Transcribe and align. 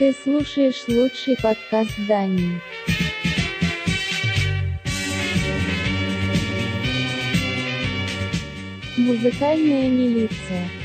Ты 0.00 0.14
слушаешь 0.14 0.88
лучший 0.88 1.36
подкаст 1.36 1.92
Дании. 2.08 2.58
Музыкальная 8.96 9.90
милиция. 9.90 10.79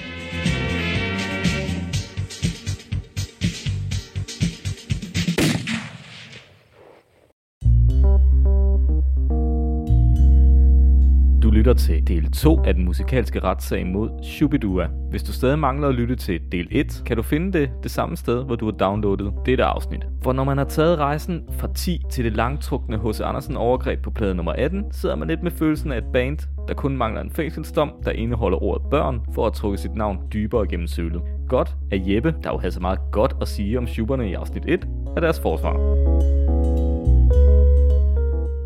Lytter 11.66 11.84
til 11.84 12.08
del 12.08 12.32
2 12.32 12.64
af 12.66 12.74
den 12.74 12.86
musikalske 12.86 13.40
retssag 13.40 13.88
mod 13.88 14.10
Shubidua. 14.24 14.88
Hvis 15.10 15.24
du 15.24 15.32
stadig 15.32 15.60
mangler 15.60 15.88
at 15.88 15.96
lytte 15.96 16.16
til 16.16 16.40
del 16.52 16.68
1, 16.72 17.04
kan 17.06 17.18
du 17.18 17.24
finde 17.24 17.60
det 17.60 17.70
det 17.84 17.92
samme 17.92 18.18
sted, 18.18 18.44
hvor 18.44 18.56
du 18.56 18.66
har 18.66 18.72
downloadet 18.72 19.34
dette 19.46 19.64
afsnit. 19.64 20.08
For 20.24 20.34
når 20.34 20.44
man 20.44 20.58
har 20.58 20.66
taget 20.66 20.98
rejsen 20.98 21.44
fra 21.60 21.74
10 21.74 22.02
til 22.12 22.26
det 22.26 22.36
langtrukne 22.36 22.98
H.C. 22.98 23.22
Andersen 23.22 23.58
overgreb 23.58 24.02
på 24.02 24.12
plade 24.12 24.36
nummer 24.36 24.52
18, 24.52 24.84
sidder 24.92 25.16
man 25.16 25.28
lidt 25.28 25.44
med 25.44 25.52
følelsen 25.52 25.92
af 25.92 25.98
et 25.98 26.12
band, 26.14 26.38
der 26.68 26.74
kun 26.74 26.98
mangler 26.98 27.22
en 27.22 27.32
fængselsdom, 27.32 27.92
der 28.04 28.12
indeholder 28.12 28.64
ordet 28.64 28.90
børn, 28.92 29.22
for 29.34 29.48
at 29.48 29.54
trukke 29.54 29.78
sit 29.78 29.96
navn 29.96 30.18
dybere 30.34 30.68
gennem 30.68 30.88
sølet. 30.88 31.22
Godt 31.50 31.76
at 31.92 32.02
Jeppe, 32.08 32.36
der 32.44 32.50
jo 32.52 32.58
havde 32.58 32.72
så 32.72 32.80
meget 32.80 33.00
godt 33.12 33.36
at 33.42 33.48
sige 33.48 33.78
om 33.78 33.88
Schuberne 33.88 34.30
i 34.30 34.34
afsnit 34.34 34.64
1, 34.68 34.88
af 35.16 35.22
deres 35.22 35.40
forsvar. 35.40 36.55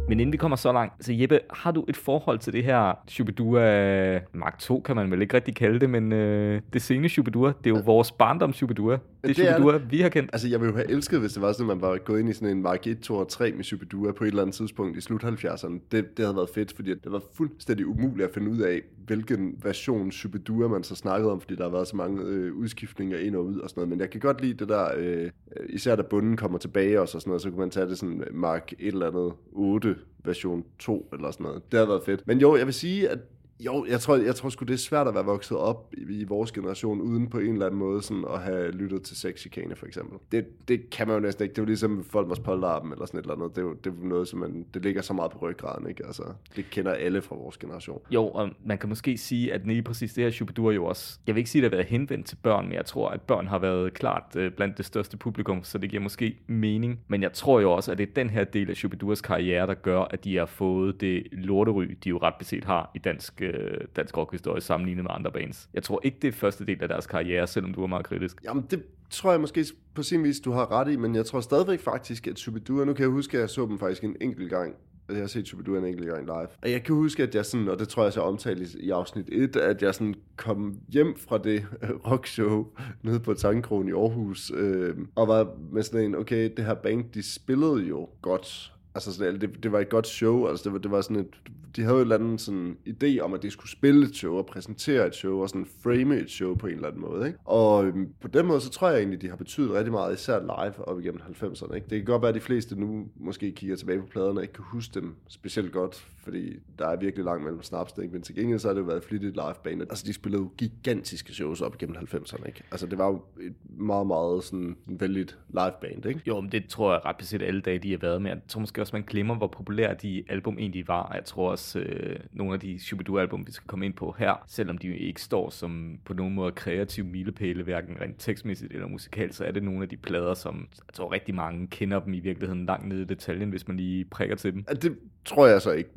Men 0.09 0.19
inden 0.19 0.31
vi 0.31 0.37
kommer 0.37 0.57
så 0.57 0.71
langt, 0.71 1.05
så 1.05 1.13
Jeppe, 1.13 1.39
har 1.49 1.71
du 1.71 1.85
et 1.87 1.97
forhold 1.97 2.39
til 2.39 2.53
det 2.53 2.63
her 2.63 2.93
Shubidua 3.07 4.19
Mark 4.33 4.59
2, 4.59 4.79
kan 4.79 4.95
man 4.95 5.11
vel 5.11 5.21
ikke 5.21 5.35
rigtig 5.35 5.55
kalde 5.55 5.79
det, 5.79 5.89
men 5.89 6.13
øh, 6.13 6.61
det 6.73 6.81
sene 6.81 7.09
Shubidua, 7.09 7.47
det 7.63 7.69
er 7.69 7.75
jo 7.75 7.81
vores 7.85 8.11
barndom 8.11 8.53
Shubidua. 8.53 8.97
Det 9.23 9.29
er 9.29 9.33
Det 9.33 9.55
Shubidua, 9.55 9.77
vi 9.89 10.01
har 10.01 10.09
kendt. 10.09 10.29
Altså, 10.33 10.47
jeg 10.47 10.59
ville 10.61 10.71
jo 10.71 10.77
have 10.77 10.91
elsket, 10.91 11.19
hvis 11.19 11.33
det 11.33 11.41
var 11.41 11.51
sådan, 11.51 11.71
at 11.71 11.77
man 11.77 11.89
var 11.89 11.97
gået 11.97 12.19
ind 12.19 12.29
i 12.29 12.33
sådan 12.33 12.57
en 12.57 12.61
Mark 12.61 12.87
1, 12.87 12.99
2 12.99 13.15
og 13.15 13.27
3 13.27 13.51
med 13.51 13.63
Shubidua 13.63 14.11
på 14.11 14.23
et 14.23 14.27
eller 14.27 14.41
andet 14.41 14.55
tidspunkt 14.55 14.97
i 14.97 15.01
slut 15.01 15.23
70'erne. 15.23 15.79
Det, 15.91 16.17
det 16.17 16.25
havde 16.25 16.35
været 16.35 16.49
fedt, 16.49 16.73
fordi 16.73 16.89
det 16.89 17.11
var 17.11 17.21
fuldstændig 17.33 17.87
umuligt 17.87 18.27
at 18.27 18.33
finde 18.33 18.51
ud 18.51 18.59
af, 18.59 18.81
hvilken 19.05 19.55
version 19.63 20.11
Shubidua 20.11 20.67
man 20.67 20.83
så 20.83 20.95
snakkede 20.95 21.31
om, 21.31 21.41
fordi 21.41 21.55
der 21.55 21.63
har 21.63 21.71
været 21.71 21.87
så 21.87 21.95
mange 21.95 22.21
øh, 22.23 22.53
udskiftninger 22.53 23.17
ind 23.17 23.35
og 23.35 23.45
ud 23.45 23.59
og 23.59 23.69
sådan 23.69 23.81
noget. 23.81 23.89
Men 23.89 23.99
jeg 23.99 24.09
kan 24.09 24.19
godt 24.19 24.41
lide 24.41 24.53
det 24.53 24.69
der, 24.69 24.87
øh, 24.97 25.31
især 25.69 25.95
da 25.95 26.01
bunden 26.01 26.37
kommer 26.37 26.57
tilbage 26.57 27.01
og 27.01 27.09
sådan 27.09 27.29
noget, 27.29 27.41
så 27.41 27.49
kunne 27.49 27.59
man 27.59 27.69
tage 27.69 27.85
det 27.85 27.97
sådan 27.97 28.23
Mark 28.31 28.71
et 28.79 28.87
eller 28.87 29.07
andet 29.07 29.33
8 29.51 29.95
version 30.25 30.63
2 30.79 31.09
eller 31.13 31.31
sådan 31.31 31.43
noget. 31.43 31.71
Det 31.71 31.79
har 31.79 31.87
været 31.87 32.03
fedt. 32.03 32.27
Men 32.27 32.39
jo, 32.39 32.55
jeg 32.55 32.65
vil 32.65 32.73
sige, 32.73 33.09
at 33.09 33.19
jo, 33.59 33.85
jeg 33.89 33.99
tror, 33.99 34.15
jeg 34.15 34.35
tror 34.35 34.49
sgu, 34.49 34.65
det 34.65 34.73
er 34.73 34.77
svært 34.77 35.07
at 35.07 35.13
være 35.13 35.25
vokset 35.25 35.57
op 35.57 35.93
i, 35.97 36.21
i 36.21 36.23
vores 36.23 36.51
generation, 36.51 37.01
uden 37.01 37.29
på 37.29 37.39
en 37.39 37.53
eller 37.53 37.65
anden 37.65 37.79
måde 37.79 38.01
sådan 38.01 38.25
at 38.33 38.41
have 38.41 38.71
lyttet 38.71 39.01
til 39.03 39.17
sexchikane, 39.17 39.75
for 39.75 39.85
eksempel. 39.85 40.19
Det, 40.31 40.67
det 40.67 40.89
kan 40.89 41.07
man 41.07 41.15
jo 41.15 41.21
næsten 41.21 41.43
ikke. 41.43 41.53
Det 41.53 41.57
er 41.57 41.63
jo 41.63 41.67
ligesom 41.67 42.03
folk 42.03 42.29
var 42.29 42.35
polterappen 42.35 42.91
eller 42.91 43.05
sådan 43.05 43.19
et 43.19 43.23
eller 43.23 43.35
andet. 43.35 43.55
Det 43.55 43.61
er 43.61 43.65
jo, 43.65 43.73
det 43.73 43.89
er 43.89 44.07
noget, 44.07 44.27
som 44.27 44.39
man, 44.39 44.65
det 44.73 44.83
ligger 44.83 45.01
så 45.01 45.13
meget 45.13 45.31
på 45.31 45.37
ryggraden, 45.37 45.89
ikke? 45.89 46.05
Altså, 46.05 46.23
det 46.55 46.69
kender 46.69 46.91
alle 46.91 47.21
fra 47.21 47.35
vores 47.35 47.57
generation. 47.57 48.01
Jo, 48.11 48.27
og 48.27 48.49
man 48.65 48.77
kan 48.77 48.89
måske 48.89 49.17
sige, 49.17 49.53
at 49.53 49.67
lige 49.67 49.81
præcis 49.81 50.13
det 50.13 50.23
her 50.23 50.31
Shubidua 50.31 50.73
jo 50.73 50.85
også, 50.85 51.19
jeg 51.27 51.35
vil 51.35 51.39
ikke 51.39 51.49
sige, 51.49 51.59
at 51.59 51.63
det 51.63 51.71
har 51.71 51.77
været 51.77 51.89
henvendt 51.89 52.25
til 52.25 52.35
børn, 52.35 52.65
men 52.65 52.73
jeg 52.73 52.85
tror, 52.85 53.09
at 53.09 53.21
børn 53.21 53.47
har 53.47 53.59
været 53.59 53.93
klart 53.93 54.35
øh, 54.35 54.51
blandt 54.51 54.77
det 54.77 54.85
største 54.85 55.17
publikum, 55.17 55.63
så 55.63 55.77
det 55.77 55.89
giver 55.89 56.01
måske 56.03 56.37
mening. 56.47 56.99
Men 57.07 57.21
jeg 57.21 57.33
tror 57.33 57.59
jo 57.59 57.71
også, 57.71 57.91
at 57.91 57.97
det 57.97 58.09
er 58.09 58.13
den 58.15 58.29
her 58.29 58.43
del 58.43 58.69
af 58.69 58.75
Shubiduas 58.75 59.21
karriere, 59.21 59.67
der 59.67 59.73
gør, 59.73 60.01
at 60.01 60.23
de 60.23 60.37
har 60.37 60.45
fået 60.45 61.01
det 61.01 61.23
lortery, 61.31 61.85
de 62.03 62.09
jo 62.09 62.17
ret 62.17 62.35
beset 62.39 62.63
har 62.63 62.91
i 62.95 62.99
dansk, 62.99 63.41
øh, 63.41 63.48
øh, 63.53 63.81
dansk 63.95 64.17
rockhistorie 64.17 64.61
sammenlignet 64.61 65.03
med 65.03 65.11
andre 65.13 65.31
bands. 65.31 65.69
Jeg 65.73 65.83
tror 65.83 66.01
ikke, 66.03 66.17
det 66.21 66.27
er 66.27 66.31
første 66.31 66.65
del 66.65 66.81
af 66.81 66.87
deres 66.87 67.07
karriere, 67.07 67.47
selvom 67.47 67.73
du 67.73 67.83
er 67.83 67.87
meget 67.87 68.05
kritisk. 68.05 68.43
Jamen, 68.43 68.65
det 68.71 68.83
tror 69.09 69.31
jeg 69.31 69.41
måske 69.41 69.65
på 69.93 70.03
sin 70.03 70.23
vis, 70.23 70.39
du 70.39 70.51
har 70.51 70.71
ret 70.71 70.91
i, 70.91 70.95
men 70.95 71.15
jeg 71.15 71.25
tror 71.25 71.41
stadigvæk 71.41 71.79
faktisk, 71.79 72.27
at 72.27 72.39
Shubidua, 72.39 72.85
nu 72.85 72.93
kan 72.93 73.03
jeg 73.03 73.11
huske, 73.11 73.37
at 73.37 73.41
jeg 73.41 73.49
så 73.49 73.65
dem 73.65 73.79
faktisk 73.79 74.03
en 74.03 74.15
enkelt 74.21 74.49
gang, 74.49 74.75
altså, 75.09 75.17
jeg 75.17 75.23
har 75.23 75.27
set 75.27 75.47
Shubidua 75.47 75.77
en 75.77 75.85
enkelt 75.85 76.07
gang 76.07 76.25
live. 76.25 76.47
Og 76.61 76.71
jeg 76.71 76.83
kan 76.83 76.95
huske, 76.95 77.23
at 77.23 77.35
jeg 77.35 77.45
sådan, 77.45 77.69
og 77.69 77.79
det 77.79 77.89
tror 77.89 78.03
jeg 78.03 78.13
så 78.13 78.21
omtalt 78.21 78.75
i, 78.75 78.85
i 78.85 78.89
afsnit 78.89 79.29
1, 79.31 79.55
at 79.55 79.81
jeg 79.81 79.95
sådan 79.95 80.15
kom 80.35 80.79
hjem 80.89 81.15
fra 81.17 81.37
det 81.37 81.65
øh, 81.83 81.89
rockshow 82.11 82.67
nede 83.03 83.19
på 83.19 83.33
Tankronen 83.33 83.89
i 83.89 83.91
Aarhus, 83.91 84.51
øh, 84.55 84.95
og 85.15 85.27
var 85.27 85.51
med 85.71 85.83
sådan 85.83 86.05
en, 86.05 86.15
okay, 86.15 86.51
det 86.57 86.65
her 86.65 86.73
band, 86.73 87.05
de 87.13 87.33
spillede 87.33 87.87
jo 87.87 88.09
godt. 88.21 88.73
Altså 88.95 89.13
sådan, 89.13 89.41
det, 89.41 89.63
det 89.63 89.71
var 89.71 89.79
et 89.79 89.89
godt 89.89 90.07
show, 90.07 90.47
altså 90.47 90.63
det 90.63 90.73
var, 90.73 90.79
det 90.79 90.91
var 90.91 91.01
sådan 91.01 91.17
et, 91.17 91.27
de 91.75 91.81
havde 91.81 91.93
jo 91.95 91.99
en 91.99 92.01
eller 92.01 92.15
anden 92.15 92.37
sådan 92.37 92.77
idé 92.87 93.19
om, 93.19 93.33
at 93.33 93.43
de 93.43 93.51
skulle 93.51 93.71
spille 93.71 94.07
et 94.07 94.15
show 94.15 94.35
og 94.35 94.45
præsentere 94.45 95.07
et 95.07 95.15
show 95.15 95.41
og 95.41 95.49
sådan 95.49 95.67
frame 95.83 96.17
et 96.17 96.29
show 96.29 96.55
på 96.55 96.67
en 96.67 96.73
eller 96.73 96.87
anden 96.87 97.01
måde, 97.01 97.27
ikke? 97.27 97.39
Og 97.45 97.85
øhm, 97.85 98.13
på 98.21 98.27
den 98.27 98.45
måde, 98.45 98.61
så 98.61 98.69
tror 98.69 98.89
jeg 98.89 98.97
egentlig, 98.97 99.21
de 99.21 99.29
har 99.29 99.35
betydet 99.35 99.71
rigtig 99.71 99.91
meget, 99.91 100.13
især 100.13 100.39
live 100.39 100.87
op 100.87 100.99
igennem 100.99 101.21
90'erne, 101.21 101.75
ikke? 101.75 101.87
Det 101.89 101.97
kan 101.97 102.05
godt 102.05 102.21
være, 102.21 102.29
at 102.29 102.35
de 102.35 102.39
fleste 102.39 102.79
nu 102.79 103.07
måske 103.15 103.51
kigger 103.51 103.75
tilbage 103.75 103.99
på 103.99 104.05
pladerne 104.05 104.39
og 104.39 104.43
ikke 104.43 104.53
kan 104.53 104.63
huske 104.67 104.99
dem 104.99 105.15
specielt 105.27 105.71
godt, 105.71 106.07
fordi 106.23 106.59
der 106.79 106.87
er 106.87 106.95
virkelig 106.95 107.25
langt 107.25 107.43
mellem 107.43 107.63
snaps, 107.63 107.93
ikke? 108.01 108.13
Men 108.13 108.21
til 108.21 108.35
gengæld 108.35 108.59
så 108.59 108.67
har 108.67 108.73
det 108.73 108.81
jo 108.81 108.85
været 108.85 109.03
flittigt 109.03 109.35
live 109.35 109.53
band. 109.63 109.81
Altså, 109.81 110.03
de 110.07 110.13
spillede 110.13 110.41
jo 110.41 110.51
gigantiske 110.57 111.33
shows 111.33 111.61
op 111.61 111.75
igennem 111.75 111.95
90'erne, 111.97 112.47
ikke? 112.47 112.63
Altså, 112.71 112.85
det 112.85 112.97
var 112.97 113.07
jo 113.07 113.21
et 113.41 113.53
meget, 113.69 114.07
meget 114.07 114.43
sådan 114.43 114.77
vældigt 114.85 115.37
liveband, 115.49 116.05
ikke? 116.05 116.21
Jo, 116.27 116.41
men 116.41 116.51
det 116.51 116.65
tror 116.69 116.91
jeg 116.91 117.01
ret 117.05 117.17
beset 117.17 117.41
alle 117.41 117.61
dage, 117.61 117.79
de 117.79 117.91
har 117.91 117.97
været 117.97 118.21
med. 118.21 118.31
Jeg 118.31 118.41
tror 118.47 118.59
måske 118.59 118.78
også, 118.81 118.95
man 118.95 119.03
glemmer, 119.07 119.35
hvor 119.35 119.47
populære 119.47 119.93
de 119.93 120.23
album 120.29 120.57
egentlig 120.59 120.87
var. 120.87 121.11
Jeg 121.15 121.25
tror 121.25 121.51
også, 121.51 121.79
øh, 121.79 122.19
nogle 122.31 122.53
af 122.53 122.59
de 122.59 122.79
Shubidua-album, 122.79 123.47
vi 123.47 123.51
skal 123.51 123.67
komme 123.67 123.85
ind 123.85 123.93
på 123.93 124.15
her, 124.17 124.43
selvom 124.47 124.77
de 124.77 124.97
ikke 124.97 125.21
står 125.21 125.49
som 125.49 125.99
på 126.05 126.13
nogen 126.13 126.33
måde 126.33 126.51
kreativ 126.51 127.05
milepæle, 127.05 127.63
hverken 127.63 127.97
rent 128.01 128.15
tekstmæssigt 128.19 128.73
eller 128.73 128.87
musikalt, 128.87 129.35
så 129.35 129.45
er 129.45 129.51
det 129.51 129.63
nogle 129.63 129.83
af 129.83 129.89
de 129.89 129.97
plader, 129.97 130.33
som 130.33 130.67
jeg 130.87 130.93
tror 130.93 131.11
rigtig 131.11 131.35
mange 131.35 131.67
kender 131.67 131.99
dem 131.99 132.13
i 132.13 132.19
virkeligheden 132.19 132.65
langt 132.65 132.87
nede 132.87 133.01
i 133.01 133.05
detaljen, 133.05 133.49
hvis 133.49 133.67
man 133.67 133.77
lige 133.77 134.05
prikker 134.05 134.35
til 134.35 134.53
dem. 134.53 134.63
Det 134.63 134.97
tror 135.25 135.47
jeg 135.47 135.61
så 135.61 135.71
ikke. 135.71 135.89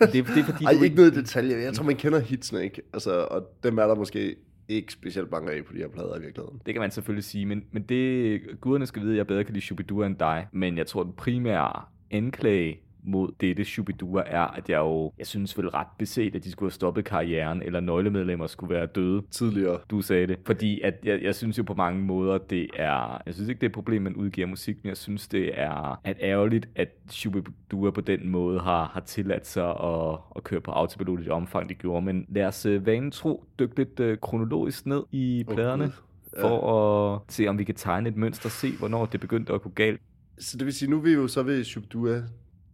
Det, 0.00 0.12
det 0.12 0.38
er 0.38 0.44
fordi, 0.44 0.64
Ej, 0.64 0.72
ikke 0.84 0.96
noget 0.96 1.16
i 1.16 1.20
detaljer. 1.20 1.56
Jeg 1.56 1.74
tror, 1.74 1.84
man 1.84 1.96
kender 1.96 2.18
hitsene, 2.18 2.64
ikke? 2.64 2.82
Altså, 2.92 3.10
og 3.30 3.48
dem 3.62 3.78
er 3.78 3.86
der 3.86 3.94
måske 3.94 4.36
ikke 4.74 4.92
specielt 4.92 5.30
mange 5.30 5.52
af 5.52 5.64
på 5.64 5.72
de 5.72 5.78
her 5.78 5.88
plader 5.88 6.16
i 6.16 6.20
virkeligheden. 6.20 6.60
Det 6.66 6.74
kan 6.74 6.80
man 6.80 6.90
selvfølgelig 6.90 7.24
sige, 7.24 7.46
men, 7.46 7.64
men 7.72 7.82
det, 7.82 8.40
guderne 8.60 8.86
skal 8.86 9.02
vide, 9.02 9.12
at 9.12 9.16
jeg 9.18 9.26
bedre 9.26 9.44
kan 9.44 9.52
lide 9.54 9.64
Shubidua 9.64 10.06
end 10.06 10.16
dig. 10.16 10.46
Men 10.52 10.78
jeg 10.78 10.86
tror, 10.86 11.02
den 11.02 11.12
primære 11.12 11.84
anklage 12.10 12.80
mod 13.02 13.32
dette 13.40 13.64
Shubidua 13.64 14.22
er, 14.26 14.40
at 14.40 14.70
jeg 14.70 14.78
jo, 14.78 15.12
jeg 15.18 15.26
synes 15.26 15.58
vel 15.58 15.68
ret 15.68 15.86
beset, 15.98 16.34
at 16.34 16.44
de 16.44 16.50
skulle 16.50 16.68
have 16.68 16.74
stoppet 16.74 17.04
karrieren, 17.04 17.62
eller 17.62 17.80
nøglemedlemmer 17.80 18.46
skulle 18.46 18.74
være 18.74 18.86
døde. 18.86 19.22
Tidligere. 19.30 19.78
Du 19.90 20.00
sagde 20.00 20.26
det. 20.26 20.38
Fordi 20.46 20.80
at 20.80 20.94
jeg, 21.04 21.22
jeg 21.22 21.34
synes 21.34 21.58
jo 21.58 21.62
på 21.62 21.74
mange 21.74 22.02
måder, 22.02 22.38
det 22.38 22.66
er... 22.76 23.22
Jeg 23.26 23.34
synes 23.34 23.48
ikke, 23.48 23.60
det 23.60 23.66
er 23.66 23.70
et 23.70 23.74
problem, 23.74 24.02
man 24.02 24.16
udgiver 24.16 24.46
musik, 24.46 24.76
men 24.82 24.88
jeg 24.88 24.96
synes, 24.96 25.28
det 25.28 25.60
er 25.60 26.00
at 26.04 26.16
ærgerligt, 26.20 26.68
at 26.74 26.88
Shubidua 27.10 27.90
på 27.90 28.00
den 28.00 28.28
måde 28.28 28.60
har, 28.60 28.84
har 28.84 29.00
tilladt 29.00 29.46
sig 29.46 29.68
at, 29.68 30.18
at 30.36 30.44
køre 30.44 30.60
på 30.60 30.70
autopilot 30.70 31.20
i 31.20 31.22
det 31.22 31.32
omfang, 31.32 31.68
de 31.68 31.74
gjorde. 31.74 32.06
Men 32.06 32.26
lad 32.28 32.44
os 32.44 32.66
øh, 32.66 32.86
vanen 32.86 33.10
tro 33.10 33.44
dykke 33.58 33.76
lidt 33.76 34.00
øh, 34.00 34.18
kronologisk 34.18 34.86
ned 34.86 35.02
i 35.12 35.44
pladerne. 35.50 35.84
Gud. 35.84 35.92
for 36.40 37.14
at 37.14 37.20
se, 37.28 37.46
om 37.48 37.58
vi 37.58 37.64
kan 37.64 37.74
tegne 37.74 38.08
et 38.08 38.16
mønster, 38.16 38.48
se, 38.48 38.72
hvornår 38.78 39.06
det 39.06 39.20
begyndte 39.20 39.52
at 39.52 39.62
gå 39.62 39.68
galt. 39.68 40.00
Så 40.38 40.56
det 40.58 40.64
vil 40.64 40.74
sige, 40.74 40.90
nu 40.90 40.96
er 40.96 41.00
vi 41.00 41.12
jo 41.12 41.28
så 41.28 41.42
ved 41.42 41.64
Shubidua 41.64 42.22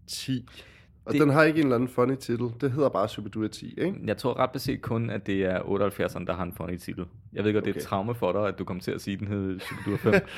10. 0.08 0.46
Og 1.04 1.12
Det- 1.12 1.20
den 1.20 1.30
har 1.30 1.42
ikke 1.44 1.58
en 1.60 1.66
eller 1.66 1.74
anden 1.76 1.88
funny 1.88 2.14
titel. 2.16 2.46
Det 2.60 2.72
hedder 2.72 2.88
bare 2.88 3.08
Shubidua 3.08 3.48
10, 3.48 3.74
ikke? 3.78 3.94
Jeg 4.04 4.16
tror 4.16 4.38
ret 4.38 4.50
beset 4.50 4.82
kun, 4.82 5.10
at 5.10 5.26
det 5.26 5.44
er 5.44 5.58
78'eren, 5.60 6.24
der 6.26 6.32
har 6.34 6.42
en 6.42 6.52
funny 6.52 6.76
titel. 6.76 7.04
Jeg 7.32 7.44
ved 7.44 7.52
godt, 7.52 7.64
det 7.64 7.70
er 7.70 7.74
et 7.74 7.80
Okay. 7.80 7.86
traume 7.88 8.14
for 8.14 8.32
dig, 8.32 8.48
at 8.48 8.58
du 8.58 8.64
kommer 8.64 8.82
til 8.82 8.90
at 8.90 9.00
sige, 9.00 9.14
at 9.14 9.20
den 9.20 9.28
hed 9.28 9.60
Shubidua 9.60 9.96
5. 9.96 10.14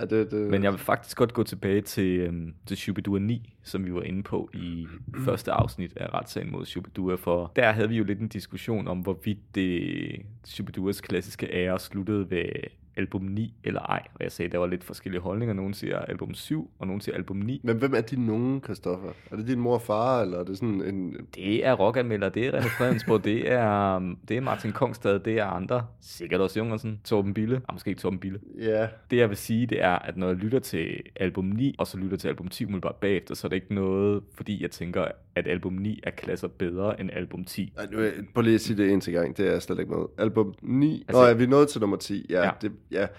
Ja, 0.00 0.04
det, 0.04 0.30
det... 0.30 0.50
Men 0.50 0.62
jeg 0.62 0.72
vil 0.72 0.78
faktisk 0.80 1.16
godt 1.16 1.32
gå 1.32 1.42
tilbage 1.42 1.80
til, 1.80 2.18
øhm, 2.20 2.54
til 2.66 2.76
Shubidua 2.76 3.18
9, 3.18 3.54
som 3.62 3.84
vi 3.86 3.94
var 3.94 4.02
inde 4.02 4.22
på 4.22 4.50
i 4.54 4.86
første 5.24 5.52
afsnit 5.52 5.92
af 5.96 6.14
retssagen 6.14 6.52
mod 6.52 6.64
Shubidua, 6.66 7.14
for 7.14 7.52
der 7.56 7.72
havde 7.72 7.88
vi 7.88 7.96
jo 7.96 8.04
lidt 8.04 8.18
en 8.20 8.28
diskussion 8.28 8.88
om, 8.88 8.98
hvorvidt 8.98 9.38
det 9.54 9.82
Shubiduas 10.44 11.00
klassiske 11.00 11.46
ære 11.52 11.78
sluttede 11.78 12.30
ved 12.30 12.44
album 12.98 13.22
9 13.22 13.54
eller 13.64 13.80
ej. 13.80 14.02
Og 14.14 14.20
jeg 14.22 14.32
sagde, 14.32 14.52
der 14.52 14.58
var 14.58 14.66
lidt 14.66 14.84
forskellige 14.84 15.20
holdninger. 15.20 15.54
Nogen 15.54 15.74
siger 15.74 15.98
album 15.98 16.34
7, 16.34 16.70
og 16.78 16.86
nogen 16.86 17.00
siger 17.00 17.14
album 17.16 17.36
9. 17.36 17.60
Men 17.64 17.76
hvem 17.76 17.94
er 17.94 18.00
de 18.00 18.26
nogen, 18.26 18.60
Christoffer? 18.64 19.08
Er 19.30 19.36
det 19.36 19.46
din 19.46 19.60
mor 19.60 19.74
og 19.74 19.82
far, 19.82 20.22
eller 20.22 20.38
er 20.38 20.44
det 20.44 20.56
sådan 20.58 20.82
en... 20.82 21.16
Det 21.34 21.66
er 21.66 21.72
rockanmelder, 21.72 22.28
det 22.28 22.46
er 22.46 22.60
René 22.60 22.78
Fredensborg, 22.78 23.24
det 23.24 23.50
er, 23.50 23.96
øhm, 23.96 24.16
det 24.28 24.36
er 24.36 24.40
Martin 24.40 24.72
Kongstad, 24.72 25.18
det 25.18 25.38
er 25.38 25.44
andre. 25.44 25.86
Sikkert 26.00 26.40
også 26.40 26.58
Jungersen, 26.60 27.00
Torben 27.04 27.34
Bille, 27.34 27.56
ah, 27.68 27.74
måske 27.74 27.88
ikke 27.88 28.00
Torben 28.00 28.18
Bille. 28.18 28.38
Ja, 28.58 28.88
Det 29.10 29.16
jeg 29.16 29.28
vil 29.28 29.36
sige, 29.36 29.66
det 29.66 29.82
er, 29.82 29.90
at 29.98 30.16
når 30.16 30.26
jeg 30.26 30.36
lytter 30.36 30.58
til 30.58 31.00
album 31.16 31.44
9, 31.44 31.74
og 31.78 31.86
så 31.86 31.98
lytter 31.98 32.16
til 32.16 32.28
album 32.28 32.48
10 32.48 32.64
umiddelbart 32.64 32.94
bagefter, 32.96 33.34
så 33.34 33.46
er 33.46 33.48
det 33.48 33.56
ikke 33.56 33.74
noget, 33.74 34.22
fordi 34.34 34.62
jeg 34.62 34.70
tænker, 34.70 35.04
at 35.34 35.46
album 35.46 35.72
9 35.72 36.00
er 36.02 36.10
klasser 36.10 36.48
bedre 36.48 37.00
end 37.00 37.10
album 37.12 37.44
10. 37.44 37.72
Ej, 37.78 37.86
nu, 37.92 37.98
prøv 38.34 38.42
lige 38.42 38.54
at 38.54 38.60
sige 38.60 38.76
det 38.76 38.92
en 38.92 39.00
til 39.00 39.12
gang. 39.12 39.36
Det 39.36 39.46
er 39.46 39.52
jeg 39.52 39.62
slet 39.62 39.78
ikke 39.78 39.90
med. 39.90 40.04
Album 40.18 40.54
9. 40.62 41.04
Altså- 41.08 41.22
Nå, 41.22 41.26
ja, 41.28 41.32
vi 41.34 41.44
er 41.44 41.48
nået 41.48 41.68
til 41.68 41.80
nummer 41.80 41.96
10. 41.96 42.26
Ja, 42.30 42.38
Ja. 42.38 42.44
ja. 42.44 42.50
Det, 42.62 42.72
ja. 42.90 43.10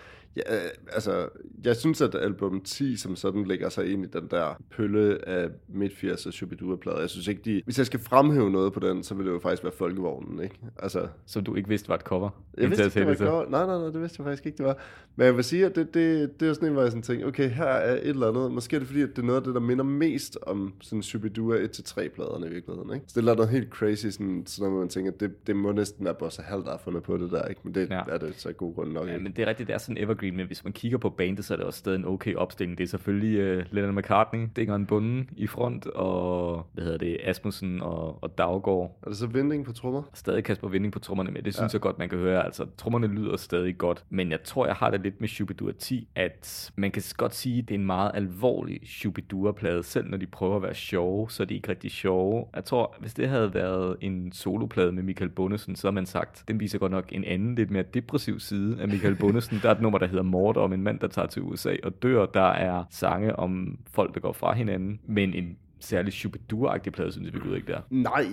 Ja, 0.49 0.55
altså, 0.93 1.29
jeg 1.63 1.75
synes, 1.75 2.01
at 2.01 2.15
album 2.15 2.61
10 2.61 2.95
som 2.97 3.15
sådan 3.15 3.43
lægger 3.43 3.69
sig 3.69 3.91
ind 3.91 4.05
i 4.05 4.07
den 4.07 4.27
der 4.31 4.61
pølle 4.71 5.29
af 5.29 5.49
midt-80'er 5.67 6.31
Shubidua-plader. 6.31 6.99
Jeg 6.99 7.09
synes 7.09 7.27
ikke, 7.27 7.41
de... 7.45 7.61
Hvis 7.65 7.77
jeg 7.77 7.85
skal 7.85 7.99
fremhæve 7.99 8.49
noget 8.51 8.73
på 8.73 8.79
den, 8.79 9.03
så 9.03 9.15
vil 9.15 9.25
det 9.25 9.31
jo 9.31 9.39
faktisk 9.39 9.63
være 9.63 9.73
Folkevognen, 9.77 10.43
ikke? 10.43 10.55
Altså, 10.79 11.07
Som 11.25 11.43
du 11.43 11.55
ikke 11.55 11.69
vidste 11.69 11.89
var 11.89 11.95
et 11.95 12.01
cover. 12.01 12.29
jeg 12.57 12.69
vidste 12.69 12.85
ikke, 12.85 12.99
det 12.99 13.05
var 13.05 13.11
et 13.11 13.17
cover. 13.17 13.49
Nej, 13.49 13.65
nej, 13.65 13.77
nej, 13.77 13.85
det 13.85 14.01
vidste 14.01 14.15
jeg 14.21 14.25
faktisk 14.25 14.45
ikke, 14.45 14.57
det 14.57 14.65
var. 14.65 14.77
Men 15.15 15.25
jeg 15.25 15.35
vil 15.35 15.43
sige, 15.43 15.65
at 15.65 15.75
det, 15.75 15.93
det, 15.93 16.39
det 16.39 16.49
er 16.49 16.53
sådan 16.53 16.67
en, 16.67 16.73
hvor 16.73 16.81
jeg 16.81 16.91
sådan 16.91 17.01
tænker, 17.03 17.27
okay, 17.27 17.49
her 17.49 17.65
er 17.65 17.93
et 17.95 18.07
eller 18.07 18.27
andet. 18.29 18.51
Måske 18.51 18.75
er 18.75 18.79
det 18.79 18.87
fordi, 18.87 19.01
at 19.01 19.09
det 19.09 19.17
er 19.21 19.25
noget 19.25 19.37
af 19.39 19.43
det, 19.43 19.53
der 19.53 19.59
minder 19.61 19.83
mest 19.83 20.37
om 20.41 20.73
sådan 20.81 21.03
Shubidua 21.03 21.57
1-3-pladerne 21.57 22.47
i 22.47 22.49
virkeligheden, 22.49 22.93
ikke? 22.93 23.05
Så 23.07 23.21
det 23.21 23.27
er 23.29 23.35
noget 23.35 23.49
helt 23.49 23.69
crazy, 23.69 24.07
sådan, 24.07 24.43
sådan 24.45 24.69
noget, 24.69 24.79
man 24.81 24.89
tænker, 24.89 25.11
det, 25.11 25.47
det 25.47 25.55
må 25.55 25.71
næsten 25.71 26.05
være 26.05 26.15
Bossa 26.19 26.41
Hall, 26.41 26.63
der 26.63 26.69
har 26.71 26.77
fundet 26.83 27.03
på 27.03 27.17
det 27.17 27.31
der, 27.31 27.45
ikke? 27.45 27.61
Men 27.63 27.75
det 27.75 27.89
Ja. 27.89 28.01
er 28.07 28.17
det 28.17 28.33
så 28.37 28.53
god 28.53 28.75
grund 28.75 28.91
nok, 28.91 29.07
Ja, 29.07 29.11
ikke? 29.13 29.23
men 29.23 29.31
det 29.31 29.41
er 29.43 29.47
rigtigt, 29.47 29.67
det 29.67 29.73
er 29.73 29.77
sådan 29.77 29.97
evergreen, 29.97 30.28
men 30.31 30.47
hvis 30.47 30.63
man 30.63 30.73
kigger 30.73 30.97
på 30.97 31.09
bandet, 31.09 31.45
så 31.45 31.53
er 31.53 31.57
det 31.57 31.65
også 31.65 31.79
stadig 31.79 31.99
en 31.99 32.05
okay 32.05 32.35
opstilling. 32.35 32.77
Det 32.77 32.83
er 32.83 32.87
selvfølgelig 32.87 33.57
uh, 33.57 33.63
Lennon 33.71 33.95
McCartney, 33.95 34.47
Dingeren 34.55 34.85
Bunden 34.85 35.29
i 35.37 35.47
front, 35.47 35.87
og 35.87 36.65
hvad 36.73 36.83
hedder 36.83 36.97
det, 36.97 37.17
Asmussen 37.23 37.81
og, 37.81 38.23
og 38.23 38.37
Daggaard. 38.37 38.99
Er 39.03 39.09
det 39.09 39.17
så 39.17 39.27
vending 39.27 39.65
på 39.65 39.71
trommer? 39.71 40.03
Stadig 40.13 40.43
Kasper 40.43 40.67
Vinding 40.67 40.93
på 40.93 40.99
trommerne 40.99 41.31
med. 41.31 41.41
Det 41.41 41.53
synes 41.53 41.73
ja. 41.73 41.75
jeg 41.75 41.81
godt, 41.81 41.99
man 41.99 42.09
kan 42.09 42.17
høre. 42.17 42.45
Altså, 42.45 42.65
trommerne 42.77 43.07
lyder 43.07 43.37
stadig 43.37 43.77
godt. 43.77 44.05
Men 44.09 44.31
jeg 44.31 44.43
tror, 44.43 44.65
jeg 44.65 44.75
har 44.75 44.89
det 44.89 45.01
lidt 45.01 45.21
med 45.21 45.27
Shubidua 45.27 45.71
10, 45.71 46.07
at 46.15 46.71
man 46.75 46.91
kan 46.91 47.03
godt 47.17 47.35
sige, 47.35 47.59
at 47.59 47.67
det 47.67 47.75
er 47.75 47.79
en 47.79 47.85
meget 47.85 48.11
alvorlig 48.13 48.79
Shubidua-plade. 48.85 49.83
Selv 49.83 50.09
når 50.09 50.17
de 50.17 50.25
prøver 50.25 50.55
at 50.55 50.61
være 50.61 50.73
sjove, 50.73 51.31
så 51.31 51.43
er 51.43 51.47
de 51.47 51.55
ikke 51.55 51.69
rigtig 51.69 51.91
sjove. 51.91 52.45
Jeg 52.55 52.65
tror, 52.65 52.95
hvis 52.99 53.13
det 53.13 53.29
havde 53.29 53.53
været 53.53 53.97
en 54.01 54.31
soloplade 54.31 54.91
med 54.91 55.03
Michael 55.03 55.29
Bundesen, 55.29 55.75
så 55.75 55.87
har 55.87 55.91
man 55.91 56.05
sagt, 56.05 56.43
den 56.47 56.59
viser 56.59 56.79
godt 56.79 56.91
nok 56.91 57.09
en 57.11 57.23
anden, 57.23 57.55
lidt 57.55 57.71
mere 57.71 57.83
depressiv 57.83 58.39
side 58.39 58.81
af 58.81 58.87
Michael 58.87 59.15
Bundesen. 59.15 59.59
Der 59.61 59.69
er 59.69 59.75
et 59.75 59.81
nummer, 59.81 59.99
der 59.99 60.07
hedder 60.09 60.23
Mord 60.23 60.57
om 60.57 60.73
en 60.73 60.83
mand, 60.83 60.99
der 60.99 61.07
tager 61.07 61.27
til 61.27 61.41
USA 61.41 61.75
og 61.83 62.03
dør. 62.03 62.25
Der 62.25 62.49
er 62.51 62.83
sange 62.89 63.35
om 63.35 63.79
folk, 63.91 64.13
der 64.13 64.19
går 64.19 64.33
fra 64.33 64.53
hinanden. 64.53 64.99
Men 65.05 65.33
en 65.33 65.57
særlig 65.79 66.13
Shubidua-agtig 66.13 66.91
plade, 66.91 67.11
synes 67.11 67.33
vi 67.33 67.55
ikke 67.55 67.71
der. 67.71 67.81
Nej, 67.89 68.25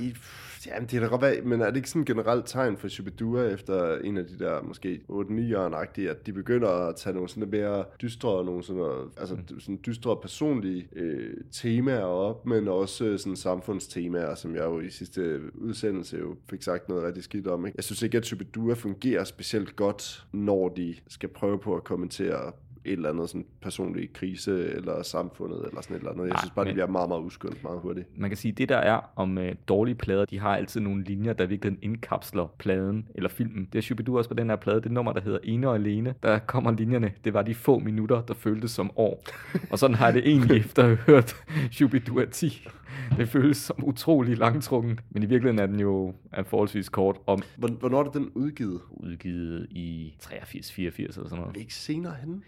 jamen, 0.66 0.88
det 0.88 0.96
er 0.96 1.00
da 1.00 1.06
godt 1.06 1.22
være, 1.22 1.40
men 1.40 1.60
er 1.60 1.66
det 1.66 1.76
ikke 1.76 1.88
sådan 1.90 2.02
et 2.02 2.08
generelt 2.08 2.46
tegn 2.46 2.76
for 2.76 2.88
Shubidua 2.88 3.43
efter 3.43 3.96
en 3.98 4.16
af 4.16 4.25
de 4.26 4.38
der 4.38 4.62
måske 4.62 5.00
8-9'eren-agtige, 5.10 6.08
at 6.08 6.26
de 6.26 6.32
begynder 6.32 6.69
at 6.69 6.96
tage 6.96 7.14
nogle 7.14 7.28
sådan 7.28 7.50
mere 7.50 7.84
dystre, 8.02 8.44
nogle 8.44 8.62
sådan, 8.64 9.08
altså 9.16 9.34
Mm. 9.34 9.60
sådan 9.60 9.81
dystre 9.87 10.16
personlige 10.16 10.88
øh, 10.96 11.34
temaer 11.52 12.00
op, 12.04 12.46
men 12.46 12.69
også 12.69 13.19
sådan 13.19 13.37
samfundstemaer, 13.37 14.34
som 14.34 14.54
jeg 14.54 14.64
jo 14.64 14.81
i 14.81 14.90
sidste 14.90 15.40
udsendelse 15.54 16.16
jo 16.19 16.37
fik 16.50 16.62
sagt 16.62 16.88
noget 16.88 17.04
rigtig 17.04 17.25
skidt 17.25 17.46
om. 17.46 17.66
Ikke? 17.66 17.76
Jeg 17.76 17.84
synes 17.84 18.02
ikke, 18.02 18.19
at 18.19 18.26
Shubidua 18.26 18.75
fungerer 18.75 19.25
specielt 19.25 19.76
godt, 19.76 20.26
når 20.32 20.69
de 20.69 20.94
skal 21.08 21.28
prøve 21.28 21.58
på 21.58 21.76
at 21.76 21.84
kommentere 21.84 22.52
et 22.87 22.93
eller 22.93 23.11
andet 23.11 23.29
sådan 23.31 23.47
personlig 23.61 24.12
krise, 24.12 24.65
eller 24.73 25.03
samfundet, 25.03 25.65
eller 25.69 25.81
sådan 25.81 25.97
et 25.97 26.00
eller 26.00 26.12
andet. 26.12 26.25
Jeg 26.25 26.31
Nej, 26.33 26.41
synes 26.41 26.50
bare, 26.55 26.65
men- 26.65 26.67
det 26.69 26.75
bliver 26.75 26.87
meget, 26.87 27.09
meget 27.09 27.21
uskyndt 27.23 27.62
meget 27.62 27.81
hurtigt. 27.81 28.06
man 28.19 28.31
kan 28.31 28.37
sige, 28.37 28.53
det 28.53 28.69
der 28.69 28.77
er 28.77 29.00
om 29.17 29.38
øh, 29.38 29.55
dårlige 29.69 29.94
plader, 29.94 30.25
de 30.25 30.38
har 30.38 30.56
altid 30.56 30.81
nogle 30.81 31.05
linjer, 31.05 31.33
der 31.33 31.47
virkelig 31.47 31.79
indkapsler 31.83 32.47
pladen 32.59 33.09
eller 33.15 33.29
filmen. 33.31 33.69
Det 33.73 33.79
er 33.79 33.83
Shubidua 33.83 34.19
også 34.19 34.31
på 34.31 34.35
den 34.35 34.49
her 34.49 34.56
plade, 34.56 34.81
det 34.81 34.93
nummer, 34.93 35.12
der 35.12 35.21
hedder 35.21 35.38
Ene 35.43 35.69
og 35.69 35.75
Alene. 35.75 36.15
Der 36.23 36.38
kommer 36.38 36.73
linjerne, 36.73 37.12
det 37.25 37.35
var 37.35 37.43
de 37.43 37.55
få 37.55 37.79
minutter, 37.79 38.23
der 38.23 38.35
føltes 38.35 38.71
som 38.71 38.91
år. 38.97 39.25
Og 39.71 39.79
sådan 39.79 39.97
har 39.97 40.06
jeg 40.06 40.15
det 40.15 40.27
egentlig 40.29 40.56
efter 40.56 40.82
at 40.82 40.89
have 40.89 40.99
hørt 41.06 41.37
Shubidua 41.73 42.25
10. 42.25 42.69
Det 43.17 43.29
føles 43.29 43.56
som 43.56 43.77
utrolig 43.85 44.39
langtrukken, 44.39 45.00
men 45.11 45.23
i 45.23 45.27
virkeligheden 45.27 45.59
er 45.59 45.67
den 45.67 45.81
jo 45.81 46.15
er 46.32 46.43
forholdsvis 46.43 46.89
kort 46.89 47.17
Hvor- 47.27 47.69
Hvornår 47.79 47.99
er 48.00 48.05
det 48.05 48.15
den 48.15 48.31
udgivet? 48.35 48.81
udgivet 48.91 49.67
i 49.71 50.15
83, 50.21 50.73
84 50.73 51.17
eller 51.17 51.29
sådan 51.29 51.43
noget. 51.43 51.56
Ikke 51.56 51.75
senere 51.75 52.15
hen? 52.21 52.43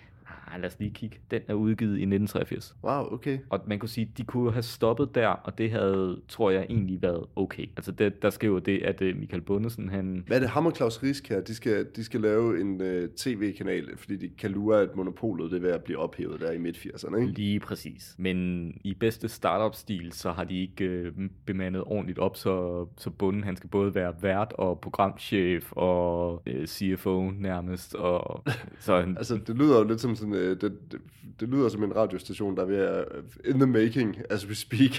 Ah, 0.54 0.60
lad 0.60 0.70
os 0.70 0.78
lige 0.78 0.90
kigge. 0.90 1.18
Den 1.30 1.40
er 1.48 1.54
udgivet 1.54 1.90
i 1.90 2.02
1983. 2.02 2.76
Wow, 2.84 3.12
okay. 3.12 3.38
Og 3.50 3.60
man 3.66 3.78
kunne 3.78 3.88
sige, 3.88 4.12
de 4.18 4.24
kunne 4.24 4.52
have 4.52 4.62
stoppet 4.62 5.14
der, 5.14 5.28
og 5.28 5.58
det 5.58 5.70
havde, 5.70 6.20
tror 6.28 6.50
jeg, 6.50 6.66
egentlig 6.68 7.02
været 7.02 7.26
okay. 7.36 7.66
Altså, 7.76 7.92
det, 7.92 8.22
der 8.22 8.30
jo 8.42 8.58
det, 8.58 8.82
at 8.82 9.02
uh, 9.02 9.16
Michael 9.16 9.42
Bundesen, 9.42 9.88
han... 9.88 10.24
Hvad 10.26 10.36
er 10.36 10.40
det, 10.40 10.48
ham 10.48 10.66
og 10.66 10.76
Claus 10.76 11.02
Risk 11.02 11.28
her? 11.28 11.40
De 11.40 11.54
skal, 11.54 11.86
de 11.96 12.04
skal 12.04 12.20
lave 12.20 12.60
en 12.60 12.80
uh, 12.80 13.08
tv-kanal, 13.16 13.96
fordi 13.96 14.16
de 14.16 14.28
kan 14.28 14.50
lure, 14.50 14.80
at 14.80 14.96
monopolet 14.96 15.50
det 15.50 15.56
er 15.56 15.60
ved 15.60 15.70
at 15.70 15.84
blive 15.84 15.98
ophævet 15.98 16.40
der 16.40 16.52
i 16.52 16.58
midt-80'erne, 16.58 17.16
ikke? 17.16 17.32
Lige 17.32 17.60
præcis. 17.60 18.14
Men 18.18 18.68
i 18.84 18.94
bedste 18.94 19.28
startup-stil, 19.28 20.12
så 20.12 20.32
har 20.32 20.44
de 20.44 20.60
ikke 20.60 20.84
øh, 20.84 21.12
bemandet 21.46 21.82
ordentligt 21.86 22.18
op, 22.18 22.36
så, 22.36 22.86
så 22.96 23.10
bunden 23.10 23.44
han 23.44 23.56
skal 23.56 23.70
både 23.70 23.94
være 23.94 24.14
vært 24.20 24.52
og 24.58 24.80
programchef 24.80 25.72
og 25.72 26.42
øh, 26.46 26.66
CFO 26.66 27.30
nærmest. 27.30 27.94
Og, 27.94 28.44
så 28.80 29.00
han, 29.00 29.16
Altså, 29.16 29.40
det 29.46 29.56
lyder 29.56 29.78
jo 29.78 29.84
lidt 29.84 30.00
som 30.00 30.16
sådan, 30.16 30.34
Øh, 30.38 30.61
det, 30.61 30.93
det, 30.93 31.00
det, 31.40 31.49
lyder 31.49 31.69
som 31.69 31.85
en 31.85 31.96
radiostation, 31.96 32.56
der 32.56 32.62
er 32.62 32.67
ved 32.67 32.76
at, 32.76 33.05
øh, 33.14 33.52
in 33.55 33.61
the 33.61 33.67
making, 33.67 34.17
as 34.31 34.49
we 34.49 34.55
speak. 34.55 34.90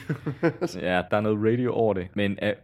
Ja, 0.75 1.01
der 1.11 1.17
er 1.17 1.21
noget 1.21 1.45
radio 1.45 1.73
over 1.73 1.93
det. 1.93 2.07
Men 2.13 2.39
af 2.39 2.55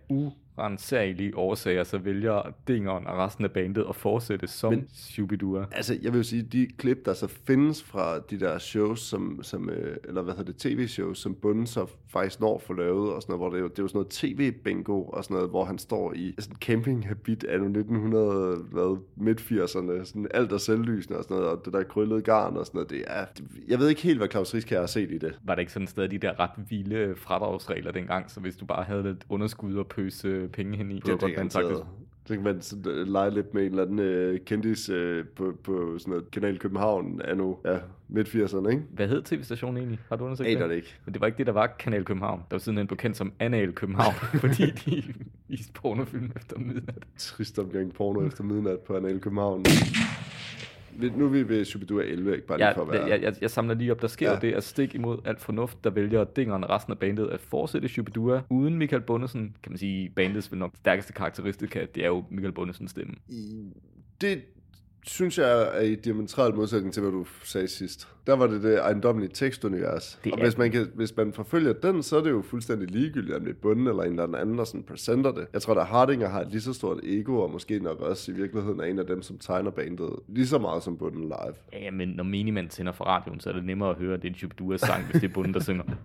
urensagelige 0.57 1.37
årsager, 1.37 1.83
så 1.83 1.97
vælger 1.97 2.53
Dingeren 2.67 3.07
og 3.07 3.17
resten 3.17 3.45
af 3.45 3.51
bandet 3.51 3.85
at 3.89 3.95
fortsætte 3.95 4.47
som 4.47 4.73
Men... 4.73 4.87
Shubidua. 4.93 5.65
altså, 5.71 5.97
jeg 6.01 6.13
vil 6.13 6.25
sige, 6.25 6.43
de 6.43 6.67
klip, 6.77 7.05
der 7.05 7.13
så 7.13 7.27
findes 7.27 7.83
fra 7.83 8.19
de 8.19 8.39
der 8.39 8.57
shows, 8.57 8.99
som, 8.99 9.39
som 9.43 9.69
øh, 9.69 9.97
eller 10.03 10.21
hvad 10.21 10.33
hedder 10.33 10.51
det, 10.51 10.61
tv-shows, 10.61 11.17
som 11.17 11.35
Bunden 11.35 11.67
så 11.67 11.85
faktisk 12.07 12.39
når 12.39 12.59
for 12.59 12.73
lavet, 12.73 13.13
og 13.13 13.21
sådan 13.21 13.35
noget, 13.35 13.51
hvor 13.51 13.59
det 13.59 13.71
det 13.71 13.79
er 13.79 13.83
jo 13.83 13.87
sådan 13.87 13.97
noget 13.97 14.09
tv-bingo, 14.09 15.03
og 15.03 15.23
sådan 15.23 15.35
noget, 15.35 15.49
hvor 15.49 15.65
han 15.65 15.77
står 15.77 16.13
i 16.13 16.35
sådan 16.39 16.55
en 16.55 16.59
campinghabit 16.59 17.43
af 17.43 17.55
1900, 17.55 18.57
hvad, 18.71 18.97
midt-80'erne, 19.15 20.05
sådan 20.05 20.27
alt 20.33 20.51
er 20.51 20.57
selvlysende 20.57 21.17
og 21.17 21.23
sådan 21.23 21.37
noget, 21.37 21.51
og 21.51 21.61
det 21.65 21.73
der 21.73 21.83
krøllede 21.83 22.21
garn 22.21 22.57
og 22.57 22.65
sådan 22.65 22.77
noget, 22.77 22.89
det 22.89 23.03
er, 23.07 23.25
jeg 23.67 23.79
ved 23.79 23.89
ikke 23.89 24.01
helt, 24.01 24.17
hvad 24.17 24.27
Claus 24.27 24.53
Risk 24.53 24.69
har 24.69 24.85
set 24.85 25.11
i 25.11 25.17
det. 25.17 25.39
Var 25.43 25.55
der 25.55 25.59
ikke 25.59 25.71
sådan 25.71 25.87
stadig 25.87 26.11
de 26.11 26.17
der 26.17 26.39
ret 26.39 26.51
vilde 26.69 27.13
fradragsregler 27.15 27.91
dengang, 27.91 28.31
så 28.31 28.39
hvis 28.39 28.55
du 28.55 28.65
bare 28.65 28.83
havde 28.83 29.03
lidt 29.03 29.25
underskud 29.29 29.75
og 29.75 29.87
pøse 29.87 30.44
penge 30.49 30.77
hen 30.77 30.91
i, 30.91 30.95
Det 30.95 31.09
er 31.09 31.17
det 31.17 31.21
man 31.21 31.33
garanteret. 31.33 31.85
Så 32.27 32.33
kan 32.33 32.43
man 32.43 32.61
sådan, 32.61 32.91
øh, 32.91 33.07
lege 33.07 33.31
lidt 33.31 33.53
med 33.53 33.61
en 33.61 33.69
eller 33.69 33.83
anden 33.83 33.99
øh, 33.99 34.39
kendis 34.39 34.89
øh, 34.89 35.25
på, 35.35 35.57
på 35.63 35.97
sådan 35.99 36.11
noget 36.11 36.31
Kanal 36.31 36.59
København 36.59 37.21
anno 37.25 37.55
ja, 37.65 37.77
midt-80'erne, 38.07 38.69
ikke? 38.69 38.83
Hvad 38.91 39.07
hed 39.07 39.21
tv-stationen 39.23 39.77
egentlig? 39.77 39.99
Har 40.09 40.15
du 40.15 40.23
undersøgt 40.23 40.49
Aner 40.49 40.67
det 40.67 40.75
ikke. 40.75 40.95
Men 41.05 41.13
det 41.13 41.21
var 41.21 41.27
ikke 41.27 41.37
det, 41.37 41.47
der 41.47 41.53
var 41.53 41.67
Kanal 41.67 42.03
København. 42.03 42.39
Der 42.39 42.55
var 42.55 42.57
sidenhen 42.59 42.87
på 42.87 42.95
kendt 42.95 43.17
som 43.17 43.33
Anal 43.39 43.73
København, 43.73 44.13
fordi 44.43 44.71
de 44.71 45.03
viste 45.47 45.73
pornofilm 45.73 46.31
efter 46.35 46.59
midnat. 46.59 47.05
Trist 47.17 47.59
omgang 47.59 47.93
porno 47.93 48.27
efter 48.27 48.43
midnat 48.43 48.79
på 48.79 48.95
Anal 48.95 49.19
København. 49.19 49.65
Nu 51.17 51.25
er 51.25 51.29
vi 51.29 51.49
ved 51.49 51.65
Shubidua 51.65 52.03
11, 52.03 52.35
ikke 52.35 52.47
bare 52.47 52.57
lige 52.57 52.67
Jeg, 52.67 52.75
for 52.75 52.81
at 52.81 52.91
være... 52.91 53.05
jeg, 53.07 53.21
jeg, 53.21 53.33
jeg 53.41 53.51
samler 53.51 53.75
lige 53.75 53.91
op, 53.91 54.01
der 54.01 54.07
sker 54.07 54.27
ja. 54.27 54.33
Ja. 54.33 54.39
det 54.39 54.53
at 54.53 54.63
stik 54.63 54.95
imod 54.95 55.17
alt 55.25 55.41
fornuft, 55.41 55.83
der 55.83 55.89
vælger 55.89 56.23
Dingeren 56.23 56.63
og 56.63 56.69
resten 56.69 56.91
af 56.93 56.99
bandet 56.99 57.27
at 57.27 57.39
fortsætte 57.39 57.87
Shubidua 57.87 58.41
uden 58.49 58.77
Michael 58.77 59.01
Bundesen. 59.01 59.55
Kan 59.63 59.71
man 59.71 59.77
sige, 59.77 60.09
bandets 60.15 60.51
vel 60.51 60.59
nok 60.59 60.71
stærkeste 60.75 61.13
karakteristika, 61.13 61.85
det 61.95 62.03
er 62.03 62.07
jo 62.07 62.23
Michael 62.31 62.53
Bundesens 62.53 62.91
stemme. 62.91 63.13
I- 63.29 63.73
Det 64.21 64.41
synes 65.07 65.37
jeg 65.37 65.77
er 65.77 65.81
i 65.81 65.95
diametral 65.95 66.55
modsætning 66.55 66.93
til, 66.93 67.01
hvad 67.01 67.11
du 67.11 67.25
sagde 67.43 67.67
sidst. 67.67 68.07
Der 68.27 68.35
var 68.35 68.47
det 68.47 68.63
det 68.63 68.79
ejendommelige 68.79 69.31
tekstunivers. 69.33 70.19
Det 70.23 70.33
og 70.33 70.39
er 70.39 70.43
hvis 70.43 70.57
man, 70.57 70.71
kan, 70.71 70.87
hvis 70.95 71.17
man 71.17 71.33
forfølger 71.33 71.73
den, 71.73 72.03
så 72.03 72.17
er 72.17 72.23
det 72.23 72.29
jo 72.29 72.41
fuldstændig 72.41 72.91
ligegyldigt, 72.91 73.35
om 73.35 73.43
det 73.43 73.49
er 73.49 73.59
bunden 73.61 73.87
eller 73.87 74.03
en 74.03 74.19
eller 74.19 74.37
anden, 74.37 74.57
der 74.57 74.63
sådan 74.63 74.83
presenter 74.83 75.31
det. 75.31 75.47
Jeg 75.53 75.61
tror, 75.61 75.75
at 75.75 75.87
Hardinger 75.87 76.29
har 76.29 76.41
et 76.41 76.47
lige 76.51 76.61
så 76.61 76.73
stort 76.73 76.99
ego, 77.03 77.39
og 77.39 77.51
måske 77.51 77.79
nok 77.79 77.99
også 78.01 78.31
i 78.31 78.35
virkeligheden 78.35 78.79
er 78.79 78.83
en 78.83 78.99
af 78.99 79.05
dem, 79.05 79.21
som 79.21 79.37
tegner 79.37 79.71
bandet 79.71 80.09
lige 80.27 80.47
så 80.47 80.59
meget 80.59 80.83
som 80.83 80.97
bunden 80.97 81.23
live. 81.23 81.83
Ja, 81.83 81.91
men 81.91 82.07
når 82.07 82.23
Minimand 82.23 82.69
tænder 82.69 82.91
for 82.91 83.05
radioen, 83.05 83.39
så 83.39 83.49
er 83.49 83.53
det 83.53 83.65
nemmere 83.65 83.89
at 83.89 83.95
høre, 83.95 84.13
at 84.13 84.21
det 84.21 84.27
er 84.27 84.31
en 84.31 84.37
Shubidua-sang, 84.37 85.05
hvis 85.05 85.21
det 85.21 85.29
er 85.29 85.33
bunden, 85.33 85.53
der 85.53 85.59
synger. 85.59 85.83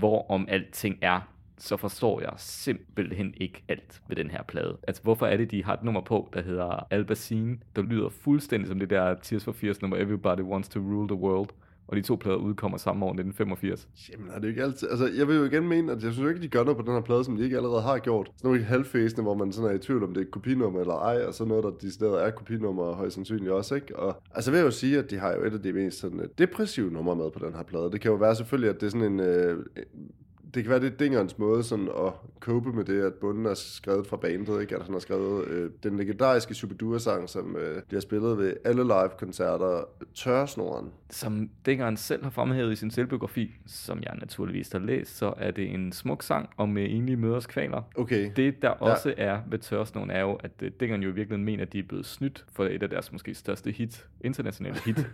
Hvor 0.00 0.30
om 0.30 0.46
alting 0.48 0.98
er, 1.02 1.20
så 1.62 1.76
forstår 1.76 2.20
jeg 2.20 2.32
simpelthen 2.36 3.34
ikke 3.36 3.64
alt 3.68 4.02
ved 4.08 4.16
den 4.16 4.30
her 4.30 4.42
plade. 4.42 4.76
Altså, 4.88 5.02
hvorfor 5.02 5.26
er 5.26 5.36
det, 5.36 5.50
de 5.50 5.64
har 5.64 5.74
et 5.74 5.82
nummer 5.82 6.00
på, 6.00 6.28
der 6.32 6.42
hedder 6.42 6.86
Albacine, 6.90 7.58
der 7.76 7.82
lyder 7.82 8.08
fuldstændig 8.08 8.68
som 8.68 8.78
det 8.78 8.90
der 8.90 9.14
Tears 9.22 9.44
for 9.44 9.52
Fears 9.52 9.82
nummer 9.82 9.96
Everybody 9.96 10.40
Wants 10.40 10.68
to 10.68 10.80
Rule 10.80 11.08
the 11.08 11.16
World, 11.16 11.48
og 11.88 11.96
de 11.96 12.02
to 12.02 12.16
plader 12.16 12.36
udkommer 12.36 12.78
samme 12.78 13.04
år, 13.04 13.08
1985. 13.08 13.88
Jamen, 14.12 14.30
er 14.30 14.38
det 14.38 14.48
ikke 14.48 14.62
altid... 14.62 14.88
Altså, 14.88 15.10
jeg 15.18 15.28
vil 15.28 15.36
jo 15.36 15.44
igen 15.44 15.68
mene, 15.68 15.92
at 15.92 16.02
jeg 16.04 16.12
synes 16.12 16.24
jo 16.24 16.28
ikke, 16.28 16.42
de 16.42 16.48
gør 16.48 16.64
noget 16.64 16.76
på 16.76 16.82
den 16.82 16.92
her 16.92 17.00
plade, 17.00 17.24
som 17.24 17.36
de 17.36 17.44
ikke 17.44 17.56
allerede 17.56 17.82
har 17.82 17.98
gjort. 17.98 18.30
Sådan 18.36 18.50
nogle 18.50 18.64
halvfæsende, 18.64 19.22
hvor 19.22 19.34
man 19.34 19.52
sådan 19.52 19.70
er 19.70 19.74
i 19.74 19.78
tvivl, 19.78 20.04
om 20.04 20.14
det 20.14 20.20
er 20.20 20.24
et 20.24 20.30
kopinummer 20.30 20.80
eller 20.80 20.94
ej, 20.94 21.24
og 21.26 21.34
så 21.34 21.44
noget, 21.44 21.64
der 21.64 21.70
decideret 21.70 22.26
er 22.26 22.30
kopinummer, 22.30 22.94
højst 22.94 23.14
sandsynligt 23.14 23.50
også, 23.50 23.74
ikke? 23.74 23.98
Og 23.98 24.22
altså 24.34 24.50
vil 24.50 24.58
jeg 24.58 24.64
jo 24.64 24.70
sige, 24.70 24.98
at 24.98 25.10
de 25.10 25.18
har 25.18 25.32
jo 25.32 25.44
et 25.44 25.52
af 25.52 25.62
de 25.62 25.72
mest 25.72 25.98
sådan, 25.98 26.20
øh, 26.20 26.28
depressive 26.38 26.90
numre 26.90 27.16
med 27.16 27.30
på 27.30 27.46
den 27.46 27.54
her 27.54 27.62
plade. 27.62 27.90
Det 27.92 28.00
kan 28.00 28.10
jo 28.10 28.16
være 28.16 28.36
selvfølgelig, 28.36 28.70
at 28.70 28.80
det 28.80 28.86
er 28.86 28.90
sådan 28.90 29.12
en... 29.12 29.20
Øh, 29.20 29.64
det 30.54 30.62
kan 30.62 30.70
være, 30.70 30.80
det 30.80 30.92
er 30.92 30.96
Dingerens 30.96 31.38
måde 31.38 31.62
sådan 31.62 31.88
at 31.88 32.12
cope 32.40 32.72
med 32.72 32.84
det, 32.84 33.02
at 33.02 33.14
bunden 33.14 33.46
er 33.46 33.54
skrevet 33.54 34.06
fra 34.06 34.16
bandet, 34.16 34.60
ikke? 34.60 34.76
At 34.76 34.82
han 34.82 34.92
har 34.92 35.00
skrevet 35.00 35.48
øh, 35.48 35.70
den 35.82 35.96
legendariske 35.96 36.54
Shubidua-sang, 36.54 37.28
som 37.28 37.56
øh, 37.56 37.76
de 37.76 37.96
har 37.96 38.00
spillet 38.00 38.38
ved 38.38 38.54
alle 38.64 38.82
live-koncerter, 38.82 39.84
Tørsnoren. 40.14 40.90
Som 41.10 41.50
Dingeren 41.66 41.96
selv 41.96 42.22
har 42.22 42.30
fremhævet 42.30 42.72
i 42.72 42.76
sin 42.76 42.90
selvbiografi, 42.90 43.50
som 43.66 44.02
jeg 44.02 44.14
naturligvis 44.20 44.72
har 44.72 44.78
læst, 44.78 45.16
så 45.16 45.34
er 45.36 45.50
det 45.50 45.74
en 45.74 45.92
smuk 45.92 46.22
sang 46.22 46.48
om 46.56 46.78
øh, 46.78 46.84
enlige 46.84 47.16
møders 47.16 47.46
kvaler. 47.46 47.82
Okay. 47.96 48.30
Det, 48.36 48.62
der 48.62 48.68
også 48.68 49.14
er 49.16 49.38
ved 49.50 49.58
Tørsnogen, 49.58 50.10
er 50.10 50.20
jo, 50.20 50.32
at 50.32 50.50
øh, 50.62 50.70
Dingeren 50.80 51.02
jo 51.02 51.08
i 51.08 51.12
virkeligheden 51.12 51.44
mener, 51.44 51.62
at 51.62 51.72
de 51.72 51.78
er 51.78 51.82
blevet 51.88 52.06
snydt 52.06 52.44
for 52.52 52.64
et 52.64 52.82
af 52.82 52.90
deres 52.90 53.12
måske 53.12 53.34
største 53.34 53.70
hit, 53.70 54.06
internationale 54.20 54.78
hit, 54.84 54.98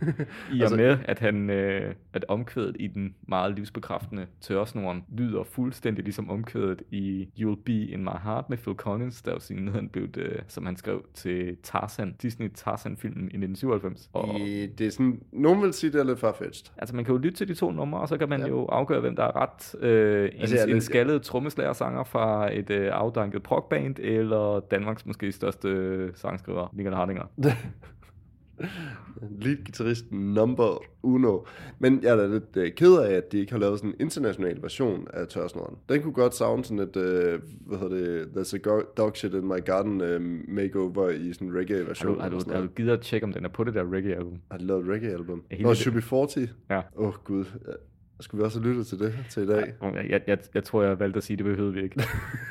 i 0.52 0.61
og 0.61 0.62
Altså- 0.62 0.76
med, 0.76 0.99
at 1.04 1.18
han 1.18 1.50
øh, 1.50 1.95
at 2.12 2.25
omkvædet 2.28 2.76
i 2.78 2.87
den 2.87 3.14
meget 3.28 3.54
livsbekræftende 3.54 4.26
Tørsnogen 4.40 5.04
lyder 5.09 5.27
fuldstændig 5.44 6.04
ligesom 6.04 6.30
omkvædet 6.30 6.82
i 6.90 7.28
You'll 7.40 7.62
Be 7.64 7.73
In 7.73 8.04
My 8.04 8.11
Heart 8.25 8.50
med 8.50 8.58
Phil 8.58 8.75
Collins, 8.76 9.23
der 9.23 9.32
jo 9.32 9.38
siden 9.40 9.68
han 9.68 9.88
blev, 9.88 10.08
øh, 10.16 10.38
som 10.49 10.66
han 10.66 10.76
skrev 10.76 11.04
til 11.14 11.56
Tarzan, 11.62 12.14
Disney 12.23 12.50
Tarzan-filmen 12.54 13.23
i 13.23 13.37
1997. 13.37 14.11
Og, 14.12 14.40
I, 14.40 14.66
det 14.66 14.87
er 14.87 14.90
sådan, 14.90 15.20
nogen 15.32 15.62
vil 15.62 15.73
sige, 15.73 15.92
det 15.92 16.00
er 16.00 16.04
lidt 16.04 16.18
farfetched. 16.18 16.73
Altså 16.76 16.97
man 16.97 17.04
kan 17.04 17.14
jo 17.14 17.18
lytte 17.20 17.37
til 17.38 17.49
de 17.49 17.54
to 17.54 17.70
numre, 17.70 18.00
og 18.00 18.08
så 18.08 18.18
kan 18.18 18.28
man 18.28 18.40
Ja. 18.40 18.47
jo 18.49 18.64
afgøre, 18.66 19.00
hvem 19.00 19.16
der 19.16 19.25
er 19.25 19.37
ret. 19.37 19.82
Øh, 19.82 20.25
en, 20.35 20.40
Altså, 20.40 20.62
en 20.62 20.68
lidt- 20.73 20.82
skaldet 20.85 21.23
trommeslagersanger 21.23 22.04
fra 22.04 22.54
et 22.54 22.70
øh, 22.70 22.88
afdanket 22.92 23.42
progband, 23.42 23.97
eller 23.99 24.61
Danmarks 24.61 25.06
måske 25.06 25.32
største 25.32 25.68
øh, 25.68 26.11
sangskriver, 26.14 26.68
Michael 26.73 26.97
Hardinger. 26.97 27.25
Lead-gitarristen 29.41 30.35
number 30.35 30.83
uno. 31.03 31.38
Men 31.79 32.00
jeg 32.03 32.11
er 32.12 32.17
da 32.17 32.27
lidt 32.27 32.57
øh, 32.57 32.73
ked 32.73 32.93
af, 32.99 33.12
at 33.15 33.33
de 33.33 33.38
ikke 33.38 33.53
har 33.53 33.59
lavet 33.59 33.79
sådan 33.79 33.91
en 33.91 33.97
international 34.00 34.62
version 34.62 35.07
af 35.12 35.29
Tørsnoren. 35.29 35.77
Den 35.88 36.03
kunne 36.03 36.12
godt 36.12 36.35
savne 36.35 36.65
sådan 36.65 36.79
et, 36.79 36.97
øh, 36.97 37.41
hvad 37.67 37.79
hedder 37.79 37.97
det, 37.97 38.27
There's 38.37 38.55
a 38.55 38.59
go- 38.59 38.83
dog 38.97 39.12
shit 39.17 39.35
in 39.35 39.47
my 39.49 39.65
garden 39.65 40.00
øh, 40.00 40.21
makeover 40.49 41.11
i 41.11 41.33
sådan 41.33 41.49
en 41.49 41.53
Har 41.53 41.61
reggae-version. 41.61 42.15
du, 42.15 42.21
har, 42.21 42.29
du, 42.29 42.41
har 42.53 42.61
du 42.61 42.67
givet 42.69 42.91
at 42.91 43.00
tjekke, 43.00 43.25
om 43.25 43.33
den 43.33 43.45
er 43.45 43.49
på 43.49 43.65
det 43.65 43.75
der 43.75 43.93
reggae-album? 43.93 44.38
Har 44.50 44.59
de 44.59 44.65
lavet 44.67 44.83
et 44.85 44.88
reggae-album? 44.91 45.43
Nå, 45.61 45.75
Should 45.75 45.95
Be 45.95 46.03
40? 46.03 46.49
Ja. 46.71 46.79
Åh, 46.97 47.07
oh, 47.09 47.12
gud. 47.25 47.45
Skulle 48.21 48.39
vi 48.39 48.45
også 48.45 48.61
have 48.61 48.69
lyttet 48.69 48.87
til 48.87 48.99
det 48.99 49.15
til 49.29 49.43
i 49.43 49.47
dag? 49.47 49.75
Jeg, 49.83 50.11
jeg, 50.11 50.21
jeg, 50.27 50.39
jeg 50.55 50.65
tror, 50.65 50.83
jeg 50.83 51.01
valgte 51.01 51.17
at 51.17 51.23
sige, 51.23 51.35
at 51.35 51.39
det 51.39 51.45
behøvede 51.45 51.75
vi 51.75 51.83
ikke. 51.83 52.03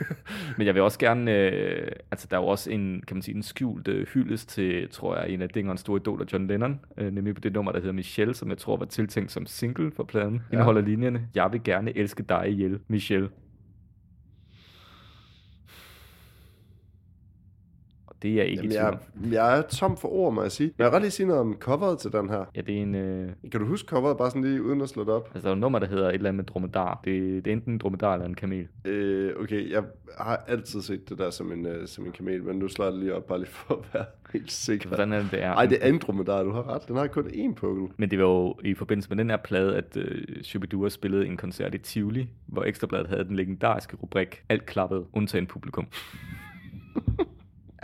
Men 0.58 0.68
jeg 0.68 0.74
vil 0.76 0.84
også 0.84 1.00
gerne, 1.00 1.32
øh, 1.32 1.92
altså 2.12 2.28
der 2.32 2.38
er 2.38 2.42
jo 2.42 2.48
også 2.48 2.72
en, 2.72 3.04
kan 3.08 3.16
man 3.16 3.22
sige, 3.22 3.36
en 3.36 3.44
skjult 3.44 3.88
øh, 3.88 4.08
hyldest 4.08 4.50
til, 4.50 4.90
tror 4.90 5.18
jeg, 5.18 5.30
en 5.30 5.42
af 5.42 5.50
Dingerens 5.50 5.82
store 5.82 6.00
idoler, 6.00 6.26
John 6.34 6.48
Lennon, 6.48 6.80
øh, 6.98 7.14
nemlig 7.14 7.36
på 7.36 7.42
det 7.42 7.54
nummer, 7.54 7.72
der 7.72 7.80
hedder 7.80 7.94
Michelle, 7.94 8.34
som 8.34 8.50
jeg 8.50 8.58
tror 8.58 8.78
var 8.78 8.86
tiltænkt 8.86 9.32
som 9.32 9.46
single 9.46 9.92
for 9.92 10.04
pladen. 10.04 10.42
Ja. 10.52 10.56
Indeholder 10.56 10.82
linjerne, 10.82 11.28
jeg 11.36 11.52
vil 11.52 11.64
gerne 11.64 11.98
elske 11.98 12.24
dig 12.24 12.50
ihjel, 12.50 12.80
Michelle. 12.88 13.30
Det 18.22 18.32
er 18.32 18.36
jeg 18.36 18.46
ikke 18.48 18.68
Jamen, 18.68 18.72
i 18.72 18.98
tvivl 19.16 19.34
jeg, 19.34 19.34
jeg 19.34 19.58
er 19.58 19.62
tom 19.62 19.98
for 19.98 20.08
ord, 20.08 20.34
må 20.34 20.42
jeg 20.42 20.52
sige. 20.52 20.68
Men 20.68 20.74
jeg 20.78 20.86
vil 20.86 20.92
godt 20.92 21.04
lige 21.04 21.12
sige 21.12 21.28
noget 21.28 21.42
om 21.42 21.56
coveret 21.60 22.00
til 22.00 22.12
den 22.12 22.30
her. 22.30 22.46
Ja, 22.56 22.62
det 22.62 22.78
er 22.78 22.82
en... 22.82 22.96
Øh, 22.96 23.30
Kan 23.52 23.60
du 23.62 23.66
huske 23.68 23.88
coveret 23.88 24.18
bare 24.18 24.30
sådan 24.30 24.44
lige 24.44 24.64
uden 24.64 24.82
at 24.82 24.90
slå 24.90 25.04
det 25.04 25.14
op? 25.14 25.30
altså, 25.34 25.48
der 25.48 25.52
er 25.52 25.56
et 25.56 25.62
nummer, 25.62 25.80
der 25.80 25.88
hedder 25.88 26.08
et 26.10 26.14
eller 26.14 26.30
andet 26.30 26.38
med 26.38 26.46
dromedar. 26.46 27.02
Det, 27.06 27.46
det 27.46 27.52
er 27.52 27.56
enten 27.56 27.74
en 27.74 27.78
dromedar 27.80 28.14
eller 28.14 28.26
en 28.26 28.36
kamel. 28.36 28.68
Øh, 28.86 29.34
okay, 29.40 29.72
jeg 29.72 29.84
har 30.18 30.44
altid 30.48 30.82
set 30.82 31.10
det 31.10 31.18
der 31.18 31.30
som 31.30 31.52
en, 31.52 31.66
uh, 31.66 31.72
som 31.86 32.06
en 32.06 32.12
kamel, 32.12 32.44
men 32.44 32.56
nu 32.56 32.68
slår 32.68 32.86
jeg 32.86 32.94
det 32.94 33.02
lige 33.02 33.16
op, 33.16 33.28
bare 33.28 33.40
lige 33.40 33.50
for 33.50 33.74
at 33.74 33.94
være 33.94 34.06
helt 34.34 34.52
sikker. 34.52 34.88
Hvordan 34.88 35.14
er 35.14 35.20
det, 35.20 35.32
det 35.32 35.44
er? 35.44 35.54
Ej, 35.54 35.66
det 35.66 35.78
er 35.82 35.88
Andromedar, 35.88 36.44
du 36.44 36.52
har 36.52 36.76
ret. 36.76 36.88
Den 36.88 36.96
har 36.96 37.08
kun 37.08 37.26
én 37.26 37.54
pukkel. 37.54 37.88
Men 37.98 38.12
det 38.12 38.20
var 38.20 38.26
jo 38.26 38.56
i 38.64 38.74
forbindelse 38.74 39.10
med 39.10 39.18
den 39.18 39.30
her 39.30 39.38
plade, 39.38 39.76
at 39.78 39.98
øh, 39.98 40.22
Shubidua 40.44 40.90
spillede 40.90 41.26
en 41.28 41.38
koncert 41.38 41.76
i 41.76 41.78
Tivoli, 41.78 42.30
hvor 42.46 42.64
Ekstrabladet 42.64 43.08
havde 43.08 43.24
den 43.24 43.36
legendariske 43.36 43.96
rubrik 43.96 44.44
Alt 44.50 44.66
klappet, 44.66 45.06
undtagen 45.14 45.46
publikum. 45.48 45.88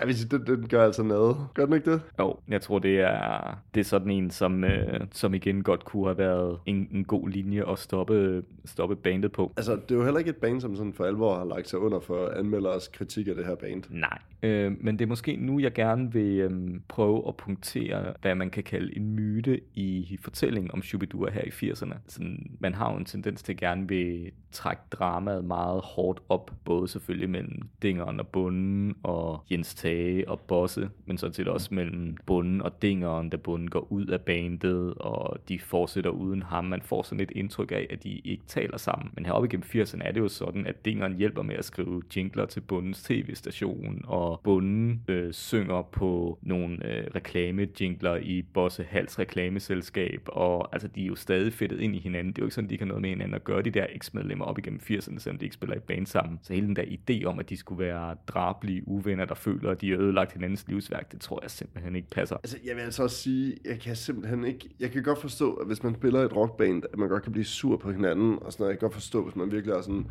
Vil 0.05 0.15
sige, 0.15 0.37
den, 0.37 0.47
den 0.47 0.67
gør 0.67 0.85
altså 0.85 1.03
noget. 1.03 1.37
Gør 1.53 1.65
den 1.65 1.73
ikke 1.73 1.91
det? 1.91 2.01
Jo, 2.19 2.35
jeg 2.47 2.61
tror, 2.61 2.79
det 2.79 2.99
er, 2.99 3.57
det 3.73 3.79
er 3.79 3.85
sådan 3.85 4.11
en, 4.11 4.31
som, 4.31 4.63
øh, 4.63 4.99
som 5.11 5.33
igen 5.33 5.63
godt 5.63 5.85
kunne 5.85 6.05
have 6.05 6.17
været 6.17 6.59
en, 6.65 6.87
en 6.91 7.03
god 7.03 7.29
linje 7.29 7.71
at 7.71 7.79
stoppe, 7.79 8.43
stoppe 8.65 8.95
bandet 8.95 9.31
på. 9.31 9.53
Altså, 9.57 9.75
det 9.75 9.91
er 9.91 9.95
jo 9.95 10.03
heller 10.03 10.19
ikke 10.19 10.29
et 10.29 10.35
band, 10.35 10.61
som 10.61 10.75
sådan 10.75 10.93
for 10.93 11.05
alvor 11.05 11.37
har 11.37 11.45
lagt 11.45 11.69
sig 11.69 11.79
under 11.79 11.99
for 11.99 12.29
anmelders 12.39 12.87
kritik 12.87 13.27
af 13.27 13.35
det 13.35 13.45
her 13.45 13.55
band. 13.55 13.83
Nej. 13.89 14.19
Øh, 14.43 14.71
men 14.81 14.99
det 14.99 15.05
er 15.05 15.09
måske 15.09 15.35
nu, 15.35 15.59
jeg 15.59 15.73
gerne 15.73 16.13
vil 16.13 16.39
øh, 16.39 16.79
prøve 16.87 17.27
at 17.27 17.37
punktere, 17.37 18.13
hvad 18.21 18.35
man 18.35 18.49
kan 18.49 18.63
kalde 18.63 18.97
en 18.97 19.15
myte 19.15 19.61
i 19.73 20.17
fortællingen 20.21 20.71
om 20.71 20.81
Shubidua 20.81 21.31
her 21.31 21.41
i 21.41 21.71
80'erne. 21.71 21.95
Sådan, 22.07 22.57
man 22.59 22.73
har 22.73 22.91
jo 22.91 22.97
en 22.97 23.05
tendens 23.05 23.43
til 23.43 23.53
at 23.53 23.59
gerne 23.59 23.87
vil 23.87 24.31
trække 24.51 24.81
dramaet 24.91 25.45
meget 25.45 25.81
hårdt 25.83 26.19
op, 26.29 26.51
både 26.65 26.87
selvfølgelig 26.87 27.29
mellem 27.29 27.61
Dingeren 27.81 28.19
og 28.19 28.27
Bunden, 28.27 28.95
og 29.03 29.43
Jens 29.51 29.75
Tage 29.83 30.29
og 30.29 30.39
Bosse, 30.39 30.89
men 31.05 31.17
sådan 31.17 31.33
set 31.33 31.47
også 31.47 31.73
mellem 31.73 32.17
Bunden 32.25 32.61
og 32.61 32.81
Dingeren, 32.81 33.29
da 33.29 33.37
Bunden 33.37 33.69
går 33.69 33.91
ud 33.91 34.05
af 34.05 34.21
bandet, 34.21 34.93
og 34.93 35.37
de 35.49 35.59
fortsætter 35.59 36.11
uden 36.11 36.43
ham. 36.43 36.65
Man 36.65 36.81
får 36.81 37.03
sådan 37.03 37.19
et 37.19 37.31
indtryk 37.35 37.71
af, 37.71 37.87
at 37.89 38.03
de 38.03 38.21
ikke 38.23 38.43
taler 38.47 38.77
sammen. 38.77 39.11
Men 39.15 39.25
heroppe 39.25 39.47
igennem 39.47 39.83
80'erne 39.83 40.07
er 40.07 40.11
det 40.11 40.19
jo 40.19 40.27
sådan, 40.27 40.67
at 40.67 40.85
Dingeren 40.85 41.17
hjælper 41.17 41.41
med 41.41 41.55
at 41.55 41.65
skrive 41.65 42.01
jingler 42.15 42.45
til 42.45 42.61
Bundens 42.61 43.03
tv-station, 43.03 44.01
og 44.07 44.41
Bunden 44.43 45.03
øh, 45.07 45.33
synger 45.33 45.81
på 45.81 46.39
nogle 46.41 46.97
øh, 46.97 47.07
reklame-jingler 47.15 48.15
i 48.15 48.41
Bosse 48.41 48.83
Hals 48.83 49.19
reklameselskab, 49.19 50.21
og 50.25 50.73
altså 50.73 50.87
de 50.87 51.03
er 51.03 51.07
jo 51.07 51.15
stadig 51.15 51.53
fedtet 51.53 51.79
ind 51.79 51.95
i 51.95 51.99
hinanden. 51.99 52.33
Det 52.33 52.37
er 52.37 52.43
jo 52.43 52.45
ikke 52.45 52.55
sådan, 52.55 52.69
de 52.69 52.77
kan 52.77 52.87
noget 52.87 53.01
med 53.01 53.09
hinanden 53.09 53.35
at 53.35 53.43
gøre, 53.43 53.61
de 53.61 53.71
der 53.71 53.85
eksmedlemmer 53.89 54.45
op 54.45 54.57
igennem 54.57 54.79
80'erne, 54.83 55.19
selvom 55.19 55.37
de 55.37 55.45
ikke 55.45 55.53
spiller 55.53 55.75
i 55.75 55.79
band 55.79 56.05
sammen. 56.05 56.39
Så 56.41 56.53
hele 56.53 56.67
den 56.67 56.75
der 56.75 56.83
idé 56.83 57.25
om, 57.25 57.39
at 57.39 57.49
de 57.49 57.57
skulle 57.57 57.79
være 57.79 58.15
drablige 58.27 58.87
uvenner, 58.87 59.25
der 59.25 59.35
føler, 59.35 59.72
og 59.73 59.81
de 59.81 59.89
har 59.91 59.97
ødelagt 59.97 60.31
hinandens 60.31 60.67
livsværk, 60.67 61.11
det 61.11 61.21
tror 61.21 61.39
jeg 61.41 61.51
simpelthen 61.51 61.95
ikke 61.95 62.09
passer. 62.09 62.35
Altså, 62.35 62.57
jeg 62.65 62.75
vil 62.75 62.81
altså 62.81 63.03
også 63.03 63.15
sige, 63.15 63.57
jeg 63.65 63.79
kan 63.79 63.95
simpelthen 63.95 64.45
ikke... 64.45 64.69
Jeg 64.79 64.91
kan 64.91 65.03
godt 65.03 65.21
forstå, 65.21 65.53
at 65.53 65.67
hvis 65.67 65.83
man 65.83 65.95
spiller 65.95 66.19
et 66.19 66.35
rockband, 66.35 66.83
at 66.93 66.99
man 66.99 67.09
godt 67.09 67.23
kan 67.23 67.31
blive 67.31 67.45
sur 67.45 67.77
på 67.77 67.91
hinanden, 67.91 68.37
og 68.41 68.53
sådan 68.53 68.63
noget. 68.63 68.71
Jeg 68.71 68.79
kan 68.79 68.85
godt 68.85 68.93
forstå, 68.93 69.23
hvis 69.23 69.35
man 69.35 69.51
virkelig 69.51 69.73
er 69.73 69.81
sådan 69.81 70.05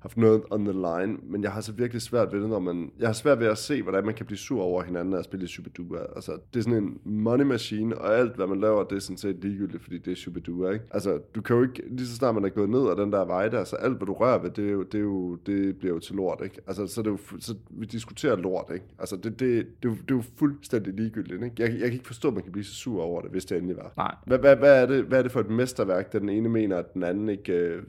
haft 0.00 0.16
noget 0.16 0.42
on 0.50 0.64
the 0.64 0.72
line, 0.72 1.18
men 1.22 1.42
jeg 1.42 1.52
har 1.52 1.60
så 1.60 1.72
virkelig 1.72 2.02
svært 2.02 2.32
ved 2.32 2.40
det, 2.40 2.48
når 2.48 2.58
man... 2.58 2.90
Jeg 2.98 3.08
har 3.08 3.12
svært 3.12 3.40
ved 3.40 3.46
at 3.46 3.58
se, 3.58 3.82
hvordan 3.82 4.04
man 4.04 4.14
kan 4.14 4.26
blive 4.26 4.38
sur 4.38 4.62
over 4.62 4.82
hinanden 4.82 5.14
og 5.14 5.24
spille 5.24 5.44
i 5.44 5.48
Shubidua. 5.48 5.98
Altså, 6.16 6.32
det 6.54 6.60
er 6.60 6.64
sådan 6.64 6.82
en 6.84 6.98
money 7.04 7.44
machine, 7.44 7.98
og 7.98 8.18
alt, 8.18 8.36
hvad 8.36 8.46
man 8.46 8.60
laver, 8.60 8.84
det 8.84 8.96
er 8.96 9.00
sådan 9.00 9.16
set 9.16 9.36
ligegyldigt, 9.42 9.82
fordi 9.82 9.98
det 9.98 10.10
er 10.10 10.16
Shubidua, 10.16 10.70
ikke? 10.70 10.84
Altså, 10.90 11.18
du 11.34 11.40
kan 11.42 11.56
jo 11.56 11.62
ikke... 11.62 11.82
Lige 11.90 12.06
så 12.06 12.14
snart 12.16 12.34
man 12.34 12.44
er 12.44 12.48
gået 12.48 12.70
ned 12.70 12.80
ad 12.90 12.96
den 12.96 13.12
der 13.12 13.24
vej 13.24 13.48
der, 13.48 13.64
så 13.64 13.76
alt, 13.76 13.96
hvad 13.96 14.06
du 14.06 14.12
rører 14.12 14.42
ved, 14.42 14.50
det, 14.50 14.66
er 14.66 14.70
jo, 14.72 14.82
det, 14.82 14.94
er 14.94 15.02
jo, 15.02 15.34
det 15.36 15.76
bliver 15.78 15.94
jo 15.94 16.00
til 16.00 16.16
lort, 16.16 16.40
ikke? 16.44 16.60
Altså, 16.66 16.86
så, 16.86 17.00
er 17.00 17.02
det 17.02 17.10
jo, 17.10 17.16
fu- 17.16 17.40
så 17.40 17.54
vi 17.70 17.86
diskuterer 17.86 18.36
lort, 18.36 18.70
ikke? 18.74 18.86
Altså, 18.98 19.16
det, 19.16 19.24
det, 19.24 19.40
det, 19.40 19.88
er 19.88 19.88
jo- 19.88 19.90
det 20.02 20.10
er 20.10 20.14
jo 20.16 20.22
fuldstændig 20.36 20.94
ligegyldigt, 20.94 21.42
ikke? 21.44 21.54
Jeg, 21.58 21.70
jeg 21.70 21.80
kan 21.80 21.92
ikke 21.92 22.06
forstå, 22.06 22.28
at 22.28 22.34
man 22.34 22.42
kan 22.42 22.52
blive 22.52 22.64
så 22.64 22.74
sur 22.74 23.02
over 23.02 23.20
det, 23.20 23.30
hvis 23.30 23.44
det 23.44 23.56
endelig 23.56 23.76
var. 23.76 23.92
Nej. 23.96 24.14
Hvad, 24.26 24.38
hvad, 24.38 24.56
hvad, 24.56 24.82
er 24.82 24.86
det, 24.86 25.04
hvad 25.04 25.18
er 25.18 25.22
det 25.22 25.32
for 25.32 25.40
et 25.40 25.50
mesterværk, 25.50 26.12
den 26.12 26.28
ene 26.28 26.48
mener, 26.48 26.76
at 26.76 26.94
den 26.94 27.02
anden 27.02 27.28
ikke 27.28 27.52
øh, 27.52 27.82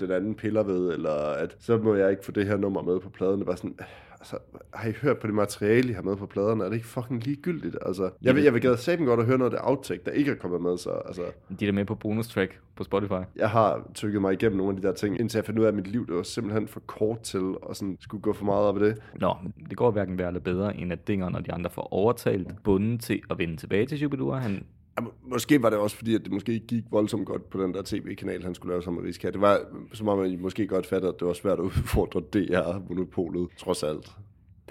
den 0.00 0.10
anden 0.10 0.34
piller 0.34 0.62
ved, 0.62 0.92
eller 0.92 1.10
at 1.32 1.56
så 1.58 1.78
må 1.78 1.94
jeg 1.94 2.10
ikke 2.10 2.24
få 2.24 2.32
det 2.32 2.46
her 2.46 2.56
nummer 2.56 2.82
med 2.82 3.00
på 3.00 3.08
pladen. 3.08 3.38
Det 3.38 3.46
var 3.46 3.54
sådan, 3.54 3.76
altså, 4.20 4.38
har 4.74 4.88
I 4.88 4.92
hørt 5.02 5.18
på 5.18 5.26
det 5.26 5.34
materiale, 5.34 5.90
I 5.90 5.92
har 5.92 6.02
med 6.02 6.16
på 6.16 6.26
pladerne? 6.26 6.64
Er 6.64 6.68
det 6.68 6.76
ikke 6.76 6.88
fucking 6.88 7.24
ligegyldigt? 7.24 7.76
Altså, 7.86 8.10
jeg 8.22 8.34
vil, 8.34 8.44
jeg 8.44 8.54
vil 8.54 8.62
gade 8.62 8.76
saben 8.76 9.06
godt 9.06 9.20
at 9.20 9.26
høre 9.26 9.38
noget 9.38 9.52
af 9.52 9.58
det 9.58 9.68
outtake, 9.68 10.00
der 10.04 10.10
ikke 10.10 10.30
er 10.30 10.34
kommet 10.34 10.60
med, 10.62 10.78
så 10.78 10.90
altså, 10.90 11.22
De 11.60 11.64
er 11.64 11.68
der 11.68 11.72
med 11.72 11.84
på 11.84 11.94
bonus 11.94 12.28
track 12.28 12.60
på 12.76 12.84
Spotify. 12.84 13.12
jeg 13.36 13.50
har 13.50 13.88
tykket 13.94 14.20
mig 14.20 14.32
igennem 14.32 14.58
nogle 14.58 14.76
af 14.76 14.80
de 14.82 14.86
der 14.86 14.94
ting, 14.94 15.20
indtil 15.20 15.38
jeg 15.38 15.44
fandt 15.44 15.60
ud 15.60 15.64
af, 15.64 15.68
at 15.68 15.74
mit 15.74 15.86
liv 15.86 16.06
det 16.06 16.14
var 16.14 16.22
simpelthen 16.22 16.68
for 16.68 16.80
kort 16.80 17.20
til 17.20 17.54
at 17.70 17.76
sådan, 17.76 17.96
skulle 18.00 18.22
gå 18.22 18.32
for 18.32 18.44
meget 18.44 18.66
op 18.66 18.76
i 18.76 18.84
det. 18.84 18.98
Nå, 19.14 19.34
det 19.68 19.76
går 19.76 19.90
hverken 19.90 20.18
værre 20.18 20.28
eller 20.28 20.40
bedre, 20.40 20.76
end 20.76 20.92
at 20.92 21.08
Dingeren 21.08 21.34
og 21.34 21.46
de 21.46 21.52
andre 21.52 21.70
får 21.70 21.88
overtalt 21.92 22.62
bunden 22.64 22.98
til 22.98 23.20
at 23.30 23.38
vende 23.38 23.56
tilbage 23.56 23.86
til 23.86 23.98
Shubidua. 23.98 24.36
Han 24.38 24.64
Ja, 25.00 25.06
måske 25.22 25.62
var 25.62 25.70
det 25.70 25.78
også 25.78 25.96
fordi, 25.96 26.14
at 26.14 26.20
det 26.24 26.32
måske 26.32 26.52
ikke 26.52 26.66
gik 26.66 26.84
voldsomt 26.90 27.26
godt 27.26 27.50
på 27.50 27.62
den 27.62 27.74
der 27.74 27.82
tv-kanal, 27.84 28.42
han 28.42 28.54
skulle 28.54 28.72
lave 28.72 28.82
sammen 28.82 29.02
med 29.02 29.08
Riska. 29.08 29.30
Det 29.30 29.40
var 29.40 29.60
som 29.92 30.08
om, 30.08 30.24
I 30.24 30.36
måske 30.36 30.66
godt 30.66 30.86
fattede, 30.86 31.12
at 31.12 31.20
det 31.20 31.28
var 31.28 31.34
svært 31.34 31.58
at 31.58 31.64
udfordre 31.64 32.20
DR-monopolet, 32.20 33.48
trods 33.56 33.82
alt. 33.82 34.16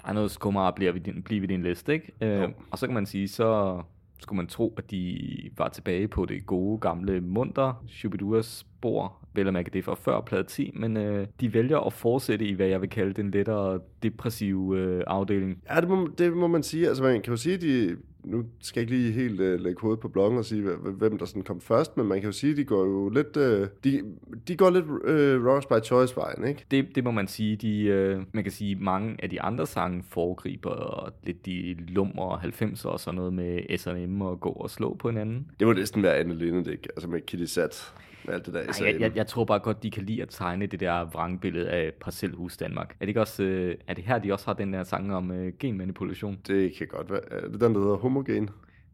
der 0.02 0.08
er 0.08 0.12
noget 0.12 0.30
skummer 0.30 0.60
at 0.60 0.74
blive 0.74 0.94
ved 0.94 1.00
din, 1.00 1.22
blive 1.22 1.40
ved 1.40 1.48
din 1.48 1.62
liste, 1.62 1.92
ikke? 1.92 2.12
Øh, 2.20 2.48
og 2.70 2.78
så 2.78 2.86
kan 2.86 2.94
man 2.94 3.06
sige, 3.06 3.28
så 3.28 3.82
skulle 4.20 4.36
man 4.36 4.46
tro, 4.46 4.74
at 4.76 4.90
de 4.90 5.16
var 5.56 5.68
tilbage 5.68 6.08
på 6.08 6.24
det 6.24 6.46
gode, 6.46 6.78
gamle 6.78 7.20
munter, 7.20 7.84
Shubiduas 7.88 8.46
spor, 8.46 9.16
vel 9.34 9.46
at 9.46 9.52
mærke 9.52 9.70
det 9.70 9.84
fra 9.84 9.94
før 9.94 10.20
plade 10.20 10.42
10, 10.44 10.70
men 10.74 10.96
øh, 10.96 11.26
de 11.40 11.54
vælger 11.54 11.78
at 11.78 11.92
fortsætte 11.92 12.44
i, 12.44 12.52
hvad 12.52 12.66
jeg 12.66 12.80
vil 12.80 12.90
kalde 12.90 13.12
den 13.12 13.30
lettere 13.30 13.80
depressive 14.02 14.78
øh, 14.78 15.04
afdeling. 15.06 15.62
Ja, 15.70 15.80
det 15.80 15.88
må, 15.88 16.08
det 16.18 16.32
må 16.32 16.46
man 16.46 16.62
sige. 16.62 16.88
Altså, 16.88 17.02
man 17.02 17.22
kan 17.22 17.30
jo 17.32 17.36
sige, 17.36 17.54
at 17.54 17.60
de... 17.60 17.96
Nu 18.24 18.44
skal 18.60 18.80
jeg 18.80 18.90
ikke 18.90 19.02
lige 19.02 19.12
helt 19.12 19.40
uh, 19.40 19.60
lægge 19.60 19.80
hovedet 19.80 20.00
på 20.00 20.08
bloggen 20.08 20.38
og 20.38 20.44
sige, 20.44 20.62
hv- 20.62 20.90
hvem 20.90 21.18
der 21.18 21.24
sådan 21.24 21.42
kom 21.42 21.60
først, 21.60 21.96
men 21.96 22.06
man 22.06 22.20
kan 22.20 22.26
jo 22.28 22.32
sige, 22.32 22.50
at 22.50 22.56
de 22.56 22.64
går 22.64 22.84
jo 22.84 23.08
lidt... 23.08 23.36
Uh, 23.36 23.66
de, 23.84 24.02
de 24.48 24.56
går 24.56 24.70
lidt 24.70 24.84
uh, 24.84 25.46
Rocks 25.46 25.66
by 25.66 25.84
Choice-vejen, 25.84 26.48
ikke? 26.48 26.64
Det, 26.70 26.86
det 26.94 27.04
må 27.04 27.10
man 27.10 27.26
sige, 27.28 27.56
de, 27.56 27.82
øh, 27.82 28.22
man 28.32 28.44
kan 28.44 28.52
sige, 28.52 28.76
mange 28.76 29.16
af 29.22 29.30
de 29.30 29.42
andre 29.42 29.66
sange 29.66 30.04
foregriber 30.08 31.08
lidt 31.22 31.46
de 31.46 31.76
lumre 31.88 32.40
90'er 32.44 32.86
og 32.86 33.00
sådan 33.00 33.16
noget 33.16 33.32
med 33.32 33.78
S&M 33.78 34.22
og 34.22 34.40
gå 34.40 34.48
og 34.48 34.70
slå 34.70 34.94
på 34.94 35.08
hinanden. 35.08 35.50
Det 35.58 35.66
må 35.66 35.72
næsten 35.72 36.02
være 36.02 36.16
Anne 36.16 36.34
Lindedik, 36.34 36.86
altså 36.86 37.08
med 37.08 37.20
Kitty 37.20 37.44
Sat. 37.44 37.94
Med 38.28 38.34
alt 38.34 38.46
det 38.46 38.54
der 38.54 38.60
Ej, 38.60 38.92
jeg, 38.92 39.00
jeg, 39.00 39.16
jeg 39.16 39.26
tror 39.26 39.44
bare 39.44 39.58
godt, 39.58 39.82
de 39.82 39.90
kan 39.90 40.04
lide 40.04 40.22
at 40.22 40.28
tegne 40.28 40.66
det 40.66 40.80
der 40.80 41.04
vrangbillede 41.04 41.68
af 41.70 41.92
Parcelhus 42.00 42.56
Danmark. 42.56 42.90
Er 42.90 42.94
det 43.00 43.08
ikke 43.08 43.20
også, 43.20 43.42
øh, 43.42 43.74
er 43.86 43.94
det 43.94 44.04
her, 44.04 44.18
de 44.18 44.32
også 44.32 44.46
har 44.46 44.52
den 44.52 44.72
der 44.72 44.84
sang 44.84 45.14
om 45.14 45.30
øh, 45.30 45.52
genmanipulation? 45.58 46.38
Det 46.46 46.72
kan 46.78 46.86
godt 46.86 47.10
være. 47.10 47.20
Er 47.32 47.48
det 47.48 47.60
den, 47.60 47.74
der 47.74 47.80
hedder 47.80 47.96
homogen? 47.96 48.50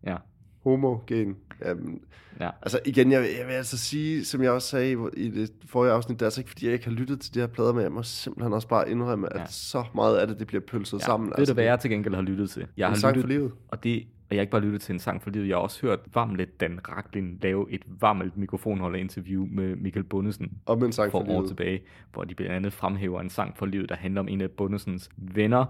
Ja, 0.07 0.17
Homogen. 0.65 1.37
Jamen, 1.65 2.01
ja. 2.41 2.51
altså 2.63 2.81
igen, 2.85 3.13
jeg, 3.13 3.21
jeg 3.39 3.47
vil 3.47 3.53
altså 3.53 3.79
sige, 3.79 4.25
som 4.25 4.43
jeg 4.43 4.51
også 4.51 4.69
sagde 4.69 4.93
i 5.17 5.31
det 5.31 5.53
forrige 5.67 5.93
afsnit, 5.93 6.21
det 6.21 6.23
er 6.23 6.27
altså 6.27 6.41
ikke, 6.41 6.51
fordi 6.51 6.67
jeg 6.67 6.73
ikke 6.73 6.85
har 6.85 6.93
lyttet 6.93 7.21
til 7.21 7.35
de 7.35 7.41
her 7.41 7.47
plader, 7.47 7.73
men 7.73 7.83
jeg 7.83 7.93
må 7.93 8.03
simpelthen 8.03 8.53
også 8.53 8.69
bare 8.69 8.91
indrømme, 8.91 9.33
at 9.33 9.41
Ja. 9.41 9.47
så 9.49 9.85
meget 9.95 10.17
af 10.17 10.27
det, 10.27 10.39
det 10.39 10.47
bliver 10.47 10.61
pølset 10.61 10.99
ja. 10.99 11.05
sammen. 11.05 11.33
Ved 11.39 11.47
du, 11.47 11.53
hvad 11.53 11.65
jeg 11.65 11.81
til 11.81 11.91
gengæld 11.91 12.15
har 12.15 12.23
lyttet 12.23 12.51
til? 12.51 12.67
Jeg 12.77 12.87
En 12.87 12.93
har 12.93 13.01
sang 13.01 13.17
lyttet, 13.17 13.23
for 13.23 13.39
livet. 13.39 13.53
Og 13.69 13.85
det, 13.85 14.07
og 14.31 14.31
jeg 14.31 14.39
har 14.39 14.41
ikke 14.41 14.51
bare 14.51 14.61
lyttet 14.61 14.81
til 14.81 14.93
en 14.93 14.99
sang 14.99 15.23
for 15.23 15.31
livet, 15.31 15.49
jeg 15.49 15.57
har 15.57 15.61
også 15.63 15.87
hørt 15.87 16.01
Vamlet 16.15 16.61
Dan 16.61 16.81
Raklin 16.89 17.39
lave 17.43 17.67
et 17.71 17.83
varmelt 18.01 18.37
mikrofonholder-interview 18.37 19.47
med 19.51 19.77
Michael 19.77 20.05
Bundesen 20.05 20.53
Om 20.67 20.85
en 20.85 20.93
sang 20.93 21.11
for 21.11 21.25
for, 21.25 21.33
år 21.33 21.33
livet. 21.33 21.49
tilbage, 21.49 21.83
hvor 22.13 22.25
de 22.25 22.35
blandt 22.35 22.55
andet 22.55 22.73
fremhæver 22.73 23.21
en 23.21 23.31
sang 23.31 23.57
for 23.57 23.67
livet, 23.67 23.89
der 23.89 23.95
handler 23.95 24.21
om 24.21 24.29
en 24.29 24.41
af 24.41 24.51
Bundesens 24.51 25.11
venner, 25.17 25.65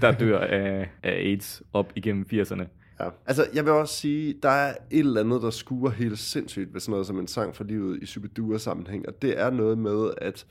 der 0.00 0.12
dør 0.12 0.38
af, 0.60 0.90
af 1.02 1.12
AIDS 1.12 1.62
op 1.72 1.92
igennem 1.96 2.26
80'erne. 2.32 2.64
Ja. 3.00 3.08
Altså, 3.26 3.46
jeg 3.54 3.64
vil 3.64 3.72
også 3.72 3.94
sige, 3.94 4.34
der 4.42 4.48
er 4.48 4.74
et 4.90 4.98
eller 4.98 5.20
andet, 5.20 5.42
der 5.42 5.50
skuer 5.50 5.90
helt 5.90 6.18
sindssygt 6.18 6.74
ved 6.74 6.80
sådan 6.80 6.90
noget 6.90 7.06
som 7.06 7.18
en 7.18 7.26
sang 7.26 7.56
for 7.56 7.64
livet 7.64 8.02
i 8.02 8.06
Superdua-sammenhæng, 8.06 9.08
og 9.08 9.22
det 9.22 9.40
er 9.40 9.50
noget 9.50 9.78
med, 9.78 10.10
at 10.18 10.46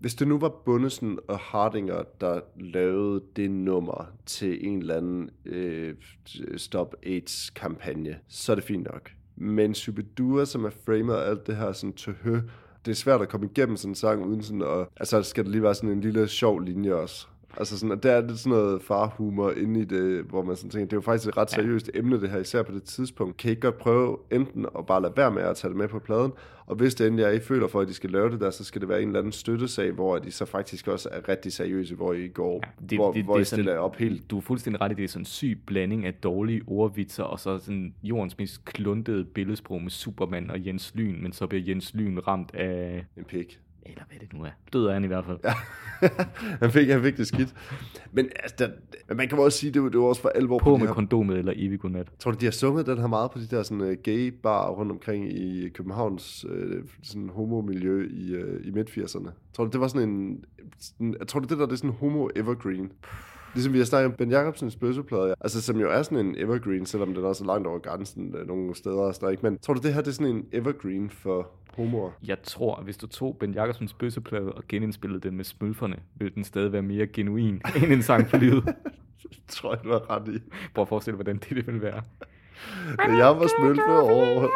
hvis 0.00 0.14
det 0.14 0.28
nu 0.28 0.38
var 0.38 0.48
Bundesen 0.48 1.18
og 1.28 1.38
Hardinger, 1.38 2.02
der 2.20 2.40
lavede 2.56 3.22
det 3.36 3.50
nummer 3.50 4.12
til 4.26 4.66
en 4.66 4.78
eller 4.78 4.96
anden 4.96 5.30
øh, 5.46 5.94
Stop 6.56 6.94
AIDS-kampagne, 7.06 8.18
så 8.28 8.52
er 8.52 8.56
det 8.56 8.64
fint 8.64 8.84
nok. 8.92 9.10
Men 9.36 9.74
Superdua, 9.74 10.44
som 10.44 10.64
er 10.64 10.70
framet 10.70 11.16
alt 11.16 11.46
det 11.46 11.56
her 11.56 11.72
sådan 11.72 11.92
tøhø, 11.92 12.40
det 12.84 12.90
er 12.90 12.94
svært 12.94 13.22
at 13.22 13.28
komme 13.28 13.46
igennem 13.46 13.76
sådan 13.76 13.90
en 13.90 13.94
sang 13.94 14.24
uden 14.24 14.42
sådan 14.42 14.62
at... 14.62 14.86
Altså, 14.96 15.22
skal 15.22 15.44
der 15.44 15.50
lige 15.50 15.62
være 15.62 15.74
sådan 15.74 15.90
en 15.90 16.00
lille 16.00 16.28
sjov 16.28 16.60
linje 16.60 16.94
også. 16.94 17.26
Altså 17.56 17.78
sådan, 17.78 17.98
der 18.02 18.12
er 18.12 18.20
lidt 18.26 18.38
sådan 18.38 18.58
noget 18.58 18.82
farhumor 18.82 19.50
inde 19.50 19.80
i 19.80 19.84
det, 19.84 20.24
hvor 20.24 20.42
man 20.42 20.56
sådan 20.56 20.70
tænker, 20.70 20.86
det 20.86 20.92
er 20.92 20.96
jo 20.96 21.00
faktisk 21.00 21.28
et 21.28 21.36
ret 21.36 21.50
seriøst 21.50 21.90
ja. 21.94 21.98
emne 21.98 22.20
det 22.20 22.30
her, 22.30 22.38
især 22.38 22.62
på 22.62 22.72
det 22.72 22.82
tidspunkt. 22.82 23.36
Kan 23.36 23.48
I 23.48 23.50
ikke 23.50 23.62
godt 23.62 23.78
prøve 23.78 24.16
enten 24.32 24.66
at 24.78 24.86
bare 24.86 25.02
lade 25.02 25.12
være 25.16 25.30
med 25.30 25.42
at 25.42 25.56
tage 25.56 25.68
det 25.68 25.78
med 25.78 25.88
på 25.88 25.98
pladen, 25.98 26.32
og 26.66 26.76
hvis 26.76 26.94
det 26.94 27.06
endelig 27.06 27.24
er, 27.24 27.30
I 27.30 27.40
føler 27.40 27.68
for, 27.68 27.80
at 27.80 27.88
de 27.88 27.94
skal 27.94 28.10
lave 28.10 28.30
det 28.30 28.40
der, 28.40 28.50
så 28.50 28.64
skal 28.64 28.80
det 28.80 28.88
være 28.88 29.02
en 29.02 29.08
eller 29.08 29.18
anden 29.18 29.32
støttesag, 29.32 29.92
hvor 29.92 30.18
de 30.18 30.30
så 30.30 30.44
faktisk 30.44 30.88
også 30.88 31.08
er 31.12 31.28
rigtig 31.28 31.52
seriøse, 31.52 31.94
hvor 31.94 32.12
I 32.12 32.28
går, 32.28 32.60
ja, 32.64 32.86
Det, 32.86 32.98
hvor, 32.98 33.12
det, 33.12 33.24
hvor 33.24 33.34
det 33.34 33.40
I 33.40 33.42
er 33.42 33.44
stiller 33.44 33.64
sådan, 33.64 33.80
op 33.80 33.96
helt. 33.96 34.30
Du 34.30 34.36
er 34.36 34.40
fuldstændig 34.40 34.80
ret 34.80 34.92
i, 34.92 34.94
det 34.94 35.04
er 35.04 35.08
sådan 35.08 35.20
en 35.22 35.26
syg 35.26 35.58
blanding 35.66 36.06
af 36.06 36.14
dårlige 36.14 36.62
ordvitser, 36.66 37.24
og 37.24 37.40
så 37.40 37.58
sådan 37.58 37.94
jordens 38.02 38.38
mest 38.38 38.64
kluntede 38.64 39.24
billedsprog 39.24 39.82
med 39.82 39.90
Superman 39.90 40.50
og 40.50 40.66
Jens 40.66 40.92
Lyn, 40.94 41.22
men 41.22 41.32
så 41.32 41.46
bliver 41.46 41.64
Jens 41.66 41.94
Lyn 41.94 42.18
ramt 42.18 42.54
af... 42.54 43.04
En 43.16 43.24
pik. 43.24 43.60
Eller 43.82 44.02
hvad 44.08 44.18
det 44.20 44.32
nu 44.32 44.44
er. 44.44 44.50
Død 44.72 44.86
er 44.86 44.92
han 44.92 45.04
i 45.04 45.06
hvert 45.06 45.24
fald. 45.24 45.38
Ja. 45.44 45.52
han, 46.62 46.70
fik, 46.70 46.88
han 46.88 47.02
fik 47.02 47.16
det 47.16 47.26
skidt. 47.26 47.54
Men 48.12 48.28
altså, 48.42 48.56
der, 48.58 48.68
men 49.08 49.16
man 49.16 49.28
kan 49.28 49.38
også 49.38 49.58
sige, 49.58 49.72
det 49.72 49.82
var, 49.82 49.88
det 49.88 50.00
var 50.00 50.06
også 50.06 50.22
for 50.22 50.28
alvor 50.28 50.58
På 50.58 50.70
de 50.70 50.78
med 50.78 50.86
her 50.86 50.94
kondomet 50.94 51.38
eller 51.38 51.52
evig 51.56 51.80
godnat. 51.80 52.12
Tror 52.18 52.30
du, 52.30 52.38
de 52.40 52.46
har 52.46 52.52
sunget 52.52 52.86
den 52.86 52.98
her 52.98 53.06
meget 53.06 53.30
på 53.30 53.38
de 53.38 53.46
der 53.46 53.62
sådan, 53.62 53.80
uh, 53.80 53.92
gay 54.02 54.34
bar 54.42 54.70
rundt 54.70 54.92
omkring 54.92 55.32
i 55.32 55.68
Københavns 55.68 56.44
uh, 56.44 56.84
sådan 57.02 57.28
homomiljø 57.28 58.08
i, 58.10 58.36
uh, 58.36 58.66
i 58.66 58.70
midt-80'erne? 58.70 59.30
Tror 59.52 59.64
du, 59.64 59.70
det 59.70 59.80
var 59.80 59.88
sådan 59.88 60.08
en... 60.08 60.44
Sådan, 60.78 61.16
jeg 61.18 61.28
tror 61.28 61.40
du, 61.40 61.46
det 61.48 61.58
der 61.58 61.66
det 61.66 61.72
er 61.72 61.76
sådan 61.76 61.90
en 61.90 61.96
homo-evergreen? 61.96 62.88
Ligesom 63.54 63.72
vi 63.72 63.78
har 63.78 63.84
snakket 63.84 64.06
om 64.10 64.16
Ben 64.16 64.30
Jacobsens 64.30 64.76
bøsseplade, 64.76 65.34
altså 65.40 65.62
som 65.62 65.80
jo 65.80 65.90
er 65.90 66.02
sådan 66.02 66.26
en 66.26 66.34
evergreen, 66.38 66.86
selvom 66.86 67.14
den 67.14 67.24
også 67.24 67.44
er 67.44 67.46
langt 67.46 67.66
over 67.66 67.78
grænsen 67.78 68.34
uh, 68.34 68.46
nogle 68.46 68.74
steder 68.74 69.00
og 69.00 69.14
sådan 69.14 69.24
noget, 69.24 69.32
ikke? 69.32 69.46
Men 69.46 69.58
tror 69.58 69.74
du, 69.74 69.80
det 69.80 69.94
her 69.94 70.00
det 70.00 70.08
er 70.08 70.12
sådan 70.12 70.36
en 70.36 70.46
evergreen 70.52 71.10
for 71.10 71.50
homoer? 71.74 72.10
Jeg 72.26 72.42
tror, 72.42 72.76
at 72.76 72.84
hvis 72.84 72.96
du 72.96 73.06
tog 73.06 73.36
Ben 73.40 73.54
Jacobsens 73.54 73.94
bøsseplade 73.94 74.52
og 74.52 74.62
genindspillede 74.68 75.20
den 75.20 75.36
med 75.36 75.44
smølferne, 75.44 75.96
ville 76.14 76.34
den 76.34 76.44
stadig 76.44 76.72
være 76.72 76.82
mere 76.82 77.06
genuin 77.06 77.54
end 77.82 77.92
en 77.92 78.02
sang 78.02 78.30
for 78.30 78.36
livet. 78.36 78.64
Det 79.22 79.38
tror 79.48 79.74
jeg, 79.74 79.84
du 79.84 79.90
har 79.90 80.10
ret 80.10 80.28
i. 80.28 80.38
Prøv 80.74 80.82
at 80.82 80.88
forestille 80.88 81.18
dig, 81.18 81.24
hvordan 81.24 81.36
det, 81.36 81.56
det 81.56 81.66
ville 81.66 81.82
være. 81.82 82.02
Da 82.98 83.12
jeg 83.26 83.36
var 83.36 83.50
smølfe 83.58 84.00
over... 84.00 84.48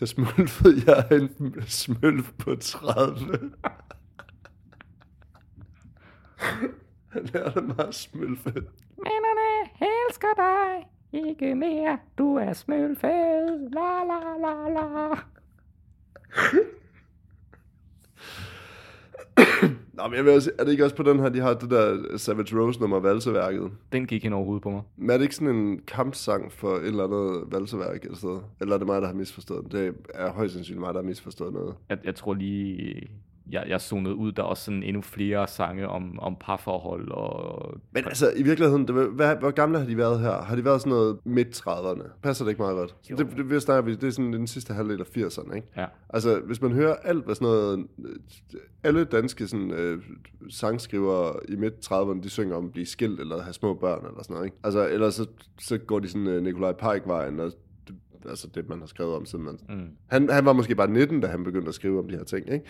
Der 0.00 0.06
smølfede 0.14 0.82
jeg 0.86 1.20
en 1.20 1.62
smølf 1.66 2.32
på 2.38 2.56
30. 2.60 3.50
Han 7.14 7.24
lærte 7.34 7.60
mig 7.60 7.88
at 7.88 7.94
smølfe. 7.94 8.52
Mænderne 8.98 9.70
elsker 9.80 10.34
dig, 10.36 10.88
ikke 11.12 11.54
mere, 11.54 11.98
du 12.18 12.36
er 12.36 12.52
smølfed, 12.52 13.70
la 13.70 14.04
la 14.04 14.20
la 14.38 14.68
la. 14.68 15.14
Nå, 19.92 20.08
men 20.08 20.16
jeg 20.16 20.24
vil 20.24 20.32
også, 20.32 20.50
er 20.58 20.64
det 20.64 20.72
ikke 20.72 20.84
også 20.84 20.96
på 20.96 21.02
den 21.02 21.18
her, 21.20 21.28
de 21.28 21.40
har 21.40 21.54
det 21.54 21.70
der 21.70 22.16
Savage 22.16 22.60
Rose 22.60 22.80
nummer 22.80 23.00
Valseværket? 23.00 23.70
Den 23.92 24.06
gik 24.06 24.24
ind 24.24 24.34
over 24.34 24.44
hovedet 24.44 24.62
på 24.62 24.70
mig. 24.70 24.82
Men 24.96 25.10
er 25.10 25.14
det 25.14 25.22
ikke 25.22 25.34
sådan 25.34 25.54
en 25.54 25.80
kampsang 25.86 26.52
for 26.52 26.76
et 26.76 26.86
eller 26.86 27.04
andet 27.04 27.52
valseværk 27.52 28.02
eller 28.02 28.16
sådan 28.16 28.40
Eller 28.60 28.74
er 28.74 28.78
det 28.78 28.86
mig, 28.86 29.02
der 29.02 29.06
har 29.06 29.14
misforstået 29.14 29.64
det? 29.64 29.72
Det 29.72 29.94
er 30.14 30.32
højst 30.32 30.54
sandsynligt 30.54 30.80
mig, 30.80 30.94
der 30.94 31.00
har 31.00 31.06
misforstået 31.06 31.52
noget. 31.52 31.74
Jeg, 31.88 31.98
jeg 32.04 32.14
tror 32.14 32.34
lige, 32.34 33.10
jeg, 33.50 33.64
jeg 33.68 33.80
zonede 33.80 34.14
ud, 34.14 34.32
der 34.32 34.42
er 34.42 34.46
også 34.46 34.64
sådan 34.64 34.82
endnu 34.82 35.02
flere 35.02 35.48
sange 35.48 35.88
om, 35.88 36.18
om 36.18 36.36
parforhold 36.40 37.10
og... 37.10 37.74
Men 37.92 38.04
altså, 38.04 38.32
i 38.36 38.42
virkeligheden, 38.42 38.88
det, 38.88 38.94
hvad, 38.94 39.36
hvor 39.36 39.50
gamle 39.50 39.78
har 39.78 39.86
de 39.86 39.96
været 39.96 40.20
her? 40.20 40.42
Har 40.42 40.56
de 40.56 40.64
været 40.64 40.80
sådan 40.80 40.90
noget 40.90 41.18
midt-30'erne? 41.24 42.08
Passer 42.22 42.44
det 42.44 42.50
ikke 42.50 42.62
meget 42.62 42.76
godt? 42.76 42.96
Jo. 43.10 43.16
Det, 43.16 43.26
det, 43.36 43.50
det, 43.50 43.62
snakker 43.62 43.82
vi, 43.82 43.94
det 43.94 44.04
er 44.04 44.10
sådan 44.10 44.32
den 44.32 44.46
sidste 44.46 44.74
halvdel 44.74 45.00
af 45.00 45.16
80'erne, 45.16 45.54
ikke? 45.56 45.68
Ja. 45.76 45.86
Altså, 46.08 46.40
hvis 46.40 46.62
man 46.62 46.72
hører 46.72 46.94
alt, 46.94 47.24
hvad 47.24 47.34
sådan 47.34 47.46
noget... 47.48 47.86
øh, 48.04 48.60
Alle 48.82 49.04
danske 49.04 49.46
sådan, 49.46 49.70
øh, 49.70 50.02
sangskrivere 50.50 51.32
i 51.48 51.56
midt-30'erne, 51.56 52.22
de 52.22 52.30
synger 52.30 52.56
om 52.56 52.64
at 52.64 52.72
blive 52.72 52.86
skilt 52.86 53.20
eller 53.20 53.42
have 53.42 53.52
små 53.52 53.74
børn 53.74 54.06
eller 54.06 54.22
sådan 54.22 54.34
noget, 54.34 54.46
ikke? 54.46 54.56
Altså, 54.64 54.88
ellers 54.88 55.14
så, 55.14 55.26
så 55.60 55.78
går 55.78 55.98
de 55.98 56.08
sådan 56.08 56.26
øh, 56.26 56.42
Nikolaj 56.42 56.72
Pike-vejen, 56.72 57.40
og 57.40 57.52
altså 58.28 58.48
det, 58.54 58.68
man 58.68 58.80
har 58.80 58.86
skrevet 58.86 59.14
om, 59.14 59.26
siden 59.26 59.44
man... 59.44 59.58
Mm. 59.68 59.88
Han, 60.06 60.30
han 60.30 60.44
var 60.44 60.52
måske 60.52 60.74
bare 60.74 60.90
19, 60.90 61.20
da 61.20 61.26
han 61.26 61.44
begyndte 61.44 61.68
at 61.68 61.74
skrive 61.74 61.98
om 61.98 62.08
de 62.08 62.16
her 62.16 62.24
ting, 62.24 62.52
ikke? 62.52 62.64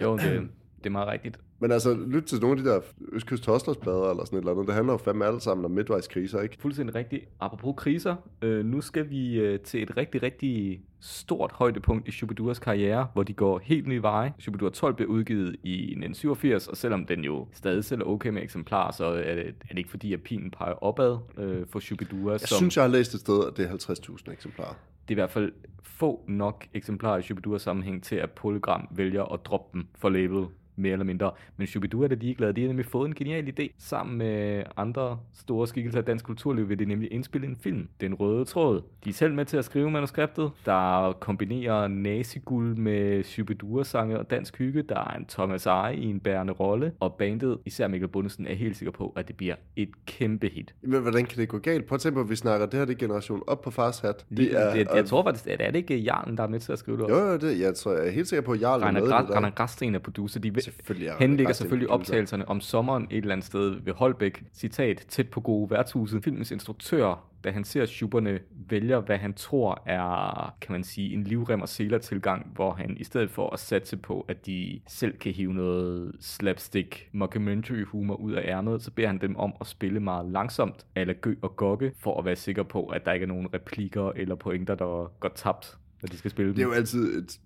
Jo, 0.00 0.16
det, 0.16 0.48
det 0.78 0.86
er 0.86 0.90
meget 0.90 1.08
rigtigt. 1.08 1.38
Men 1.62 1.72
altså, 1.72 1.94
lyt 1.94 2.22
til 2.22 2.40
nogle 2.40 2.58
af 2.58 2.64
de 2.64 2.70
der 2.70 2.80
Østkyst 3.12 3.46
Hostlers-plader 3.46 4.10
eller 4.10 4.24
sådan 4.24 4.38
et 4.38 4.40
eller 4.40 4.52
andet. 4.52 4.66
Det 4.66 4.74
handler 4.74 4.92
jo 4.92 4.96
fandme 4.96 5.24
alle 5.24 5.40
sammen 5.40 5.64
om 5.64 5.70
midtvejskriser, 5.70 6.40
ikke? 6.40 6.56
Fuldstændig 6.60 6.94
rigtigt. 6.94 7.24
Apropos 7.40 7.74
kriser, 7.76 8.16
øh, 8.42 8.64
nu 8.64 8.80
skal 8.80 9.10
vi 9.10 9.34
øh, 9.34 9.60
til 9.60 9.82
et 9.82 9.96
rigtig, 9.96 10.22
rigtig 10.22 10.80
stort 11.00 11.52
højdepunkt 11.52 12.08
i 12.08 12.10
Shubiduras 12.10 12.58
karriere, 12.58 13.06
hvor 13.12 13.22
de 13.22 13.32
går 13.32 13.58
helt 13.58 13.86
nye 13.86 14.02
veje. 14.02 14.32
Shubidua 14.38 14.70
12 14.70 14.94
blev 14.94 15.08
udgivet 15.08 15.56
i 15.62 15.74
1987, 15.74 16.68
og 16.68 16.76
selvom 16.76 17.06
den 17.06 17.24
jo 17.24 17.46
stadig 17.52 17.84
sælger 17.84 18.04
okay 18.04 18.30
med 18.30 18.42
eksemplarer, 18.42 18.92
så 18.92 19.04
er 19.04 19.34
det, 19.34 19.46
er 19.46 19.68
det 19.68 19.78
ikke 19.78 19.90
fordi, 19.90 20.12
at 20.12 20.22
pilen 20.22 20.50
peger 20.50 20.84
opad 20.84 21.18
øh, 21.38 21.66
for 21.66 21.78
Shubidua. 21.78 22.32
Jeg 22.32 22.40
som, 22.40 22.56
synes, 22.56 22.76
jeg 22.76 22.84
har 22.84 22.90
læst 22.90 23.14
et 23.14 23.20
sted, 23.20 23.46
at 23.46 23.56
det 23.56 23.64
er 23.64 23.70
50.000 23.70 24.32
eksemplarer 24.32 24.74
det 25.08 25.14
er 25.14 25.18
i 25.18 25.20
hvert 25.22 25.30
fald 25.30 25.52
få 25.82 26.24
nok 26.28 26.66
eksemplarer 26.74 27.18
i 27.18 27.22
Shubidua 27.22 27.58
sammenhæng 27.58 28.02
til, 28.02 28.16
at 28.16 28.30
Polygram 28.30 28.88
vælger 28.90 29.24
at 29.24 29.40
droppe 29.44 29.78
dem 29.78 29.86
for 29.94 30.08
label 30.08 30.46
mere 30.76 30.92
eller 30.92 31.04
mindre. 31.04 31.30
Men 31.56 31.66
Shubidua 31.66 32.04
er 32.04 32.08
da 32.08 32.14
ligeglade. 32.14 32.52
De 32.52 32.60
har 32.60 32.68
nemlig 32.68 32.86
fået 32.86 33.08
en 33.08 33.14
genial 33.14 33.52
idé. 33.60 33.68
Sammen 33.78 34.18
med 34.18 34.62
andre 34.76 35.18
store 35.34 35.66
skikkelser 35.66 35.98
af 35.98 36.04
dansk 36.04 36.24
kulturliv 36.24 36.68
vil 36.68 36.78
de 36.78 36.84
nemlig 36.84 37.12
indspille 37.12 37.46
en 37.46 37.56
film. 37.60 37.88
Den 38.00 38.14
røde 38.14 38.44
tråd. 38.44 38.82
De 39.04 39.08
er 39.10 39.14
selv 39.14 39.34
med 39.34 39.44
til 39.44 39.56
at 39.56 39.64
skrive 39.64 39.90
manuskriptet, 39.90 40.50
der 40.66 41.12
kombinerer 41.20 41.88
naziguld 41.88 42.76
med 42.76 43.22
Shubidua-sange 43.24 44.18
og 44.18 44.30
dansk 44.30 44.58
hygge. 44.58 44.82
Der 44.82 44.98
er 44.98 45.16
en 45.16 45.26
Thomas 45.26 45.66
Eje 45.66 45.96
i 45.96 46.04
en 46.04 46.20
bærende 46.20 46.52
rolle. 46.52 46.92
Og 47.00 47.14
bandet, 47.14 47.58
især 47.66 47.88
Mikkel 47.88 48.08
Bundesen, 48.08 48.46
er 48.46 48.54
helt 48.54 48.76
sikker 48.76 48.92
på, 48.92 49.12
at 49.16 49.28
det 49.28 49.36
bliver 49.36 49.54
et 49.76 49.88
kæmpe 50.06 50.48
hit. 50.48 50.74
Men 50.82 51.02
hvordan 51.02 51.24
kan 51.24 51.38
det 51.38 51.48
gå 51.48 51.58
galt? 51.58 51.86
Prøv 51.86 51.94
at 51.96 52.00
tænke 52.00 52.14
på, 52.14 52.20
at 52.20 52.30
vi 52.30 52.36
snakker, 52.36 52.66
det 52.66 52.78
her 52.78 52.84
det 52.84 52.94
er 52.94 52.98
generation 52.98 53.42
op 53.46 53.60
på 53.62 53.70
fars 53.70 53.98
hat. 53.98 54.26
Det 54.36 54.60
er, 54.60 54.74
det, 54.74 54.88
jeg 54.94 55.04
tror 55.06 55.22
faktisk, 55.24 55.46
at 55.46 55.60
er 55.60 55.70
det 55.70 55.78
ikke 55.78 55.96
Jarlen, 55.98 56.36
der 56.36 56.42
er 56.42 56.48
med 56.48 56.60
til 56.60 56.72
at 56.72 56.78
skrive 56.78 56.96
det 56.96 57.08
Jo, 57.08 57.14
også? 57.14 57.46
jo, 57.46 57.52
det, 57.52 57.60
jeg 57.60 57.74
tror, 57.74 57.92
jeg 57.92 58.06
er 58.06 58.10
helt 58.10 58.28
sikker 58.28 58.42
på, 58.42 58.52
at 58.52 58.60
Jarl 58.60 58.80
er 58.80 58.84
Rainer, 58.86 59.00
med 59.00 59.08
Gra- 59.12 59.20
det 59.20 59.28
der. 59.28 59.34
Rainer 59.34 59.50
Græsten 59.50 59.94
er 59.94 59.98
producer. 59.98 60.40
De 60.40 60.54
Selvfølgelig 60.62 61.10
Rainer 61.10 61.26
henlægger 61.26 61.52
selvfølgelig 61.52 61.90
optagelserne 61.90 62.48
om 62.48 62.60
sommeren 62.60 63.06
et 63.10 63.16
eller 63.16 63.32
andet 63.32 63.46
sted 63.46 63.80
ved 63.84 63.92
Holbæk. 63.92 64.44
Citat, 64.54 65.04
tæt 65.08 65.28
på 65.28 65.40
gode 65.40 65.70
værtshuset. 65.70 66.24
Filmens 66.24 66.50
instruktør, 66.50 67.28
da 67.44 67.50
han 67.50 67.64
ser 67.64 67.86
Schuberne, 67.86 68.38
vælger, 68.68 69.00
hvad 69.00 69.18
han 69.18 69.34
tror 69.34 69.82
er, 69.86 70.54
kan 70.60 70.72
man 70.72 70.84
sige, 70.84 71.14
en 71.14 71.24
livrem 71.24 71.62
og 71.62 71.68
seler 71.68 71.98
tilgang, 71.98 72.52
hvor 72.54 72.72
han 72.72 72.96
i 72.96 73.04
stedet 73.04 73.30
for 73.30 73.50
at 73.50 73.60
satse 73.60 73.96
på, 73.96 74.24
at 74.28 74.46
de 74.46 74.80
selv 74.88 75.18
kan 75.18 75.32
hive 75.32 75.54
noget 75.54 76.12
slapstick 76.20 77.08
mockumentary 77.12 77.84
humor 77.84 78.14
ud 78.14 78.32
af 78.32 78.42
ærmet, 78.48 78.82
så 78.82 78.90
beder 78.90 79.08
han 79.08 79.18
dem 79.20 79.36
om 79.36 79.54
at 79.60 79.66
spille 79.66 80.00
meget 80.00 80.26
langsomt, 80.26 80.86
eller 80.96 81.14
gø 81.14 81.34
og 81.42 81.56
gokke, 81.56 81.92
for 81.98 82.18
at 82.18 82.24
være 82.24 82.36
sikker 82.36 82.62
på, 82.62 82.86
at 82.86 83.06
der 83.06 83.12
ikke 83.12 83.24
er 83.24 83.28
nogen 83.28 83.54
replikker 83.54 84.12
eller 84.16 84.34
pointer, 84.34 84.74
der 84.74 85.12
går 85.20 85.32
tabt, 85.34 85.78
når 86.02 86.06
de 86.06 86.16
skal 86.16 86.30
spille 86.30 86.48
dem. 86.48 86.54
Det 86.54 86.62
er 86.62 86.66
jo 86.66 86.72
altid 86.72 87.18
et, 87.18 87.38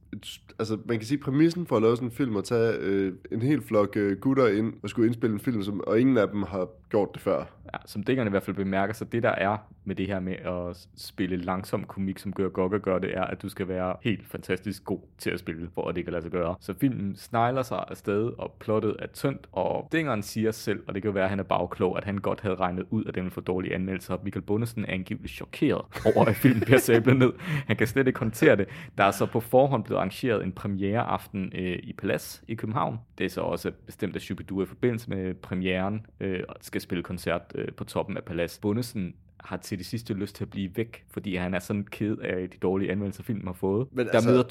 altså 0.59 0.79
man 0.85 0.99
kan 0.99 1.07
sige, 1.07 1.19
præmissen 1.19 1.67
for 1.67 1.77
at 1.77 1.83
lave 1.83 1.97
sådan 1.97 2.09
en 2.09 2.15
film, 2.15 2.37
at 2.37 2.45
tage 2.45 2.77
øh, 2.81 3.13
en 3.33 3.43
hel 3.43 3.63
flok 3.63 3.97
øh, 3.97 4.17
gutter 4.19 4.47
ind 4.47 4.75
og 4.83 4.91
skulle 4.91 5.07
indspille 5.07 5.35
en 5.35 5.41
film, 5.41 5.63
som, 5.63 5.81
og 5.87 6.01
ingen 6.01 6.19
af 6.19 6.29
dem 6.29 6.43
har 6.43 6.69
gjort 6.91 7.09
det 7.15 7.23
før. 7.23 7.39
Ja, 7.65 7.79
som 7.87 8.03
dækkerne 8.03 8.29
i 8.29 8.31
hvert 8.31 8.43
fald 8.43 8.57
bemærker, 8.57 8.95
så 8.95 9.05
det 9.05 9.23
der 9.23 9.31
er 9.31 9.57
med 9.85 9.95
det 9.95 10.07
her 10.07 10.21
med 10.21 10.35
at 10.35 10.89
spille 10.97 11.37
langsom 11.37 11.85
komik, 11.85 12.19
som 12.19 12.33
gør 12.33 12.49
Gogga 12.49 12.79
gør 12.79 12.99
det, 12.99 13.17
er, 13.17 13.25
at 13.25 13.43
du 13.43 13.49
skal 13.49 13.69
være 13.69 13.97
helt 14.03 14.27
fantastisk 14.27 14.85
god 14.85 15.01
til 15.19 15.31
at 15.31 15.41
spille, 15.41 15.69
for 15.75 15.89
at 15.89 15.97
det 15.97 16.05
kan 16.05 16.13
lade 16.13 16.23
sig 16.23 16.31
gøre. 16.31 16.55
Så 16.61 16.75
filmen 16.81 17.17
snegler 17.17 17.63
sig 17.63 17.85
afsted, 17.89 18.33
og 18.39 18.57
plottet 18.61 18.97
er 18.99 19.07
tyndt, 19.07 19.47
og 19.53 19.89
Dingeren 19.93 20.23
siger 20.23 20.51
selv, 20.51 20.83
og 20.89 20.95
det 20.95 21.03
kan 21.03 21.15
være, 21.15 21.25
at 21.25 21.31
han 21.31 21.39
er 21.39 21.45
bagklog, 21.45 21.97
at 21.99 22.05
han 22.05 22.19
godt 22.19 22.41
havde 22.41 22.55
regnet 22.55 22.87
ud 22.91 23.05
at 23.05 23.15
den 23.15 23.31
for 23.31 23.41
dårlige 23.41 23.75
anmeldelser. 23.75 24.17
Michael 24.25 24.43
Bundesen 24.43 24.85
er 24.85 24.93
angiveligt 24.93 25.33
chokeret 25.33 25.83
over, 26.15 26.25
at 26.25 26.37
filmen 26.37 26.61
bliver 26.61 26.79
sablet 26.79 27.17
ned. 27.17 27.33
Han 27.67 27.77
kan 27.77 27.87
slet 27.87 28.07
ikke 28.07 28.19
håndtere 28.19 28.57
det. 28.57 28.69
Der 28.99 29.05
er 29.05 29.11
så 29.11 29.27
på 29.27 29.41
forhånd 29.41 29.85
blevet 29.85 30.01
arrangeret 30.07 30.45
en 30.45 30.53
premiereaften 30.53 31.53
øh, 31.55 31.79
i 31.83 31.93
Palace 31.93 32.43
i 32.49 32.55
København. 32.55 32.99
Det 33.19 33.25
er 33.25 33.31
så 33.31 33.41
også 33.41 33.73
bestemt 33.87 34.17
af 34.17 34.23
Shubidua 34.23 34.63
i 34.63 34.67
forbindelse 34.67 35.11
med 35.11 35.35
premieren, 35.35 36.07
øh, 36.21 36.43
og 36.49 36.57
skal 36.61 36.81
spille 36.81 37.03
koncert 37.03 37.43
øh, 37.55 37.69
på 37.73 37.85
toppen 37.85 38.17
af 38.17 38.25
Palace. 38.25 38.61
Bundesen 38.61 39.15
har 39.41 39.57
til 39.57 39.79
det 39.79 39.87
sidste 39.87 40.15
lyst 40.15 40.37
til 40.37 40.45
at 40.45 40.51
blive 40.51 40.77
væk, 40.77 41.05
fordi 41.11 41.37
han 41.37 41.55
er 41.55 41.59
sådan 41.59 41.85
ked 41.85 42.19
af 42.19 42.51
de 42.51 42.57
dårlige 42.59 42.91
anmeldelser, 42.91 43.23
filmen 43.23 43.47
har 43.47 43.53
fået. 43.53 43.89
Men 43.93 44.07
der 44.07 44.13
altså- 44.13 44.31
møder 44.31 44.43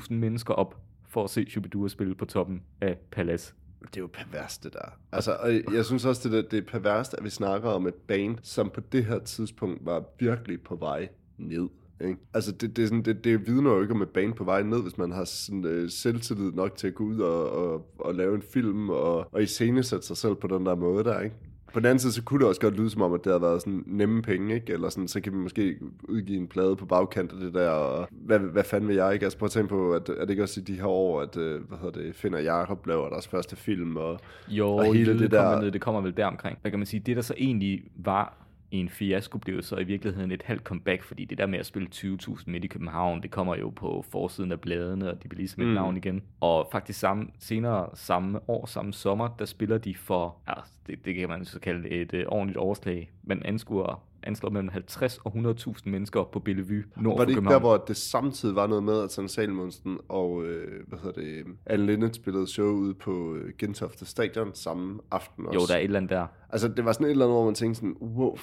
20.000 0.00 0.14
mennesker 0.14 0.54
op 0.54 0.80
for 1.08 1.24
at 1.24 1.30
se 1.30 1.50
Shubidua 1.50 1.88
spille 1.88 2.14
på 2.14 2.24
toppen 2.24 2.62
af 2.80 2.96
Palace. 3.10 3.54
Det 3.80 3.96
er 3.96 4.00
jo 4.00 4.10
perverst, 4.12 4.64
det 4.64 4.72
der. 4.72 4.98
Altså, 5.12 5.36
og 5.40 5.74
jeg 5.74 5.84
synes 5.84 6.04
også, 6.04 6.28
det, 6.28 6.32
der, 6.32 6.48
det 6.50 6.66
er 6.66 6.70
perverst, 6.70 7.14
at 7.14 7.24
vi 7.24 7.30
snakker 7.30 7.70
om 7.70 7.86
et 7.86 7.94
band, 7.94 8.38
som 8.42 8.70
på 8.70 8.80
det 8.80 9.04
her 9.04 9.18
tidspunkt 9.18 9.86
var 9.86 10.04
virkelig 10.18 10.60
på 10.60 10.76
vej 10.76 11.08
ned. 11.38 11.68
Ikke? 12.00 12.16
Altså, 12.34 12.52
det, 12.52 12.76
det, 12.76 12.82
er 12.82 12.86
sådan, 12.86 13.02
det, 13.02 13.24
det 13.24 13.46
vidner 13.46 13.70
jo 13.70 13.82
ikke 13.82 13.94
om 13.94 14.02
et 14.02 14.08
band 14.08 14.34
på 14.34 14.44
vej 14.44 14.62
ned, 14.62 14.82
hvis 14.82 14.98
man 14.98 15.12
har 15.12 15.24
sådan, 15.24 15.64
øh, 15.64 15.90
selvtillid 15.90 16.52
nok 16.52 16.76
til 16.76 16.86
at 16.86 16.94
gå 16.94 17.04
ud 17.04 17.18
og, 17.18 17.50
og, 17.52 17.86
og 17.98 18.14
lave 18.14 18.34
en 18.34 18.42
film 18.52 18.90
og, 18.90 19.34
og 19.34 19.42
iscenesætte 19.42 20.06
sig 20.06 20.16
selv 20.16 20.34
på 20.34 20.46
den 20.46 20.66
der 20.66 20.74
måde 20.74 21.04
der, 21.04 21.20
ikke? 21.20 21.36
På 21.72 21.80
den 21.80 21.86
anden 21.86 21.98
side, 21.98 22.12
så 22.12 22.22
kunne 22.22 22.40
det 22.40 22.48
også 22.48 22.60
godt 22.60 22.76
lyde 22.76 22.90
som 22.90 23.02
om, 23.02 23.12
at 23.12 23.24
det 23.24 23.32
havde 23.32 23.42
været 23.42 23.60
sådan 23.62 23.82
nemme 23.86 24.22
penge, 24.22 24.54
ikke? 24.54 24.72
Eller 24.72 24.88
sådan, 24.88 25.08
så 25.08 25.20
kan 25.20 25.32
vi 25.32 25.38
måske 25.38 25.76
udgive 26.08 26.38
en 26.38 26.46
plade 26.48 26.76
på 26.76 26.86
bagkant 26.86 27.32
af 27.32 27.38
det 27.40 27.54
der, 27.54 27.68
og 27.70 28.08
hvad, 28.10 28.38
hvad 28.38 28.64
fanden 28.64 28.88
vil 28.88 28.96
jeg, 28.96 29.12
ikke? 29.14 29.26
Altså 29.26 29.38
prøv 29.38 29.44
at 29.46 29.50
tænke 29.50 29.68
på, 29.68 29.92
at, 29.92 30.08
er 30.08 30.20
det 30.20 30.30
ikke 30.30 30.42
også 30.42 30.60
i 30.60 30.64
de 30.64 30.74
her 30.74 30.86
år, 30.86 31.20
at, 31.20 31.36
øh, 31.36 31.60
hvad 31.68 31.78
hedder 31.78 32.00
det, 32.02 32.14
Finn 32.14 32.34
og 32.34 32.44
Jacob 32.44 32.86
laver 32.86 33.08
deres 33.08 33.28
første 33.28 33.56
film, 33.56 33.96
og 33.96 34.18
Jo, 34.48 34.68
Og 34.68 34.94
hele 34.94 35.12
det, 35.12 35.20
det 35.20 35.30
kommer 35.30 35.52
der- 35.52 35.60
ned, 35.60 35.70
det 35.70 35.80
kommer 35.80 36.00
vel 36.00 36.16
deromkring. 36.16 36.58
Hvad 36.60 36.70
kan 36.70 36.78
man 36.78 36.86
sige, 36.86 37.00
det 37.06 37.16
der 37.16 37.22
så 37.22 37.34
egentlig 37.38 37.82
var 37.96 38.36
en 38.70 38.88
fiasko, 38.88 39.38
blev 39.38 39.62
så 39.62 39.76
i 39.76 39.84
virkeligheden 39.84 40.30
et 40.30 40.42
halvt 40.42 40.62
comeback, 40.62 41.02
fordi 41.02 41.24
det 41.24 41.38
der 41.38 41.46
med 41.46 41.58
at 41.58 41.66
spille 41.66 41.88
20.000 41.94 42.42
midt 42.46 42.64
i 42.64 42.66
København, 42.66 43.22
det 43.22 43.30
kommer 43.30 43.56
jo 43.56 43.70
på 43.70 44.04
forsiden 44.10 44.52
af 44.52 44.60
bladene, 44.60 45.10
og 45.10 45.22
de 45.22 45.28
bliver 45.28 45.38
ligesom 45.38 45.62
et 45.62 45.68
Mm. 45.68 45.74
navn 45.74 45.96
igen. 45.96 46.22
Og 46.40 46.68
faktisk 46.72 46.98
samme, 47.00 47.26
senere 47.38 47.88
samme 47.94 48.40
år, 48.50 48.66
samme 48.66 48.92
sommer, 48.92 49.28
der 49.38 49.44
spiller 49.44 49.78
de 49.78 49.94
for, 49.94 50.36
ja, 50.48 50.54
det, 50.86 51.04
det 51.04 51.14
kan 51.14 51.28
man 51.28 51.44
så 51.44 51.60
kalde 51.60 51.88
et 51.88 52.12
uh, 52.12 52.20
ordentligt 52.26 52.56
overslag, 52.58 53.10
men 53.22 53.42
anskuer 53.44 54.02
anslår 54.22 54.50
mellem 54.50 54.68
50 54.68 55.18
og 55.24 55.32
100.000 55.36 55.74
mennesker 55.84 56.24
på 56.24 56.38
Bellevue, 56.38 56.84
nord 56.96 57.18
var 57.18 57.24
det 57.24 57.36
ikke 57.36 57.48
der, 57.48 57.58
hvor 57.60 57.76
det 57.76 57.96
samtidig 57.96 58.54
var 58.56 58.66
noget 58.66 58.82
med, 58.84 59.02
at 59.02 59.10
Sanne 59.12 59.28
Salmonsen 59.28 59.98
og, 60.08 60.44
øh, 60.44 60.86
hvad 60.88 60.98
hedder 60.98 61.20
det, 61.20 61.44
Anne 61.66 61.86
Linnet 61.86 62.14
spillede 62.16 62.46
show 62.46 62.66
ude 62.66 62.94
på 62.94 63.34
øh, 63.34 63.52
Gentofte 63.58 64.06
Stadion 64.06 64.50
samme 64.54 64.98
aften 65.10 65.46
også? 65.46 65.58
Jo, 65.60 65.66
der 65.66 65.74
er 65.74 65.78
et 65.78 65.84
eller 65.84 65.96
andet 65.96 66.10
der. 66.10 66.26
Altså, 66.50 66.68
det 66.68 66.84
var 66.84 66.92
sådan 66.92 67.06
et 67.06 67.10
eller 67.10 67.24
andet, 67.24 67.36
hvor 67.36 67.44
man 67.44 67.54
tænkte 67.54 67.78
sådan, 67.80 67.96
wow, 68.00 68.36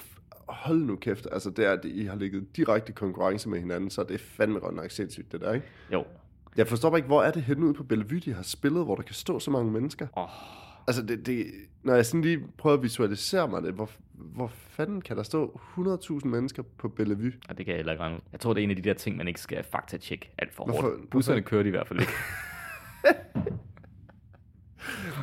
hold 0.48 0.82
nu 0.82 0.96
kæft, 0.96 1.26
altså 1.32 1.50
det 1.50 1.66
er, 1.66 1.72
at 1.72 1.84
I 1.84 2.04
har 2.04 2.16
ligget 2.16 2.56
direkte 2.56 2.90
i 2.90 2.92
konkurrence 2.92 3.48
med 3.48 3.58
hinanden, 3.60 3.90
så 3.90 4.02
det 4.02 4.14
er 4.14 4.18
fandme 4.18 4.58
godt 4.58 4.74
nok 4.74 4.90
sindssygt, 4.90 5.32
det 5.32 5.40
der, 5.40 5.52
ikke? 5.52 5.66
Jo. 5.92 6.04
Jeg 6.56 6.66
forstår 6.66 6.90
bare 6.90 6.98
ikke, 6.98 7.06
hvor 7.06 7.22
er 7.22 7.30
det 7.30 7.42
henne 7.42 7.66
ude 7.66 7.74
på 7.74 7.84
Bellevue, 7.84 8.18
de 8.18 8.32
har 8.32 8.42
spillet, 8.42 8.84
hvor 8.84 8.94
der 8.94 9.02
kan 9.02 9.14
stå 9.14 9.38
så 9.38 9.50
mange 9.50 9.72
mennesker? 9.72 10.06
Oh, 10.16 10.28
Altså, 10.88 11.02
det, 11.02 11.26
det, 11.26 11.46
når 11.82 11.94
jeg 11.94 12.06
sådan 12.06 12.20
lige 12.20 12.40
prøver 12.58 12.76
at 12.76 12.82
visualisere 12.82 13.48
mig 13.48 13.62
det, 13.62 13.74
hvor, 13.74 13.90
hvor 14.12 14.50
fanden 14.54 15.00
kan 15.00 15.16
der 15.16 15.22
stå 15.22 15.60
100.000 15.78 16.28
mennesker 16.28 16.62
på 16.78 16.88
Bellevue? 16.88 17.32
og 17.48 17.58
det 17.58 17.66
kan 17.66 17.72
jeg 17.72 17.78
heller 17.78 17.92
ikke 17.92 18.02
regne. 18.04 18.18
Jeg 18.32 18.40
tror, 18.40 18.52
det 18.54 18.60
er 18.60 18.64
en 18.64 18.70
af 18.70 18.76
de 18.76 18.82
der 18.82 18.94
ting, 18.94 19.16
man 19.16 19.28
ikke 19.28 19.40
skal 19.40 19.64
faktatjekke 19.64 20.30
alt 20.38 20.54
for 20.54 20.64
Hvorfor- 20.64 20.82
hårdt. 20.82 21.10
Busserne 21.10 21.42
kører 21.42 21.62
de 21.62 21.68
i 21.68 21.70
hvert 21.70 21.88
fald 21.88 22.00
ikke. 22.00 22.12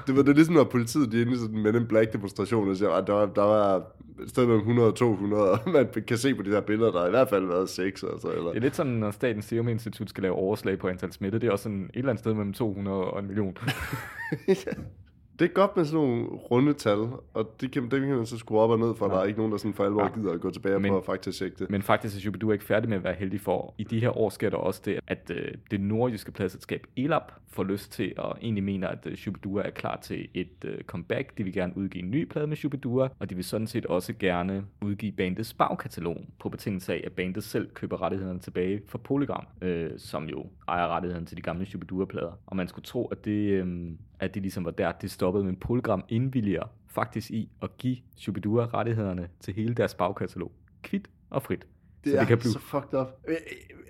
Det 0.08 0.16
var 0.16 0.22
det 0.22 0.30
er 0.30 0.34
ligesom, 0.34 0.56
når 0.56 0.64
politiet 0.64 1.12
de 1.12 1.18
er 1.18 1.22
inde 1.22 1.34
i 1.34 1.38
sådan 1.38 1.56
en 1.56 1.64
Men 1.64 1.76
in 1.76 1.88
Black 1.88 2.14
demonstration, 2.14 2.70
og 2.70 2.78
siger, 2.78 2.90
at 2.92 3.08
der, 3.08 3.14
var- 3.14 3.26
der 3.26 3.42
var 3.44 3.84
stedet 4.28 4.50
mellem 4.50 4.80
100-200, 4.80 5.36
og 5.36 5.60
man 5.66 5.88
kan 6.08 6.18
se 6.18 6.36
på 6.36 6.42
de 6.42 6.52
der 6.52 6.62
billeder, 6.62 6.92
der 6.92 7.00
har 7.00 7.08
i 7.08 7.10
hvert 7.10 7.30
fald 7.30 7.46
været 7.46 7.70
6, 7.70 8.04
altså, 8.04 8.28
eller... 8.28 8.48
Det 8.48 8.58
er 8.58 8.62
lidt 8.62 8.76
sådan, 8.76 8.92
når 8.92 9.12
Statens 9.12 9.46
Serum 9.46 9.68
Institut 9.68 10.10
skal 10.10 10.22
lave 10.22 10.36
overslag 10.36 10.80
på 10.80 10.88
antal 10.88 11.12
smitte. 11.12 11.40
Det 11.40 11.48
er 11.48 11.52
også 11.52 11.64
sådan 11.64 11.84
et 11.84 11.90
eller 11.96 12.10
andet 12.10 12.20
sted 12.20 12.34
mellem 12.34 12.54
200 12.54 12.98
og 12.98 13.20
en 13.20 13.28
million. 13.28 13.58
Det 15.40 15.46
er 15.50 15.54
godt 15.54 15.78
med 15.78 15.86
sådan 15.86 16.06
nogle 16.08 16.26
runde 16.26 16.74
tal, 16.74 16.98
og 17.34 17.52
det 17.62 17.72
kan, 17.72 17.84
det 17.84 18.00
kan 18.00 18.10
man 18.10 18.26
så 18.26 18.38
skrue 18.38 18.60
op 18.60 18.70
og 18.70 18.80
ned 18.80 18.96
for, 18.96 19.08
ja. 19.08 19.14
der 19.14 19.20
er 19.20 19.26
ikke 19.26 19.40
nogen, 19.40 19.52
der 19.52 19.58
sådan 19.58 19.74
for 19.74 19.84
alvor 19.86 20.02
Ja. 20.04 20.10
gider 20.16 20.32
at 20.32 20.42
gå 20.42 20.50
tilbage 20.50 20.80
Men- 20.80 20.90
på 20.92 20.98
at 20.98 21.06
faktisk 21.06 21.38
tjekke 21.40 21.56
det. 21.60 21.70
Men 21.70 21.82
faktisk 21.82 22.16
er 22.16 22.20
Shubidua 22.20 22.54
ikke 22.54 22.66
færdig 22.66 22.90
med 22.90 22.98
at 22.98 23.04
være 23.04 23.14
heldig 23.14 23.42
for. 23.42 23.74
I 23.78 23.84
de 23.84 24.00
her 24.00 24.18
år 24.18 24.30
sker 24.30 24.50
der 24.50 24.58
også 24.58 24.82
det, 24.86 25.00
at 25.08 25.32
øh, 25.36 25.52
det 25.72 25.82
nordjyske 25.82 26.32
pladselskab 26.32 26.88
ELAB 26.98 27.32
får 27.48 27.64
lyst 27.64 27.92
til 27.92 28.14
og 28.18 28.38
egentlig 28.42 28.64
mener, 28.64 28.88
at 28.88 29.00
øh, 29.06 29.16
Shubidua 29.16 29.62
er 29.62 29.70
klar 29.70 30.00
til 30.02 30.28
et 30.34 30.66
øh, 30.66 30.82
comeback. 30.84 31.38
De 31.38 31.44
vil 31.44 31.54
gerne 31.54 31.78
udgive 31.78 32.04
en 32.04 32.12
ny 32.12 32.26
plade 32.26 32.48
med 32.48 32.58
Shubidua, 32.58 33.10
og 33.20 33.30
de 33.30 33.36
vil 33.36 33.44
sådan 33.44 33.68
set 33.68 33.86
også 33.86 34.14
gerne 34.14 34.64
udgive 34.82 35.12
bandets 35.12 35.54
bagkatalog 35.54 36.18
på 36.40 36.50
betingelse 36.50 36.94
af, 36.94 37.02
at 37.06 37.12
bandet 37.12 37.44
selv 37.44 37.70
køber 37.74 38.02
rettighederne 38.02 38.40
tilbage 38.40 38.82
fra 38.88 38.98
Polygram, 38.98 39.46
øh, 39.62 39.90
som 39.98 40.26
jo 40.30 40.46
ejer 40.68 40.88
rettighederne 40.88 41.26
til 41.26 41.38
de 41.38 41.42
gamle 41.42 41.66
Shubidua-plader. 41.66 42.32
Og 42.46 42.56
man 42.56 42.68
skulle 42.68 42.86
tro, 42.86 43.06
at 43.06 43.26
det, 43.26 43.32
øh, 43.50 43.90
at 44.20 44.34
det 44.34 44.42
ligesom 44.42 44.66
var 44.66 44.72
der, 44.72 44.92
det 44.92 45.12
stoppede, 45.12 45.46
men 45.46 45.56
Polygram 45.56 46.04
indvilliger 46.10 46.64
faktisk 46.88 47.32
i 47.32 47.50
at 47.62 47.78
give 47.78 47.98
Shubidua 48.18 48.66
rettighederne 48.66 49.30
til 49.40 49.54
hele 49.54 49.74
deres 49.76 49.96
bagkatalog. 49.96 50.52
Kvit 50.82 51.10
og 51.30 51.44
frit. 51.44 51.68
Det 52.04 52.12
så 52.12 52.16
er 52.18 52.20
det 52.22 52.28
kan 52.28 52.38
blive 52.38 52.52
så 52.52 52.60
fucked 52.60 53.00
up. 53.00 53.08
Øh, 53.28 53.36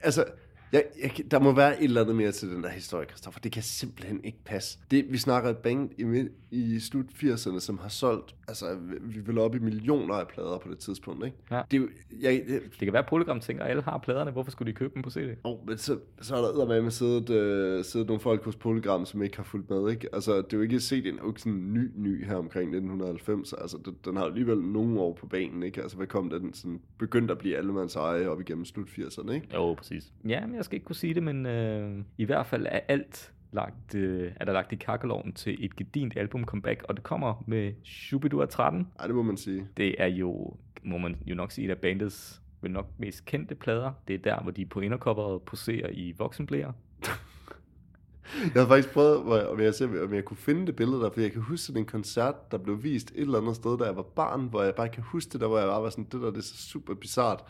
Altså, 0.04 0.26
jeg, 0.74 0.84
jeg, 1.04 1.32
der 1.32 1.40
må 1.40 1.52
være 1.52 1.78
et 1.80 1.84
eller 1.84 2.02
andet 2.02 2.16
mere 2.16 2.32
til 2.32 2.50
den 2.50 2.64
der 2.64 2.70
historie, 2.70 3.08
Christoffer. 3.08 3.40
Det 3.40 3.52
kan 3.52 3.64
simpelthen 3.64 4.24
ikke 4.24 4.38
passe. 4.46 4.80
Det, 4.92 5.06
vi 5.10 5.18
snakker 5.18 5.50
et 5.50 5.58
band 5.58 5.90
i, 5.98 6.28
i 6.52 6.80
slut 6.80 7.06
80'erne, 7.06 7.60
som 7.60 7.78
har 7.78 7.90
solgt, 7.90 8.36
altså 8.48 8.78
vi 9.02 9.20
vil 9.20 9.38
op 9.38 9.56
i 9.56 9.60
millioner 9.60 10.16
af 10.16 10.28
plader 10.28 10.58
på 10.58 10.70
det 10.70 10.78
tidspunkt, 10.78 11.26
ikke? 11.26 11.38
Ja. 11.52 11.62
Det 11.72 11.78
jo, 11.78 11.88
jeg, 12.22 12.44
det, 12.48 12.62
Det 12.64 12.80
kan 12.80 12.94
være, 12.94 13.04
at 13.04 13.10
Polygram 13.10 13.40
tænker, 13.40 13.64
at 13.64 13.70
alle 13.70 13.84
har 13.84 13.98
pladerne. 13.98 14.32
Hvorfor 14.32 14.52
skulle 14.52 14.72
de 14.72 14.78
købe 14.78 14.94
dem 14.94 15.04
på 15.04 15.10
CD? 15.10 15.36
Oh, 15.44 15.68
men 15.68 15.78
så, 15.78 16.00
så 16.22 16.36
er 16.36 16.42
der 16.42 16.68
med 16.68 16.82
med 16.82 16.92
siddet, 16.92 17.30
øh, 17.30 17.84
siddet 17.84 18.08
nogle 18.08 18.20
folk 18.20 18.46
hos 18.46 18.56
Polygram, 18.56 19.06
som 19.06 19.24
ikke 19.24 19.38
har 19.38 19.44
fulgt 19.44 19.70
med, 19.70 19.92
ikke? 19.92 20.08
Altså, 20.14 20.38
det 20.38 20.54
er 20.54 20.58
jo 20.58 20.64
ikke 20.64 20.80
set 20.80 21.08
en, 21.08 21.20
ikke 21.28 21.42
sådan 21.42 21.74
ny, 21.74 21.92
ny 21.96 22.26
her 22.26 22.36
omkring 22.36 22.64
1990. 22.64 23.54
Altså, 23.54 23.78
den, 23.86 23.96
den 24.06 24.16
har 24.16 24.24
jo 24.24 24.30
alligevel 24.30 24.58
nogle 24.58 25.00
år 25.00 25.14
på 25.14 25.28
banen, 25.28 25.64
ikke? 25.64 25.82
Altså, 25.82 25.98
hvad 25.98 26.08
kom 26.08 26.30
den 26.30 26.54
sådan, 26.54 26.82
begyndte 26.98 27.32
at 27.32 27.38
blive 27.38 27.58
allemands 27.58 27.96
eje 27.96 28.28
op 28.28 28.42
igennem 28.42 28.66
slut 28.66 28.88
80'erne, 28.88 29.32
ikke? 29.32 29.48
Jo, 29.54 29.74
præcis. 29.74 30.12
Ja, 30.28 30.46
men 30.46 30.56
jeg 30.56 30.63
skal 30.66 30.76
ikke 30.76 30.86
kunne 30.86 30.96
sige 30.96 31.14
det, 31.14 31.24
men 31.24 31.46
øh, 31.46 32.04
i 32.18 32.26
hvert 32.26 32.46
fald 32.46 32.66
er 32.66 32.80
alt 32.88 33.34
lagt, 33.52 33.96
øh, 33.96 34.32
er 34.36 34.46
der 34.46 34.54
lagt 34.54 34.72
i 34.72 34.76
kakkeloven 34.76 35.34
til 35.34 35.66
et 35.66 35.76
gedint 35.76 36.18
album 36.18 36.46
comeback, 36.46 36.84
og 36.84 36.96
det 36.96 37.04
kommer 37.04 37.44
med 37.48 37.74
Shubidua 37.84 38.46
13. 38.46 38.88
Ej, 39.00 39.08
det 39.08 39.16
må 39.16 39.22
man 39.22 39.38
sige. 39.38 39.68
Det 39.78 39.96
er 39.98 40.08
jo, 40.08 40.58
må 40.84 40.98
man 40.98 41.16
jo 41.26 41.36
nok 41.36 41.52
sige, 41.52 41.72
af 41.72 41.78
bandets 41.78 42.42
vel 42.62 42.72
nok 42.72 42.88
mest 42.98 43.26
kendte 43.26 43.56
plader. 43.56 43.92
Det 44.08 44.14
er 44.14 44.20
der, 44.20 44.42
hvor 44.42 44.52
de 44.52 44.66
på 44.66 44.80
indercoveret 44.80 45.42
poserer 45.42 45.90
i 45.92 46.14
voksenblæer. 46.18 46.72
Jeg 48.54 48.62
har 48.62 48.68
faktisk 48.68 48.94
prøvet, 48.94 49.40
jeg, 49.40 49.48
om, 49.48 49.60
jeg, 49.60 49.74
se, 49.74 50.04
om 50.04 50.14
jeg 50.14 50.26
kunne 50.26 50.38
finde 50.38 50.66
det 50.66 50.76
billede 50.76 51.02
der, 51.02 51.10
for 51.10 51.22
jeg 51.22 51.32
kan 51.32 51.42
huske 51.42 51.66
sådan 51.66 51.82
en 51.82 51.86
koncert, 51.86 52.52
der 52.52 52.58
blev 52.58 52.84
vist 52.84 53.12
et 53.16 53.22
eller 53.22 53.42
andet 53.42 53.56
sted, 53.56 53.78
da 53.78 53.84
jeg 53.84 53.96
var 53.96 54.02
barn, 54.02 54.42
hvor 54.42 54.64
jeg 54.64 54.76
bare 54.76 54.90
kan 54.90 55.04
huske 55.04 55.30
det 55.34 55.42
der, 55.42 55.48
hvor 55.48 55.58
jeg 55.58 55.68
bare 55.68 55.84
var 55.84 55.90
sådan, 55.90 56.04
det 56.04 56.22
der, 56.22 56.30
det 56.30 56.38
er 56.38 56.42
så 56.42 56.58
super 56.58 56.94
bizart. 56.94 57.44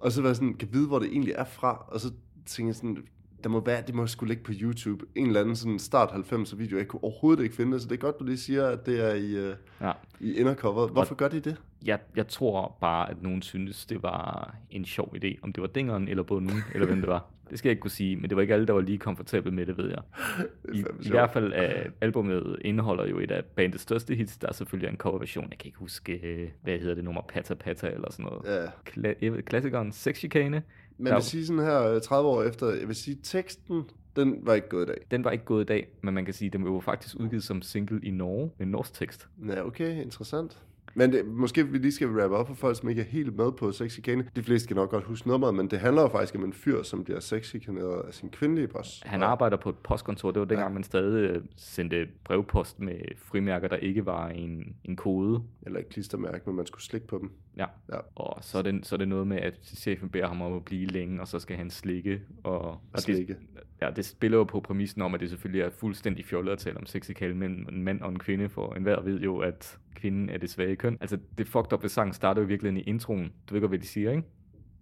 Og 0.00 0.12
så 0.12 0.22
var 0.22 0.28
jeg 0.28 0.36
sådan, 0.36 0.54
kan 0.54 0.68
vide, 0.72 0.86
hvor 0.86 0.98
det 0.98 1.08
egentlig 1.08 1.34
er 1.36 1.44
fra, 1.44 1.84
og 1.88 2.00
så 2.00 2.12
tænkte 2.46 2.68
jeg 2.68 2.74
sådan, 2.74 2.96
der 3.44 3.48
må 3.50 3.60
være, 3.64 3.82
det 3.86 3.94
må 3.94 4.06
skulle 4.06 4.28
ligge 4.34 4.44
på 4.44 4.52
YouTube. 4.60 5.04
En 5.14 5.26
eller 5.26 5.40
anden 5.40 5.56
sådan 5.56 5.78
start 5.78 6.08
90'er 6.08 6.56
video. 6.56 6.78
Jeg 6.78 6.88
kunne 6.88 7.04
overhovedet 7.04 7.42
ikke 7.42 7.54
finde 7.56 7.72
det, 7.72 7.82
så 7.82 7.88
det 7.88 7.94
er 7.94 8.00
godt, 8.00 8.18
du 8.20 8.24
lige 8.24 8.38
siger, 8.38 8.66
at 8.66 8.86
det 8.86 9.04
er 9.10 9.14
i, 9.14 9.48
uh, 9.50 9.54
Ja. 9.80 9.92
i 10.20 10.32
indercoveret. 10.34 10.90
Hvorfor 10.90 11.14
gør 11.14 11.28
de 11.28 11.40
det? 11.40 11.56
Jeg, 11.84 11.98
jeg 12.16 12.28
tror 12.28 12.76
bare, 12.80 13.10
at 13.10 13.22
nogen 13.22 13.42
synes, 13.42 13.86
det 13.86 14.02
var 14.02 14.54
en 14.70 14.84
sjov 14.84 15.14
idé. 15.24 15.38
Om 15.42 15.52
det 15.52 15.60
var 15.60 15.66
Dingeren 15.68 16.08
eller 16.08 16.22
Bunden, 16.22 16.56
eller 16.74 16.86
hvem 16.86 16.98
det 17.00 17.08
var. 17.08 17.30
Det 17.50 17.58
skal 17.58 17.68
jeg 17.68 17.72
ikke 17.72 17.80
kunne 17.80 17.90
sige, 17.90 18.16
men 18.16 18.30
det 18.30 18.36
var 18.36 18.42
ikke 18.42 18.54
alle, 18.54 18.66
der 18.66 18.72
var 18.72 18.80
lige 18.80 18.98
komfortable 18.98 19.50
med 19.50 19.66
det, 19.66 19.78
ved 19.78 19.88
jeg. 19.90 20.02
I, 20.74 20.78
I 21.02 21.10
hvert 21.10 21.30
fald 21.30 21.52
er 21.54 21.82
albumet 22.00 22.56
indeholder 22.64 23.06
jo 23.06 23.18
et 23.18 23.30
af 23.30 23.44
bandets 23.44 23.82
største 23.82 24.14
hits. 24.14 24.36
Der 24.38 24.48
er 24.48 24.52
selvfølgelig 24.52 24.90
en 24.90 24.96
coverversion. 24.96 25.46
Jeg 25.50 25.58
kan 25.58 25.66
ikke 25.68 25.78
huske, 25.78 26.12
øh, 26.26 26.48
hvad 26.62 26.78
hedder 26.78 26.94
det 26.94 27.04
nummer, 27.04 27.22
Pata 27.28 27.54
Pata 27.54 27.86
eller 27.88 28.12
sådan 28.12 28.24
noget. 28.24 28.62
Ja. 28.62 28.66
Kla- 28.90 29.40
klassikeren 29.40 29.92
Sex 29.92 30.18
Chicane, 30.18 30.62
Men 30.98 31.06
jeg 31.06 31.14
vil 31.14 31.24
sige 31.24 31.46
sådan 31.46 31.62
her, 31.64 31.82
øh, 31.82 32.00
30 32.00 32.28
år 32.28 32.42
efter, 32.42 32.70
jeg 32.70 32.88
vil 32.88 32.96
sige, 32.96 33.18
teksten, 33.22 33.84
den 34.16 34.38
var 34.42 34.54
ikke 34.54 34.68
gået 34.68 34.82
i 34.82 34.86
dag. 34.86 35.06
den 35.10 35.24
var 35.24 35.30
ikke 35.30 35.44
gået 35.44 35.62
i 35.62 35.66
dag, 35.66 35.88
men 36.02 36.14
man 36.14 36.24
kan 36.24 36.34
sige, 36.34 36.46
at 36.46 36.52
den 36.52 36.64
jo 36.64 36.80
faktisk 36.80 37.16
udgivet 37.20 37.44
som 37.44 37.62
single 37.62 38.00
i 38.02 38.10
Norge 38.10 38.50
med 38.58 38.66
en 38.66 38.70
norsk 38.70 38.94
tekst. 38.94 39.28
Ja, 39.48 39.66
okay, 39.66 40.02
interessant. 40.02 40.58
Men 40.94 41.12
det, 41.12 41.26
måske 41.26 41.68
vi 41.68 41.78
lige 41.78 41.92
skal 41.92 42.08
wrap 42.08 42.30
op 42.30 42.46
for 42.46 42.54
folk, 42.54 42.78
som 42.78 42.88
ikke 42.88 43.00
er 43.02 43.06
helt 43.06 43.36
med 43.36 43.52
på 43.52 43.72
sexchikane. 43.72 44.28
De 44.36 44.42
fleste 44.42 44.68
kan 44.68 44.76
nok 44.76 44.90
godt 44.90 45.04
huske 45.04 45.28
nummeret, 45.28 45.54
men 45.54 45.70
det 45.70 45.78
handler 45.78 46.02
jo 46.02 46.08
faktisk 46.08 46.34
om 46.34 46.44
en 46.44 46.52
fyr, 46.52 46.82
som 46.82 47.04
bliver 47.04 47.20
sexchikaneret 47.20 48.02
af 48.06 48.14
sin 48.14 48.30
kvindelige 48.30 48.68
boss. 48.68 49.02
Han 49.06 49.22
arbejder 49.22 49.56
på 49.56 49.68
et 49.68 49.76
postkontor. 49.78 50.30
Det 50.30 50.40
var 50.40 50.46
dengang, 50.46 50.74
man 50.74 50.82
stadig 50.82 51.30
øh, 51.30 51.42
sendte 51.56 52.08
brevpost 52.24 52.80
med 52.80 52.98
frimærker, 53.16 53.68
der 53.68 53.76
ikke 53.76 54.06
var 54.06 54.28
en, 54.28 54.76
en 54.84 54.96
kode. 54.96 55.42
Eller 55.62 55.80
et 55.80 55.88
klistermærke, 55.88 56.42
men 56.46 56.56
man 56.56 56.66
skulle 56.66 56.82
slikke 56.82 57.06
på 57.06 57.18
dem. 57.18 57.30
Ja. 57.56 57.66
Ja. 57.92 57.98
Og 58.14 58.38
så 58.40 58.58
er, 58.58 58.62
det, 58.62 58.86
så 58.86 58.94
er 58.94 58.96
det 58.96 59.08
noget 59.08 59.26
med, 59.26 59.36
at 59.36 59.54
chefen 59.62 60.08
beder 60.08 60.26
ham 60.26 60.42
om 60.42 60.52
at 60.52 60.64
blive 60.64 60.86
længe, 60.86 61.20
og 61.20 61.28
så 61.28 61.38
skal 61.38 61.56
han 61.56 61.70
slikke. 61.70 62.20
Og, 62.44 62.60
og 62.92 62.98
slikke. 62.98 63.34
Det, 63.34 63.62
ja, 63.82 63.90
det 63.96 64.04
spiller 64.04 64.38
jo 64.38 64.44
på 64.44 64.60
præmissen 64.60 65.02
om, 65.02 65.14
at 65.14 65.20
det 65.20 65.30
selvfølgelig 65.30 65.62
er 65.62 65.70
fuldstændig 65.70 66.24
fjollet 66.24 66.52
at 66.52 66.58
tale 66.58 66.76
om 66.76 66.86
sex 66.86 67.08
i 67.08 67.12
kalde 67.12 67.34
mellem 67.34 67.66
en 67.72 67.82
mand 67.82 68.00
og 68.00 68.08
en 68.08 68.18
kvinde, 68.18 68.48
for 68.48 68.74
enhver 68.74 69.00
ved 69.02 69.20
jo, 69.20 69.38
at 69.38 69.78
kvinden 69.98 70.30
er 70.30 70.38
det 70.38 70.50
svage 70.50 70.76
køn. 70.76 70.98
Altså, 71.00 71.18
det 71.38 71.48
fucked 71.48 71.72
up 71.72 71.82
ved 71.82 71.90
sangen 71.90 72.12
starter 72.14 72.42
jo 72.42 72.46
virkelig 72.46 72.76
i 72.76 72.80
introen. 72.80 73.32
Du 73.48 73.54
ved 73.54 73.60
godt, 73.60 73.70
hvad 73.70 73.78
de 73.78 73.86
siger, 73.86 74.10
ikke? 74.10 74.22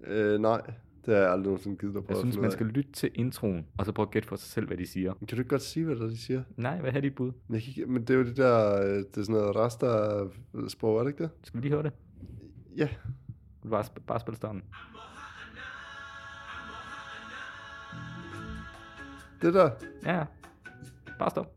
Øh, 0.07 0.41
nej, 0.41 0.61
det 1.07 1.15
har 1.15 1.23
jeg 1.23 1.31
aldrig 1.33 1.47
nogensinde 1.47 1.77
givet 1.77 1.95
dig 1.95 2.05
på. 2.05 2.13
Jeg 2.13 2.19
synes, 2.19 2.37
man 2.39 2.51
skal 2.51 2.67
lytte 2.67 2.93
til 2.93 3.11
introen, 3.15 3.67
og 3.79 3.87
så 3.87 3.93
prøve 3.93 4.07
at 4.07 4.11
gætte 4.11 4.29
for 4.29 4.37
sig 4.37 4.51
selv, 4.51 4.67
hvad 4.67 4.77
de 4.77 4.87
siger. 4.87 5.15
Kan 5.15 5.29
du 5.29 5.37
ikke 5.37 5.49
godt 5.49 5.63
sige, 5.63 5.87
hvad 5.87 5.97
de 5.97 6.17
siger? 6.17 6.43
Nej, 6.57 6.81
hvad 6.81 6.93
er 6.93 7.01
dit 7.01 7.15
bud? 7.15 7.33
Men, 7.49 7.61
ikke, 7.61 7.87
men 7.87 8.03
det 8.03 8.11
er 8.11 8.19
jo 8.19 8.25
det 8.25 8.37
der, 8.37 8.83
øh, 8.83 8.89
det 8.89 9.17
er 9.17 9.23
sådan 9.23 9.33
noget 9.35 9.57
rasta-sprog, 9.57 10.99
er 10.99 11.03
det 11.03 11.11
ikke 11.11 11.23
det? 11.23 11.31
Skal 11.43 11.59
vi 11.59 11.63
lige 11.65 11.73
høre 11.73 11.83
det? 11.83 11.93
Ja. 12.77 12.89
Du 13.63 13.69
bare, 13.69 13.85
bare 14.07 14.21
spille 14.21 14.37
starten? 14.37 14.63
Det 19.43 19.55
der. 19.55 19.71
Ja, 20.05 20.25
bare 21.19 21.31
stop. 21.31 21.56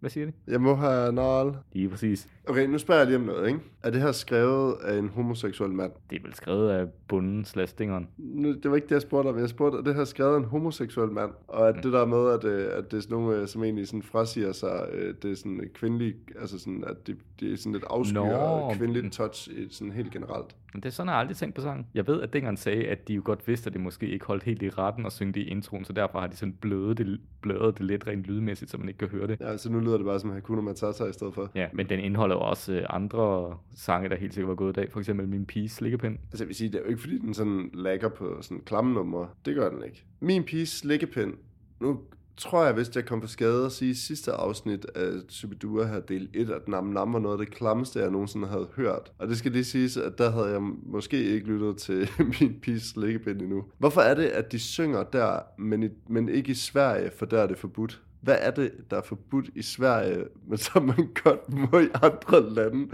Hvad 0.00 0.10
siger 0.10 0.26
de? 0.26 0.32
Jeg 0.46 0.60
må 0.60 0.74
have 0.74 1.12
nal. 1.12 1.54
Lige 1.72 1.88
præcis. 1.88 2.28
Okay, 2.48 2.66
nu 2.66 2.78
spørger 2.78 3.00
jeg 3.00 3.06
lige 3.06 3.16
om 3.16 3.22
noget, 3.22 3.48
ikke? 3.48 3.60
Er 3.82 3.90
det 3.90 4.00
her 4.00 4.12
skrevet 4.12 4.74
af 4.84 4.98
en 4.98 5.08
homoseksuel 5.08 5.70
mand? 5.70 5.92
Det 6.10 6.16
er 6.16 6.22
vel 6.22 6.34
skrevet 6.34 6.70
af 6.70 6.88
bunden 7.08 7.44
slash. 7.44 7.74
Nu, 8.18 8.52
det 8.52 8.70
var 8.70 8.76
ikke 8.76 8.88
det, 8.88 8.94
jeg 8.94 9.02
spurgte 9.02 9.28
om. 9.28 9.38
Jeg 9.38 9.48
spurgte, 9.48 9.78
er 9.78 9.82
det 9.82 9.94
her 9.94 10.04
skrevet 10.04 10.34
af 10.34 10.38
en 10.38 10.44
homoseksuel 10.44 11.10
mand? 11.10 11.30
Og 11.48 11.68
at 11.68 11.74
det 11.82 11.92
der 11.92 12.06
med, 12.06 12.30
at, 12.30 12.44
øh, 12.44 12.78
at 12.78 12.90
det 12.90 12.96
er 12.96 13.00
sådan 13.00 13.16
nogle, 13.16 13.36
øh, 13.36 13.48
som 13.48 13.64
egentlig 13.64 13.86
sådan 13.86 14.02
frasiger 14.02 14.52
sig, 14.52 14.88
øh, 14.92 15.14
det 15.22 15.30
er 15.30 15.34
sådan 15.34 15.70
kvindelig, 15.74 16.14
altså 16.40 16.58
sådan, 16.58 16.84
at 16.86 17.06
det, 17.06 17.16
det 17.40 17.52
er 17.52 17.56
sådan 17.56 17.72
lidt 17.72 17.84
afskyer 17.90 18.68
Nå. 18.68 18.74
kvindeligt 18.74 19.12
touch 19.12 19.50
i 19.50 19.68
sådan 19.70 19.92
helt 19.92 20.12
generelt. 20.12 20.56
Men 20.72 20.82
det 20.82 20.88
er 20.88 20.92
sådan, 20.92 21.08
jeg 21.08 21.14
har 21.14 21.20
aldrig 21.20 21.36
tænkt 21.36 21.54
på 21.54 21.60
sangen. 21.60 21.86
Jeg 21.94 22.06
ved, 22.06 22.22
at 22.22 22.32
dengang 22.32 22.58
sagde, 22.58 22.88
at 22.88 23.08
de 23.08 23.14
jo 23.14 23.22
godt 23.24 23.48
vidste, 23.48 23.66
at 23.66 23.72
det 23.72 23.80
måske 23.80 24.08
ikke 24.08 24.26
holdt 24.26 24.42
helt 24.42 24.62
i 24.62 24.70
retten 24.70 25.04
og 25.06 25.12
synge 25.12 25.32
det 25.32 25.40
i 25.40 25.44
introen, 25.44 25.84
så 25.84 25.92
derfor 25.92 26.20
har 26.20 26.26
de 26.26 26.36
sådan 26.36 26.52
blødet 26.52 26.98
det, 26.98 27.20
blødet 27.40 27.78
det 27.78 27.86
lidt 27.86 28.06
rent 28.06 28.24
lydmæssigt, 28.24 28.70
så 28.70 28.78
man 28.78 28.88
ikke 28.88 28.98
kan 28.98 29.08
høre 29.08 29.26
det. 29.26 29.40
Ja, 29.40 29.56
så 29.56 29.72
nu 29.72 29.80
lyder 29.90 29.98
det 29.98 30.06
bare 30.06 30.20
som 30.20 30.30
Hakuna 30.30 30.60
Matata 30.60 31.04
i 31.04 31.12
stedet 31.12 31.34
for. 31.34 31.50
Ja, 31.54 31.66
men 31.72 31.88
den 31.88 32.00
indeholder 32.00 32.36
jo 32.36 32.40
også 32.40 32.72
øh, 32.72 32.86
andre 32.90 33.56
sange, 33.74 34.08
der 34.08 34.16
helt 34.16 34.34
sikkert 34.34 34.48
var 34.48 34.54
gået 34.54 34.70
i 34.70 34.80
dag. 34.80 34.92
For 34.92 35.00
eksempel 35.00 35.28
Min 35.28 35.46
Piges 35.46 35.72
Slikkepind. 35.72 36.18
Altså 36.30 36.44
jeg 36.44 36.48
vil 36.48 36.56
sige, 36.56 36.68
det 36.68 36.78
er 36.78 36.82
jo 36.82 36.88
ikke 36.88 37.00
fordi, 37.00 37.18
den 37.18 37.34
sådan 37.34 37.70
lagger 37.74 38.08
på 38.08 38.38
sådan 38.40 38.60
klamme 38.66 38.94
numre. 38.94 39.28
Det 39.44 39.54
gør 39.54 39.70
den 39.70 39.84
ikke. 39.84 40.04
Min 40.20 40.44
piges 40.44 40.68
slikkepind. 40.68 41.34
Nu 41.80 42.00
tror 42.36 42.64
jeg, 42.64 42.74
hvis 42.74 42.96
jeg 42.96 43.04
kom 43.04 43.20
på 43.20 43.26
skade 43.26 43.66
at 43.66 43.72
sige 43.72 43.94
sidste 43.94 44.32
afsnit 44.32 44.84
af 44.94 45.12
Superdua 45.28 45.86
her 45.86 46.00
del 46.00 46.28
1, 46.34 46.50
at 46.50 46.68
Nam 46.68 46.84
Nam 46.84 47.12
var 47.12 47.18
noget 47.18 47.40
af 47.40 47.46
det 47.46 47.54
klammeste, 47.54 47.98
jeg 47.98 48.10
nogensinde 48.10 48.48
havde 48.48 48.68
hørt. 48.76 49.12
Og 49.18 49.28
det 49.28 49.38
skal 49.38 49.52
lige 49.52 49.64
siges, 49.64 49.96
at 49.96 50.18
der 50.18 50.30
havde 50.30 50.46
jeg 50.46 50.60
måske 50.86 51.24
ikke 51.24 51.46
lyttet 51.46 51.76
til 51.76 52.08
Min 52.40 52.60
piges 52.62 52.82
slikkepind 52.82 53.40
endnu. 53.40 53.64
Hvorfor 53.78 54.00
er 54.00 54.14
det, 54.14 54.24
at 54.24 54.52
de 54.52 54.58
synger 54.58 55.02
der, 55.02 55.38
men, 55.58 55.82
i, 55.82 55.88
men 56.08 56.28
ikke 56.28 56.50
i 56.50 56.54
Sverige, 56.54 57.10
for 57.18 57.26
der 57.26 57.40
er 57.40 57.46
det 57.46 57.58
forbudt? 57.58 58.02
Hvad 58.20 58.36
er 58.40 58.50
det, 58.50 58.72
der 58.90 58.96
er 58.96 59.02
forbudt 59.02 59.50
i 59.54 59.62
Sverige, 59.62 60.24
men 60.46 60.58
som 60.58 60.82
man 60.82 61.08
godt 61.24 61.52
må 61.72 61.78
i 61.78 61.88
andre 62.02 62.50
lande? 62.54 62.90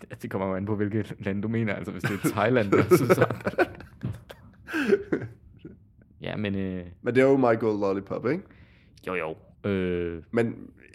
Det- 0.00 0.22
Det 0.22 0.30
kommer 0.30 0.48
jo 0.48 0.54
an 0.54 0.66
på, 0.66 0.76
hvilket 0.76 1.14
land 1.18 1.42
du 1.42 1.48
mener. 1.48 1.74
Altså, 1.74 1.92
hvis 1.92 2.02
det 2.02 2.10
er 2.24 2.28
Thailand, 2.28 2.72
så. 2.90 3.26
Ja, 6.20 6.36
men 6.36 6.54
øh, 6.54 6.84
Men 7.02 7.14
det 7.14 7.22
er 7.22 7.26
jo 7.26 7.36
My 7.36 7.58
Gold 7.60 7.80
Lollipop, 7.80 8.26
ikke? 8.26 8.42
jo 9.06 9.14
jo. 9.14 9.36
Øh, 9.70 10.22
Men 10.30 10.46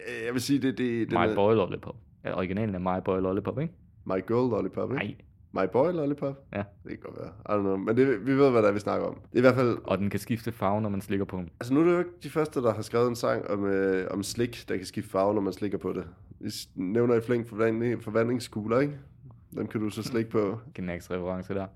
øh, 0.08 0.24
jeg 0.26 0.32
vil 0.32 0.40
sige, 0.42 0.58
det, 0.62 0.78
det, 0.78 1.10
det 1.10 1.18
My 1.18 1.26
er 1.26 1.34
Boy 1.34 1.54
Lollipop. 1.54 1.96
Ja, 2.24 2.36
originalen 2.36 2.74
er 2.74 2.78
My 2.78 3.02
Boy 3.04 3.20
Lollipop, 3.20 3.60
ikke? 3.60 3.74
My 4.04 4.12
Girl 4.28 4.50
Lollipop, 4.50 4.92
ikke? 4.92 5.04
Nej. 5.04 5.14
My 5.54 5.66
Boy 5.72 5.92
Lollipop? 5.92 6.34
Ja. 6.52 6.62
Det 6.84 6.90
kan 6.90 6.98
godt 7.02 7.16
være. 7.18 7.28
I 7.28 7.58
don't 7.58 7.62
know. 7.62 7.76
Men 7.76 7.96
det, 7.96 8.26
vi 8.26 8.36
ved, 8.36 8.50
hvad 8.50 8.62
der 8.62 8.68
er, 8.68 8.72
vi 8.72 8.78
snakker 8.78 9.06
om. 9.06 9.14
Det 9.14 9.34
er 9.34 9.38
i 9.38 9.40
hvert 9.40 9.54
fald... 9.54 9.78
Og 9.84 9.98
den 9.98 10.10
kan 10.10 10.20
skifte 10.20 10.52
farve, 10.52 10.80
når 10.80 10.88
man 10.88 11.00
slikker 11.00 11.24
på 11.24 11.36
den. 11.36 11.50
Altså 11.60 11.74
nu 11.74 11.80
er 11.80 11.84
det 11.84 11.92
jo 11.92 11.98
ikke 11.98 12.10
de 12.22 12.30
første, 12.30 12.62
der 12.62 12.74
har 12.74 12.82
skrevet 12.82 13.08
en 13.08 13.16
sang 13.16 13.50
om, 13.50 13.64
øh, 13.64 14.06
om 14.10 14.22
slik, 14.22 14.64
der 14.68 14.76
kan 14.76 14.86
skifte 14.86 15.10
farve, 15.10 15.34
når 15.34 15.40
man 15.40 15.52
slikker 15.52 15.78
på 15.78 15.92
det. 15.92 16.04
Vi 16.40 16.50
nævner 16.74 17.14
i 17.14 17.20
flink 17.20 17.48
forvandling, 17.48 18.02
forvandlingskugler, 18.02 18.80
ikke? 18.80 18.98
Dem 19.56 19.66
kan 19.66 19.80
du 19.80 19.90
så 19.90 20.02
slikke 20.02 20.30
på. 20.30 20.60
Genax 20.74 21.10
reference 21.10 21.54
der. 21.54 21.66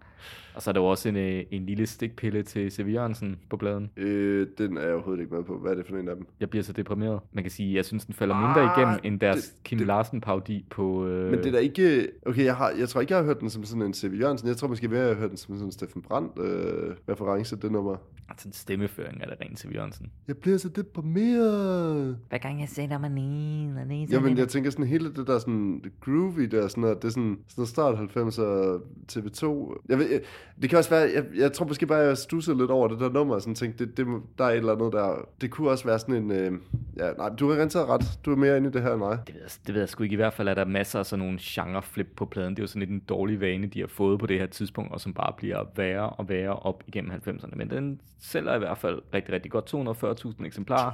Og 0.55 0.62
så 0.62 0.71
er 0.71 0.73
der 0.73 0.81
jo 0.81 0.87
også 0.87 1.09
en, 1.09 1.17
øh, 1.17 1.45
en 1.51 1.67
lille 1.67 1.87
stikpille 1.87 2.43
til 2.43 2.71
C.V. 2.73 2.89
Jørgensen 2.89 3.37
på 3.51 3.57
bladen. 3.57 3.91
Øh, 3.97 4.47
den 4.59 4.77
er 4.77 4.83
jeg 4.83 4.93
overhovedet 4.95 5.23
ikke 5.23 5.35
med 5.35 5.45
på. 5.45 5.59
Hvad 5.59 5.71
er 5.73 5.75
det 5.77 5.87
for 5.87 5.97
en 5.97 6.09
af 6.09 6.17
dem? 6.17 6.27
Jeg 6.41 6.51
bliver 6.51 6.62
så 6.62 6.73
deprimeret. 6.73 7.21
Man 7.33 7.45
kan 7.45 7.51
sige, 7.51 7.69
at 7.71 7.75
jeg 7.77 7.85
synes, 7.85 8.05
den 8.05 8.15
falder 8.15 8.35
mindre 8.35 8.61
Ah, 8.73 8.79
igennem 8.79 8.99
end 9.05 9.21
deres 9.21 9.49
det- 9.49 9.62
Kim 9.65 9.79
det- 9.79 9.87
Larsen 9.87 10.21
parodi 10.21 10.67
på... 10.71 11.07
Øh, 11.07 11.31
Men 11.31 11.39
det 11.39 11.47
er 11.47 11.51
da 11.53 11.59
ikke... 11.59 12.09
Okay, 12.27 12.45
jeg, 12.45 12.57
har, 12.57 12.71
jeg 12.79 12.89
tror 12.89 13.01
ikke, 13.01 13.12
jeg 13.12 13.19
har 13.19 13.25
hørt 13.25 13.41
den 13.41 13.51
som 13.51 13.65
sådan 13.65 13.83
en 13.83 13.95
C.V. 13.95 14.21
Jørgensen. 14.21 14.49
Jeg 14.49 14.57
tror 14.57 14.69
måske 14.69 14.89
mere, 14.89 15.01
jeg 15.01 15.09
har 15.09 15.15
hørt 15.15 15.31
den 15.31 15.37
som 15.39 15.55
sådan 15.55 15.69
en 15.69 15.73
Steffen 15.73 16.03
Brandt 16.03 16.39
øh, 16.39 16.95
reference, 17.09 17.57
det 17.57 17.73
nummer. 17.73 17.97
Altså 18.29 18.49
en 18.49 18.53
stemmeføring 18.53 19.21
er 19.23 19.27
det 19.27 19.37
rent 19.41 19.59
C.V. 19.61 19.75
Jørgensen. 19.75 20.11
Jeg 20.29 20.37
bliver 20.37 20.59
så 20.59 20.69
deprimeret. 20.69 22.19
Hver 22.29 22.39
gang 22.39 22.61
jeg 22.61 22.69
sætter 22.69 22.99
mig 22.99 23.11
ned, 23.11 24.07
Jamen, 24.11 24.39
jeg 24.39 24.49
tænker 24.49 24.71
sådan 24.71 24.87
hele 24.87 25.15
det 25.15 25.27
der 25.27 25.39
sådan 25.39 25.83
groovy 26.01 26.41
der, 26.43 26.69
sådan 26.69 26.81
noget, 26.81 27.03
det 27.03 27.09
er 27.09 27.12
sådan, 27.12 27.39
sådan 27.49 27.66
noget 27.67 27.69
start 27.69 27.95
90'er 27.95 28.81
TV2. 29.13 29.77
Jeg 29.89 29.99
ved, 29.99 30.11
jeg, 30.11 30.21
det 30.63 30.71
kan 30.71 30.79
også 30.79 30.91
være, 30.91 31.11
jeg, 31.15 31.25
jeg 31.37 31.53
tror 31.53 31.67
måske 31.67 31.87
bare, 31.87 31.99
jeg 31.99 32.19
stussede 32.19 32.59
lidt 32.59 32.71
over 32.71 32.89
det 32.89 33.01
der 33.01 33.11
nummer, 33.11 33.35
og 33.35 33.43
sådan 33.43 33.55
tænkte, 33.55 33.87
det, 33.87 33.97
det, 33.97 34.07
der 34.39 34.45
er 34.45 34.49
et 34.49 34.57
eller 34.57 34.73
andet 34.73 34.93
der. 34.93 35.29
Det 35.41 35.51
kunne 35.51 35.71
også 35.71 35.85
være 35.85 35.99
sådan 35.99 36.15
en, 36.15 36.31
øh, 36.31 36.53
ja, 36.97 37.13
nej, 37.13 37.29
du 37.29 37.51
har 37.51 37.61
rent 37.61 37.77
ret. 37.77 38.19
Du 38.25 38.33
er 38.33 38.37
mere 38.37 38.57
inde 38.57 38.69
i 38.69 38.73
det 38.73 38.83
her 38.83 38.91
end 38.91 38.99
mig. 38.99 39.19
Det 39.27 39.35
ved, 39.35 39.43
jeg, 39.43 39.51
det 39.67 39.75
ved 39.75 39.81
jeg 39.81 39.89
sgu 39.89 40.03
ikke. 40.03 40.13
I 40.13 40.17
hvert 40.17 40.33
fald 40.33 40.49
er 40.49 40.55
der 40.55 40.65
masser 40.65 40.99
af 40.99 41.07
sådan 41.07 41.25
nogle 41.25 41.39
genreflip 41.43 42.09
på 42.17 42.25
pladen. 42.25 42.51
Det 42.51 42.59
er 42.59 42.63
jo 42.63 42.67
sådan 42.67 42.81
lidt 42.81 42.91
en 42.91 43.03
dårlig 43.09 43.41
vane, 43.41 43.67
de 43.67 43.81
har 43.81 43.87
fået 43.87 44.21
på 44.21 44.27
det 44.27 44.39
her 44.39 44.47
tidspunkt, 44.47 44.93
og 44.93 45.01
som 45.01 45.15
bare 45.15 45.33
bliver 45.37 45.65
værre 45.77 46.11
og 46.11 46.29
værre 46.29 46.57
op 46.57 46.83
igennem 46.87 47.11
90'erne. 47.11 47.57
Men 47.57 47.71
den 47.71 48.01
sælger 48.21 48.55
i 48.55 48.59
hvert 48.59 48.79
fald 48.79 49.03
rigtig, 49.15 49.35
rigtig 49.35 49.51
godt. 49.51 49.75
240.000 49.75 50.47
eksemplarer. 50.47 50.91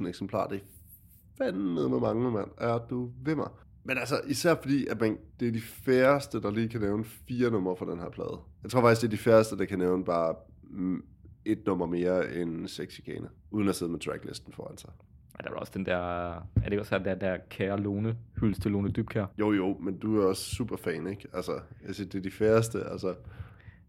240.000 0.00 0.08
eksemplarer, 0.08 0.48
det 0.48 0.56
er 0.56 1.44
fandme 1.44 1.88
med 1.88 2.00
mange, 2.00 2.30
mand. 2.30 2.48
Er 2.58 2.78
du 2.90 3.10
ved 3.24 3.34
mig? 3.34 3.48
Men 3.84 3.98
altså, 3.98 4.20
især 4.26 4.54
fordi, 4.54 4.86
at 4.86 5.00
man, 5.00 5.18
det 5.40 5.48
er 5.48 5.52
de 5.52 5.60
færreste, 5.60 6.42
der 6.42 6.50
lige 6.50 6.68
kan 6.68 6.80
nævne 6.80 7.04
fire 7.04 7.50
numre 7.50 7.76
fra 7.76 7.90
den 7.90 7.98
her 7.98 8.10
plade. 8.10 8.38
Jeg 8.62 8.70
tror 8.70 8.80
faktisk, 8.80 9.00
det 9.00 9.06
er 9.06 9.10
de 9.10 9.16
færreste, 9.16 9.58
der 9.58 9.64
kan 9.64 9.78
nævne 9.78 10.04
bare 10.04 10.34
mm, 10.62 11.04
et 11.44 11.66
nummer 11.66 11.86
mere 11.86 12.34
end 12.34 12.68
Sexicane, 12.68 13.28
uden 13.50 13.68
at 13.68 13.76
sidde 13.76 13.92
med 13.92 14.00
tracklisten 14.00 14.52
foran 14.52 14.78
sig. 14.78 14.90
Og 15.34 15.44
der 15.44 15.50
er 15.50 15.54
også 15.54 15.72
den 15.74 15.86
der, 15.86 16.32
er 16.34 16.68
det 16.70 16.80
også 16.80 16.98
der, 16.98 17.14
der 17.14 17.36
kære 17.50 17.80
Lone, 17.80 18.16
hyldes 18.40 18.58
til 18.58 18.70
Lone 18.70 18.88
Dybkær. 18.88 19.26
Jo, 19.38 19.52
jo, 19.52 19.76
men 19.80 19.98
du 19.98 20.20
er 20.20 20.26
også 20.26 20.54
super 20.54 20.76
fan, 20.76 21.06
ikke? 21.06 21.28
Altså, 21.32 21.52
jeg 21.86 21.94
siger, 21.94 22.08
det 22.08 22.18
er 22.18 22.22
de 22.22 22.30
færreste, 22.30 22.84
altså. 22.84 23.14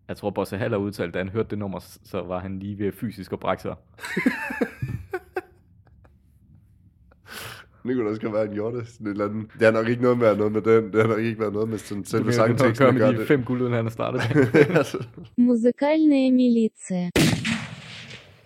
Jeg 0.07 0.17
tror, 0.17 0.29
Bosse 0.29 0.57
Haller 0.57 0.77
udtalte, 0.77 1.11
da 1.11 1.17
han 1.17 1.29
hørte 1.29 1.49
det 1.49 1.57
nummer, 1.57 1.79
så 2.03 2.21
var 2.21 2.39
han 2.39 2.59
lige 2.59 2.79
ved 2.79 2.91
fysisk 2.91 3.33
at 3.33 3.39
brække 3.39 3.61
sig. 3.61 3.75
Nicolas 7.83 8.15
skal 8.15 8.33
være 8.33 8.45
en 8.45 8.53
jotte. 8.53 8.85
Sådan 8.85 9.07
et 9.07 9.11
eller 9.11 9.25
andet. 9.25 9.45
Det 9.53 9.61
har 9.61 9.71
nok 9.71 9.87
ikke 9.87 10.01
noget 10.01 10.17
med, 10.17 10.35
noget 10.35 10.51
med 10.51 10.61
den. 10.61 10.93
Det 10.93 11.01
har 11.01 11.07
nok 11.07 11.19
ikke 11.19 11.39
været 11.39 11.53
noget 11.53 11.69
med 11.69 11.77
sådan, 11.77 12.05
selve 12.05 12.33
sangteksten. 12.33 12.87
Det 12.87 12.95
kan 12.95 13.13
med 13.13 13.19
de 13.19 13.25
fem 13.25 13.43
guld, 13.43 13.73
han 13.73 13.85
har 13.85 13.89
startet. 13.91 14.21
Musikalne 15.37 16.31
militia. 16.31 17.09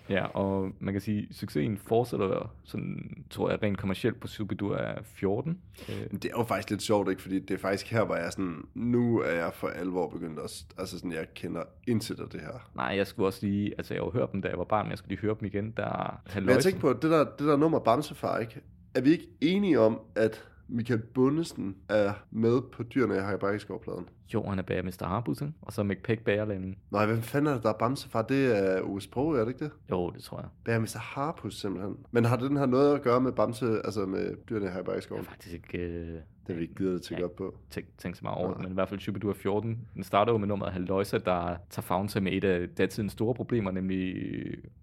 Ja, 0.08 0.24
og 0.24 0.70
man 0.80 0.94
kan 0.94 1.00
sige, 1.00 1.26
at 1.30 1.36
succesen 1.36 1.78
fortsætter, 1.78 2.54
sådan, 2.64 3.24
tror 3.30 3.50
jeg, 3.50 3.62
rent 3.62 3.78
kommercielt 3.78 4.20
på 4.20 4.26
Superdur 4.26 4.76
er 4.76 4.98
14. 5.02 5.58
Øh. 5.88 5.94
Det 6.12 6.24
er 6.24 6.28
jo 6.38 6.44
faktisk 6.44 6.70
lidt 6.70 6.82
sjovt, 6.82 7.10
ikke? 7.10 7.22
Fordi 7.22 7.38
det 7.38 7.50
er 7.50 7.58
faktisk 7.58 7.90
her, 7.90 8.04
hvor 8.04 8.16
jeg 8.16 8.32
sådan, 8.32 8.56
nu 8.74 9.20
er 9.20 9.30
jeg 9.30 9.50
for 9.54 9.68
alvor 9.68 10.08
begyndt 10.08 10.38
at, 10.38 10.64
altså 10.78 10.98
sådan, 10.98 11.12
jeg 11.12 11.26
kender 11.34 11.62
intet 11.86 12.20
af 12.20 12.28
det 12.28 12.40
her. 12.40 12.70
Nej, 12.74 12.86
jeg 12.86 13.06
skulle 13.06 13.26
også 13.26 13.46
lige, 13.46 13.74
altså 13.78 13.94
jeg 13.94 14.02
har 14.02 14.10
hørt 14.10 14.32
dem, 14.32 14.42
da 14.42 14.48
jeg 14.48 14.58
var 14.58 14.64
barn, 14.64 14.84
men 14.86 14.90
jeg 14.90 14.98
skulle 14.98 15.08
lige 15.08 15.20
høre 15.20 15.36
dem 15.40 15.46
igen, 15.46 15.70
der... 15.76 16.20
Men 16.34 16.48
jeg 16.48 16.62
tænkte 16.62 16.80
på, 16.80 16.92
det 16.92 17.02
der, 17.02 17.24
det 17.24 17.46
der 17.46 17.56
nummer 17.56 17.78
Bamsefar, 17.78 18.38
ikke? 18.38 18.60
Er 18.98 19.02
vi 19.02 19.10
ikke 19.10 19.28
enige 19.40 19.80
om, 19.80 20.00
at 20.14 20.44
Michael 20.68 21.02
Bundesen 21.14 21.76
er 21.88 22.12
med 22.30 22.60
på 22.72 22.82
Dyrene 22.82 23.16
i 23.16 23.18
Hagebækkeskovpladen? 23.18 24.08
Jo, 24.34 24.42
han 24.42 24.58
er 24.58 24.62
bager 24.62 24.82
Mr. 24.82 25.06
Harbus? 25.06 25.42
Og 25.62 25.72
så 25.72 25.82
McPack 25.82 26.24
Bagerlanden. 26.24 26.76
Nej, 26.90 27.06
hvem 27.06 27.22
fanden 27.22 27.46
er 27.50 27.54
det, 27.54 27.62
der 27.62 27.68
er 27.68 27.78
Bamsefar? 27.78 28.22
Det 28.22 28.58
er 28.58 28.82
Ove 28.82 29.00
Sprog, 29.00 29.34
er 29.36 29.40
det 29.40 29.48
ikke 29.48 29.64
det? 29.64 29.70
Jo, 29.90 30.10
det 30.10 30.22
tror 30.22 30.40
jeg. 30.40 30.48
Bager 30.64 30.80
Mr. 30.80 30.98
Harpus, 30.98 31.60
simpelthen. 31.60 31.96
Men 32.10 32.24
har 32.24 32.36
den 32.36 32.56
her 32.56 32.66
noget 32.66 32.94
at 32.94 33.02
gøre 33.02 33.20
med 33.20 33.32
Bamse, 33.32 33.80
altså 33.84 34.06
med 34.06 34.36
Dyrene 34.48 34.64
i 34.64 34.64
Jeg 34.64 34.72
Hagebækkeskoven? 34.72 35.24
er 35.24 35.28
faktisk 35.28 35.54
ikke... 35.54 35.78
Øh... 35.78 36.20
Det 36.48 36.54
har 36.54 36.58
vi 36.58 36.62
ikke 36.62 36.74
givet 36.74 36.94
at 36.94 37.02
tjekke 37.02 37.20
Ja. 37.22 37.24
op 37.28 37.36
på. 37.36 37.54
tænk, 37.70 37.86
tænk 37.98 38.16
så 38.16 38.20
meget 38.22 38.38
over 38.38 38.52
det, 38.52 38.62
men 38.62 38.70
i 38.70 38.74
hvert 38.74 38.88
fald 38.88 39.00
Shubidua 39.00 39.32
14, 39.32 39.78
den 39.94 40.02
starter 40.02 40.32
jo 40.32 40.38
med 40.38 40.48
nummeret 40.48 40.72
Haløjsa, 40.72 41.18
der 41.18 41.56
tager 41.70 42.06
sig 42.08 42.22
med 42.22 42.32
et 42.32 42.44
af 42.44 42.68
datidens 42.68 43.12
store 43.12 43.34
problemer, 43.34 43.70
nemlig 43.70 44.14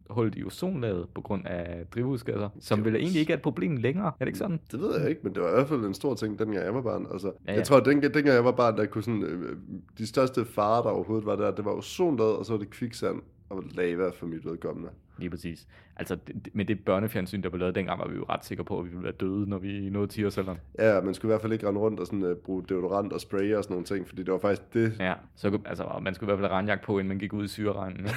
hullet 0.09 0.35
i 0.37 0.43
ozonlaget 0.43 1.07
på 1.15 1.21
grund 1.21 1.47
af 1.47 1.85
drivhusgasser, 1.95 2.49
som 2.59 2.85
vel 2.85 2.95
egentlig 2.95 3.19
ikke 3.19 3.33
er 3.33 3.37
et 3.37 3.41
problem 3.43 3.77
længere. 3.77 4.05
Er 4.07 4.11
det 4.19 4.27
ikke 4.27 4.37
sådan? 4.39 4.59
Det 4.71 4.79
ved 4.81 4.99
jeg 4.99 5.09
ikke, 5.09 5.21
men 5.23 5.33
det 5.35 5.41
var 5.43 5.49
i 5.49 5.53
hvert 5.53 5.67
fald 5.67 5.85
en 5.85 5.93
stor 5.93 6.13
ting, 6.13 6.39
dengang 6.39 6.65
jeg 6.65 6.73
var 6.75 6.81
barn. 6.81 7.07
Altså, 7.11 7.27
Ja, 7.27 7.33
ja, 7.33 7.39
ja. 7.47 7.51
ja. 7.51 7.57
Jeg 7.57 7.67
tror, 7.67 7.77
at 7.77 7.85
dengang, 7.85 8.13
dengang 8.13 8.35
jeg 8.35 8.45
var 8.45 8.51
barn, 8.51 8.77
der 8.77 8.85
kunne 8.85 9.03
sådan, 9.03 9.23
øh, 9.23 9.57
de 9.97 10.07
største 10.07 10.45
farer, 10.45 10.81
der 10.83 10.89
overhovedet 10.89 11.25
var 11.25 11.35
der, 11.35 11.51
det 11.51 11.65
var 11.65 11.71
ozonlaget, 11.71 12.35
og 12.35 12.45
så 12.45 12.53
var 12.53 12.59
det 12.59 12.69
kviksand 12.69 13.21
og 13.49 13.63
lava 13.75 14.09
for 14.09 14.25
mit 14.25 14.45
vedkommende. 14.45 14.89
Lige 15.17 15.29
præcis. 15.29 15.67
Altså, 15.97 16.15
det, 16.15 16.45
det- 16.45 16.55
med 16.55 16.65
det 16.65 16.85
børnefjernsyn, 16.85 17.43
der 17.43 17.49
blev 17.49 17.59
lavet 17.59 17.75
dengang, 17.75 17.99
var 17.99 18.07
vi 18.07 18.15
jo 18.15 18.25
ret 18.29 18.45
sikre 18.45 18.63
på, 18.63 18.79
at 18.79 18.85
vi 18.85 18.89
ville 18.89 19.03
være 19.03 19.11
døde, 19.13 19.49
når 19.49 19.57
vi 19.57 19.89
nåede 19.89 20.07
10 20.07 20.25
års 20.25 20.37
alderen. 20.37 20.57
Ja, 20.79 21.01
man 21.01 21.13
skulle 21.13 21.29
i 21.29 21.31
hvert 21.33 21.41
fald 21.41 21.53
ikke 21.53 21.67
rende 21.67 21.79
rundt 21.79 21.99
og 21.99 22.05
sådan, 22.05 22.23
uh, 22.23 22.37
bruge 22.37 22.63
deodorant 22.69 23.13
og 23.13 23.21
spray 23.21 23.53
og 23.55 23.63
sådan 23.63 23.73
nogle 23.73 23.85
ting, 23.85 24.07
fordi 24.07 24.23
det 24.23 24.31
var 24.31 24.39
faktisk 24.39 24.73
det. 24.73 24.93
Ja, 24.99 25.13
så 25.35 25.49
kunne- 25.49 25.67
altså, 25.69 25.99
man 26.01 26.15
skulle 26.15 26.27
i 26.27 26.29
hvert 26.29 26.39
fald 26.39 26.47
have 26.49 26.55
regnjagt 26.55 26.83
på, 26.83 26.99
inden 26.99 27.07
man 27.07 27.19
gik 27.19 27.33
ud 27.33 27.43
i 27.43 27.47
syreregnen. 27.47 28.07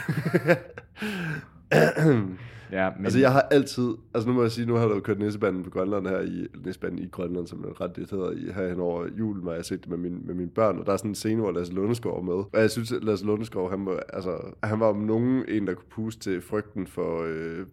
ja, 2.73 2.91
men, 2.97 3.05
Altså, 3.05 3.19
jeg 3.19 3.33
har 3.33 3.41
altid... 3.41 3.89
Altså, 4.15 4.29
nu 4.29 4.35
må 4.35 4.43
jeg 4.43 4.51
sige, 4.51 4.67
nu 4.67 4.75
har 4.75 4.89
der 4.89 4.95
jo 4.95 5.01
kørt 5.01 5.19
nissebanden 5.19 5.63
på 5.65 5.71
Grønland 5.71 6.07
her 6.07 6.21
i... 6.21 6.47
Nissebanden 6.67 6.99
i 6.99 7.09
Grønland, 7.09 7.47
som 7.47 7.65
er 7.65 7.81
ret 7.81 7.97
det 7.97 8.11
hedder, 8.11 8.31
i, 8.31 8.53
her 8.55 8.69
hen 8.69 8.81
over 8.81 9.07
julen, 9.19 9.43
hvor 9.43 9.53
jeg 9.53 9.59
har 9.59 9.63
set 9.63 9.81
det 9.81 9.89
med, 9.91 9.99
min, 9.99 10.23
med 10.27 10.35
mine 10.35 10.51
børn, 10.51 10.79
og 10.79 10.87
der 10.87 10.93
er 10.93 10.97
sådan 10.97 11.11
en 11.11 11.15
scene, 11.15 11.41
hvor 11.41 11.53
Lasse 11.53 11.73
Lundeskov 11.73 12.19
er 12.19 12.23
med. 12.23 12.35
Og 12.35 12.49
jeg 12.55 12.71
synes, 12.71 12.93
at 12.93 13.05
Lasse 13.05 13.27
Lundeskov, 13.27 13.71
han 13.71 13.87
var, 13.87 14.03
altså, 14.13 14.39
han 14.63 14.81
var 14.81 14.87
om 14.87 14.97
nogen 14.99 15.45
en, 15.49 15.67
der 15.67 15.75
kunne 15.75 15.91
puste 15.91 16.21
til 16.33 16.41
frygten 16.41 16.87
for, 16.87 17.23
øh, 17.29 17.67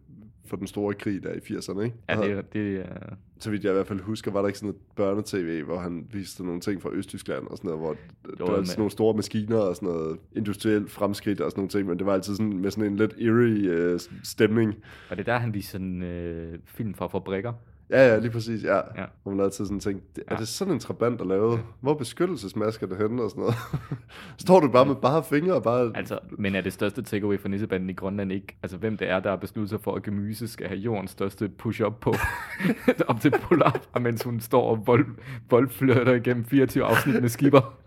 for 0.47 0.57
den 0.57 0.67
store 0.67 0.93
krig 0.93 1.23
der 1.23 1.33
i 1.33 1.37
80'erne, 1.37 1.81
ikke? 1.81 1.95
ja, 2.09 2.17
Og- 2.19 2.25
det, 2.25 2.31
er- 2.37 2.41
det, 2.41 2.77
er- 2.77 3.15
så 3.39 3.51
vidt 3.51 3.63
jeg 3.63 3.71
i 3.71 3.73
hvert 3.73 3.87
fald 3.87 3.99
husker, 3.99 4.31
var 4.31 4.41
der 4.41 4.47
ikke 4.47 4.59
sådan 4.59 4.69
et 4.69 4.75
børnetv, 4.95 5.63
hvor 5.65 5.77
han 5.79 6.05
viste 6.13 6.45
nogle 6.45 6.61
ting 6.61 6.81
fra 6.81 6.89
Østtyskland 6.93 7.47
og 7.47 7.57
sådan 7.57 7.67
noget, 7.69 7.83
hvor 7.83 7.95
der 8.37 8.51
var 8.51 8.63
sådan 8.63 8.79
nogle 8.79 8.91
store 8.91 9.13
maskiner 9.15 9.57
og 9.57 9.75
sådan 9.75 9.89
noget 9.89 10.17
industrielt 10.35 10.91
fremskridt 10.91 11.41
og 11.41 11.51
sådan 11.51 11.59
nogle 11.61 11.69
ting, 11.69 11.87
men 11.87 11.97
det 11.97 12.05
var 12.05 12.13
altid 12.13 12.35
sådan 12.35 12.57
med 12.57 12.71
sådan 12.71 12.91
en 12.91 12.97
lidt 12.97 13.13
eerie 13.17 13.69
øh, 13.69 13.99
stemning. 14.23 14.73
Og 15.09 15.17
det 15.17 15.27
er 15.27 15.33
der, 15.33 15.39
han 15.39 15.53
viser 15.53 15.71
sådan 15.71 16.01
øh, 16.01 16.59
film 16.65 16.93
fra 16.93 17.07
fabrikker. 17.07 17.53
Ja, 17.89 18.07
ja, 18.07 18.17
lige 18.19 18.31
præcis, 18.31 18.63
ja. 18.63 18.75
Ja. 18.75 18.81
ja. 18.97 19.05
Hvor 19.23 19.31
man 19.31 19.45
altid 19.45 19.65
sådan 19.65 19.79
tænkte, 19.79 20.21
er 20.27 20.33
Ja. 20.35 20.39
det 20.39 20.47
sådan 20.47 20.73
en 20.73 20.79
trabant 20.79 21.21
at 21.21 21.27
lave? 21.27 21.59
Hvor 21.81 21.91
er 21.93 21.97
beskyttelsesmasker 21.97 22.87
det 22.87 22.97
henne 22.97 23.23
og 23.23 23.29
sådan 23.29 23.41
noget? 23.41 23.55
Står 24.37 24.59
du 24.59 24.67
bare 24.71 24.85
med 24.85 24.95
bare 24.95 25.23
fingre 25.23 25.53
og 25.53 25.63
bare... 25.63 25.91
Altså, 25.95 26.19
men 26.31 26.55
er 26.55 26.61
det 26.61 26.73
største 26.73 27.01
takeaway 27.01 27.39
for 27.39 27.47
nissebanden 27.47 27.89
i 27.89 27.93
Grønland 27.93 28.31
ikke, 28.31 28.55
altså 28.63 28.77
hvem 28.77 28.97
det 28.97 29.09
er, 29.09 29.19
der 29.19 29.29
har 29.29 29.37
besluttet 29.37 29.69
sig 29.69 29.81
for, 29.81 29.95
at 29.95 30.03
Gemyse 30.03 30.47
skal 30.47 30.67
have 30.67 30.79
jordens 30.79 31.11
største 31.11 31.49
push-up 31.49 31.93
på, 32.01 32.13
op 33.07 33.19
til 33.21 33.31
pull-up, 33.31 34.01
mens 34.01 34.23
hun 34.23 34.39
står 34.39 34.69
og 34.69 34.87
vold, 34.87 35.05
voldflirter 35.49 36.13
igennem 36.13 36.45
24 36.45 36.83
afsnit 36.83 37.21
med 37.21 37.29
skipper. 37.29 37.77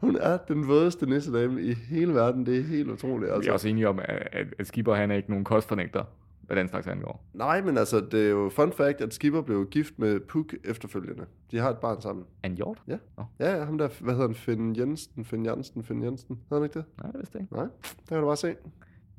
Hun 0.00 0.16
er 0.20 0.36
den 0.36 0.68
vådeste 0.68 1.06
nissedame 1.06 1.62
i 1.62 1.74
hele 1.74 2.14
verden, 2.14 2.46
det 2.46 2.58
er 2.58 2.62
helt 2.62 2.90
utroligt. 2.90 3.22
Vi 3.26 3.30
er 3.30 3.34
Altså. 3.34 3.52
også 3.52 3.68
enige 3.68 3.88
om, 3.88 3.98
at, 3.98 4.28
at, 4.32 4.46
at 4.58 4.66
skipper 4.66 4.94
han 4.94 5.10
er 5.10 5.14
ikke 5.14 5.30
nogen 5.30 5.44
kostfornægter, 5.44 6.04
hvad 6.46 6.56
den 6.56 6.68
slags 6.68 6.86
angår. 6.86 7.24
Nej, 7.34 7.62
men 7.62 7.78
altså, 7.78 8.00
det 8.00 8.26
er 8.26 8.30
jo 8.30 8.48
fun 8.48 8.72
fact, 8.72 9.00
at 9.00 9.14
Skipper 9.14 9.40
blev 9.40 9.66
gift 9.66 9.98
med 9.98 10.20
Puk 10.20 10.54
efterfølgende. 10.64 11.24
De 11.50 11.58
har 11.58 11.70
et 11.70 11.78
barn 11.78 12.00
sammen. 12.00 12.24
En 12.44 12.54
hjort? 12.54 12.82
Ja. 12.88 12.96
Nå. 13.16 13.24
Ja, 13.38 13.56
ja, 13.56 13.64
ham 13.64 13.78
der, 13.78 13.88
hvad 14.00 14.14
hedder 14.14 14.28
han, 14.28 14.34
Finn 14.34 14.76
Jensen, 14.76 15.24
Finn 15.24 15.46
Jensen, 15.46 15.84
Finn 15.84 16.02
Jensen, 16.02 16.38
hedder 16.50 16.56
han 16.56 16.64
ikke 16.64 16.78
det? 16.78 16.84
Nej, 17.02 17.10
det 17.10 17.20
vidste 17.20 17.38
ikke. 17.38 17.54
Nej, 17.54 17.66
der 18.08 18.08
kan 18.08 18.18
du 18.18 18.26
bare 18.26 18.36
se. 18.36 18.54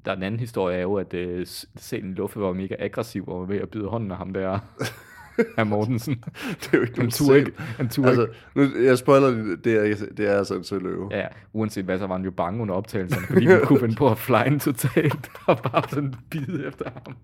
Der 0.05 0.11
er 0.11 0.15
en 0.15 0.23
anden 0.23 0.39
historie 0.39 0.77
er 0.77 0.81
jo, 0.81 0.95
at 0.95 1.13
uh, 1.13 1.41
Selen 1.75 2.13
Luffe 2.13 2.39
var 2.39 2.53
mega 2.53 2.75
aggressiv 2.79 3.27
og 3.27 3.39
var 3.39 3.45
ved 3.45 3.57
at 3.57 3.69
byde 3.69 3.87
hånden 3.87 4.11
af 4.11 4.17
ham 4.17 4.33
der, 4.33 4.59
herr 5.57 5.63
Mortensen. 5.63 6.23
Det 6.59 6.69
er 6.73 6.77
jo 6.77 6.81
ikke 6.81 7.01
Han 7.01 7.11
turde 7.11 7.39
ikke. 7.39 7.51
Han 7.77 7.89
turde 7.89 8.09
Altså, 8.09 8.27
nu, 8.55 8.69
jeg 8.83 8.97
spoiler 8.97 9.27
det, 9.27 9.65
det 9.65 9.73
er, 9.73 9.95
det 10.17 10.29
er 10.29 10.37
altså 10.37 10.55
en 10.55 10.63
søløve. 10.63 11.09
Ja, 11.11 11.27
uanset 11.53 11.85
hvad, 11.85 11.99
så 11.99 12.07
var 12.07 12.15
han 12.15 12.25
jo 12.25 12.31
bange 12.31 12.61
under 12.61 12.75
optagelserne, 12.75 13.27
fordi 13.27 13.45
vi 13.45 13.53
kunne 13.63 13.79
finde 13.85 13.95
på 13.95 14.09
at 14.09 14.17
fly 14.17 14.47
en 14.47 14.59
totalt 14.59 15.31
og 15.47 15.57
bare 15.57 15.83
sådan 15.89 16.13
bide 16.29 16.67
efter 16.67 16.85
ham. 16.93 17.15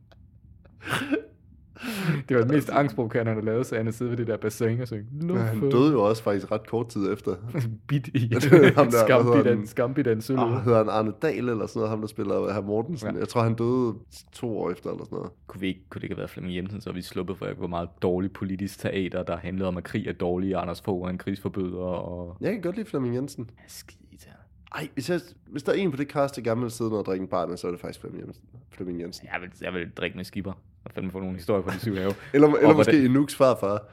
Det 2.30 2.38
var 2.38 2.44
det 2.44 2.52
mest 2.52 2.70
angstprovokerende, 2.70 3.30
han 3.30 3.38
har 3.38 3.46
lavet, 3.46 3.66
så 3.66 3.76
han 3.76 3.92
sidde 3.94 4.12
ved 4.12 4.18
det 4.18 4.28
der 4.28 4.38
bassin 4.38 4.82
og 4.82 4.88
synge. 4.88 5.38
Han 5.38 5.70
døde 5.70 5.92
jo 5.92 6.04
også 6.04 6.24
faktisk 6.24 6.52
ret 6.52 6.68
kort 6.68 6.90
tid 6.90 7.14
efter. 7.14 7.36
Bit 7.88 8.08
i 8.08 8.34
er 8.34 9.42
hvad 9.42 9.68
skambi 9.76 10.02
den, 10.02 10.22
sølv. 10.22 10.40
Oh, 10.40 10.64
hedder 10.64 10.78
han 10.78 10.90
Arne 10.90 11.14
Dahl 11.22 11.50
eller 11.50 11.68
sådan 11.68 11.80
noget, 11.80 11.90
ham 11.90 12.00
der 12.00 12.08
spiller 12.08 12.54
herr 12.54 12.62
Mortensen. 12.62 13.14
Ja. 13.14 13.20
Jeg 13.20 13.30
tror, 13.30 13.42
han 13.42 13.56
døde 13.56 13.96
to 14.32 14.60
år 14.60 14.72
efter 14.72 14.90
eller 14.90 15.04
sådan 15.04 15.16
noget. 15.16 15.32
Kunne, 15.48 15.62
vi 15.62 15.68
ikke, 15.68 15.82
kunne 15.90 16.00
det 16.00 16.04
ikke 16.04 16.14
have 16.16 16.20
været 16.20 16.30
Flemming 16.30 16.56
Jensen, 16.56 16.82
så 16.82 16.92
vi 16.92 17.02
sluppet 17.02 17.38
for, 17.38 17.54
hvor 17.58 17.68
meget 17.68 17.90
dårligt 18.02 18.34
politisk 18.34 18.80
teater, 18.80 19.24
der 19.24 19.38
handlede 19.38 19.68
om, 19.68 19.78
at 19.78 19.84
krig 19.84 20.08
er 20.08 20.14
dårlig, 20.14 20.56
Anders 20.56 20.82
Fogh 20.82 21.06
er 21.06 21.10
en 21.10 21.18
krigsforbryder, 21.18 21.78
og... 21.78 22.38
Jeg 22.42 22.52
kan 22.52 22.62
godt 22.62 22.76
lide 22.76 22.90
Flemming 22.90 23.16
Jensen. 23.16 23.50
Ja, 23.58 23.64
skide 23.68 24.00
irriterende. 24.12 24.44
Ej, 24.76 24.88
hvis, 24.94 25.10
jeg, 25.10 25.20
hvis 25.48 25.64
der 25.64 25.72
er 25.72 25.76
en 25.76 25.92
på 25.92 25.98
det 25.98 26.08
cast, 26.08 26.36
der 26.36 26.42
gerne 26.42 26.62
vil 26.62 26.72
sidde 26.72 27.00
og 27.00 27.06
drikke 27.06 27.24
en 27.24 27.28
bar 27.28 27.46
med, 27.46 27.58
så 27.58 27.68
er 27.68 27.72
det 27.72 27.80
faktisk 27.80 28.00
Flemming 28.00 28.24
Jensen. 28.26 28.44
Flemming 28.72 29.02
Jensen. 29.02 29.28
Jeg 29.34 29.42
vil, 29.42 29.50
jeg 29.62 29.74
vil 29.74 29.92
drikke 29.98 30.18
med 30.18 30.26
skipper, 30.26 30.54
og 30.86 30.92
fandme 30.92 31.12
få 31.12 31.20
nogle 31.20 31.36
historier 31.36 31.64
fra 31.64 31.72
de 31.72 31.80
syv 31.80 31.96
have. 31.96 32.14
Eller, 32.34 32.48
eller 32.48 32.74
måske 32.74 32.92
hvordan- 32.92 33.12
Enuks 33.12 33.36
farfar. 33.36 33.84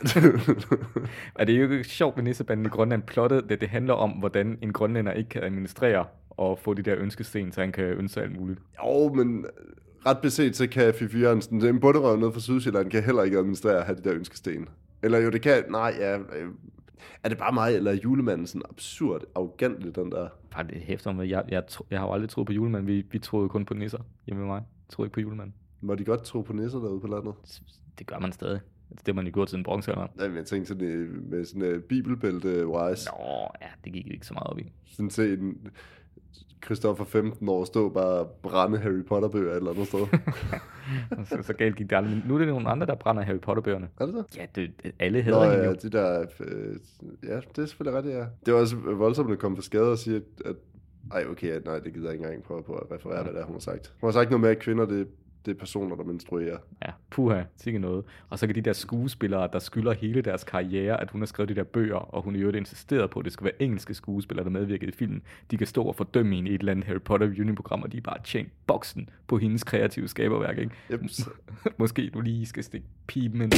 Og 1.34 1.46
det 1.46 1.54
er 1.56 1.60
jo 1.60 1.70
ikke 1.70 1.84
sjovt 1.84 2.16
ved 2.16 2.24
Nissebanden 2.24 2.66
i 2.66 2.68
Grønland 2.68 3.02
plottet, 3.02 3.48
det, 3.48 3.60
det 3.60 3.68
handler 3.68 3.94
om, 3.94 4.10
hvordan 4.10 4.58
en 4.62 4.72
grønlænder 4.72 5.12
ikke 5.12 5.28
kan 5.28 5.42
administrere 5.42 6.04
og 6.30 6.58
få 6.58 6.74
de 6.74 6.82
der 6.82 6.94
ønskesten, 6.98 7.52
så 7.52 7.60
han 7.60 7.72
kan 7.72 7.84
ønske 7.84 8.20
alt 8.20 8.40
muligt. 8.40 8.60
jo, 8.84 9.12
men 9.14 9.46
ret 10.06 10.18
beset, 10.18 10.56
så 10.56 10.66
kan 10.66 10.94
Fifi 10.94 11.18
Jørgensen, 11.20 11.64
en 11.66 11.80
bunderøv 11.80 12.16
nede 12.16 12.32
fra 12.32 12.40
Sydsjælland, 12.40 12.90
kan 12.90 13.02
heller 13.02 13.22
ikke 13.22 13.38
administrere 13.38 13.76
at 13.78 13.84
have 13.84 13.96
de 13.96 14.02
der 14.08 14.14
ønskesten. 14.14 14.68
Eller 15.02 15.18
jo, 15.18 15.30
det 15.30 15.42
kan, 15.42 15.64
nej, 15.70 15.94
ja, 15.98 16.16
øh, 16.18 16.48
er 17.24 17.28
det 17.28 17.38
bare 17.38 17.52
mig, 17.52 17.74
eller 17.74 17.90
er 17.92 17.96
julemanden 18.04 18.46
sådan 18.46 18.62
absurd 18.70 19.22
arrogant 19.34 19.96
den 19.96 20.10
der? 20.12 20.28
Bare 20.50 20.64
det 20.66 20.76
hæfter 20.82 21.12
mig. 21.12 21.30
Jeg, 21.30 21.44
jeg, 21.48 21.66
tro- 21.66 21.86
jeg 21.90 21.98
har 22.00 22.06
jo 22.06 22.12
aldrig 22.12 22.30
troet 22.30 22.46
på 22.46 22.52
julemanden. 22.52 22.86
Vi, 22.86 23.06
vi 23.10 23.18
troede 23.18 23.48
kun 23.48 23.64
på 23.64 23.74
nisser 23.74 23.98
hjemme 24.26 24.40
med 24.40 24.46
mig. 24.48 24.56
Jeg 24.56 24.92
troede 24.92 25.06
ikke 25.06 25.14
på 25.14 25.20
julemanden. 25.20 25.54
Må 25.80 25.94
de 25.94 26.04
godt 26.04 26.22
tro 26.22 26.40
på 26.40 26.52
nisser 26.52 26.78
derude 26.78 27.00
på 27.00 27.06
landet? 27.06 27.34
Det 27.98 28.06
gør 28.06 28.18
man 28.18 28.32
stadig. 28.32 28.60
Altså, 28.90 29.02
det 29.06 29.14
har 29.14 29.14
man 29.14 29.26
jo 29.26 29.32
gjort 29.34 29.50
siden 29.50 29.64
bronzealderen. 29.64 30.10
Nej, 30.14 30.28
men 30.28 30.36
jeg 30.36 30.46
tænkte 30.46 30.68
sådan 30.68 30.88
øh, 30.88 31.30
med 31.30 31.44
sådan 31.44 31.62
en 31.62 31.82
bibelbælte-wise. 31.82 33.10
Nå, 33.10 33.48
ja, 33.62 33.68
det 33.84 33.92
gik 33.92 34.06
ikke 34.06 34.26
så 34.26 34.34
meget 34.34 34.46
op 34.46 34.58
i. 34.58 34.72
Sådan 34.86 35.10
se 35.10 35.32
en 35.32 35.70
Christoffer 36.64 37.04
15 37.04 37.48
år 37.48 37.64
stå 37.64 37.88
bare 37.88 38.26
brænde 38.42 38.78
Harry 38.78 39.04
Potter-bøger 39.04 39.50
et 39.50 39.56
eller 39.56 39.70
andet 39.70 39.86
sted. 39.86 40.06
så, 41.28 41.42
så 41.42 41.52
galt 41.52 41.76
gik 41.76 41.90
det 41.90 41.96
aldrig. 41.96 42.16
Men 42.16 42.24
nu 42.26 42.34
er 42.34 42.38
det 42.38 42.48
nogle 42.48 42.68
andre, 42.68 42.86
der 42.86 42.94
brænder 42.94 43.22
Harry 43.22 43.40
Potter-bøgerne. 43.40 43.88
er 44.00 44.06
det 44.06 44.14
så? 44.14 44.38
Ja, 44.38 44.46
det, 44.54 44.94
alle 44.98 45.18
Nå, 45.18 45.24
hedder 45.24 45.50
hende 45.50 45.64
ja, 45.64 45.68
jo. 45.68 45.76
de 45.82 45.90
der... 45.90 46.26
Øh, 46.40 46.76
ja, 47.22 47.36
det 47.36 47.62
er 47.62 47.66
selvfølgelig 47.66 47.98
rigtigt, 47.98 48.16
ja. 48.16 48.24
Det 48.46 48.54
var 48.54 48.60
også 48.60 48.76
voldsomt 48.76 49.32
at 49.32 49.38
komme 49.38 49.56
for 49.56 49.62
skade 49.62 49.90
og 49.92 49.98
sige, 49.98 50.16
at... 50.16 50.22
at 50.44 50.56
ej, 51.12 51.24
okay, 51.30 51.60
nej, 51.64 51.78
det 51.78 51.94
gider 51.94 52.06
jeg 52.06 52.12
ikke 52.12 52.24
engang 52.24 52.42
prøve 52.42 52.62
på 52.62 52.74
at 52.74 52.92
referere, 52.92 53.22
hvad 53.22 53.32
det 53.32 53.40
er, 53.40 53.44
hun 53.44 53.54
har 53.54 53.60
sagt. 53.60 53.94
Hun 54.00 54.08
har 54.08 54.12
sagt 54.12 54.30
noget 54.30 54.40
med, 54.40 54.50
at 54.50 54.58
kvinder, 54.58 54.86
det, 54.86 55.08
det 55.46 55.54
er 55.54 55.58
personer, 55.58 55.96
der 55.96 56.04
menstruerer. 56.04 56.58
Ja, 56.86 56.90
puha, 57.10 57.42
sikke 57.56 57.78
noget. 57.78 58.04
Og 58.28 58.38
så 58.38 58.46
kan 58.46 58.54
de 58.56 58.60
der 58.60 58.72
skuespillere, 58.72 59.48
der 59.52 59.58
skylder 59.58 59.92
hele 59.92 60.22
deres 60.22 60.44
karriere, 60.44 61.00
at 61.00 61.10
hun 61.10 61.20
har 61.20 61.26
skrevet 61.26 61.48
de 61.48 61.54
der 61.54 61.64
bøger, 61.64 61.96
og 61.96 62.22
hun 62.22 62.36
i 62.36 62.38
øvrigt 62.38 62.56
insisteret 62.56 63.10
på, 63.10 63.18
at 63.18 63.24
det 63.24 63.32
skal 63.32 63.44
være 63.44 63.62
engelske 63.62 63.94
skuespillere, 63.94 64.44
der 64.44 64.50
medvirker 64.50 64.88
i 64.88 64.90
filmen. 64.90 65.22
De 65.50 65.56
kan 65.56 65.66
stå 65.66 65.84
og 65.84 65.96
fordømme 65.96 66.34
hende 66.34 66.50
i 66.50 66.54
et 66.54 66.58
eller 66.58 66.72
andet 66.72 66.86
Harry 66.86 67.00
Potter 67.00 67.26
Reunion-program, 67.26 67.82
og 67.82 67.92
de 67.92 67.96
er 67.96 68.00
bare 68.00 68.18
tjent 68.24 68.48
boksen 68.66 69.08
på 69.26 69.38
hendes 69.38 69.64
kreative 69.64 70.08
skaberværk, 70.08 70.58
ikke? 70.58 70.72
Jeps. 70.90 71.28
Måske 71.78 72.10
du 72.14 72.20
lige 72.20 72.46
skal 72.46 72.64
stikke 72.64 72.86
pipen 73.06 73.42
ind. 73.42 73.52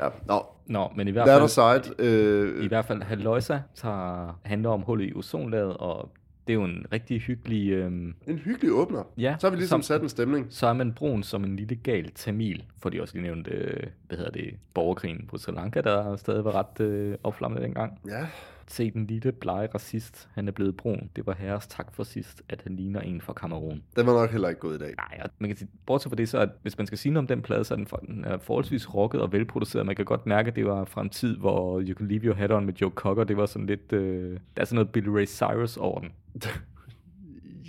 Ja, 0.00 0.08
nå. 0.26 0.46
Nå, 0.66 0.88
men 0.96 1.08
i 1.08 1.10
hvert 1.10 1.28
fald, 1.28 1.44
aside, 1.44 1.94
øh, 1.98 2.64
i 2.64 2.68
hvert 2.68 2.84
fald 2.84 3.02
Halløjsa 3.02 3.58
tager, 3.74 4.40
handler 4.42 4.70
om 4.70 4.80
hullet 4.80 5.08
i 5.08 5.12
ozonlaget, 5.14 5.76
og 5.76 6.10
det 6.46 6.52
er 6.52 6.54
jo 6.54 6.64
en 6.64 6.86
rigtig 6.92 7.20
hyggelig... 7.20 7.70
Øhm, 7.70 8.14
en 8.26 8.38
hyggelig 8.38 8.72
åbner. 8.72 9.02
Ja, 9.18 9.36
Så 9.38 9.46
har 9.46 9.50
vi 9.50 9.56
ligesom 9.56 9.82
som- 9.82 9.94
sat 9.94 10.02
en 10.02 10.08
stemning. 10.08 10.46
så 10.50 10.66
er 10.66 10.72
man 10.72 10.92
brun 10.92 11.22
som 11.22 11.44
en 11.44 11.56
lille 11.56 11.76
gal 11.76 12.10
tamil, 12.10 12.64
for 12.82 12.88
de 12.90 13.02
også 13.02 13.14
lige 13.14 13.22
nævnt, 13.22 13.48
øh, 13.48 13.82
hvad 14.08 14.18
hedder 14.18 14.30
det, 14.32 14.54
borgerkrigen 14.74 15.26
på 15.26 15.38
Sri 15.38 15.52
Lanka, 15.52 15.80
der 15.80 16.16
stadig 16.16 16.44
var 16.44 16.52
ret 16.54 16.80
øh, 16.86 17.14
opflammende 17.24 17.64
dengang. 17.64 18.00
Ja, 18.08 18.26
Se 18.68 18.90
den 18.90 19.06
lille 19.06 19.32
blege 19.32 19.68
racist, 19.74 20.28
han 20.34 20.48
er 20.48 20.52
blevet 20.52 20.76
brun. 20.76 21.10
Det 21.16 21.26
var 21.26 21.34
herres 21.34 21.66
tak 21.66 21.94
for 21.94 22.04
sidst, 22.04 22.42
at 22.48 22.62
han 22.62 22.76
ligner 22.76 23.00
en 23.00 23.20
fra 23.20 23.32
Kamerun. 23.32 23.82
den 23.96 24.06
var 24.06 24.12
nok 24.12 24.30
heller 24.30 24.48
ikke 24.48 24.60
gået 24.60 24.74
i 24.76 24.78
dag. 24.78 24.94
Nej, 24.96 25.20
og 25.24 25.30
man 25.38 25.50
kan 25.50 25.56
sige, 25.56 25.68
bortset 25.86 26.10
fra 26.10 26.16
det, 26.16 26.28
så 26.28 26.38
at 26.38 26.48
hvis 26.62 26.78
man 26.78 26.86
skal 26.86 26.98
sige 26.98 27.12
noget 27.12 27.22
om 27.22 27.26
den 27.26 27.42
plade, 27.42 27.64
så 27.64 27.74
er 27.74 27.76
den, 27.76 27.86
for, 27.86 27.96
den 27.96 28.24
er 28.24 28.38
forholdsvis 28.38 28.94
rocket 28.94 29.20
og 29.20 29.32
velproduceret. 29.32 29.86
Man 29.86 29.96
kan 29.96 30.04
godt 30.04 30.26
mærke, 30.26 30.48
at 30.48 30.56
det 30.56 30.66
var 30.66 30.84
fra 30.84 31.02
en 31.02 31.10
tid, 31.10 31.36
hvor 31.36 31.80
You 31.80 31.94
Can 31.94 32.08
Leave 32.08 32.24
Your 32.24 32.34
Head 32.34 32.50
On 32.50 32.66
med 32.66 32.74
Joe 32.74 32.90
Cocker, 32.90 33.24
det 33.24 33.36
var 33.36 33.46
sådan 33.46 33.66
lidt, 33.66 33.92
øh, 33.92 34.30
der 34.56 34.62
er 34.62 34.64
sådan 34.64 34.74
noget 34.74 34.90
Billy 34.90 35.08
Ray 35.08 35.26
Cyrus 35.26 35.76
over 35.76 36.00
den. 36.00 36.12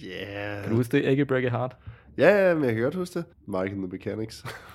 Yeah. 0.06 0.62
Kan 0.62 0.72
du 0.72 0.76
huske 0.78 0.98
det? 0.98 1.04
Ikke 1.04 1.26
Break 1.26 1.44
It 1.44 1.52
Heart? 1.52 1.76
Ja, 2.18 2.48
ja, 2.48 2.56
men 2.56 2.64
jeg 2.64 2.74
kan 2.74 2.84
godt 2.84 2.96
huske 2.96 3.20
det. 3.20 3.26
Mike 3.46 3.60
and 3.60 3.78
the 3.78 3.88
Mechanics. 3.88 4.46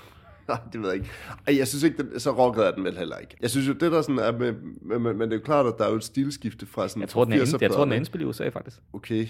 Nej, 0.50 0.58
det 0.72 0.80
ved 0.80 0.88
jeg 0.88 0.96
ikke. 0.96 1.10
Ej, 1.46 1.56
jeg 1.58 1.68
synes 1.68 1.82
ikke, 1.82 2.02
den, 2.02 2.20
så 2.20 2.30
rocket 2.30 2.66
er 2.66 2.70
den 2.70 2.84
vel 2.84 2.98
heller 2.98 3.16
ikke. 3.16 3.36
Jeg 3.40 3.50
synes 3.50 3.68
jo, 3.68 3.72
det 3.72 3.92
der 3.92 4.02
sådan 4.02 4.18
er 4.18 4.32
med, 4.32 4.52
men, 4.82 5.02
men, 5.02 5.20
det 5.20 5.32
er 5.32 5.36
jo 5.36 5.42
klart, 5.44 5.66
at 5.66 5.74
der 5.78 5.84
er 5.84 5.90
jo 5.90 5.96
et 5.96 6.04
stilskifte 6.04 6.66
fra 6.66 6.88
sådan 6.88 7.00
Jeg 7.00 7.08
tror, 7.08 7.24
den 7.24 7.32
er, 7.32 7.36
80'er 7.36 7.54
ind, 7.54 7.62
jeg 7.62 7.70
tror, 7.70 7.84
den 7.84 7.92
er 7.92 7.96
indspillet 7.96 8.26
i 8.26 8.28
USA, 8.28 8.48
faktisk. 8.48 8.80
Okay. 8.92 9.26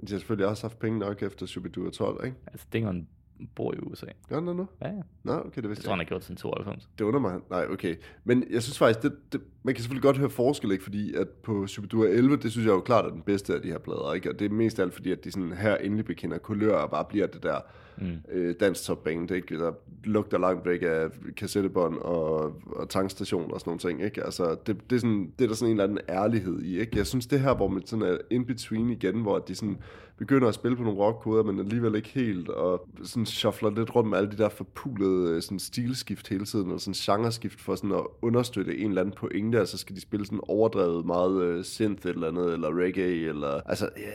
De 0.00 0.12
har 0.12 0.18
selvfølgelig 0.18 0.46
også 0.46 0.62
haft 0.62 0.78
penge 0.78 0.98
nok 0.98 1.22
efter 1.22 1.46
Shubidua 1.46 1.90
12, 1.90 2.26
ikke? 2.26 2.36
Altså, 2.46 2.66
det 2.72 2.82
er 2.82 2.88
en 2.88 3.08
bor 3.54 3.74
i 3.74 3.78
USA. 3.78 4.06
Gør 4.28 4.40
det 4.40 4.56
nu? 4.56 4.68
Ja, 4.82 4.88
ja. 4.88 5.02
Nå, 5.22 5.32
okay, 5.32 5.46
det 5.46 5.62
Det 5.62 5.68
vidste 5.68 5.84
tror 5.84 5.90
jeg 5.90 5.96
han 5.96 5.98
har 5.98 6.08
gjort 6.08 6.24
siden 6.24 6.36
92. 6.36 6.88
Det 6.98 7.04
undrer 7.04 7.20
mig. 7.20 7.40
Nej, 7.50 7.66
okay. 7.70 7.96
Men 8.24 8.44
jeg 8.50 8.62
synes 8.62 8.78
faktisk, 8.78 9.02
det, 9.02 9.32
det, 9.32 9.40
man 9.66 9.74
kan 9.74 9.82
selvfølgelig 9.82 10.02
godt 10.02 10.18
høre 10.18 10.30
forskel, 10.30 10.72
ikke? 10.72 10.84
fordi 10.84 11.14
at 11.14 11.28
på 11.28 11.66
Superdura 11.66 12.06
11, 12.06 12.36
det 12.36 12.52
synes 12.52 12.66
jeg 12.66 12.72
jo 12.72 12.80
klart 12.80 13.04
er 13.04 13.10
den 13.10 13.22
bedste 13.22 13.54
af 13.54 13.62
de 13.62 13.68
her 13.68 13.78
plader. 13.78 14.12
Ikke? 14.12 14.30
Og 14.30 14.38
det 14.38 14.44
er 14.44 14.54
mest 14.54 14.78
af 14.78 14.82
alt 14.82 14.94
fordi, 14.94 15.12
at 15.12 15.24
de 15.24 15.30
sådan 15.30 15.52
her 15.52 15.76
endelig 15.76 16.04
bekender 16.04 16.38
kulør 16.38 16.76
og 16.76 16.90
bare 16.90 17.04
bliver 17.04 17.26
det 17.26 17.42
der 17.42 17.60
mm. 17.98 18.06
øh, 18.32 18.54
dansk 18.60 18.84
topband, 18.84 19.30
ikke? 19.30 19.58
Der 19.58 19.72
lugter 20.04 20.38
langt 20.38 20.66
væk 20.66 20.82
af 20.82 21.08
kassettebånd 21.36 21.98
og, 21.98 22.54
og 22.66 22.88
tankstation 22.88 23.52
og 23.52 23.60
sådan 23.60 23.70
nogle 23.70 23.80
ting. 23.80 24.04
Ikke? 24.04 24.24
Altså, 24.24 24.56
det, 24.66 24.90
det, 24.90 24.96
er 24.96 25.00
sådan, 25.00 25.32
det 25.38 25.44
er 25.44 25.48
der 25.48 25.54
sådan 25.54 25.70
en 25.70 25.80
eller 25.80 25.84
anden 25.84 25.98
ærlighed 26.08 26.62
i. 26.62 26.78
Ikke? 26.78 26.98
Jeg 26.98 27.06
synes, 27.06 27.26
det 27.26 27.40
her, 27.40 27.54
hvor 27.54 27.68
man 27.68 27.86
sådan 27.86 28.04
er 28.04 28.18
in-between 28.30 28.90
igen, 28.90 29.22
hvor 29.22 29.38
de 29.38 29.54
sådan 29.54 29.78
begynder 30.18 30.48
at 30.48 30.54
spille 30.54 30.76
på 30.76 30.82
nogle 30.82 30.98
rockkoder, 30.98 31.42
men 31.42 31.60
alligevel 31.60 31.94
ikke 31.94 32.08
helt, 32.08 32.48
og 32.48 32.88
sådan 33.02 33.26
shuffler 33.26 33.70
lidt 33.70 33.94
rundt 33.94 34.10
med 34.10 34.18
alle 34.18 34.30
de 34.30 34.36
der 34.36 34.48
forpulede 34.48 35.30
øh, 35.30 35.42
sådan 35.42 35.58
stilskift 35.58 36.28
hele 36.28 36.44
tiden, 36.44 36.70
og 36.70 36.80
sådan 36.80 36.94
genreskift 36.94 37.60
for 37.60 37.74
sådan 37.74 37.92
at 37.92 38.06
understøtte 38.22 38.78
en 38.78 38.88
eller 38.88 39.00
anden 39.00 39.14
pointe, 39.16 39.55
altså 39.58 39.78
skal 39.78 39.96
de 39.96 40.00
spille 40.00 40.26
sådan 40.26 40.40
overdrevet 40.42 41.06
meget 41.06 41.58
uh, 41.58 41.64
synth 41.64 42.06
eller 42.06 42.28
andet, 42.28 42.52
eller 42.52 42.82
reggae, 42.82 43.28
eller, 43.28 43.60
altså, 43.66 43.88
yeah, 43.98 44.12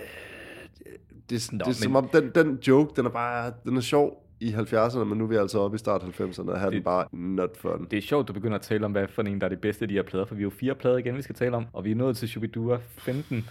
det, 1.30 1.36
er 1.36 1.40
sådan- 1.40 1.58
Nå, 1.58 1.64
det 1.66 1.70
er 1.72 1.76
som 1.76 1.92
men- 1.92 1.96
om, 1.98 2.08
den, 2.14 2.32
den 2.36 2.60
joke, 2.68 2.94
den 2.96 3.06
er 3.06 3.10
bare, 3.10 3.54
den 3.64 3.78
er 3.78 3.82
sjov 3.82 4.28
i 4.40 4.52
70'erne, 4.52 5.04
men 5.04 5.18
nu 5.18 5.24
er 5.24 5.28
vi 5.28 5.36
altså 5.36 5.60
oppe 5.60 5.76
i 5.76 5.78
start 5.78 6.02
90'erne, 6.04 6.50
og 6.52 6.60
her 6.60 6.66
er 6.66 6.70
den 6.70 6.74
Det- 6.78 6.84
bare 6.84 7.06
not 7.12 7.58
fun. 7.58 7.88
Det 7.92 7.98
er 7.98 8.02
sjovt, 8.02 8.28
du 8.28 8.34
begynder 8.34 8.56
at 8.56 8.62
tale 8.62 8.86
om, 8.86 8.92
hvad 8.92 9.08
for 9.08 9.22
en, 9.22 9.40
der 9.42 9.46
er 9.46 9.50
det 9.50 9.62
bedste 9.62 9.82
af 9.84 9.88
de 9.90 9.94
her 9.94 10.04
plader, 10.04 10.26
for 10.26 10.36
vi 10.36 10.42
er 10.42 10.44
jo 10.44 10.50
fire 10.50 10.76
plader 10.76 10.98
igen, 10.98 11.18
vi 11.18 11.22
skal 11.22 11.36
tale 11.36 11.56
om, 11.56 11.66
og 11.74 11.86
vi 11.86 11.92
er 11.92 11.96
nået 11.96 12.18
til 12.18 12.30
Shubidua 12.30 12.78
15, 12.98 13.50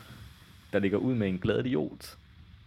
der 0.73 0.79
ligger 0.79 0.99
ud 0.99 1.15
med 1.15 1.29
en 1.29 1.39
glad 1.39 1.65
idiot, 1.65 2.17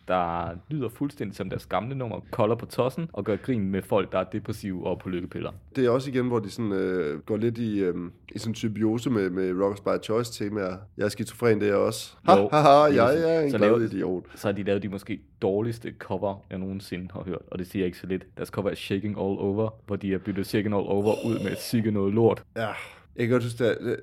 der 0.08 0.50
lyder 0.70 0.90
fuldstændig 0.90 1.36
som 1.38 1.50
deres 1.50 1.66
gamle 1.66 1.96
nummer, 1.96 2.20
kolder 2.32 2.56
på 2.56 2.66
tossen 2.66 3.10
og 3.14 3.24
gør 3.24 3.36
grin 3.36 3.70
med 3.72 3.82
folk, 3.82 4.12
der 4.12 4.20
er 4.20 4.24
depressive 4.24 4.88
og 4.88 5.00
på 5.00 5.10
lykkepiller. 5.10 5.52
Det 5.76 5.86
er 5.86 5.90
også 5.90 6.10
igen, 6.12 6.28
hvor 6.28 6.40
de 6.40 6.50
sådan, 6.50 6.72
øh, 6.72 7.20
går 7.20 7.38
lidt 7.38 7.58
i, 7.58 7.80
øh, 7.80 7.96
i 8.36 8.38
sådan 8.40 8.56
symbiose 8.56 9.10
med, 9.10 9.30
med 9.30 9.62
Rockers 9.64 9.82
by 9.82 10.04
Choice 10.06 10.44
temaer. 10.44 10.78
Jeg 10.98 11.06
er 11.06 11.10
skizofren, 11.10 11.60
det 11.60 11.68
er 11.68 11.72
jeg 11.72 11.80
også. 11.82 12.16
Ha, 12.26 12.36
Jo. 12.38 12.50
ha, 12.52 12.58
ha, 12.62 12.70
jeg 12.70 12.94
sådan- 12.96 13.24
er 13.30 13.42
en 13.42 13.52
så 13.52 13.58
glad 13.58 13.82
idiot. 13.82 14.24
Så 14.36 14.48
har 14.48 14.54
de 14.54 14.64
lavet 14.64 14.84
de 14.84 14.90
måske 14.90 15.20
dårligste 15.42 15.94
cover, 16.00 16.46
jeg 16.50 16.58
nogensinde 16.60 17.08
har 17.14 17.24
hørt, 17.24 17.42
og 17.52 17.60
det 17.60 17.68
siger 17.68 17.84
jeg 17.84 17.86
ikke 17.86 17.98
så 17.98 18.08
lidt. 18.08 18.26
Deres 18.38 18.50
cover 18.50 18.70
er 18.70 18.76
Shaking 18.76 19.16
All 19.18 19.40
Over, 19.40 19.70
hvor 19.86 19.96
de 19.96 20.12
har 20.12 20.18
byttet 20.20 20.46
Shaking 20.48 20.74
All 20.76 20.86
Over 20.88 21.26
ud 21.26 21.44
med 21.44 21.56
Sikke 21.56 21.92
noget 21.92 22.14
lort. 22.14 22.44
Ja, 22.56 22.62
jeg 22.68 22.76
kan 23.18 23.30
godt 23.30 23.44
huske, 23.44 23.64
det 23.64 23.78
er, 23.80 23.96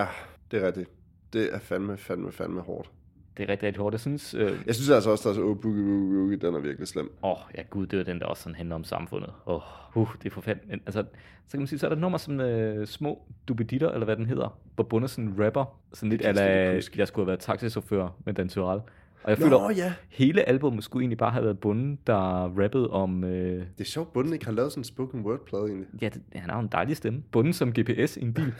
ja, 0.00 0.06
det 0.50 0.62
er 0.62 0.66
rigtigt. 0.66 0.90
Det 1.32 1.54
er 1.54 1.58
fandme, 1.58 1.96
fandme, 1.96 2.32
fandme 2.32 2.60
hårdt. 2.60 2.90
Det 3.36 3.42
er 3.44 3.48
rigtig, 3.48 3.66
rigtig 3.66 3.82
hårdt. 3.82 3.92
Jeg 3.92 4.00
synes, 4.00 4.34
øh, 4.34 4.52
Jeg 4.66 4.74
synes 4.74 4.90
altså 4.90 5.10
også, 5.10 5.30
at 5.30 5.38
Oh 5.38 5.56
Boogie 5.60 5.84
Woogie 5.84 6.18
Woogie, 6.18 6.36
den 6.36 6.54
er 6.54 6.58
virkelig 6.58 6.88
slem. 6.88 7.12
Åh, 7.22 7.30
oh, 7.30 7.36
ja 7.54 7.62
gud, 7.70 7.86
det 7.86 8.00
er 8.00 8.04
den, 8.04 8.20
der 8.20 8.26
også 8.26 8.42
sådan 8.42 8.56
handler 8.56 8.74
om 8.74 8.84
samfundet. 8.84 9.30
Åh, 9.46 9.54
oh, 9.54 10.02
uh, 10.02 10.14
det 10.22 10.26
er 10.26 10.34
forfærdeligt. 10.34 10.82
Altså, 10.86 11.04
så 11.46 11.50
kan 11.50 11.60
man 11.60 11.66
sige, 11.66 11.78
så 11.78 11.86
er 11.86 11.90
der 11.90 11.96
nummer 11.96 12.18
som 12.18 12.40
øh, 12.40 12.86
Små 12.86 13.22
Dubeditter, 13.48 13.90
eller 13.90 14.04
hvad 14.04 14.16
den 14.16 14.26
hedder, 14.26 14.58
hvor 14.74 14.84
Bunde 14.84 15.08
sådan 15.08 15.24
en 15.24 15.44
rapper, 15.44 15.78
sådan 15.92 16.10
lidt 16.10 16.22
kan 16.22 16.36
jeg 16.36 16.46
ala, 16.46 16.80
skulle 16.80 17.24
have 17.24 17.26
været 17.26 17.40
taxichauffør 17.40 18.08
med 18.24 18.34
Dan 18.34 18.48
Tyrell. 18.48 18.80
Og 19.24 19.30
jeg 19.30 19.38
Nå, 19.38 19.44
føler, 19.44 19.70
ja. 19.76 19.92
hele 20.08 20.48
albumet 20.48 20.84
skulle 20.84 21.02
egentlig 21.02 21.18
bare 21.18 21.30
have 21.30 21.44
været 21.44 21.58
Bunde, 21.58 21.96
der 22.06 22.14
rappede 22.62 22.90
om, 22.90 23.24
øh, 23.24 23.58
Det 23.58 23.80
er 23.80 23.84
sjovt, 23.84 24.12
Bunden 24.12 24.32
ikke 24.32 24.44
har 24.44 24.52
lavet 24.52 24.72
sådan 24.72 24.80
en 24.80 24.84
spoken 24.84 25.20
word 25.20 25.46
plade 25.46 25.64
egentlig. 25.66 25.86
ja, 26.02 26.08
det, 26.08 26.22
han 26.34 26.50
har 26.50 26.60
en 26.60 26.68
dejlig 26.72 26.96
stemme. 26.96 27.22
Bunde 27.32 27.52
som 27.52 27.72
GPS 27.72 28.16
i 28.16 28.22
en 28.22 28.34
bil. 28.34 28.54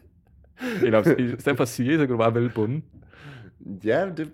eller 0.84 1.18
i 1.18 1.40
stedet 1.40 1.56
for 1.56 1.64
sige, 1.64 1.92
så 1.92 1.98
kan 1.98 2.08
du 2.08 2.16
bare 2.16 2.34
vælge 2.34 2.50
Bunde. 2.54 2.82
Ja, 3.84 4.10
det... 4.16 4.32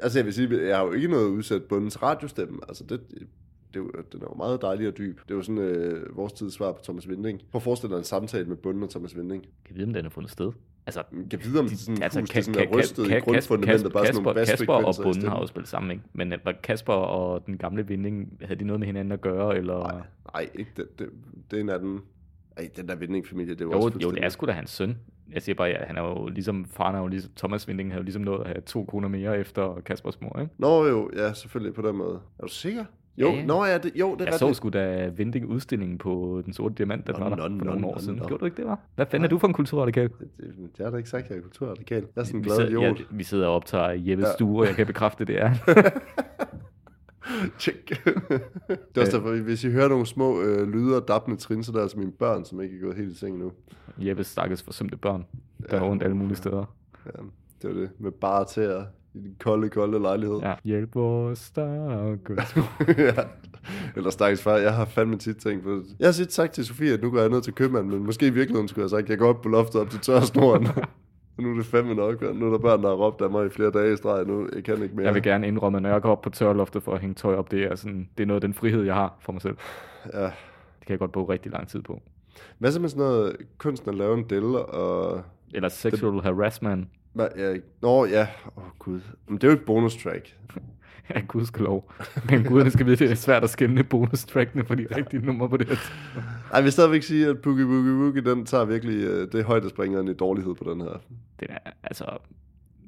Altså 0.00 0.18
jeg 0.18 0.26
vil 0.26 0.34
sige, 0.34 0.66
jeg 0.68 0.76
har 0.76 0.84
jo 0.84 0.92
ikke 0.92 1.08
noget 1.08 1.26
udsat 1.28 1.62
Bundens 1.64 2.02
radiostemme. 2.02 2.58
Altså 2.68 2.84
det, 2.84 3.00
det, 3.74 3.82
den 4.12 4.22
er 4.22 4.26
jo 4.30 4.34
meget 4.36 4.62
dejlig 4.62 4.88
og 4.88 4.98
dyb. 4.98 5.20
Det 5.22 5.30
er 5.30 5.34
jo 5.34 5.42
sådan 5.42 5.58
øh, 5.62 6.16
vores 6.16 6.32
tids 6.32 6.54
svar 6.54 6.72
på 6.72 6.78
Thomas 6.84 7.08
Winding. 7.08 7.40
Prøv 7.50 7.58
at 7.58 7.62
forestille 7.62 7.92
dig 7.94 7.98
en 7.98 8.04
samtale 8.04 8.44
med 8.44 8.56
Bunden 8.56 8.82
og 8.82 8.90
Thomas 8.90 9.16
Winding. 9.16 9.42
Kan 9.42 9.50
jeg 9.68 9.76
vide, 9.76 9.86
om 9.86 9.92
den 9.92 10.06
er 10.06 10.10
fundet 10.10 10.30
sted? 10.32 10.52
Altså, 10.86 11.02
Jeg 11.32 11.44
ved, 11.44 11.58
om 11.60 11.68
de- 11.68 11.76
sådan 11.78 12.02
altså, 12.02 12.20
hus, 12.20 12.28
det 12.30 12.44
sådan 12.44 12.60
Ka- 12.60 12.72
er 12.72 12.78
rystet 12.78 13.06
Ka- 13.06 13.16
i 13.16 13.20
grundfundamentet, 13.20 13.92
bare 13.92 14.06
sådan 14.06 14.22
nogle 14.22 14.40
Kasper, 14.40 14.56
Kasper 14.56 14.72
og 14.74 14.94
Bunden 15.02 15.28
har 15.28 15.40
jo 15.40 15.46
spillet 15.46 15.68
sammen, 15.68 15.90
ikke? 15.90 16.02
Men 16.12 16.32
øh, 16.32 16.38
var 16.44 16.52
Kasper 16.62 16.92
og 16.92 17.46
den 17.46 17.58
gamle 17.58 17.86
Vinding, 17.86 18.38
havde 18.42 18.60
de 18.60 18.64
noget 18.64 18.80
med 18.80 18.86
hinanden 18.86 19.12
at 19.12 19.20
gøre, 19.20 19.56
eller? 19.56 19.78
Nej, 19.78 20.02
nej, 20.34 20.48
ikke 20.54 20.70
det, 20.76 20.98
det, 20.98 21.08
det 21.50 21.56
er 21.56 21.60
en 21.60 21.68
af 21.68 21.78
den... 21.78 22.00
Ej, 22.56 22.70
den 22.76 22.88
der 22.88 22.96
Winding-familie, 22.96 23.54
det 23.54 23.60
er 23.60 23.64
jo, 23.64 23.70
også 23.72 23.98
jo, 24.02 24.10
det 24.10 24.24
er 24.24 24.28
sgu 24.28 24.46
da 24.46 24.52
hans 24.52 24.70
søn. 24.70 24.98
Jeg 25.32 25.42
siger 25.42 25.56
bare, 25.56 25.68
ja, 25.68 25.76
han 25.86 25.96
er 25.96 26.02
jo 26.02 26.28
ligesom, 26.28 26.64
faren 26.64 26.94
er 26.96 27.00
jo 27.00 27.06
ligesom, 27.06 27.32
Thomas 27.36 27.68
Vinding 27.68 27.90
havde 27.90 28.00
jo 28.00 28.04
ligesom 28.04 28.22
nået 28.22 28.40
at 28.40 28.46
have 28.46 28.60
to 28.60 28.84
kroner 28.84 29.08
mere 29.08 29.38
efter 29.38 29.80
Kaspers 29.86 30.20
mor, 30.20 30.38
ikke? 30.40 30.52
Nå 30.58 30.86
jo, 30.86 31.10
ja, 31.16 31.32
selvfølgelig 31.32 31.74
på 31.74 31.82
den 31.82 31.96
måde. 31.96 32.20
Er 32.38 32.42
du 32.42 32.48
sikker? 32.52 32.84
Jo, 33.18 33.28
Ja, 33.28 33.34
ja. 33.34 33.44
nå 33.46 33.64
ja, 33.64 33.78
det, 33.78 33.92
jo, 33.96 34.14
det 34.14 34.20
er 34.20 34.24
Jeg 34.24 34.34
så 34.34 34.44
rigtigt. 34.44 34.56
sgu 34.56 34.68
da 34.68 35.06
Vinding 35.16 35.46
udstillingen 35.46 35.98
på 35.98 36.42
Den 36.44 36.52
Sorte 36.52 36.74
Diamant, 36.74 37.06
Nå, 37.08 37.12
var 37.18 37.28
der 37.28 37.36
for 37.36 37.48
nå, 37.48 37.64
nogle 37.64 37.86
år 37.86 37.94
nå, 37.94 38.00
siden. 38.00 38.16
nå. 38.18 38.26
Gjorde 38.26 38.40
du 38.40 38.44
ikke 38.44 38.56
det, 38.56 38.66
var? 38.66 38.78
Hvad 38.94 39.06
fanden 39.06 39.24
er 39.24 39.28
du 39.28 39.38
for 39.38 39.46
en 39.46 39.52
kulturradikal? 39.54 40.08
Det, 40.08 40.18
det, 40.36 40.54
jeg 40.78 40.86
har 40.86 40.90
da 40.90 40.96
ikke 40.96 41.08
sagt, 41.08 41.24
at 41.24 41.30
jeg 41.30 41.38
er 41.38 41.42
kulturradikal. 41.42 42.06
Jeg 42.16 42.20
er 42.20 42.24
sådan 42.24 42.40
en 42.40 42.44
glad 42.44 42.68
idiot. 42.68 42.98
ja, 43.00 43.04
vi 43.10 43.24
sidder 43.24 43.46
og 43.46 43.54
optager 43.54 43.90
i 43.90 44.10
Jeppes 44.10 44.26
Ja. 44.26 44.32
stue, 44.32 44.60
og 44.60 44.66
jeg 44.66 44.74
kan 44.74 44.86
bekræfte, 44.86 45.24
det 45.24 45.40
er. 45.42 45.50
Tjek. 47.58 48.04
det 48.04 48.96
er 48.96 49.00
også 49.00 49.12
derfor, 49.12 49.42
hvis 49.42 49.64
I 49.64 49.70
hører 49.70 49.88
nogle 49.88 50.06
små 50.06 50.42
øh, 50.42 50.68
lyde 50.68 50.96
og 50.96 51.08
dappende 51.08 51.36
trin, 51.36 51.64
så 51.64 51.72
er 51.72 51.74
det 51.74 51.82
altså 51.82 51.98
mine 51.98 52.12
børn, 52.12 52.44
som 52.44 52.60
ikke 52.60 52.76
er 52.76 52.80
gået 52.80 52.96
helt 52.96 53.12
i 53.12 53.18
seng 53.18 53.38
nu. 53.38 53.52
Jeppes 53.98 54.26
stakkels 54.26 54.62
forsømte 54.62 54.96
børn, 54.96 55.24
der 55.70 55.76
er 55.76 55.82
rundt 55.82 56.02
alle 56.02 56.16
mulige 56.16 56.36
steder. 56.36 56.74
Ja, 57.06 57.10
det 57.62 57.74
var 57.74 57.80
det. 57.80 57.90
Med 57.98 58.10
bare 58.10 58.44
til 58.44 58.86
i 59.14 59.18
den 59.18 59.36
kolde, 59.40 59.68
kolde 59.68 59.98
lejlighed. 59.98 60.38
Ja. 60.42 60.54
Hjælp 60.64 60.94
vores 60.94 61.38
stakkels 61.38 62.56
ja. 62.98 63.22
Eller 63.96 64.10
stakkels 64.10 64.42
far, 64.42 64.56
jeg 64.56 64.74
har 64.74 64.84
fandme 64.84 65.18
tit 65.18 65.36
tænkt 65.36 65.64
på 65.64 65.70
det. 65.70 65.84
Jeg 65.98 66.08
har 66.08 66.12
tit 66.12 66.32
sagt 66.32 66.52
til 66.52 66.66
Sofie, 66.66 66.92
at 66.92 67.02
nu 67.02 67.10
går 67.10 67.20
jeg 67.20 67.28
ned 67.28 67.42
til 67.42 67.52
købmanden, 67.52 67.92
men 67.92 68.04
måske 68.04 68.26
i 68.26 68.30
virkeligheden 68.30 68.68
skulle 68.68 68.82
jeg 68.82 68.84
have 68.84 68.98
sagt, 68.98 69.04
at 69.04 69.10
jeg 69.10 69.18
går 69.18 69.28
op 69.28 69.42
på 69.42 69.48
loftet 69.48 69.80
op 69.80 69.90
til 69.90 70.00
tørsnoren. 70.00 70.68
Nu 71.36 71.50
er 71.50 71.56
det 71.56 71.66
fandme 71.66 71.94
nok, 71.94 72.22
nu 72.34 72.46
er 72.46 72.50
der 72.50 72.58
børn, 72.58 72.82
der 72.82 72.88
har 72.88 72.96
råbt 72.96 73.20
af 73.20 73.30
mig 73.30 73.46
i 73.46 73.48
flere 73.48 73.70
dage 73.70 73.92
i 73.92 73.96
streg, 73.96 74.26
nu 74.26 74.48
jeg 74.54 74.64
kan 74.64 74.82
ikke 74.82 74.96
mere. 74.96 75.06
Jeg 75.06 75.14
vil 75.14 75.22
gerne 75.22 75.46
indrømme, 75.46 75.78
at 75.78 75.82
når 75.82 75.90
jeg 75.90 76.02
går 76.02 76.10
op 76.10 76.22
på 76.22 76.30
tørloftet 76.30 76.82
for 76.82 76.94
at 76.94 77.00
hænge 77.00 77.14
tøj 77.14 77.34
op, 77.34 77.50
det 77.50 77.62
er, 77.62 77.74
sådan, 77.74 78.08
det 78.18 78.22
er 78.22 78.26
noget 78.26 78.36
af 78.42 78.48
den 78.48 78.54
frihed, 78.54 78.82
jeg 78.82 78.94
har 78.94 79.16
for 79.20 79.32
mig 79.32 79.42
selv. 79.42 79.56
Ja. 80.12 80.24
Det 80.24 80.86
kan 80.86 80.92
jeg 80.92 80.98
godt 80.98 81.12
bruge 81.12 81.32
rigtig 81.32 81.52
lang 81.52 81.68
tid 81.68 81.82
på. 81.82 82.02
Hvad 82.58 82.72
så 82.72 82.80
med 82.80 82.88
sådan 82.88 83.04
noget 83.04 83.36
kunsten 83.58 83.90
at 83.90 83.94
lave 83.94 84.18
en 84.18 84.24
del 84.30 84.44
og... 84.44 85.22
Eller 85.54 85.68
sexual 85.68 86.22
harassment. 86.22 86.88
Hvad, 87.12 87.28
ja, 87.36 87.54
nå 87.82 88.04
ja, 88.04 88.26
åh 88.56 88.64
oh, 88.64 88.70
gud. 88.78 89.00
Men 89.28 89.38
det 89.38 89.44
er 89.44 89.48
jo 89.48 89.54
et 89.54 89.64
bonus 89.64 90.02
track. 90.02 90.36
Ja, 91.14 91.20
gudskelov. 91.28 91.92
Men 92.30 92.44
guderne 92.44 92.70
skal 92.70 92.86
vide, 92.86 92.96
det 92.96 93.10
er 93.10 93.14
svært 93.14 93.44
at 93.44 93.50
skænde 93.50 93.84
bonustrackene 93.84 94.64
for 94.64 94.74
de 94.74 94.86
rigtige 94.96 95.26
numre 95.26 95.48
på 95.48 95.56
det 95.56 95.68
her. 95.68 95.76
Ej, 96.52 96.60
vil 96.60 96.72
stadigvæk 96.72 97.02
sige, 97.02 97.28
at 97.28 97.38
Boogie 97.38 97.66
Boogie 97.66 97.94
Woogie, 97.94 98.24
den 98.24 98.46
tager 98.46 98.64
virkelig 98.64 99.04
øh, 99.04 99.32
det 99.32 99.44
højdespringeren 99.44 100.08
i 100.08 100.14
dårlighed 100.14 100.54
på 100.54 100.72
den 100.72 100.80
her. 100.80 101.00
Det 101.40 101.48
er, 101.50 101.70
altså, 101.82 102.04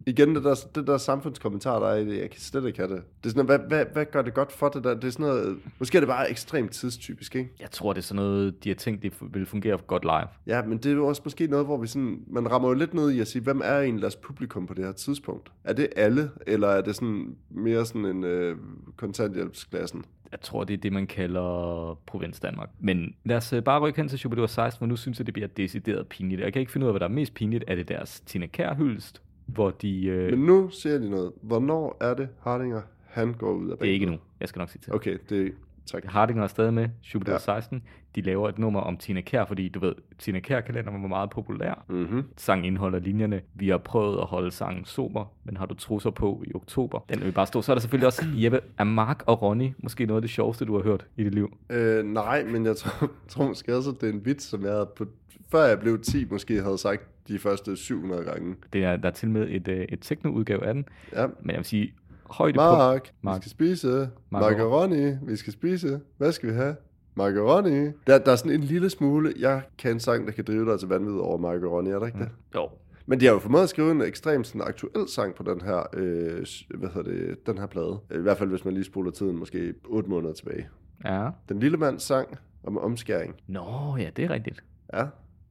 Igen, 0.09 0.34
det 0.34 0.44
der, 0.44 0.54
det 0.74 0.86
der 0.86 0.96
samfundskommentar, 0.96 1.78
der 1.78 1.86
er 1.86 1.96
i 1.96 2.04
det, 2.04 2.20
jeg 2.20 2.30
kan 2.30 2.40
slet 2.40 2.66
ikke 2.66 2.78
have 2.78 2.94
det. 2.94 3.02
Det 3.24 3.26
er 3.26 3.30
sådan, 3.30 3.46
noget, 3.46 3.61
hvad, 3.61 3.68
hvad, 3.68 3.92
hvad 3.92 4.04
gør 4.04 4.22
det 4.22 4.34
godt 4.34 4.52
for 4.52 4.68
det 4.68 4.84
der? 4.84 4.94
Det 4.94 5.04
er 5.04 5.11
sådan 5.11 5.26
noget, 5.26 5.59
måske 5.78 5.98
er 5.98 6.00
det 6.00 6.09
bare 6.09 6.30
ekstremt 6.30 6.72
tidstypisk, 6.72 7.36
ikke? 7.36 7.50
jeg 7.61 7.70
tror, 7.70 7.92
det 7.92 8.00
er 8.00 8.02
sådan 8.02 8.22
noget, 8.22 8.64
de 8.64 8.68
har 8.68 8.76
tænkt, 8.76 9.02
det 9.02 9.12
vil 9.32 9.46
fungere 9.46 9.78
godt 9.86 10.04
live. 10.04 10.28
Ja, 10.46 10.62
men 10.62 10.78
det 10.78 10.86
er 10.86 10.94
jo 10.94 11.07
også 11.07 11.22
måske 11.24 11.46
noget, 11.46 11.66
hvor 11.66 11.76
vi 11.76 11.86
sådan, 11.86 12.20
man 12.26 12.50
rammer 12.50 12.68
jo 12.68 12.74
lidt 12.74 12.94
ned 12.94 13.11
i 13.11 13.20
at 13.20 13.28
sige, 13.28 13.42
hvem 13.42 13.61
er 13.64 13.80
egentlig 13.80 14.02
deres 14.02 14.16
publikum 14.16 14.66
på 14.66 14.74
det 14.74 14.84
her 14.84 14.92
tidspunkt? 14.92 15.52
Er 15.64 15.72
det 15.72 15.88
alle, 15.96 16.30
eller 16.46 16.68
er 16.68 16.80
det 16.80 16.94
sådan 16.94 17.36
mere 17.50 17.86
sådan 17.86 18.04
en 18.04 18.24
øh, 18.24 18.57
kontanthjælpsklassen? 18.96 20.04
Jeg 20.32 20.40
tror, 20.40 20.64
det 20.64 20.74
er 20.74 20.78
det, 20.78 20.92
man 20.92 21.07
kalder 21.07 21.98
Provins 22.07 22.40
Danmark. 22.40 22.70
Men 22.80 23.14
lad 23.24 23.36
os 23.36 23.52
øh, 23.52 23.62
bare 23.62 23.80
rykke 23.80 23.96
hen 23.96 24.09
til 24.09 24.18
Shubidua 24.18 24.46
16, 24.46 24.78
for 24.78 24.86
nu 24.86 24.96
synes 24.96 25.18
jeg, 25.18 25.26
det 25.26 25.34
bliver 25.34 25.48
decideret 25.48 26.07
pinligt. 26.07 26.40
Jeg 26.40 26.52
kan 26.52 26.61
ikke 26.61 26.72
finde 26.72 26.84
ud 26.84 26.88
af, 26.88 26.92
hvad 26.92 27.00
der 27.00 27.07
er 27.07 27.11
mest 27.11 27.34
pinligt. 27.34 27.64
Er 27.66 27.74
det 27.74 27.88
deres 27.88 28.20
Tina 28.20 28.46
Kjær 28.46 28.74
hyldest, 28.74 29.22
hvor 29.47 29.70
de... 29.70 30.07
Øh, 30.07 30.30
Men 30.30 30.38
nu 30.47 30.70
ser 30.70 30.99
de 30.99 31.11
noget. 31.11 31.32
Hvornår 31.42 31.97
er 32.01 32.14
det 32.14 32.28
Hardinger, 32.40 32.80
han 33.07 33.32
går 33.34 33.53
ud 33.53 33.70
af 33.70 33.78
det 33.78 33.88
er 33.88 33.92
ikke 33.92 34.07
banen? 34.07 34.18
nu. 34.18 34.20
Jeg 34.40 34.49
skal 34.49 34.59
nok 34.61 34.70
sige 34.70 34.80
til. 34.82 34.94
Okay, 34.94 35.18
det. 35.28 35.53
Tak. 35.86 36.05
Hardinger 36.05 36.42
er 36.42 36.47
stadig 36.47 36.74
med, 36.74 36.88
Shubidua 37.03 37.32
Ja. 37.32 37.53
ja. 37.53 37.61
16. 37.61 37.82
De 38.14 38.20
laver 38.20 38.49
et 38.49 38.59
nummer 38.59 38.80
om 38.80 38.97
Tina 38.97 39.20
Kjær, 39.20 39.44
fordi 39.44 39.68
du 39.68 39.78
ved, 39.80 39.94
Tina 40.18 40.40
Kjær-kalenderen 40.40 41.03
var 41.03 41.09
meget 41.09 41.30
populær. 41.30 41.84
Mm-hmm. 41.88 42.22
Sang 42.36 42.66
indeholder 42.66 42.99
linjerne. 42.99 43.40
Vi 43.55 43.68
har 43.68 43.78
prøvet 43.78 44.18
at 44.18 44.24
holde 44.26 44.51
sangen 44.51 44.84
sober, 44.84 45.24
men 45.44 45.57
har 45.57 45.66
du 45.66 45.74
trusser 45.74 46.11
på 46.11 46.42
i 46.47 46.55
oktober? 46.55 47.05
Den 47.09 47.20
vil 47.20 47.32
bare 47.32 47.47
stå. 47.47 47.62
Så 47.62 47.72
er 47.72 47.74
der 47.74 47.80
selvfølgelig 47.80 48.07
også 48.07 48.24
Jeppe, 48.34 48.61
er 48.78 48.84
Mark 48.84 49.22
og 49.26 49.42
Ronny 49.42 49.72
måske 49.82 50.07
noget 50.07 50.18
af 50.18 50.22
det 50.22 50.30
sjoveste, 50.30 50.64
du 50.64 50.76
har 50.76 50.82
hørt 50.82 51.07
i 51.16 51.24
dit 51.24 51.34
liv? 51.34 51.57
Øh, 51.70 52.05
nej, 52.05 52.44
men 52.44 52.66
jeg 52.66 52.76
tror, 52.76 53.11
tror 53.28 53.49
måske 53.49 53.76
også, 53.76 53.90
at 53.90 54.01
det 54.01 54.09
er 54.09 54.12
en 54.12 54.24
vits, 54.24 54.44
som 54.44 54.62
jeg 54.62 54.72
havde 54.72 54.88
på, 54.97 55.05
før 55.51 55.64
jeg 55.64 55.80
blev 55.80 55.99
10, 56.01 56.26
måske 56.30 56.62
havde 56.62 56.78
sagt 56.78 57.03
de 57.29 57.39
første 57.39 57.77
700 57.77 58.24
gange. 58.24 58.55
Det 58.72 58.85
er, 58.85 58.97
der 58.97 59.09
er 59.09 59.12
til 59.12 59.31
med 59.31 59.47
et, 59.51 59.68
øh, 59.68 59.87
et 59.89 59.99
teknoudgave 60.03 60.66
af 60.66 60.74
den. 60.74 60.85
Ja. 61.12 61.27
Men 61.27 61.51
jeg 61.51 61.57
vil 61.57 61.64
sige, 61.64 61.95
højdepunkt. 62.31 62.79
Mark, 62.79 63.12
Mark. 63.22 63.37
vi 63.37 63.41
skal 63.41 63.51
spise. 63.51 64.09
Macaroni. 64.31 65.14
Vi 65.22 65.37
skal 65.37 65.53
spise. 65.53 66.01
Hvad 66.16 66.33
skal 66.33 66.49
vi 66.49 66.55
have? 66.55 66.77
Macaroni. 67.14 67.91
Der, 68.07 68.18
der 68.18 68.33
er 68.33 68.37
sådan 68.37 68.53
en 68.53 68.61
lille 68.61 68.91
smule, 68.91 69.33
jeg 69.39 69.62
kan 69.79 69.91
en 69.91 70.01
sang, 70.01 70.27
der 70.27 70.33
kan 70.33 70.45
drive 70.45 70.70
dig 70.70 70.79
til 70.79 70.89
vanvid 70.89 71.14
over 71.14 71.39
macaroni, 71.39 71.91
er 71.91 71.99
der 71.99 72.07
ikke 72.07 72.18
det? 72.18 72.29
Jo. 72.55 72.68
Men 73.07 73.20
de 73.20 73.24
har 73.27 73.33
jo 73.33 73.39
formået 73.39 73.62
at 73.62 73.68
skrive 73.68 73.91
en 73.91 74.03
ekstremt 74.03 74.47
sådan, 74.47 74.62
aktuel 74.62 75.09
sang 75.09 75.35
på 75.35 75.43
den 75.43 75.61
her, 75.61 75.83
øh, 75.93 76.47
hvad 76.74 76.89
hedder 76.89 77.11
det, 77.11 77.47
den 77.47 77.59
her 77.59 77.66
plade. 77.66 77.99
I 78.14 78.18
hvert 78.18 78.39
fald, 78.39 78.49
hvis 78.51 78.64
man 78.64 78.74
lige 78.74 78.85
spoler 78.85 79.11
tiden 79.11 79.39
måske 79.39 79.74
8 79.85 80.11
måneder 80.11 80.33
tilbage. 80.35 80.68
Ja. 81.05 81.29
Den 81.49 81.61
lille 81.61 81.77
mands 81.77 82.03
sang 82.03 82.39
om 82.64 82.79
omskæring. 82.79 83.35
Nå, 83.47 83.97
ja, 83.99 84.11
det 84.16 84.24
er 84.24 84.31
rigtigt. 84.31 84.64
Ja. 84.95 85.05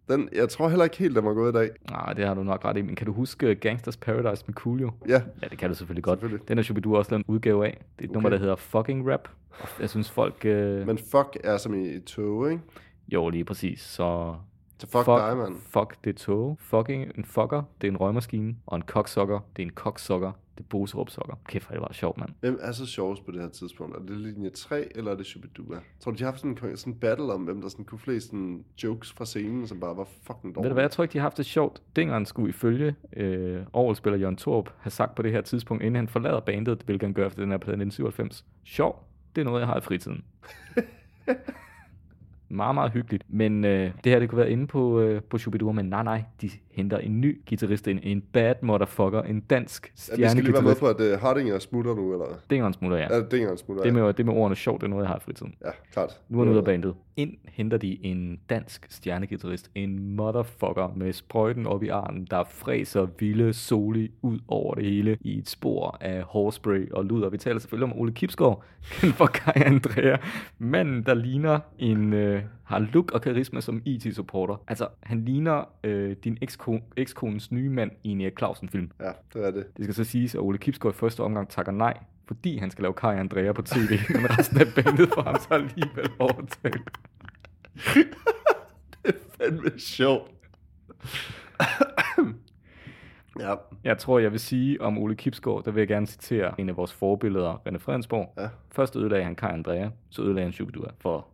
Den, 0.10 0.30
jeg 0.34 0.50
tror 0.50 0.70
heller 0.70 0.84
ikke 0.84 0.98
helt, 0.98 1.16
den 1.16 1.26
var 1.26 1.34
gået 1.34 1.52
i 1.52 1.58
dag. 1.58 1.70
Nej, 1.90 2.14
det 2.14 2.26
har 2.26 2.34
du 2.34 2.44
nok 2.44 2.66
ret 2.66 2.78
i. 2.78 2.82
Men 2.82 2.96
kan 2.96 3.06
du 3.06 3.14
huske 3.14 3.56
Gangsters 3.56 3.98
Paradise 3.98 4.44
med 4.48 4.54
Coolio? 4.56 4.92
Ja, 5.08 5.22
Ja, 5.42 5.48
det 5.48 5.58
kan 5.58 5.70
du 5.70 5.76
selvfølgelig 5.76 6.04
godt. 6.04 6.20
Selvfølgelig. 6.20 6.48
Den 6.48 6.58
har 6.58 6.64
Shubidua 6.64 6.98
også 6.98 7.12
lavet 7.12 7.26
en 7.28 7.34
udgave 7.34 7.66
af. 7.66 7.72
Det 7.72 7.78
er 7.78 8.04
et 8.04 8.10
okay. 8.10 8.14
nummer, 8.14 8.30
der 8.30 8.38
hedder 8.38 8.56
Fucking 8.56 9.12
Rap. 9.12 9.30
Jeg 9.80 9.90
synes 9.90 10.12
folk... 10.12 10.46
Øh... 10.46 10.88
men 10.88 10.98
fuck 10.98 11.38
er 11.44 11.58
som 11.58 11.74
i 11.86 12.00
tog, 12.00 12.52
ikke? 12.52 12.62
Jo, 13.14 13.30
lige 13.30 13.44
præcis. 13.44 13.82
Så 13.82 14.36
Så 14.78 14.88
fuck, 14.88 15.06
fuck 15.06 15.18
dig, 15.18 15.38
mand. 15.38 15.56
Fuck, 15.70 16.04
det 16.04 16.10
er 16.10 16.18
tog. 16.18 16.58
Fucking 16.60 17.12
en 17.18 17.26
fucker, 17.26 17.64
det 17.82 17.88
er 17.88 17.92
en 17.92 17.98
røgmaskine. 17.98 18.56
Og 18.66 18.76
en 18.76 18.82
koksokker, 18.82 19.40
det 19.56 19.62
er 19.62 19.66
en 19.66 19.74
koksokker. 19.74 20.32
Det 20.58 20.64
er 20.64 20.68
Boserup 20.70 21.10
sokker. 21.10 21.36
Kæft, 21.48 21.70
det 21.70 21.82
var 21.82 21.90
sjovt, 21.92 22.18
mand. 22.18 22.30
Hvem 22.40 22.60
er 22.62 22.72
så 22.72 22.86
sjovest 22.86 23.26
på 23.26 23.32
det 23.32 23.42
her 23.42 23.50
tidspunkt? 23.50 23.96
Er 23.96 24.00
det 24.00 24.18
linje 24.18 24.50
3, 24.50 24.98
eller 24.98 25.12
er 25.12 25.16
det 25.16 25.26
Shubidua? 25.26 25.80
Tror 26.00 26.12
du, 26.12 26.18
de 26.18 26.24
har 26.24 26.32
haft 26.32 26.42
sådan 26.42 26.58
en 26.72 26.78
sådan 26.78 26.94
en 26.94 27.00
battle 27.00 27.34
om, 27.34 27.42
hvem 27.42 27.62
der 27.62 27.70
sådan 27.70 27.86
kunne 27.86 28.00
flest 28.00 28.26
sådan 28.26 28.66
jokes 28.84 29.12
fra 29.12 29.26
scenen, 29.26 29.68
som 29.68 29.80
bare 29.80 29.98
var 29.98 30.08
fucking 30.24 30.56
dårlige? 30.56 30.64
Ved 30.64 30.70
du 30.70 30.74
hvad, 30.74 30.84
jeg 30.84 30.92
tror 30.92 31.04
ikke, 31.04 31.14
de 31.14 31.18
har 31.18 31.24
haft 31.24 31.38
det 31.38 31.46
sjovt. 31.46 31.82
Dingeren 31.96 32.26
skulle 32.26 32.50
ifølge 32.50 32.96
øh, 33.14 33.66
Aarhus-spiller 33.74 34.20
Jørgen 34.20 34.36
Torp 34.36 34.70
have 34.80 34.92
sagt 34.92 35.16
på 35.16 35.22
det 35.22 35.32
her 35.32 35.42
tidspunkt, 35.42 35.84
inden 35.84 35.96
han 35.96 36.08
forlader 36.08 36.40
bandet, 36.40 36.82
hvilket 36.86 37.08
han 37.08 37.14
gør 37.14 37.28
efter 37.28 37.42
den 37.42 37.52
her 37.52 37.58
plade 37.58 37.78
i 37.78 37.82
1997. 37.88 38.46
Sjov, 38.64 39.04
det 39.36 39.42
er 39.42 39.46
noget, 39.46 39.60
jeg 39.60 39.68
har 39.68 39.78
i 39.78 39.82
fritiden. 39.82 40.24
meget, 42.50 42.76
meget 42.76 42.92
hyggeligt. 42.92 43.24
Men 43.28 43.66
øh, 43.66 43.92
det 44.04 44.12
her, 44.12 44.20
det 44.20 44.30
kunne 44.30 44.38
være 44.38 44.52
inde 44.52 44.68
på, 44.68 45.00
øh, 45.00 45.22
på 45.22 45.38
Shubidua, 45.38 45.72
men 45.72 45.86
nej, 45.86 46.04
nej, 46.04 46.24
de 46.42 46.50
henter 46.72 46.98
en 46.98 47.22
ny 47.22 47.42
guitarist 47.50 47.88
ind. 47.88 48.00
En 48.04 48.22
bad 48.22 48.56
motherfucker, 48.62 49.22
en 49.22 49.40
dansk 49.40 49.94
Ja, 50.10 50.16
vi 50.24 50.30
skal 50.30 50.44
lige 50.44 50.54
være 50.54 50.62
med 50.62 50.76
på, 50.76 50.88
at 50.88 51.02
uh, 51.02 51.20
Hardinger 51.22 51.60
smutter 51.60 51.96
nu, 51.96 52.12
eller? 52.14 52.26
Dingeren 52.50 52.74
smutter, 52.74 52.98
ja. 52.98 53.16
Ja, 53.16 53.22
Dingeren 53.22 53.58
smutter, 53.58 53.84
Det 53.84 53.96
ja. 53.98 54.04
med, 54.04 54.14
det 54.14 54.26
med 54.26 54.34
ordene 54.34 54.56
sjovt, 54.56 54.82
det 54.82 54.88
er 54.88 54.90
noget, 54.90 55.04
jeg 55.04 55.10
har 55.10 55.18
i 55.18 55.22
fritiden. 55.22 55.56
Ja, 55.66 55.70
klart. 55.94 56.20
Nu 56.30 56.40
er 56.40 56.44
han 56.44 56.52
ude 56.52 56.60
af 56.60 56.66
bandet. 56.66 56.94
Ind 57.18 57.34
henter 57.46 57.78
de 57.78 58.06
en 58.06 58.40
dansk 58.50 58.88
stjernegitarrist. 58.90 59.72
En 59.76 60.16
motherfucker 60.16 60.94
med 60.96 61.14
sprøjten 61.14 61.68
op 61.68 61.84
i 61.84 61.88
armen, 61.88 62.28
der 62.32 62.44
fræser 62.44 63.08
vilde 63.20 63.54
soli 63.54 64.12
ud 64.22 64.40
over 64.48 64.76
det 64.76 64.86
hele 64.86 65.18
i 65.22 65.38
et 65.38 65.50
spor 65.50 65.98
af 66.02 66.24
hårspray 66.24 66.92
og 66.92 67.06
luder. 67.06 67.30
Vi 67.30 67.38
taler 67.38 67.60
selvfølgelig 67.60 67.94
om 67.94 68.00
Ole 68.00 68.12
Kipsgaard, 68.12 68.64
kendt 69.00 69.16
for 69.16 69.26
Kai 69.26 69.54
Andrea. 69.56 70.18
Manden, 70.58 71.04
der 71.04 71.14
ligner 71.14 71.60
en... 71.80 72.14
Øh, 72.14 72.44
har 72.66 72.80
look 72.80 73.12
og 73.12 73.22
karisma 73.22 73.62
som 73.62 73.82
IT-supporter. 73.86 74.56
Altså, 74.68 74.88
han 75.04 75.26
ligner 75.26 75.64
øh, 75.84 76.16
din 76.24 76.38
ekskone, 76.42 76.82
ekskones 76.98 77.52
nye 77.52 77.70
mand 77.70 77.92
i 78.04 78.10
en 78.10 78.22
Erik 78.22 78.38
Clausen-film. 78.38 78.92
Ja, 79.00 79.12
det 79.34 79.48
er 79.48 79.52
det. 79.52 79.78
Det 79.78 79.86
skal 79.86 79.96
så 79.96 80.04
siges, 80.04 80.36
at 80.36 80.42
Ole 80.42 80.58
Kipsgaard 80.58 80.96
i 80.96 80.98
første 80.98 81.24
omgang 81.24 81.50
takker 81.50 81.72
nej, 81.72 81.98
fordi 82.28 82.58
han 82.58 82.72
skal 82.72 82.82
lave 82.82 82.94
Kai 82.94 83.16
Andrea 83.18 83.52
på 83.52 83.62
tv, 83.62 83.92
men 84.16 84.38
resten 84.40 84.58
af 84.62 84.68
bandet 84.76 85.10
får 85.14 85.22
ham 85.22 85.36
så 85.40 85.48
alligevel 85.52 86.10
overtalt. 86.20 86.90
Det 89.06 89.16
er 89.16 89.44
fandme 89.44 89.72
sjovt. 89.80 90.32
ja, 93.40 93.56
Jeg 93.84 93.98
tror, 93.98 94.20
jeg 94.20 94.32
vil 94.32 94.40
sige 94.40 94.82
om 94.82 94.98
Ole 94.98 95.16
Kipsgaard, 95.16 95.64
der 95.64 95.72
vil 95.72 95.82
jeg 95.82 95.88
gerne 95.88 96.08
citere 96.08 96.60
en 96.62 96.70
af 96.70 96.78
vores 96.78 96.94
forbilleder, 96.94 97.62
René 97.68 97.78
Fredensborg. 97.78 98.34
Ja. 98.38 98.50
Først 98.72 98.96
ødelagde 98.96 99.24
han 99.24 99.36
Kai 99.36 99.52
Andrea, 99.54 99.90
så 100.10 100.22
ødelagde 100.22 100.44
han 100.46 100.54
Shubidua. 100.54 100.88
For 101.00 101.28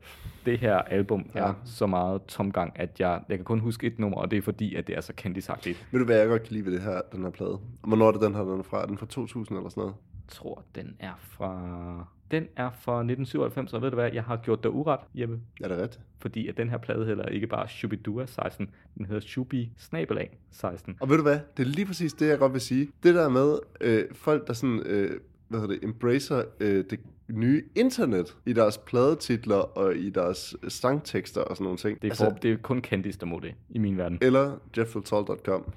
det 0.46 0.60
her 0.60 0.76
album 0.78 1.30
Ja. 1.36 1.39
er 1.39 1.54
så 1.66 1.86
meget 1.88 2.22
tomgang, 2.28 2.72
at 2.80 3.00
jeg, 3.00 3.22
jeg 3.30 3.38
kan 3.38 3.46
kun 3.46 3.60
huske 3.60 3.88
et 3.88 4.00
nummer, 4.00 4.18
og 4.18 4.32
det 4.32 4.38
er 4.38 4.42
fordi, 4.42 4.76
at 4.76 4.88
det 4.88 4.98
er 4.98 5.02
så 5.02 5.14
kendisagtigt. 5.16 5.88
ved 5.92 6.00
du 6.00 6.06
hvad 6.06 6.18
jeg 6.18 6.28
godt 6.28 6.44
kan 6.44 6.52
lide 6.54 6.66
ved 6.66 6.72
det 6.74 6.82
her, 6.82 7.02
den 7.12 7.24
her 7.24 7.30
plade? 7.30 7.60
Hvornår 7.84 8.08
er 8.08 8.12
det 8.12 8.22
den 8.22 8.36
her, 8.36 8.42
den 8.44 8.60
er 8.60 8.64
fra? 8.64 8.82
Er 8.82 8.86
den 8.86 8.98
fra 8.98 9.06
2000 9.06 9.58
eller 9.58 9.70
sådan 9.70 9.82
noget? 9.82 9.96
Tror, 10.32 10.64
den 10.76 10.96
er 11.00 11.14
fra... 11.20 12.08
Den 12.32 12.48
er 12.56 12.70
fra 12.72 12.92
1997, 12.92 13.74
og 13.74 13.82
ved 13.82 13.90
du 13.90 13.96
hvad, 13.96 14.12
jeg 14.14 14.24
har 14.24 14.38
gjort 14.38 14.64
dig 14.64 14.72
uret, 14.72 15.00
Jeppe. 15.16 15.40
Ja, 15.60 15.68
det 15.68 15.78
er 15.78 15.82
rigtigt. 15.82 16.04
Fordi 16.20 16.48
at 16.48 16.58
den 16.58 16.70
her 16.70 16.78
plade 16.78 17.06
hedder 17.06 17.26
ikke 17.26 17.48
bare 17.48 17.68
Shubidua 17.68 18.26
16, 18.26 18.70
den 18.98 19.06
hedder 19.06 19.22
Shubi 19.22 19.72
Snabelag 19.78 20.38
16. 20.52 20.98
Og 21.00 21.10
ved 21.10 21.18
du 21.18 21.24
hvad? 21.24 21.40
Det 21.58 21.64
er 21.64 21.68
lige 21.68 21.86
præcis 21.86 22.14
det, 22.14 22.28
jeg 22.28 22.40
godt 22.40 22.54
vil 22.54 22.62
sige. 22.62 22.90
Det 23.04 23.16
der 23.16 23.30
med 23.30 23.60
øh, 23.82 24.06
folk, 24.14 24.48
der 24.48 24.54
sådan, 24.54 24.84
øh, 24.86 25.20
hvad 25.48 25.60
hedder 25.60 25.74
det, 25.74 25.84
embracer 25.84 26.44
øh, 26.60 26.86
det 26.90 27.00
nye 27.28 27.64
internet 27.76 28.38
i 28.46 28.54
deres 28.54 28.78
pladetitler 28.78 29.56
og 29.56 29.96
i 29.96 30.10
deres 30.10 30.56
sangtekster 30.68 31.42
og 31.42 31.58
sådan 31.58 31.64
nogle 31.64 31.78
ting. 31.78 32.02
Det 32.02 32.12
er, 32.12 32.16
for, 32.16 32.26
altså, 32.26 32.40
det 32.42 32.52
er 32.52 32.58
kun 32.58 32.82
Candice, 32.82 33.20
der 33.20 33.26
må 33.26 33.40
det, 33.40 33.56
i 33.70 33.80
min 33.80 33.98
verden. 33.98 34.18
Eller 34.22 34.58
jeffreltol.com. 34.78 35.74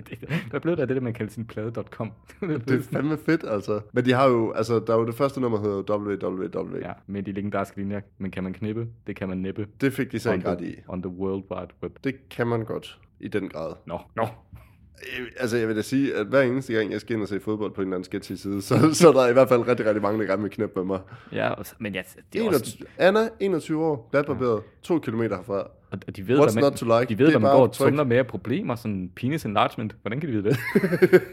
det, 0.10 0.20
der 0.28 0.54
er 0.54 0.58
blevet 0.58 0.80
af 0.80 0.86
det, 0.86 0.96
der 0.96 1.02
man 1.02 1.12
kalder 1.12 1.32
sin 1.32 1.44
plade.com. 1.46 2.12
Det 2.40 2.70
er 2.70 2.82
fandme 2.92 3.18
fedt, 3.26 3.44
altså. 3.48 3.80
Men 3.92 4.04
de 4.04 4.12
har 4.12 4.28
jo, 4.28 4.52
altså, 4.52 4.78
der 4.86 4.94
er 4.94 4.98
jo 4.98 5.06
det 5.06 5.14
første 5.14 5.40
nummer, 5.40 5.60
hedder 5.60 5.96
www. 5.96 6.78
ja, 6.78 6.92
med 7.06 7.22
de 7.22 7.32
legendariske 7.32 7.76
linjer. 7.76 8.00
Men 8.18 8.30
kan 8.30 8.44
man 8.44 8.52
knippe? 8.52 8.86
Det 9.06 9.16
kan 9.16 9.28
man 9.28 9.38
næppe. 9.38 9.66
Det 9.80 9.92
fik 9.92 10.12
de 10.12 10.18
så 10.18 10.32
ikke 10.32 10.48
ret 10.48 10.60
i. 10.60 10.74
on 10.88 11.02
the 11.02 11.10
World 11.10 11.42
Wide 11.50 11.72
Web. 11.82 11.92
Det 12.04 12.28
kan 12.28 12.46
man 12.46 12.64
godt, 12.64 12.98
i 13.20 13.28
den 13.28 13.48
grad. 13.48 13.72
Nå, 13.86 13.98
nå. 14.16 14.22
Øh, 14.22 15.26
Altså, 15.40 15.56
jeg 15.56 15.68
vil 15.68 15.76
da 15.76 15.82
sige, 15.82 16.14
at 16.16 16.26
hver 16.26 16.42
eneste 16.42 16.72
gang, 16.74 16.92
jeg 16.92 17.00
skal 17.00 17.14
ind 17.14 17.22
og 17.22 17.28
se 17.28 17.40
fodbold 17.40 17.72
på 17.72 17.80
en 17.80 17.86
eller 17.86 17.96
anden 17.96 18.04
sketchy 18.04 18.32
side, 18.32 18.62
så, 18.62 18.94
så 18.94 19.08
er 19.08 19.12
der 19.12 19.28
i 19.28 19.32
hvert 19.32 19.48
fald 19.48 19.68
rigtig, 19.68 19.86
rigtig 19.86 20.02
mange, 20.02 20.20
der 20.20 20.26
gerne 20.26 20.42
vil 20.42 20.50
knæppe 20.50 20.80
med 20.80 20.84
mig. 20.84 21.00
Ja, 21.32 21.54
men 21.78 21.94
ja, 21.94 22.02
det 22.32 22.40
er 22.40 22.46
også... 22.46 22.76
21, 22.78 22.86
Anna, 22.98 23.28
21 23.40 23.84
år, 23.84 24.08
glatbarberet, 24.10 24.62
to 24.82 24.98
kilometer 24.98 25.36
herfra. 25.36 25.70
Og 25.92 26.16
de 26.16 26.28
ved, 26.28 26.38
What's 26.40 26.52
hvad 26.52 26.62
man, 26.62 26.72
to 26.72 26.98
like? 27.00 27.08
de 27.14 27.18
ved, 27.18 27.30
hvad 27.30 27.40
man 27.40 27.50
går 27.52 27.62
og 27.66 27.72
tumler 27.72 28.04
med 28.04 28.16
af 28.16 28.26
problemer, 28.26 28.74
sådan 28.74 29.10
penis 29.16 29.44
enlargement. 29.44 29.96
Hvordan 30.02 30.20
kan 30.20 30.28
de 30.28 30.34
vide 30.34 30.48
det? 30.50 30.56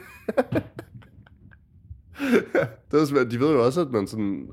Det 2.92 3.02
er 3.02 3.06
svært. 3.06 3.32
De 3.32 3.40
ved 3.40 3.52
jo 3.52 3.66
også, 3.66 3.82
at 3.82 3.92
man 3.92 4.08
sådan... 4.08 4.48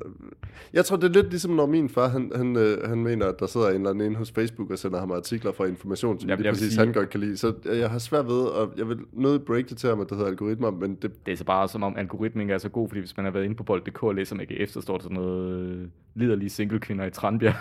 Jeg 0.73 0.85
tror, 0.85 0.97
det 0.97 1.05
er 1.05 1.13
lidt 1.23 1.31
ligesom, 1.31 1.51
når 1.53 1.67
min 1.67 1.89
far, 1.89 2.09
han, 2.09 2.33
han, 2.37 2.57
øh, 2.57 2.89
han 2.89 2.99
mener, 3.03 3.27
at 3.27 3.35
der 3.41 3.47
sidder 3.47 3.69
en 3.69 3.75
eller 3.75 3.91
anden 3.91 4.07
inde 4.07 4.17
hos 4.17 4.31
Facebook 4.31 4.71
og 4.71 4.79
sender 4.79 5.01
ham 5.01 5.11
artikler 5.13 5.53
fra 5.53 5.65
information, 5.65 6.21
som 6.21 6.29
Jamen, 6.31 6.43
lige 6.43 6.53
præcis 6.53 6.73
sige- 6.73 6.85
han 6.85 6.93
godt 6.93 7.11
kan 7.11 7.21
lide. 7.21 7.37
Så 7.37 7.53
jeg 7.65 7.91
har 7.91 7.99
svært 7.99 8.27
ved, 8.27 8.43
og 8.43 8.73
jeg 8.77 8.89
vil 8.89 8.99
noget 9.13 9.43
break 9.45 9.69
det 9.69 9.77
til 9.77 9.89
ham, 9.89 10.01
at 10.01 10.09
det 10.09 10.17
hedder 10.17 10.31
algoritmer, 10.31 10.71
men 10.71 10.95
det, 11.03 11.27
Det 11.27 11.33
er 11.33 11.37
så 11.37 11.45
bare 11.45 11.69
som 11.69 11.83
om 11.83 11.97
algoritmen 11.97 12.51
er 12.51 12.59
så 12.59 12.69
god, 12.69 12.89
fordi 12.89 13.01
hvis 13.01 13.17
man 13.17 13.25
har 13.25 13.31
været 13.33 13.45
inde 13.45 13.57
på 13.57 13.63
bold.dk 13.63 14.03
og 14.03 14.15
læser 14.15 14.37
AGF, 14.41 14.71
så 14.71 14.81
står 14.81 14.97
der 14.97 15.03
sådan 15.03 15.15
noget 15.17 15.61
øh, 15.61 15.87
liderlige 16.15 16.51
singlekvinder 16.51 17.05
i 17.07 17.11
Tranbjerg. 17.11 17.55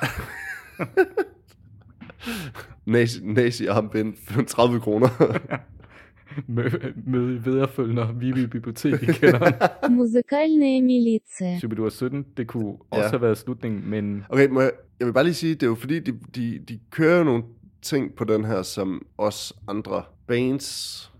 Nazi 2.85 3.65
armbind, 3.65 4.45
30 4.47 4.79
kroner. 4.79 5.07
Møde 6.47 6.93
mød 7.05 7.35
i 7.35 7.37
viderefølgende 7.37 8.07
Vivi 8.19 8.47
Bibliotek 8.47 9.03
i 9.03 9.05
kælderen. 9.05 9.53
Musikalne 9.97 10.81
militia. 10.81 11.59
Shubidua 11.59 11.89
17, 11.89 12.25
det 12.37 12.47
kunne 12.47 12.77
også 12.91 13.03
ja. 13.03 13.09
have 13.09 13.21
været 13.21 13.37
slutningen, 13.37 13.89
men... 13.89 14.25
Okay, 14.29 14.47
må 14.47 14.61
jeg, 14.61 14.71
jeg 14.99 15.07
vil 15.07 15.13
bare 15.13 15.23
lige 15.23 15.33
sige, 15.33 15.53
det 15.53 15.63
er 15.63 15.67
jo 15.67 15.75
fordi, 15.75 15.99
de, 15.99 16.19
de, 16.35 16.59
de 16.69 16.79
kører 16.91 17.23
nogle 17.23 17.43
ting 17.81 18.15
på 18.15 18.23
den 18.23 18.45
her, 18.45 18.61
som 18.61 19.05
os 19.17 19.53
andre 19.67 20.03
bands 20.27 21.11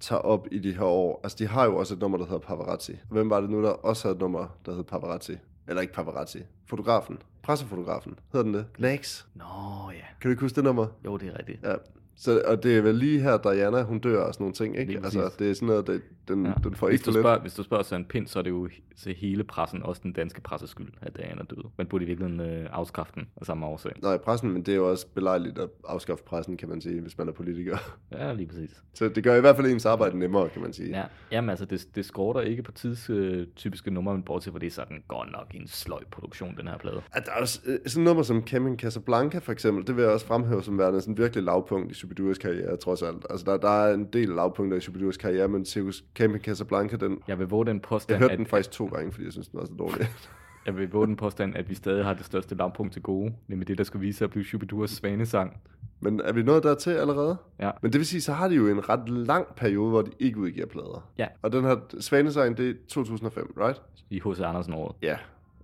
tager 0.00 0.20
op 0.20 0.46
i 0.50 0.58
de 0.58 0.72
her 0.72 0.84
år. 0.84 1.20
Altså, 1.24 1.36
de 1.38 1.46
har 1.46 1.64
jo 1.64 1.76
også 1.76 1.94
et 1.94 2.00
nummer, 2.00 2.18
der 2.18 2.24
hedder 2.24 2.38
Paparazzi. 2.38 2.92
Hvem 3.10 3.30
var 3.30 3.40
det 3.40 3.50
nu, 3.50 3.62
der 3.62 3.68
også 3.70 4.04
havde 4.04 4.14
et 4.14 4.20
nummer, 4.20 4.58
der 4.66 4.74
hed 4.74 4.84
Paparazzi? 4.84 5.32
Eller 5.68 5.82
ikke 5.82 5.94
Paparazzi. 5.94 6.42
Fotografen. 6.66 7.18
Pressefotografen. 7.42 8.18
Hedder 8.32 8.44
den 8.44 8.54
det? 8.54 8.66
Lex. 8.78 9.24
Nå 9.34 9.90
ja, 9.90 10.04
Kan 10.20 10.28
du 10.28 10.30
ikke 10.30 10.40
huske 10.42 10.56
det 10.56 10.64
nummer? 10.64 10.86
jo 11.04 11.16
det 11.16 11.28
er 11.28 11.38
rigtigt. 11.38 11.62
Ja. 11.62 11.74
Så, 12.16 12.42
og 12.46 12.62
det 12.62 12.76
er 12.78 12.82
vel 12.82 12.94
lige 12.94 13.20
her, 13.20 13.36
Diana, 13.38 13.82
hun 13.82 13.98
dør 13.98 14.20
og 14.22 14.34
sådan 14.34 14.44
nogle 14.44 14.54
ting, 14.54 14.78
ikke? 14.78 15.00
Altså, 15.04 15.30
det 15.38 15.50
er 15.50 15.54
sådan 15.54 15.66
noget, 15.68 15.86
det, 15.86 16.02
den, 16.28 16.46
Ja. 16.46 16.52
den 16.64 16.74
får 16.74 16.86
Hvis 16.86 16.94
ikke 17.00 17.04
du, 17.04 17.10
lidt. 17.10 17.22
spørger, 17.22 17.40
hvis 17.40 17.54
du 17.54 17.62
spørger 17.62 17.82
Søren 17.82 18.04
Pind, 18.04 18.26
så 18.26 18.38
er 18.38 18.42
det 18.42 18.50
jo 18.50 18.68
til 18.96 19.14
hele 19.14 19.44
pressen, 19.44 19.82
også 19.82 20.00
den 20.04 20.12
danske 20.12 20.40
presses 20.40 20.70
skyld, 20.70 20.88
at 21.02 21.16
Diana 21.16 21.40
er 21.40 21.44
død. 21.44 21.64
Man 21.78 21.86
burde 21.86 22.04
i 22.04 22.06
virkeligheden 22.06 22.40
øh, 22.40 22.68
afskaffe 22.72 23.12
den 23.14 23.28
af 23.36 23.46
samme 23.46 23.66
årsag. 23.66 23.92
Nej, 24.02 24.16
pressen, 24.18 24.50
men 24.52 24.62
det 24.62 24.72
er 24.72 24.76
jo 24.76 24.90
også 24.90 25.06
belejligt 25.14 25.58
at 25.58 25.68
afskaffe 25.88 26.24
pressen, 26.24 26.56
kan 26.56 26.68
man 26.68 26.80
sige, 26.80 27.00
hvis 27.00 27.18
man 27.18 27.28
er 27.28 27.32
politiker. 27.32 27.78
Ja, 28.12 28.32
lige 28.32 28.46
præcis. 28.46 28.70
Så 28.94 29.08
det 29.08 29.24
gør 29.24 29.36
i 29.36 29.40
hvert 29.40 29.56
fald 29.56 29.66
ens 29.66 29.86
arbejde 29.86 30.18
nemmere, 30.18 30.48
kan 30.48 30.62
man 30.62 30.72
sige. 30.72 30.88
Ja, 30.98 31.04
jamen 31.30 31.50
altså, 31.50 31.64
det, 31.64 31.86
det 31.94 32.04
skorter 32.04 32.40
ikke 32.40 32.62
på 32.62 32.72
tidstypiske 32.72 33.90
numre, 33.90 34.14
men 34.14 34.22
bortset 34.22 34.52
fra 34.52 34.58
det, 34.58 34.72
så 34.72 34.80
er 34.80 34.84
den 34.84 35.02
godt 35.08 35.32
nok 35.32 35.46
en 35.54 35.68
sløj 35.68 36.00
produktion, 36.10 36.56
den 36.56 36.68
her 36.68 36.78
plade. 36.78 37.02
At 37.12 37.26
der 37.26 37.32
er 37.32 37.40
også 37.40 37.60
øh, 37.66 37.78
sådan 37.86 38.04
nummer 38.04 38.22
som 38.22 38.42
Camping 38.46 38.78
Casablanca 38.80 39.38
for 39.38 39.52
eksempel, 39.52 39.86
det 39.86 39.96
vil 39.96 40.02
jeg 40.02 40.10
også 40.10 40.26
fremhæve 40.26 40.62
som 40.62 40.78
værende 40.78 41.00
sådan 41.00 41.18
virkelig 41.18 41.44
lavpunkt 41.44 41.90
i 41.92 41.94
Shubiduras 42.02 42.38
karriere, 42.38 42.76
trods 42.76 43.02
alt. 43.02 43.26
Altså 43.30 43.46
der, 43.46 43.56
der 43.56 43.68
er 43.68 43.94
en 43.94 44.04
del 44.04 44.28
lavpunkter 44.28 44.76
i 44.76 44.80
Shubiduras 44.80 45.16
karriere, 45.16 45.48
men 45.48 45.64
Circus 45.64 46.04
Camping 46.14 46.44
Casablanca, 46.44 46.96
den, 46.96 47.18
Jeg 47.28 47.38
vil 47.38 47.46
våge 47.46 47.66
den 47.66 47.76
jeg 47.76 47.82
påstand, 47.82 48.18
hørte 48.18 48.32
at, 48.32 48.38
den 48.38 48.46
faktisk 48.46 48.70
to 48.70 48.86
gange, 48.86 49.12
fordi 49.12 49.24
jeg 49.24 49.32
synes, 49.32 49.48
den 49.48 49.60
var 49.60 49.66
så 49.66 49.72
dårlig. 49.78 50.08
jeg 50.66 50.76
vil 50.76 50.90
våge 50.90 51.06
den 51.06 51.16
påstand, 51.16 51.56
at 51.56 51.70
vi 51.70 51.74
stadig 51.74 52.04
har 52.04 52.14
det 52.14 52.24
største 52.24 52.54
lavpunkt 52.54 52.92
til 52.92 53.02
gode, 53.02 53.32
nemlig 53.48 53.68
det, 53.68 53.78
der 53.78 53.84
skulle 53.84 54.00
vise 54.06 54.18
sig 54.18 54.24
at 54.24 54.30
blive 54.30 54.44
Shubiduras 54.44 54.90
svanesang. 54.90 55.60
men 56.00 56.20
er 56.24 56.32
vi 56.32 56.42
nået 56.42 56.62
dertil 56.62 56.90
allerede? 56.90 57.36
Ja. 57.60 57.70
Men 57.82 57.92
det 57.92 57.98
vil 57.98 58.06
sige, 58.06 58.20
så 58.20 58.32
har 58.32 58.48
de 58.48 58.54
jo 58.54 58.68
en 58.68 58.88
ret 58.88 59.08
lang 59.08 59.46
periode, 59.56 59.90
hvor 59.90 60.02
de 60.02 60.10
ikke 60.18 60.38
udgiver 60.38 60.66
plader. 60.66 61.10
Ja. 61.18 61.26
Og 61.42 61.52
den 61.52 61.64
her 61.64 61.76
Svanesang, 62.00 62.56
det 62.56 62.70
er 62.70 62.74
2005, 62.88 63.54
right? 63.56 63.82
I 64.10 64.20
H.C. 64.20 64.40
Andersen 64.40 64.74
året. 64.74 64.96
Ja. 65.02 65.16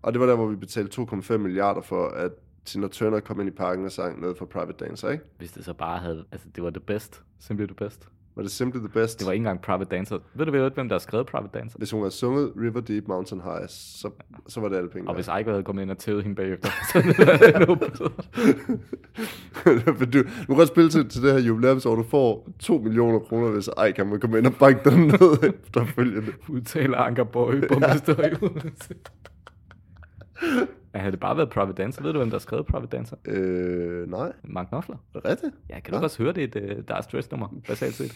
Og 0.03 0.13
det 0.13 0.21
var 0.21 0.27
der, 0.27 0.37
hvor 0.37 0.47
vi 0.47 0.57
betalte 0.57 1.03
2,5 1.03 1.37
milliarder 1.37 1.81
for, 1.81 2.09
at 2.09 2.33
Tina 2.69 2.89
Turner 2.89 3.21
kom 3.21 3.41
ind 3.41 3.49
i 3.49 3.53
parken 3.53 3.85
og 3.85 3.93
sang 3.93 4.21
noget 4.21 4.39
for 4.39 4.47
Private 4.47 4.85
Dancer, 4.85 5.09
ikke? 5.09 5.25
Hvis 5.39 5.53
det 5.53 5.65
så 5.65 5.73
bare 5.73 5.99
havde, 5.99 6.25
altså 6.33 6.49
det 6.57 6.65
var 6.65 6.71
det 6.71 6.83
bedst, 6.83 7.23
simpelthen 7.39 7.69
det 7.69 7.77
bedst. 7.77 8.09
Var 8.39 8.43
det 8.43 8.53
Simply 8.53 8.79
the 8.79 8.89
Best? 8.89 9.19
Det 9.19 9.27
var 9.27 9.33
ikke 9.33 9.41
engang 9.41 9.61
Private 9.61 9.91
Dancer. 9.91 10.19
Ved 10.35 10.47
du 10.47 10.53
ved, 10.53 10.71
hvem 10.71 10.89
der 10.89 10.95
har 10.95 10.99
skrevet 10.99 11.27
Private 11.27 11.59
Dancer? 11.59 11.79
Hvis 11.79 11.91
hun 11.91 12.01
havde 12.01 12.11
sunget 12.11 12.53
River 12.61 12.81
Deep 12.81 13.09
Mountain 13.09 13.41
High, 13.41 13.69
så, 13.69 14.11
så 14.49 14.61
var 14.61 14.69
det 14.69 14.77
alle 14.77 14.91
penge. 14.91 15.09
Og 15.09 15.15
hvis 15.15 15.29
Ike 15.41 15.51
havde 15.51 15.63
kommet 15.63 15.83
ind 15.83 15.91
og 15.91 15.99
tævet 15.99 16.23
hende 16.23 16.37
bagefter, 16.37 16.69
så 16.93 17.01
havde 17.01 17.39
det 17.39 17.57
endnu 17.57 17.75
du, 20.13 20.23
du 20.49 20.55
kan 20.55 20.67
spille 20.67 20.91
til, 20.91 21.09
til 21.09 21.23
det 21.23 21.33
her 21.33 21.41
jubilæumsår, 21.41 21.95
du 21.95 22.03
får 22.03 22.49
2 22.59 22.79
millioner 22.79 23.19
kroner, 23.19 23.51
hvis 23.51 23.69
kan 23.97 24.07
man 24.07 24.21
komme 24.21 24.39
ind 24.39 24.47
og 24.47 24.55
banke 24.55 24.91
den 24.91 25.07
ned 25.07 25.39
efterfølgende. 25.65 26.33
Udtaler 26.49 26.99
Anker 26.99 27.25
Bøje, 27.25 27.63
borgmester. 27.69 28.15
Ja, 30.43 30.67
havde 30.95 31.13
det 31.13 31.21
bare 31.21 31.37
været 31.37 31.51
Private 31.51 31.83
Dancer? 31.83 32.03
Ved 32.03 32.13
du, 32.13 32.19
hvem 32.19 32.31
der 32.31 32.35
har 32.35 32.41
skrevet 32.41 32.67
Private 32.67 32.97
Dancer? 32.97 33.17
Øh, 33.25 34.11
nej. 34.11 34.33
Mark 34.45 34.67
Knopfler. 34.69 34.97
Er 35.15 35.21
det 35.21 35.31
rigtigt? 35.31 35.55
Ja, 35.71 35.81
kan 35.81 35.95
du 35.95 36.01
også 36.01 36.23
høre 36.23 36.33
det, 36.33 36.57
et 36.57 36.57
uh, 36.57 36.85
Dire 36.89 37.03
Stress 37.03 37.31
nummer, 37.31 37.49
basalt 37.69 37.95
set? 37.95 38.15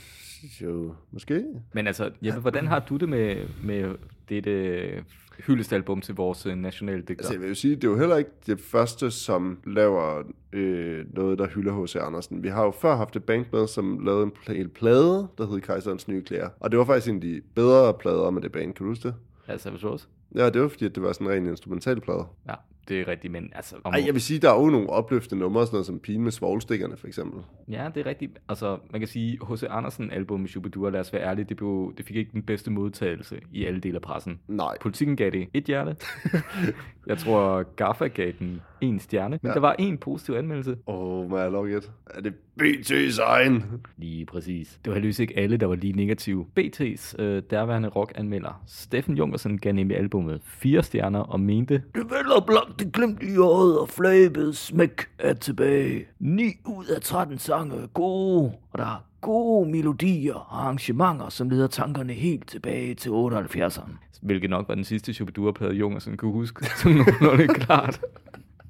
Jo, 0.62 0.95
måske. 1.11 1.45
Men 1.73 1.87
altså, 1.87 2.11
Jeppe, 2.23 2.41
hvordan 2.41 2.66
har 2.66 2.79
du 2.79 2.97
det 2.97 3.09
med, 3.09 3.37
med 3.64 3.95
dette 4.29 5.05
hyldestalbum 5.47 6.01
til 6.01 6.14
vores 6.14 6.47
øh, 6.47 6.55
nationale 6.55 7.03
digter? 7.03 7.14
Altså, 7.14 7.33
jeg 7.33 7.41
vil 7.41 7.49
jo 7.49 7.55
sige, 7.55 7.77
det 7.77 7.85
er 7.85 7.89
jo 7.89 7.99
heller 7.99 8.16
ikke 8.16 8.31
det 8.47 8.61
første, 8.61 9.11
som 9.11 9.59
laver 9.66 10.23
øh, 10.53 11.05
noget, 11.14 11.39
der 11.39 11.47
hylder 11.47 11.83
H.C. 11.83 11.97
Andersen. 11.97 12.43
Vi 12.43 12.49
har 12.49 12.64
jo 12.64 12.70
før 12.70 12.97
haft 12.97 13.16
et 13.16 13.25
band 13.25 13.47
med, 13.53 13.66
som 13.66 14.05
lavede 14.05 14.23
en 14.23 14.57
en 14.57 14.68
plade, 14.68 15.29
der 15.39 15.47
hed 15.47 15.61
Kejserens 15.61 16.09
Nye 16.09 16.23
Klæder. 16.23 16.49
Og 16.61 16.70
det 16.70 16.79
var 16.79 16.85
faktisk 16.85 17.09
en 17.09 17.14
af 17.14 17.20
de 17.20 17.41
bedre 17.55 17.95
plader 17.95 18.31
med 18.31 18.43
det 18.43 18.53
band, 18.53 18.75
kan 18.75 18.85
du 18.85 18.91
huske 18.91 19.09
det? 19.09 19.14
Altså, 19.49 19.70
hvis 19.70 19.81
du 19.81 19.89
også? 19.89 20.07
Ja, 20.35 20.51
det 20.51 20.62
var 20.62 20.68
fordi, 20.68 20.85
at 20.85 20.95
det 20.95 21.03
var 21.03 21.12
sådan 21.12 21.26
en 21.26 21.33
ren 21.33 21.47
instrumental 21.47 22.01
plade. 22.01 22.24
Ja, 22.49 22.55
det 22.89 23.01
er 23.01 23.09
rigtigt, 23.09 23.33
men 23.33 23.53
altså... 23.55 23.76
Om, 23.85 23.95
Ej, 23.95 24.03
jeg 24.07 24.14
vil 24.14 24.22
sige, 24.22 24.41
der 24.41 24.51
er 24.53 24.61
jo 24.61 24.66
nogle 24.70 24.91
opløftende 24.91 25.43
numre, 25.43 25.66
sådan 25.66 25.74
noget 25.74 25.87
som 25.87 25.99
Pigen 25.99 26.22
med 26.22 26.33
svoglstikkerne, 26.33 26.97
for 26.97 27.07
eksempel. 27.07 27.43
Ja, 27.68 27.89
det 27.95 28.01
er 28.01 28.07
rigtigt. 28.07 28.39
Altså, 28.49 28.78
man 28.91 29.01
kan 29.01 29.09
sige, 29.09 29.39
H.C. 29.51 29.62
Andersen 29.70 30.11
album 30.11 30.47
Shubidua, 30.47 30.91
lad 30.91 31.01
os 31.01 31.12
være 31.12 31.22
ærlige, 31.22 31.45
det, 31.45 31.57
blev, 31.57 31.95
det 31.99 32.07
fik 32.07 32.16
ikke 32.16 32.30
den 32.33 32.43
bedste 32.43 32.70
modtagelse 32.70 33.41
i 33.53 33.64
alle 33.64 33.80
dele 33.80 33.95
af 33.95 34.03
pressen. 34.03 34.41
Nej. 34.49 34.76
Politikken 34.80 35.16
gav 35.16 35.30
det 35.30 35.49
et 35.55 35.64
hjerte. 35.64 35.97
jeg 37.07 37.18
tror, 37.18 37.62
Gaffa 37.76 38.07
gav 38.07 38.33
den 38.39 38.61
en 38.80 38.99
stjerne. 39.01 39.39
Men 39.43 39.49
Ja. 39.49 39.55
der 39.55 39.61
var 39.61 39.74
en 39.78 39.99
positiv 39.99 40.35
anmeldelse. 40.35 40.76
Åh, 40.87 41.18
oh, 41.18 41.30
må 41.30 41.39
jeg 41.39 41.51
lov? 41.51 41.68
Er 41.68 42.20
det 42.24 42.35
BT's 42.62 43.22
egen? 43.22 43.64
Lige 43.97 44.26
præcis. 44.26 44.78
Det 44.85 44.91
var 44.91 44.95
heldigvis 44.95 45.18
ikke 45.18 45.39
alle, 45.39 45.57
der 45.57 45.66
var 45.66 45.74
lige 45.74 45.93
negative. 45.93 46.47
BT's 46.61 47.22
øh, 47.22 47.43
derværende 47.51 47.89
rockanmelder, 47.89 48.62
Steffen 48.66 49.16
Jungersen, 49.16 49.59
gav 49.59 49.72
nemlig 49.72 49.97
albumet 50.23 50.41
fire 50.45 50.83
stjerner 50.83 51.20
og 51.20 51.41
mente, 51.41 51.83
Det 51.95 52.11
vælger 52.11 52.45
blot 52.47 52.79
det 52.79 52.93
glimt 52.93 53.23
i 53.23 53.37
øjet 53.37 53.79
og 53.79 53.89
flabet 53.89 54.57
smæk 54.57 55.09
er 55.18 55.33
tilbage. 55.35 56.05
9 56.18 56.45
ud 56.64 56.87
af 56.87 57.01
13 57.03 57.39
sange 57.39 57.77
er 57.77 57.87
gode, 57.87 58.53
og 58.73 58.79
der 58.79 58.85
er 58.85 59.05
gode 59.20 59.70
melodier 59.70 60.35
og 60.35 60.62
arrangementer, 60.62 61.29
som 61.29 61.51
leder 61.51 61.66
tankerne 61.66 62.12
helt 62.12 62.49
tilbage 62.49 62.95
til 62.95 63.11
78'eren. 63.11 63.91
Hvilket 64.23 64.51
nok 64.51 64.68
var 64.68 64.75
den 64.75 64.85
sidste 64.85 65.14
Shubidua-plade, 65.14 65.75
Jungersen 65.75 66.16
kunne 66.16 66.33
huske, 66.33 66.66
som 66.83 66.93
nogenlunde 66.93 67.49
klart. 67.49 68.01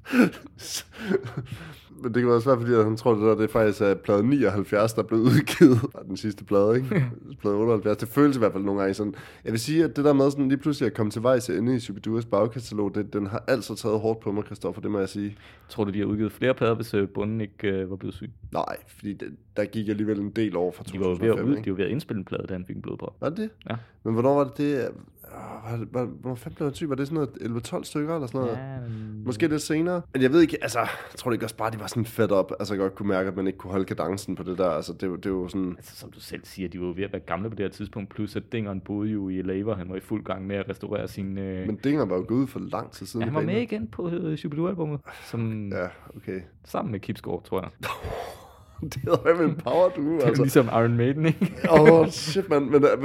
Men 2.03 2.13
det 2.13 2.21
kan 2.21 2.31
også 2.31 2.49
være, 2.49 2.59
fordi 2.59 2.73
at 2.73 2.83
han 2.83 2.97
tror, 2.97 3.13
det, 3.13 3.21
der, 3.21 3.35
det 3.35 3.49
faktisk 3.49 3.81
er 3.81 3.93
plade 3.93 4.23
79, 4.23 4.93
der 4.93 5.03
blev 5.03 5.19
udgivet 5.19 5.79
af 5.99 6.05
den 6.07 6.17
sidste 6.17 6.43
plade, 6.43 6.75
ikke? 6.75 7.05
plade 7.41 7.55
78. 7.55 7.97
Det 7.97 8.07
føles 8.07 8.35
i 8.35 8.39
hvert 8.39 8.51
fald 8.51 8.63
nogle 8.63 8.79
gange 8.79 8.93
sådan. 8.93 9.15
Jeg 9.45 9.51
vil 9.51 9.59
sige, 9.59 9.83
at 9.83 9.95
det 9.95 10.05
der 10.05 10.13
med 10.13 10.31
sådan 10.31 10.47
lige 10.49 10.57
pludselig 10.57 10.87
at 10.87 10.93
komme 10.93 11.11
til 11.11 11.23
vejs 11.23 11.49
inde 11.49 11.75
i 11.75 11.79
Subiduras 11.79 12.25
bagkatalog, 12.25 12.95
det, 12.95 13.13
den 13.13 13.27
har 13.27 13.43
altid 13.47 13.75
taget 13.75 13.99
hårdt 13.99 14.19
på 14.19 14.31
mig, 14.31 14.43
Christoffer, 14.45 14.81
det 14.81 14.91
må 14.91 14.99
jeg 14.99 15.09
sige. 15.09 15.37
Tror 15.69 15.83
du, 15.83 15.91
de 15.91 15.99
har 15.99 16.05
udgivet 16.05 16.31
flere 16.31 16.53
plader, 16.53 16.75
hvis 16.75 16.93
øh, 16.93 17.07
bunden 17.07 17.41
ikke 17.41 17.67
øh, 17.67 17.89
var 17.89 17.95
blevet 17.95 18.15
syg? 18.15 18.31
Nej, 18.51 18.75
fordi 18.87 19.13
det, 19.13 19.35
der 19.57 19.65
gik 19.65 19.89
alligevel 19.89 20.19
en 20.19 20.29
del 20.29 20.55
over 20.55 20.71
fra 20.71 20.83
De 20.83 20.99
var 20.99 21.05
jo 21.05 21.11
ved 21.11 21.29
at, 21.29 21.37
2005, 21.37 21.51
ud, 21.51 21.57
ikke? 21.57 21.65
de 21.65 21.71
var 21.71 21.77
ved 21.77 21.85
at 21.85 21.91
indspille 21.91 22.19
en 22.19 22.25
plade, 22.25 22.43
da 22.47 22.53
han 22.53 22.65
fik 22.65 22.75
en 22.75 22.81
blodprop. 22.81 23.15
Var 23.21 23.29
det 23.29 23.37
det? 23.37 23.49
Ja. 23.69 23.75
Men 24.03 24.13
hvornår 24.13 24.35
var 24.35 24.43
det 24.43 24.57
det? 24.57 24.87
Var, 25.33 25.85
var, 25.91 26.05
hvornår 26.05 26.35
fanden 26.35 26.55
blev 26.55 26.67
han 26.67 26.75
syg? 26.75 26.89
Var 26.89 26.95
det 26.95 27.07
sådan 27.07 27.27
noget 27.41 27.63
11-12 27.67 27.83
stykker 27.83 28.15
eller 28.15 28.27
sådan 28.27 28.41
noget? 28.41 28.57
Ja, 28.57 28.79
men... 28.79 29.23
Måske 29.25 29.47
lidt 29.47 29.61
senere. 29.61 30.01
Men 30.13 30.21
jeg 30.21 30.31
ved 30.31 30.41
ikke, 30.41 30.57
altså, 30.61 30.79
jeg 30.79 31.17
tror 31.17 31.31
det 31.31 31.35
ikke 31.35 31.45
også 31.45 31.55
bare, 31.55 31.71
de 31.71 31.79
var 31.79 31.87
sådan 31.87 32.05
fedt 32.05 32.31
op. 32.31 32.51
Altså, 32.59 32.73
jeg 32.73 32.79
godt 32.79 32.95
kunne 32.95 33.07
mærke, 33.09 33.27
at 33.27 33.35
man 33.35 33.47
ikke 33.47 33.57
kunne 33.57 33.71
holde 33.71 33.85
kadencen 33.85 34.35
på 34.35 34.43
det 34.43 34.57
der. 34.57 34.69
Altså, 34.69 34.93
det, 34.93 35.23
det 35.23 35.29
jo 35.29 35.47
sådan... 35.47 35.73
Altså, 35.77 35.95
som 35.95 36.11
du 36.11 36.19
selv 36.19 36.41
siger, 36.45 36.69
de 36.69 36.79
var 36.79 36.85
jo 36.85 36.93
ved 36.95 37.03
at 37.03 37.11
være 37.11 37.21
gamle 37.21 37.49
på 37.49 37.55
det 37.55 37.63
her 37.63 37.71
tidspunkt, 37.71 38.09
plus 38.09 38.35
at 38.35 38.43
Dingeren 38.51 38.79
boede 38.79 39.09
jo 39.09 39.29
i 39.29 39.41
LA, 39.41 39.61
hvor 39.61 39.73
han 39.73 39.89
var 39.89 39.95
i 39.95 39.99
fuld 39.99 40.23
gang 40.23 40.47
med 40.47 40.55
at 40.55 40.69
restaurere 40.69 41.07
sin... 41.07 41.37
Øh... 41.37 41.67
Men 41.67 41.75
Dinger 41.75 42.05
var 42.05 42.15
jo 42.15 42.25
gået 42.27 42.37
ud 42.37 42.47
for 42.47 42.59
lang 42.59 42.91
tid 42.91 43.05
siden. 43.05 43.21
ja, 43.21 43.25
han 43.25 43.35
var 43.35 43.41
med 43.41 43.61
igen 43.61 43.87
på 43.87 44.09
øh, 44.09 44.37
Shubidoo-albummet, 44.37 44.99
som... 45.23 45.69
Ja, 45.69 45.87
okay. 46.17 46.41
sammen 46.63 46.91
med 46.91 46.99
Kipsgaard, 46.99 47.43
tror 47.43 47.61
jeg. 47.61 47.69
det 48.89 49.01
er 49.05 49.29
jo 49.29 49.43
en 49.49 49.55
power 49.55 49.89
duo, 49.89 50.13
Det 50.13 50.23
er 50.23 50.27
altså. 50.27 50.43
ligesom 50.43 50.65
Iron 50.65 50.97
Maiden, 50.97 51.25
ikke? 51.25 51.57
Åh, 51.69 51.81
oh, 51.81 52.09
shit, 52.09 52.49
man. 52.49 52.61
Men 52.61 52.83
uh, 52.83 52.99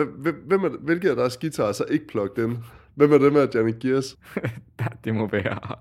hvem, 0.47 0.65
er, 0.65 0.69
hvilke 0.81 1.11
af 1.11 1.17
deres 1.17 1.37
guitarer 1.37 1.69
er 1.69 1.73
så 1.73 1.85
ikke 1.91 2.07
plugged 2.07 2.45
in? 2.45 2.59
Hvem 2.95 3.13
er 3.13 3.19
det 3.19 3.33
med 3.33 3.49
Janik 3.55 3.75
Gears? 3.81 4.19
det 5.05 5.15
må 5.15 5.27
være... 5.27 5.77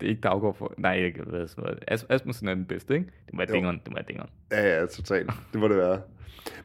Det 0.00 0.02
er 0.02 0.10
ikke 0.10 0.20
Daggaard 0.20 0.54
for... 0.54 0.74
Nej, 0.78 0.96
ikke 0.96 1.22
hvad 1.22 1.48
sådan 1.48 1.64
noget. 1.64 1.78
As- 1.90 2.06
Asmussen 2.08 2.48
er 2.48 2.54
den 2.54 2.64
bedste, 2.64 2.94
ikke? 2.94 3.06
Det 3.26 3.34
må 3.34 3.38
være. 3.38 3.52
Dingeren, 3.52 3.80
det 3.84 3.88
må 3.88 3.94
være 3.94 4.04
Dingeren. 4.08 4.30
Ja, 4.50 4.78
ja, 4.80 4.86
totalt. 4.86 5.30
Det 5.52 5.60
må 5.60 5.68
det 5.68 5.76
være. 5.76 6.00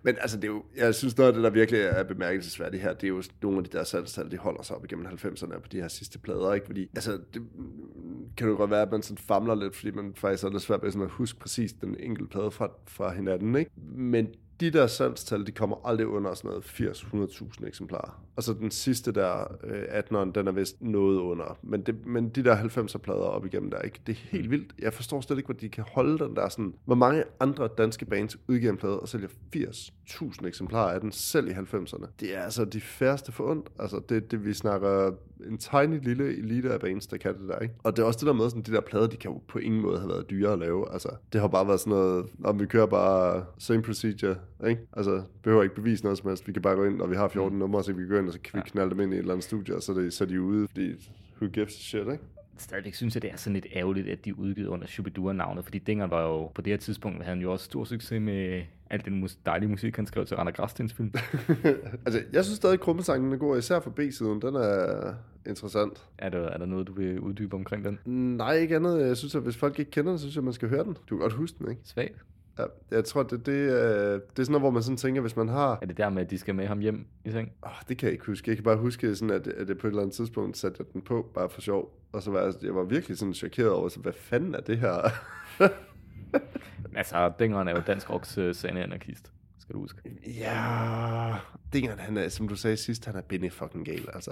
Men 0.03 0.15
altså, 0.21 0.37
det 0.37 0.43
er 0.43 0.47
jo, 0.47 0.63
jeg 0.77 0.95
synes 0.95 1.17
noget 1.17 1.27
af 1.27 1.33
det, 1.33 1.43
der 1.43 1.49
virkelig 1.49 1.81
er 1.81 2.03
bemærkelsesværdigt 2.03 2.83
her, 2.83 2.93
det 2.93 3.03
er 3.03 3.07
jo 3.07 3.23
nogle 3.41 3.57
af 3.57 3.63
de 3.63 3.77
der 3.77 3.83
salgstal, 3.83 4.31
de 4.31 4.37
holder 4.37 4.61
sig 4.63 4.75
op 4.75 4.85
igennem 4.85 5.05
90'erne 5.05 5.59
på 5.59 5.67
de 5.71 5.81
her 5.81 5.87
sidste 5.87 6.19
plader, 6.19 6.53
ikke? 6.53 6.65
Fordi, 6.65 6.89
altså, 6.95 7.19
det 7.33 7.41
kan 8.37 8.47
jo 8.47 8.55
godt 8.55 8.71
være, 8.71 8.81
at 8.81 8.91
man 8.91 9.01
sådan 9.01 9.17
famler 9.17 9.55
lidt, 9.55 9.75
fordi 9.75 9.91
man 9.91 10.13
faktisk 10.15 10.43
er 10.43 10.49
lidt 10.49 10.61
svært 10.61 10.83
ved 10.83 10.91
sådan 10.91 11.05
at 11.05 11.11
huske 11.11 11.39
præcis 11.39 11.73
den 11.73 11.95
enkelte 11.99 12.29
plade 12.29 12.51
fra, 12.51 12.71
fra 12.87 13.13
hinanden, 13.13 13.55
ikke? 13.55 13.71
Men 13.95 14.27
de 14.59 14.71
der 14.71 14.87
salgstal, 14.87 15.47
de 15.47 15.51
kommer 15.51 15.87
aldrig 15.87 16.07
under 16.07 16.33
sådan 16.33 16.49
noget 16.49 16.63
80-100.000 16.63 17.67
eksemplarer. 17.67 18.23
Og 18.35 18.43
så 18.43 18.53
den 18.53 18.71
sidste 18.71 19.11
der, 19.11 19.57
øh, 19.63 19.83
18'eren, 19.83 20.31
den 20.31 20.47
er 20.47 20.51
vist 20.51 20.81
noget 20.81 21.19
under. 21.19 21.57
Men, 21.61 21.81
det, 21.81 22.05
men 22.05 22.29
de 22.29 22.43
der 22.43 22.55
90'er 22.55 22.97
plader 22.97 23.19
op 23.19 23.45
igennem 23.45 23.71
der, 23.71 23.81
ikke? 23.81 23.99
det 24.07 24.11
er 24.11 24.19
helt 24.37 24.51
vildt. 24.51 24.73
Jeg 24.79 24.93
forstår 24.93 25.21
slet 25.21 25.37
ikke, 25.37 25.47
hvor 25.47 25.53
de 25.53 25.69
kan 25.69 25.83
holde 25.87 26.25
den 26.25 26.35
der 26.35 26.49
sådan... 26.49 26.73
Hvor 26.85 26.95
mange 26.95 27.23
andre 27.39 27.69
danske 27.77 28.05
bands 28.05 28.37
udgiver 28.47 28.71
en 28.71 28.77
plade 28.77 28.99
og 28.99 29.09
sælger 29.09 29.27
80.000 29.55 30.47
eksemplarer 30.47 30.93
af 30.93 31.01
den, 31.01 31.11
selv 31.11 31.47
i 31.47 31.51
90'erne. 31.51 32.07
Det 32.19 32.35
er 32.37 32.41
altså 32.41 32.65
de 32.65 32.81
færreste 32.81 33.31
for 33.31 33.51
ondt. 33.51 33.69
Altså 33.79 34.01
det, 34.09 34.31
det 34.31 34.45
vi 34.45 34.53
snakker 34.53 35.11
en 35.47 35.57
tiny 35.57 36.03
lille 36.03 36.37
elite 36.37 36.73
af 36.73 36.79
bands, 36.79 37.07
der 37.07 37.17
kan 37.17 37.33
det 37.33 37.49
der, 37.49 37.59
ikke? 37.59 37.73
Og 37.83 37.95
det 37.95 38.01
er 38.01 38.07
også 38.07 38.19
det 38.19 38.27
der 38.27 38.33
med, 38.33 38.49
sådan 38.49 38.61
de 38.61 38.71
der 38.71 38.81
plader, 38.81 39.07
de 39.07 39.17
kan 39.17 39.31
jo 39.31 39.41
på 39.47 39.59
ingen 39.59 39.81
måde 39.81 39.99
have 39.99 40.09
været 40.09 40.29
dyre 40.29 40.53
at 40.53 40.59
lave. 40.59 40.93
Altså, 40.93 41.09
det 41.33 41.41
har 41.41 41.47
bare 41.47 41.67
været 41.67 41.79
sådan 41.79 41.91
noget, 41.91 42.25
om 42.43 42.59
vi 42.59 42.65
kører 42.65 42.85
bare 42.85 43.45
same 43.57 43.81
procedure, 43.81 44.35
ikke? 44.67 44.81
Altså, 44.93 45.23
behøver 45.43 45.63
ikke 45.63 45.75
bevise 45.75 46.03
noget 46.03 46.17
som 46.17 46.27
helst. 46.29 46.47
Vi 46.47 46.53
kan 46.53 46.61
bare 46.61 46.75
gå 46.75 46.83
ind, 46.85 47.01
og 47.01 47.11
vi 47.11 47.15
har 47.15 47.27
14 47.27 47.53
mm. 47.55 47.59
numre, 47.59 47.83
så 47.83 47.93
vi 47.93 48.01
kan 48.01 48.09
gå 48.09 48.17
ind, 48.17 48.27
og 48.27 48.33
så 48.33 48.39
kan 48.39 48.51
vi 48.53 48.59
Ja. 48.59 48.71
knalde 48.71 48.91
dem 48.91 48.99
ind 48.99 49.11
i 49.13 49.15
et 49.15 49.19
eller 49.19 49.33
andet 49.33 49.43
studie, 49.43 49.75
og 49.75 49.83
så 49.83 49.93
det, 49.93 50.13
så 50.13 50.23
er 50.23 50.27
de 50.27 50.41
ude, 50.41 50.67
fordi 50.67 50.93
who 51.41 51.47
gives 51.51 51.75
a 51.75 51.79
shit, 51.79 52.01
ikke? 52.01 52.19
Stadigvæk 52.57 52.93
synes 52.93 53.15
jeg, 53.15 53.21
det 53.21 53.31
er 53.31 53.35
sådan 53.35 53.53
lidt 53.53 53.67
ærgerligt, 53.75 54.07
at 54.09 54.25
de 54.25 54.29
er 54.29 54.33
udgivet 54.37 54.67
under 54.67 54.87
Shubidua-navnet, 54.87 55.63
fordi 55.63 55.77
Dingeren 55.79 56.11
var 56.11 56.21
jo, 56.27 56.47
på 56.47 56.61
det 56.61 56.71
her 56.73 56.77
tidspunkt, 56.77 57.17
havde 57.23 57.35
han 57.35 57.41
jo 57.43 57.51
også 57.51 57.65
stor 57.65 57.83
succes 57.83 58.21
med 58.21 58.61
al 58.89 59.05
den 59.05 59.19
mus- 59.19 59.37
dejlige 59.45 59.69
musik, 59.69 59.95
han 59.95 60.05
skrev 60.07 60.25
til 60.25 60.37
Rander 60.37 60.51
Grastens 60.51 60.93
film. 60.93 61.13
altså, 62.05 62.21
jeg 62.33 62.45
synes 62.45 62.57
stadig, 62.57 62.73
at 62.73 62.79
krummesangen 62.79 63.33
er 63.33 63.37
god, 63.37 63.57
især 63.57 63.79
for 63.79 63.89
B-siden. 63.89 64.41
Den 64.41 64.55
er 64.55 65.13
interessant. 65.47 66.07
er, 66.17 66.29
der, 66.29 66.39
er 66.39 66.57
der 66.57 66.65
noget, 66.65 66.87
du 66.87 66.93
vil 66.93 67.19
uddybe 67.19 67.55
omkring 67.55 67.85
den? 67.85 67.99
Nej, 68.37 68.53
ikke 68.55 68.75
andet. 68.75 69.01
Jeg 69.07 69.17
synes, 69.17 69.35
at 69.35 69.41
hvis 69.41 69.57
folk 69.57 69.79
ikke 69.79 69.91
kender 69.91 70.11
den, 70.11 70.19
så 70.19 70.21
synes 70.23 70.35
jeg, 70.35 70.41
at 70.41 70.45
man 70.45 70.53
skal 70.53 70.69
høre 70.69 70.83
den. 70.83 70.93
Du 70.93 71.15
kan 71.15 71.17
godt 71.17 71.33
huske 71.33 71.57
den, 71.59 71.69
ikke? 71.69 71.81
Svagt. 71.85 72.15
Ja, 72.59 72.63
jeg 72.91 73.05
tror, 73.05 73.23
det, 73.23 73.45
det, 73.45 73.69
er, 73.69 74.13
det 74.13 74.39
er 74.39 74.43
sådan 74.43 74.51
noget, 74.51 74.61
hvor 74.61 74.69
man 74.69 74.83
sådan 74.83 74.97
tænker, 74.97 75.21
hvis 75.21 75.35
man 75.35 75.49
har... 75.49 75.79
Er 75.81 75.85
det 75.85 75.97
der 75.97 76.09
med, 76.09 76.21
at 76.21 76.29
de 76.29 76.37
skal 76.37 76.55
med 76.55 76.67
ham 76.67 76.79
hjem 76.79 77.05
i 77.25 77.31
seng? 77.31 77.51
Oh, 77.61 77.71
det 77.89 77.97
kan 77.97 78.05
jeg 78.05 78.13
ikke 78.13 78.25
huske. 78.25 78.49
Jeg 78.51 78.57
kan 78.57 78.63
bare 78.63 78.77
huske, 78.77 79.15
sådan, 79.15 79.35
at, 79.35 79.47
at 79.47 79.67
det 79.67 79.77
på 79.77 79.87
et 79.87 79.91
eller 79.91 80.01
andet 80.01 80.15
tidspunkt 80.15 80.57
satte 80.57 80.75
jeg 80.79 80.93
den 80.93 81.01
på, 81.01 81.31
bare 81.33 81.49
for 81.49 81.61
sjov. 81.61 81.95
Og 82.11 82.23
så 82.23 82.31
var 82.31 82.41
jeg, 82.41 82.53
jeg 82.61 82.75
var 82.75 82.83
virkelig 82.83 83.17
sådan 83.17 83.33
chokeret 83.33 83.69
over, 83.69 83.89
så, 83.89 83.99
hvad 83.99 84.13
fanden 84.13 84.55
er 84.55 84.61
det 84.61 84.77
her? 84.77 85.09
Altså, 86.95 87.31
Dingeren 87.39 87.67
er 87.67 87.71
jo 87.71 87.81
dansk 87.87 88.09
rocks 88.09 88.37
uh, 88.37 88.55
sande 88.55 88.83
anarkist, 88.83 89.31
skal 89.59 89.75
du 89.75 89.79
huske. 89.79 89.99
ja, 90.27 91.35
Dingeren, 91.73 91.99
han 91.99 92.17
er, 92.17 92.29
som 92.29 92.47
du 92.47 92.55
sagde 92.55 92.77
sidst, 92.77 93.05
han 93.05 93.15
er 93.15 93.21
binde 93.21 93.49
fucking 93.49 93.85
gal, 93.85 94.09
altså. 94.13 94.31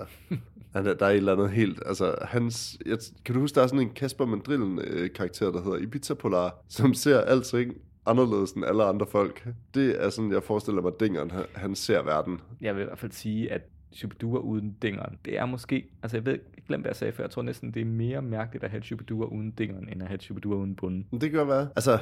Han 0.73 0.87
er, 0.87 0.93
der 0.93 1.05
er 1.05 1.09
et 1.09 1.17
eller 1.17 1.33
andet 1.33 1.49
helt, 1.49 1.83
altså, 1.85 2.15
hans, 2.21 2.77
jeg, 2.85 2.97
kan 3.25 3.35
du 3.35 3.41
huske, 3.41 3.55
der 3.55 3.63
er 3.63 3.67
sådan 3.67 3.79
en 3.79 3.89
Kasper 3.89 4.25
Mandrillen 4.25 4.79
øh, 4.79 5.13
karakter, 5.13 5.51
der 5.51 5.63
hedder 5.63 5.77
Ibiza 5.77 6.13
Polar, 6.13 6.55
som 6.69 6.93
ser 6.93 7.21
alting 7.21 7.73
anderledes 8.07 8.51
end 8.51 8.65
alle 8.65 8.83
andre 8.83 9.05
folk. 9.05 9.47
Det 9.73 10.03
er 10.03 10.09
sådan, 10.09 10.31
jeg 10.31 10.43
forestiller 10.43 10.81
mig, 10.81 10.91
at 10.93 10.99
Dingeren, 10.99 11.31
han, 11.31 11.45
han 11.55 11.75
ser 11.75 12.01
verden. 12.01 12.41
Jeg 12.61 12.75
vil 12.75 12.81
i 12.81 12.85
hvert 12.85 12.99
fald 12.99 13.11
sige, 13.11 13.51
at 13.51 13.61
Shubidua 13.93 14.39
uden 14.39 14.75
Dingeren, 14.81 15.17
det 15.25 15.37
er 15.37 15.45
måske, 15.45 15.85
altså 16.03 16.17
jeg 16.17 16.25
ved, 16.25 16.39
glem 16.67 16.81
hvad 16.81 16.89
jeg 16.89 16.95
sagde 16.95 17.13
før, 17.13 17.23
jeg 17.23 17.31
tror 17.31 17.41
næsten, 17.41 17.71
det 17.73 17.81
er 17.81 17.85
mere 17.85 18.21
mærkeligt 18.21 18.63
at 18.63 18.69
have 18.71 18.83
Shubidua 18.83 19.25
uden 19.25 19.51
Dingeren, 19.51 19.89
end 19.89 20.01
at 20.01 20.07
have 20.07 20.19
Shubidua 20.19 20.55
uden 20.55 20.75
bunden. 20.75 21.21
Det 21.21 21.31
kan 21.31 21.47
være. 21.47 21.69
Altså, 21.75 21.99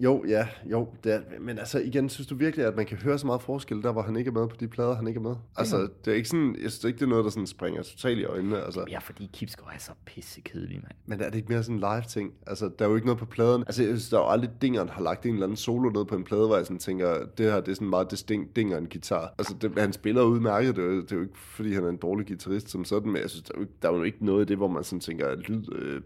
Jo, 0.00 0.24
ja, 0.28 0.48
jo. 0.70 0.88
Det 1.04 1.14
er, 1.14 1.20
men 1.40 1.58
altså 1.58 1.78
igen, 1.78 2.08
synes 2.08 2.26
du 2.26 2.34
virkelig, 2.34 2.66
at 2.66 2.76
man 2.76 2.86
kan 2.86 2.96
høre 2.98 3.18
så 3.18 3.26
meget 3.26 3.42
forskel 3.42 3.82
der, 3.82 3.92
hvor 3.92 4.02
han 4.02 4.16
ikke 4.16 4.28
er 4.28 4.32
med 4.32 4.48
på 4.48 4.56
de 4.60 4.68
plader, 4.68 4.94
han 4.96 5.06
ikke 5.08 5.18
er 5.18 5.22
med? 5.22 5.34
Altså, 5.56 5.88
det 6.04 6.10
er 6.10 6.14
ikke 6.16 6.28
sådan, 6.28 6.56
jeg 6.62 6.70
synes 6.70 6.84
ikke, 6.84 6.98
det 6.98 7.04
er 7.04 7.08
noget, 7.08 7.24
der 7.24 7.30
sådan 7.30 7.46
springer 7.46 7.82
totalt 7.82 8.18
i 8.18 8.24
øjnene. 8.24 8.60
Altså. 8.62 8.84
Ja, 8.90 8.98
fordi 8.98 9.30
Kipsgaard 9.32 9.74
er 9.74 9.78
så 9.78 9.92
pissekedelig, 10.06 10.76
mand. 10.82 10.92
Men 11.06 11.20
er 11.20 11.30
det 11.30 11.34
ikke 11.36 11.48
mere 11.52 11.62
sådan 11.62 11.74
en 11.76 11.80
live-ting? 11.80 12.32
Altså, 12.46 12.70
der 12.78 12.84
er 12.84 12.88
jo 12.88 12.94
ikke 12.94 13.06
noget 13.06 13.18
på 13.18 13.26
pladen. 13.26 13.64
Altså, 13.66 13.82
jeg 13.82 13.88
synes, 13.90 14.08
der 14.08 14.16
er 14.18 14.22
jo 14.22 14.28
aldrig 14.28 14.50
dingeren 14.62 14.88
har 14.88 15.02
lagt 15.02 15.26
en 15.26 15.32
eller 15.32 15.46
anden 15.46 15.56
solo 15.56 15.90
ned 15.90 16.04
på 16.04 16.16
en 16.16 16.24
plade, 16.24 16.46
hvor 16.46 16.56
jeg 16.56 16.66
sådan 16.66 16.78
tænker, 16.78 17.18
det 17.38 17.52
her, 17.52 17.60
det 17.60 17.68
er 17.70 17.74
sådan 17.74 17.88
meget 17.90 18.10
distinkt 18.10 18.56
dinger 18.56 18.78
en 18.78 18.86
guitar. 18.92 19.34
Altså, 19.38 19.54
det, 19.60 19.72
han 19.78 19.92
spiller 19.92 20.22
udmærket, 20.22 20.76
det 20.76 20.84
er, 20.84 20.88
jo, 20.88 21.02
det 21.02 21.12
er 21.12 21.16
jo 21.16 21.22
ikke, 21.22 21.38
fordi 21.38 21.72
han 21.74 21.84
er 21.84 21.88
en 21.88 21.96
dårlig 21.96 22.26
guitarist 22.26 22.70
som 22.70 22.84
sådan, 22.84 23.12
men 23.12 23.22
jeg 23.22 23.30
synes, 23.30 23.42
der 23.42 23.52
er 23.54 23.58
jo, 23.58 23.62
ikke- 23.62 23.74
der 23.82 23.90
er 23.90 23.96
jo 23.96 24.02
ikke 24.02 24.24
noget 24.26 24.42
i 24.44 24.48
det, 24.48 24.56
hvor 24.56 24.68
man 24.68 24.84
sådan 24.84 25.00
tænker, 25.00 25.34
lyd, 25.36 25.64
øh, 25.74 26.02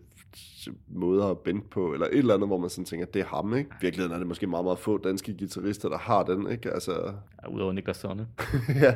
måder 0.88 1.26
at 1.26 1.38
bende 1.38 1.60
på, 1.70 1.92
eller 1.92 2.06
et 2.06 2.18
eller 2.18 2.34
andet, 2.34 2.48
hvor 2.48 2.58
man 2.58 2.70
sådan 2.70 2.84
tænker, 2.84 3.06
det 3.06 3.20
er 3.20 3.26
ham, 3.26 3.56
ikke? 3.56 3.70
I 3.70 3.74
virkeligheden 3.80 4.14
er 4.14 4.18
det 4.18 4.26
måske 4.26 4.46
meget, 4.46 4.64
meget 4.64 4.78
få 4.78 4.98
danske 4.98 5.36
guitarister, 5.38 5.88
der 5.88 5.98
har 5.98 6.22
den, 6.22 6.50
ikke? 6.50 6.70
Altså, 6.70 7.12
Ja, 7.42 7.48
Udover 7.48 7.72
Niklas 7.72 7.96
Sonne. 7.96 8.26
ja, 8.82 8.94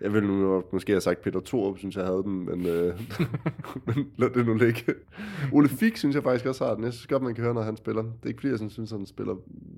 jeg 0.00 0.12
ville 0.12 0.28
nu 0.28 0.64
måske 0.72 0.92
have 0.92 1.00
sagt 1.00 1.22
Peter 1.22 1.40
Thorup, 1.40 1.78
synes 1.78 1.96
jeg 1.96 2.04
havde 2.04 2.22
den, 2.22 2.44
men, 2.44 2.66
øh, 2.66 3.00
men 3.86 4.10
lad 4.16 4.30
det 4.30 4.46
nu 4.46 4.54
ligge. 4.54 4.94
Ole 5.52 5.68
Fik 5.68 5.96
synes 5.96 6.14
jeg 6.14 6.22
faktisk 6.22 6.46
også 6.46 6.66
har 6.66 6.74
den. 6.74 6.84
Jeg 6.84 6.92
synes 6.92 7.06
godt, 7.06 7.22
man 7.22 7.34
kan 7.34 7.44
høre, 7.44 7.54
når 7.54 7.62
han 7.62 7.76
spiller. 7.76 8.02
Det 8.02 8.10
er 8.22 8.28
ikke 8.28 8.40
fordi, 8.40 8.50
jeg 8.50 8.58
sådan 8.58 8.70
synes, 8.70 8.90
han 8.90 9.06
spiller... 9.06 9.34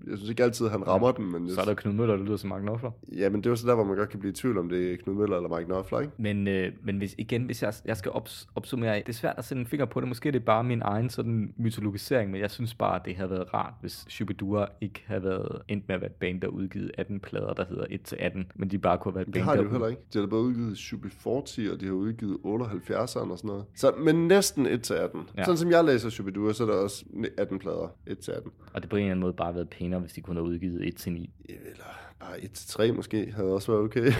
Jeg 0.07 0.17
synes 0.17 0.31
ikke 0.31 0.43
altid, 0.43 0.69
han 0.69 0.87
rammer 0.87 1.13
den, 1.13 1.33
men... 1.33 1.47
Jeg, 1.47 1.55
Så 1.55 1.61
er 1.61 1.65
der 1.65 1.75
Knud 1.75 1.93
Møller, 1.93 2.17
der 2.17 2.25
lyder 2.25 2.37
som 2.37 2.49
Mark 2.49 2.63
Knopfler. 2.63 2.91
Ja, 3.17 3.29
men 3.29 3.41
det 3.41 3.47
er 3.47 3.51
jo 3.51 3.57
så 3.57 3.67
der, 3.67 3.75
hvor 3.75 3.85
man 3.85 3.97
godt 3.97 4.09
kan 4.09 4.21
blive 4.21 4.31
i 4.31 4.35
tvivl, 4.35 4.59
om 4.59 4.69
det 4.69 4.93
er 4.93 4.97
Knud 4.97 5.15
Møller 5.15 5.37
eller 5.37 5.57
Mike 5.57 5.65
Knopfler, 5.65 6.01
ikke? 6.01 6.13
Men, 6.17 6.49
øh, 6.49 6.73
men 6.83 6.99
hvis, 6.99 7.15
igen, 7.19 7.45
hvis 7.45 7.63
jeg, 7.63 7.75
jeg 7.85 7.97
skal 7.97 8.13
ops, 8.13 8.49
opsummere, 8.55 8.97
det 8.97 9.09
er 9.09 9.13
svært 9.13 9.35
at 9.39 9.45
sætte 9.45 9.61
en 9.61 9.67
finger 9.67 9.87
på 9.87 10.01
det. 10.01 10.09
Måske 10.09 10.29
er 10.29 10.33
det 10.33 10.45
bare 10.45 10.65
min 10.65 10.83
egen 10.89 11.11
sådan 11.11 11.55
mytologisering, 11.57 12.31
men 12.31 12.41
jeg 12.41 12.51
synes 12.51 12.75
bare, 12.75 12.97
at 12.97 13.05
det 13.05 13.17
havde 13.17 13.31
været 13.31 13.55
rart, 13.55 13.75
hvis 13.81 14.07
Shubidua 14.09 14.67
ikke 14.81 15.05
havde 15.07 15.23
været 15.23 15.63
endt 15.69 15.89
med 15.89 15.95
at 15.95 16.01
være 16.01 16.11
et 16.11 16.17
band, 16.17 16.41
der 16.41 16.49
udgivet 16.49 16.91
18 16.99 17.21
plader, 17.21 17.53
der 17.53 17.65
hedder 17.69 17.85
1-18, 17.85 18.53
men 18.55 18.71
de 18.71 18.79
bare 18.79 18.99
kunne 18.99 19.13
have 19.13 19.17
været 19.17 19.29
et 19.29 19.35
Det 19.35 19.41
band, 19.41 19.45
har 19.45 19.57
de 19.57 19.63
jo 19.63 19.71
heller 19.71 19.87
ikke. 19.87 20.03
De 20.13 20.19
har 20.19 20.27
både 20.27 20.43
udgivet 20.43 20.79
Super 20.79 21.09
40, 21.09 21.37
og 21.73 21.81
de 21.81 21.87
har 21.87 21.93
udgivet 21.93 22.37
78'eren 22.45 23.31
og 23.31 23.39
sådan 23.39 23.39
noget. 23.45 23.65
Så, 23.75 23.93
men 23.99 24.29
næsten 24.29 24.67
1 24.67 24.83
til 24.83 24.95
18. 24.95 25.21
Ja. 25.37 25.45
Sådan 25.45 25.59
som 25.59 25.71
jeg 25.71 25.85
læser 25.85 26.11
Shubidua, 26.11 26.53
så 26.53 26.63
er 26.63 26.67
der 26.71 26.77
også 26.77 27.05
18 27.39 27.59
plader. 27.59 27.95
1 28.07 28.19
til 28.19 28.33
18. 28.33 28.53
Og 28.75 28.83
det 28.83 28.91
på 28.91 28.97
en 28.97 29.03
eller 29.03 29.11
anden 29.11 29.23
måde 29.23 29.33
bare 29.33 29.55
været 29.55 29.69
pænere, 29.69 30.01
hvis 30.01 30.13
de 30.13 30.21
kunne 30.21 30.37
have 30.37 30.47
udgivet 30.47 31.07
1-9. 31.07 31.09
Eller 31.09 31.85
bare 32.21 32.45
1 32.45 32.51
til 32.53 32.69
3 32.69 32.93
måske, 32.93 33.33
havde 33.33 33.49
også 33.49 33.73
været 33.73 33.85
okay. 33.85 34.13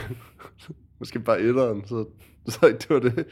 måske 1.01 1.21
bare 1.21 1.41
etteren, 1.41 1.85
så, 1.87 2.05
så 2.53 2.77
det 2.79 2.91
var 2.91 2.99
det. 2.99 3.27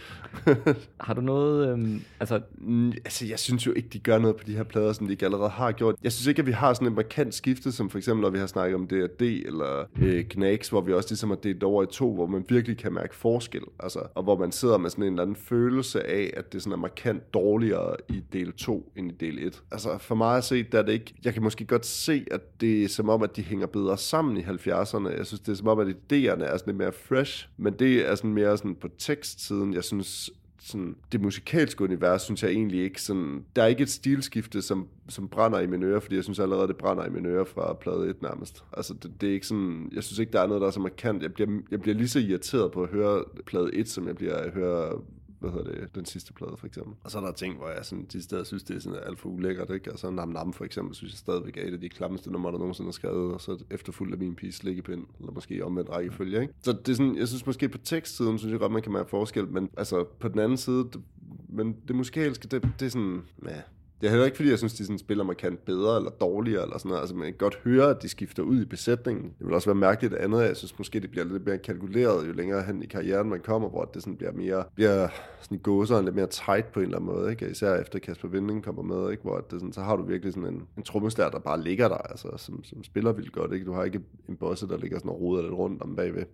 Har 1.00 1.14
du 1.14 1.20
noget, 1.20 1.68
øhm, 1.68 2.02
altså, 2.20 2.40
Mm, 2.66 2.88
altså, 2.88 3.26
jeg 3.26 3.38
synes 3.38 3.66
jo 3.66 3.72
ikke, 3.72 3.88
de 3.88 3.98
gør 3.98 4.18
noget 4.18 4.36
på 4.36 4.44
de 4.46 4.56
her 4.56 4.62
plader, 4.62 4.92
som 4.92 5.06
de 5.06 5.12
ikke 5.12 5.24
allerede 5.24 5.48
har 5.48 5.72
gjort. 5.72 5.94
Jeg 6.02 6.12
synes 6.12 6.26
ikke, 6.26 6.40
at 6.40 6.46
vi 6.46 6.52
har 6.52 6.74
sådan 6.74 6.88
et 6.88 6.94
markant 6.94 7.34
skifte, 7.34 7.72
som 7.72 7.90
for 7.90 7.98
eksempel, 7.98 8.22
når 8.22 8.30
vi 8.30 8.38
har 8.38 8.46
snakket 8.46 8.74
om 8.74 8.86
D&D 8.86 9.22
eller 9.22 9.84
øh, 10.02 10.24
Knax, 10.24 10.68
hvor 10.68 10.80
vi 10.80 10.92
også 10.92 11.08
ligesom 11.10 11.30
har 11.30 11.36
delt 11.36 11.62
over 11.62 11.82
i 11.82 11.86
to, 11.86 12.14
hvor 12.14 12.26
man 12.26 12.44
virkelig 12.48 12.78
kan 12.78 12.92
mærke 12.92 13.14
forskel. 13.14 13.62
Altså, 13.80 14.00
og 14.14 14.22
hvor 14.22 14.38
man 14.38 14.52
sidder 14.52 14.78
med 14.78 14.90
sådan 14.90 15.04
en 15.04 15.12
eller 15.12 15.22
anden 15.22 15.36
følelse 15.36 16.06
af, 16.06 16.34
at 16.36 16.52
det 16.52 16.62
sådan 16.62 16.72
er 16.72 16.76
markant 16.76 17.34
dårligere 17.34 17.96
i 18.08 18.22
del 18.32 18.52
2 18.52 18.92
end 18.96 19.10
i 19.10 19.14
del 19.14 19.46
1. 19.46 19.62
Altså, 19.72 19.98
for 19.98 20.14
mig 20.14 20.36
at 20.36 20.44
se, 20.44 20.62
der 20.62 20.78
er 20.78 20.82
det 20.82 20.92
ikke... 20.92 21.14
Jeg 21.24 21.34
kan 21.34 21.42
måske 21.42 21.64
godt 21.64 21.86
se, 21.86 22.26
at 22.30 22.60
det 22.60 22.84
er 22.84 22.88
som 22.88 23.08
om, 23.08 23.22
at 23.22 23.36
de 23.36 23.42
hænger 23.42 23.66
bedre 23.66 23.98
sammen 23.98 24.36
i 24.36 24.40
70'erne. 24.40 25.16
Jeg 25.16 25.26
synes, 25.26 25.40
det 25.40 25.52
er 25.52 25.56
som 25.56 25.68
om, 25.68 25.78
at 25.78 25.86
idéerne 25.86 26.44
er 26.44 26.56
sådan 26.56 26.62
lidt 26.66 26.76
mere 26.76 26.92
fresh, 26.92 27.48
men 27.56 27.72
det 27.72 28.10
er 28.10 28.14
sådan 28.14 28.34
mere 28.34 28.58
sådan 28.58 28.74
på 28.74 28.88
tekstsiden. 29.06 29.74
Jeg 29.74 29.84
synes, 29.84 30.30
sådan, 30.60 30.96
det 31.12 31.20
musikalske 31.20 31.84
univers, 31.84 32.22
synes 32.22 32.42
jeg 32.42 32.50
egentlig 32.50 32.82
ikke 32.82 33.02
sådan, 33.02 33.44
der 33.56 33.62
er 33.62 33.66
ikke 33.66 33.82
et 33.82 33.90
stilskifte, 33.90 34.62
som, 34.62 34.88
som 35.08 35.28
brænder 35.28 35.60
i 35.60 35.66
mine 35.66 35.86
ører, 35.86 36.00
fordi 36.00 36.16
jeg 36.16 36.24
synes 36.24 36.38
allerede, 36.38 36.68
det 36.68 36.76
brænder 36.76 37.06
i 37.06 37.10
mine 37.10 37.28
ører 37.28 37.44
fra 37.44 37.74
plade 37.74 38.08
1 38.08 38.22
nærmest. 38.22 38.64
Altså, 38.72 38.94
det, 38.94 39.20
det 39.20 39.28
er 39.28 39.32
ikke 39.32 39.46
sådan, 39.46 39.90
jeg 39.94 40.04
synes 40.04 40.18
ikke, 40.18 40.32
der 40.32 40.40
er 40.40 40.46
noget, 40.46 40.60
der 40.60 40.66
er 40.66 40.70
så 40.70 40.80
markant. 40.80 41.22
Jeg 41.22 41.34
bliver, 41.34 41.60
jeg 41.70 41.80
bliver 41.80 41.94
lige 41.94 42.08
så 42.08 42.18
irriteret 42.18 42.72
på 42.72 42.82
at 42.82 42.88
høre 42.88 43.24
plade 43.46 43.74
1, 43.74 43.88
som 43.88 44.06
jeg 44.06 44.16
bliver 44.16 44.36
at 44.36 44.52
høre 44.52 45.00
hvad 45.38 45.50
hedder 45.50 45.70
det, 45.70 45.94
den 45.94 46.04
sidste 46.04 46.32
plade 46.32 46.56
for 46.58 46.66
eksempel. 46.66 46.94
Og 47.04 47.10
så 47.10 47.18
er 47.18 47.22
der 47.22 47.32
ting, 47.32 47.56
hvor 47.56 47.68
jeg 47.68 47.84
sådan, 47.84 48.06
de 48.12 48.22
steder 48.22 48.44
synes, 48.44 48.62
det 48.62 48.76
er 48.76 48.80
sådan 48.80 48.98
alt 49.06 49.18
for 49.18 49.28
ulækkert, 49.28 49.70
ikke? 49.70 49.90
Altså 49.90 50.10
Nam 50.10 50.28
Nam 50.28 50.52
for 50.52 50.64
eksempel, 50.64 50.94
synes 50.94 51.12
jeg 51.12 51.18
stadigvæk 51.18 51.56
er 51.56 51.62
et 51.62 51.72
af 51.72 51.80
de 51.80 51.88
klammeste 51.88 52.32
numre, 52.32 52.52
der 52.52 52.58
nogensinde 52.58 52.88
er 52.88 52.92
skrevet, 52.92 53.34
og 53.34 53.40
så 53.40 53.64
efterfulgt 53.70 54.12
af 54.12 54.18
min 54.18 54.34
pige 54.34 54.52
slikkepind, 54.52 55.06
eller 55.20 55.32
måske 55.32 55.64
omvendt 55.64 55.90
rækkefølge, 55.90 56.42
ikke? 56.42 56.54
Så 56.62 56.72
det 56.72 56.88
er 56.88 56.94
sådan, 56.94 57.16
jeg 57.16 57.28
synes 57.28 57.46
måske 57.46 57.68
på 57.68 57.78
tekstsiden, 57.78 58.38
synes 58.38 58.52
jeg 58.52 58.60
godt, 58.60 58.72
man 58.72 58.82
kan 58.82 58.92
mærke 58.92 59.10
forskel, 59.10 59.48
men 59.48 59.70
altså 59.76 60.04
på 60.20 60.28
den 60.28 60.38
anden 60.38 60.58
side, 60.58 60.78
det, 60.78 61.02
men 61.48 61.76
det 61.88 61.96
musikalske, 61.96 62.48
det, 62.48 62.68
det 62.80 62.86
er 62.86 62.90
sådan, 62.90 63.22
ja, 63.48 63.60
det 64.00 64.06
er 64.06 64.10
heller 64.10 64.24
ikke, 64.24 64.36
fordi 64.36 64.50
jeg 64.50 64.58
synes, 64.58 64.74
de 64.74 64.84
sådan 64.84 64.98
spiller 64.98 65.24
markant 65.24 65.64
bedre 65.64 65.96
eller 65.96 66.10
dårligere 66.10 66.62
eller 66.62 66.78
sådan 66.78 66.88
noget. 66.88 67.00
Altså, 67.00 67.14
man 67.16 67.26
kan 67.26 67.34
godt 67.38 67.58
høre, 67.64 67.90
at 67.90 68.02
de 68.02 68.08
skifter 68.08 68.42
ud 68.42 68.60
i 68.60 68.64
besætningen. 68.64 69.24
Det 69.38 69.46
vil 69.46 69.54
også 69.54 69.68
være 69.68 69.74
mærkeligt 69.74 70.14
at 70.14 70.24
andet. 70.24 70.42
Jeg 70.42 70.56
synes 70.56 70.78
måske, 70.78 71.00
det 71.00 71.10
bliver 71.10 71.24
lidt 71.24 71.46
mere 71.46 71.58
kalkuleret, 71.58 72.28
jo 72.28 72.32
længere 72.32 72.62
hen 72.62 72.82
i 72.82 72.86
karrieren 72.86 73.28
man 73.28 73.40
kommer, 73.40 73.68
hvor 73.68 73.84
det 73.84 74.02
sådan 74.02 74.16
bliver 74.16 74.32
mere, 74.32 74.64
bliver 74.74 75.08
sådan 75.40 75.58
gåseren 75.58 76.04
lidt 76.04 76.14
mere 76.16 76.26
tight 76.26 76.72
på 76.72 76.80
en 76.80 76.84
eller 76.84 76.98
anden 76.98 77.14
måde. 77.14 77.30
Ikke? 77.30 77.50
Især 77.50 77.74
efter 77.74 77.98
Kasper 77.98 78.28
Vinding 78.28 78.64
kommer 78.64 78.82
med, 78.82 79.10
ikke? 79.10 79.22
hvor 79.22 79.36
det 79.36 79.60
sådan, 79.60 79.72
så 79.72 79.80
har 79.80 79.96
du 79.96 80.02
virkelig 80.02 80.32
sådan 80.34 80.54
en, 80.54 80.62
en 80.76 80.82
trommeslager, 80.82 81.30
der 81.30 81.38
bare 81.38 81.62
ligger 81.62 81.88
der, 81.88 81.96
altså, 81.96 82.28
som, 82.36 82.64
som 82.64 82.84
spiller 82.84 83.12
vildt 83.12 83.32
godt. 83.32 83.52
Ikke? 83.52 83.66
Du 83.66 83.72
har 83.72 83.84
ikke 83.84 84.00
en 84.28 84.36
bosse, 84.36 84.68
der 84.68 84.76
ligger 84.78 84.98
sådan 84.98 85.10
og 85.10 85.20
roder 85.20 85.42
lidt 85.42 85.54
rundt 85.54 85.82
om 85.82 85.96
bagved. 85.96 86.24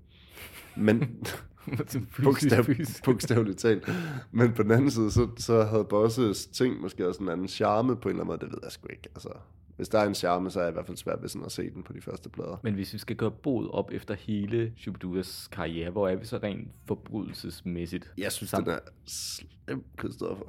Men 0.77 1.27
bogstav, 2.25 2.65
bogstaveligt 3.05 3.59
talt. 3.59 3.89
Men 4.33 4.53
på 4.53 4.63
den 4.63 4.71
anden 4.71 4.91
side, 4.91 5.11
så, 5.11 5.29
så 5.37 5.65
havde 5.65 5.85
Bosses 5.85 6.47
ting 6.47 6.81
måske 6.81 7.09
også 7.09 7.23
en 7.23 7.29
anden 7.29 7.49
charme 7.49 7.97
på 7.97 8.09
en 8.09 8.15
eller 8.15 8.25
anden 8.25 8.27
måde. 8.27 8.39
Det 8.41 8.49
ved 8.53 8.59
jeg 8.63 8.73
sgu 8.73 8.87
ikke. 8.91 9.09
Altså, 9.15 9.29
hvis 9.77 9.89
der 9.89 9.99
er 9.99 10.07
en 10.09 10.15
charme, 10.15 10.51
så 10.51 10.59
er 10.61 10.65
jeg 10.65 10.73
i 10.73 10.73
hvert 10.73 10.87
fald 10.87 10.97
svært 10.97 11.19
ved 11.23 11.29
sådan 11.29 11.47
at 11.47 11.53
se 11.53 11.71
den 11.71 11.83
på 11.83 11.93
de 11.93 12.01
første 12.01 12.29
plader. 12.29 12.57
Men 12.63 12.75
hvis 12.75 12.93
vi 12.93 12.99
skal 12.99 13.17
gøre 13.17 13.31
bod 13.31 13.69
op 13.73 13.91
efter 13.93 14.15
hele 14.15 14.73
Shubiduas 14.77 15.49
karriere, 15.53 15.91
hvor 15.91 16.09
er 16.09 16.17
vi 16.17 16.27
så 16.27 16.37
rent 16.43 16.69
forbrydelsesmæssigt? 16.87 18.13
Jeg 18.19 18.33
synes, 18.33 18.55
Sam- 18.55 18.61
den 18.61 18.69
er 18.69 18.79
slem, 19.07 19.85
Christoffer. 19.99 20.45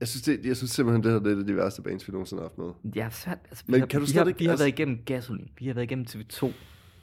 Jeg 0.00 0.08
synes, 0.08 0.22
det, 0.22 0.46
jeg 0.46 0.56
synes 0.56 0.70
simpelthen, 0.70 1.02
det 1.04 1.12
her 1.12 1.18
det 1.18 1.38
er 1.38 1.42
de 1.44 1.56
værste 1.56 1.82
bands, 1.82 2.08
vi 2.08 2.12
nogensinde 2.12 2.42
har 2.42 2.48
haft 2.48 2.58
med. 2.84 2.92
Ja, 2.96 3.08
svært. 3.10 3.38
Altså, 3.50 3.64
Men 3.66 3.74
vi 3.74 3.80
har, 3.80 3.86
kan 3.86 4.00
du 4.00 4.06
slet 4.06 4.28
ikke- 4.28 4.38
Vi 4.38 4.44
har 4.44 4.52
altså- 4.52 4.64
været 4.64 4.78
igennem 4.78 4.98
Gasolin. 5.06 5.48
Vi 5.58 5.66
har 5.66 5.74
været 5.74 5.84
igennem 5.84 6.06
TV2. 6.08 6.52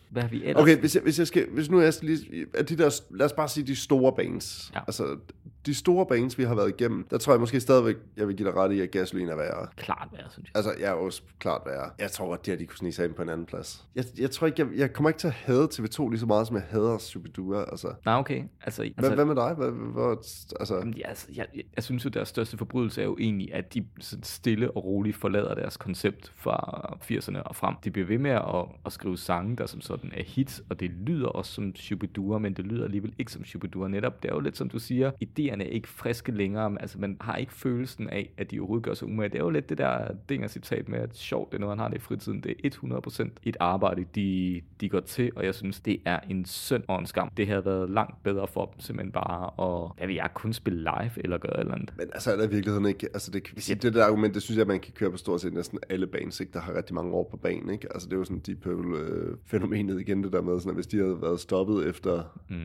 Hvad 0.09 0.21
har 0.21 0.29
vi 0.29 0.43
ellers? 0.45 0.61
Okay, 0.61 0.77
hvis 0.77 0.95
jeg, 0.95 1.03
hvis 1.03 1.19
jeg 1.19 1.27
skal, 1.27 1.49
hvis 1.49 1.69
nu 1.69 1.81
jeg 1.81 1.93
lige, 2.01 2.45
at 2.53 2.69
de 2.69 2.77
der, 2.77 3.01
lad 3.15 3.25
os 3.25 3.33
bare 3.33 3.49
sige 3.49 3.67
de 3.67 3.75
store 3.75 4.13
bands. 4.15 4.71
Ja. 4.75 4.79
Altså, 4.87 5.17
de 5.65 5.73
store 5.73 6.05
bands, 6.05 6.37
vi 6.37 6.43
har 6.43 6.55
været 6.55 6.69
igennem, 6.69 7.07
der 7.09 7.17
tror 7.17 7.33
jeg 7.33 7.39
måske 7.39 7.59
stadigvæk, 7.59 7.95
jeg 8.17 8.27
vil 8.27 8.35
give 8.35 8.47
dig 8.47 8.55
ret 8.57 8.71
i, 8.71 8.79
at 8.81 8.91
Gasoline 8.91 9.31
er 9.31 9.35
værre. 9.35 9.67
Klart 9.75 10.07
værd, 10.11 10.29
synes 10.29 10.49
jeg. 10.49 10.51
Altså, 10.55 10.73
jeg 10.79 10.89
er 10.89 10.93
også 10.93 11.21
klart 11.39 11.61
værre. 11.65 11.89
Jeg 11.99 12.11
tror 12.11 12.27
godt, 12.27 12.45
de 12.45 12.51
her, 12.51 12.57
de 12.57 12.65
kunne 12.65 12.77
snige 12.77 12.93
sig 12.93 13.05
ind 13.05 13.13
på 13.13 13.21
en 13.21 13.29
anden 13.29 13.45
plads. 13.45 13.87
Jeg, 13.95 14.03
jeg 14.19 14.31
tror 14.31 14.47
ikke, 14.47 14.61
jeg, 14.61 14.77
jeg 14.77 14.93
kommer 14.93 15.09
ikke 15.09 15.19
til 15.19 15.27
at 15.27 15.33
hade 15.33 15.63
TV2 15.73 16.09
lige 16.09 16.19
så 16.19 16.25
meget, 16.25 16.47
som 16.47 16.55
jeg 16.55 16.65
hader 16.69 16.97
Shubidua. 16.97 17.65
Altså, 17.71 17.93
Nej, 18.05 18.15
okay. 18.15 18.43
Altså, 18.61 18.81
hvad, 18.81 18.91
altså 18.97 19.15
hvad 19.15 19.25
med 19.25 19.35
dig? 19.35 19.53
Hvad, 19.53 19.71
hvor, 19.71 20.11
altså, 20.59 20.75
Jamen, 20.75 20.93
ja, 20.93 21.07
altså, 21.07 21.27
jeg, 21.35 21.45
jeg, 21.55 21.63
jeg 21.75 21.83
synes 21.83 22.05
jo, 22.05 22.09
deres 22.09 22.27
største 22.27 22.57
forbrydelse 22.57 23.01
er 23.01 23.05
jo 23.05 23.17
egentlig, 23.19 23.53
at 23.53 23.73
de 23.73 23.85
sådan 23.99 24.23
stille 24.23 24.71
og 24.71 24.85
roligt 24.85 25.15
forlader 25.15 25.55
deres 25.55 25.77
koncept 25.77 26.31
fra 26.35 26.95
80'erne 27.11 27.41
og 27.41 27.55
frem. 27.55 27.75
De 27.83 27.91
bliver 27.91 28.07
ved 28.07 28.17
med 28.17 28.31
at, 28.31 28.65
at 28.85 28.93
skrive 28.93 29.17
sange, 29.17 29.55
der 29.55 29.65
som 29.65 29.81
sådan 29.81 30.11
er 30.13 30.23
hits, 30.23 30.63
og 30.69 30.79
det 30.79 30.91
lyder 30.91 31.27
også 31.27 31.53
som 31.53 31.75
Shubidua, 31.75 32.37
men 32.37 32.53
det 32.53 32.65
lyder 32.65 32.83
alligevel 32.83 33.13
ikke 33.19 33.31
som 33.31 33.45
Shubidua 33.45 33.87
netop. 33.87 34.23
Det 34.23 34.31
er 34.31 34.35
jo 34.35 34.39
lidt 34.39 34.57
som 34.57 34.69
du 34.69 34.79
siger, 34.79 35.11
idéerne 35.23 35.48
er 35.49 35.65
ikke 35.65 35.87
friske 35.87 36.31
længere, 36.31 36.77
altså 36.79 36.99
man 36.99 37.17
har 37.21 37.35
ikke 37.35 37.53
følelsen 37.53 38.09
af, 38.09 38.33
at 38.37 38.51
de 38.51 38.59
overhovedet 38.59 38.83
gør 38.83 38.93
sig 38.93 39.07
umage. 39.07 39.29
Det 39.29 39.35
er 39.35 39.43
jo 39.43 39.49
lidt 39.49 39.69
det 39.69 39.77
der 39.77 40.07
ding 40.29 40.43
og 40.43 40.49
citat 40.49 40.89
med, 40.89 40.99
at 40.99 41.17
sjovt, 41.17 41.51
det 41.51 41.57
er 41.57 41.59
noget, 41.59 41.71
han 41.71 41.79
har 41.79 41.87
det 41.87 41.95
i 41.97 41.99
fritiden. 41.99 42.41
Det 42.41 42.55
er 42.63 42.69
100% 42.69 43.29
et 43.43 43.57
arbejde, 43.59 44.05
de, 44.15 44.61
de 44.81 44.89
går 44.89 44.99
til, 44.99 45.31
og 45.35 45.45
jeg 45.45 45.55
synes, 45.55 45.79
det 45.79 46.01
er 46.05 46.19
en 46.29 46.45
synd 46.45 46.83
og 46.87 46.99
en 46.99 47.05
skam. 47.05 47.29
Det 47.37 47.47
havde 47.47 47.65
været 47.65 47.89
langt 47.89 48.23
bedre 48.23 48.47
for 48.47 48.65
dem 48.65 48.79
simpelthen 48.79 49.11
bare 49.11 49.45
at, 49.45 49.91
hvad 49.97 50.07
vil 50.07 50.15
jeg, 50.15 50.29
kun 50.33 50.53
spille 50.53 50.79
live 50.79 51.11
eller 51.23 51.37
gøre 51.37 51.53
et 51.53 51.59
eller 51.59 51.73
andet. 51.73 51.93
Men 51.97 52.07
altså, 52.13 52.31
er 52.31 52.35
der 52.35 52.43
i 52.43 52.49
virkeligheden 52.49 52.85
ikke... 52.85 53.07
Altså, 53.13 53.31
det, 53.31 53.43
det, 53.67 53.83
det 53.83 53.93
der 53.93 54.05
argument, 54.05 54.33
det 54.33 54.41
synes 54.41 54.57
jeg, 54.57 54.67
man 54.67 54.79
kan 54.79 54.93
køre 54.93 55.11
på 55.11 55.17
stort 55.17 55.41
set 55.41 55.53
næsten 55.53 55.79
alle 55.89 56.07
bands, 56.07 56.39
ikke, 56.39 56.53
der 56.53 56.59
har 56.59 56.75
rigtig 56.75 56.95
mange 56.95 57.13
år 57.13 57.27
på 57.31 57.37
banen. 57.37 57.69
Ikke? 57.69 57.87
Altså, 57.93 58.07
det 58.07 58.13
er 58.13 58.17
jo 58.17 58.23
sådan 58.23 58.39
Deep 58.39 58.61
Purple-fænomenet 58.61 59.99
igen, 59.99 60.23
det 60.23 60.33
der 60.33 60.41
med, 60.41 60.59
sådan, 60.59 60.69
at 60.69 60.75
hvis 60.75 60.87
de 60.87 60.97
havde 60.97 61.21
været 61.21 61.39
stoppet 61.39 61.87
efter, 61.87 62.23
mm. 62.49 62.55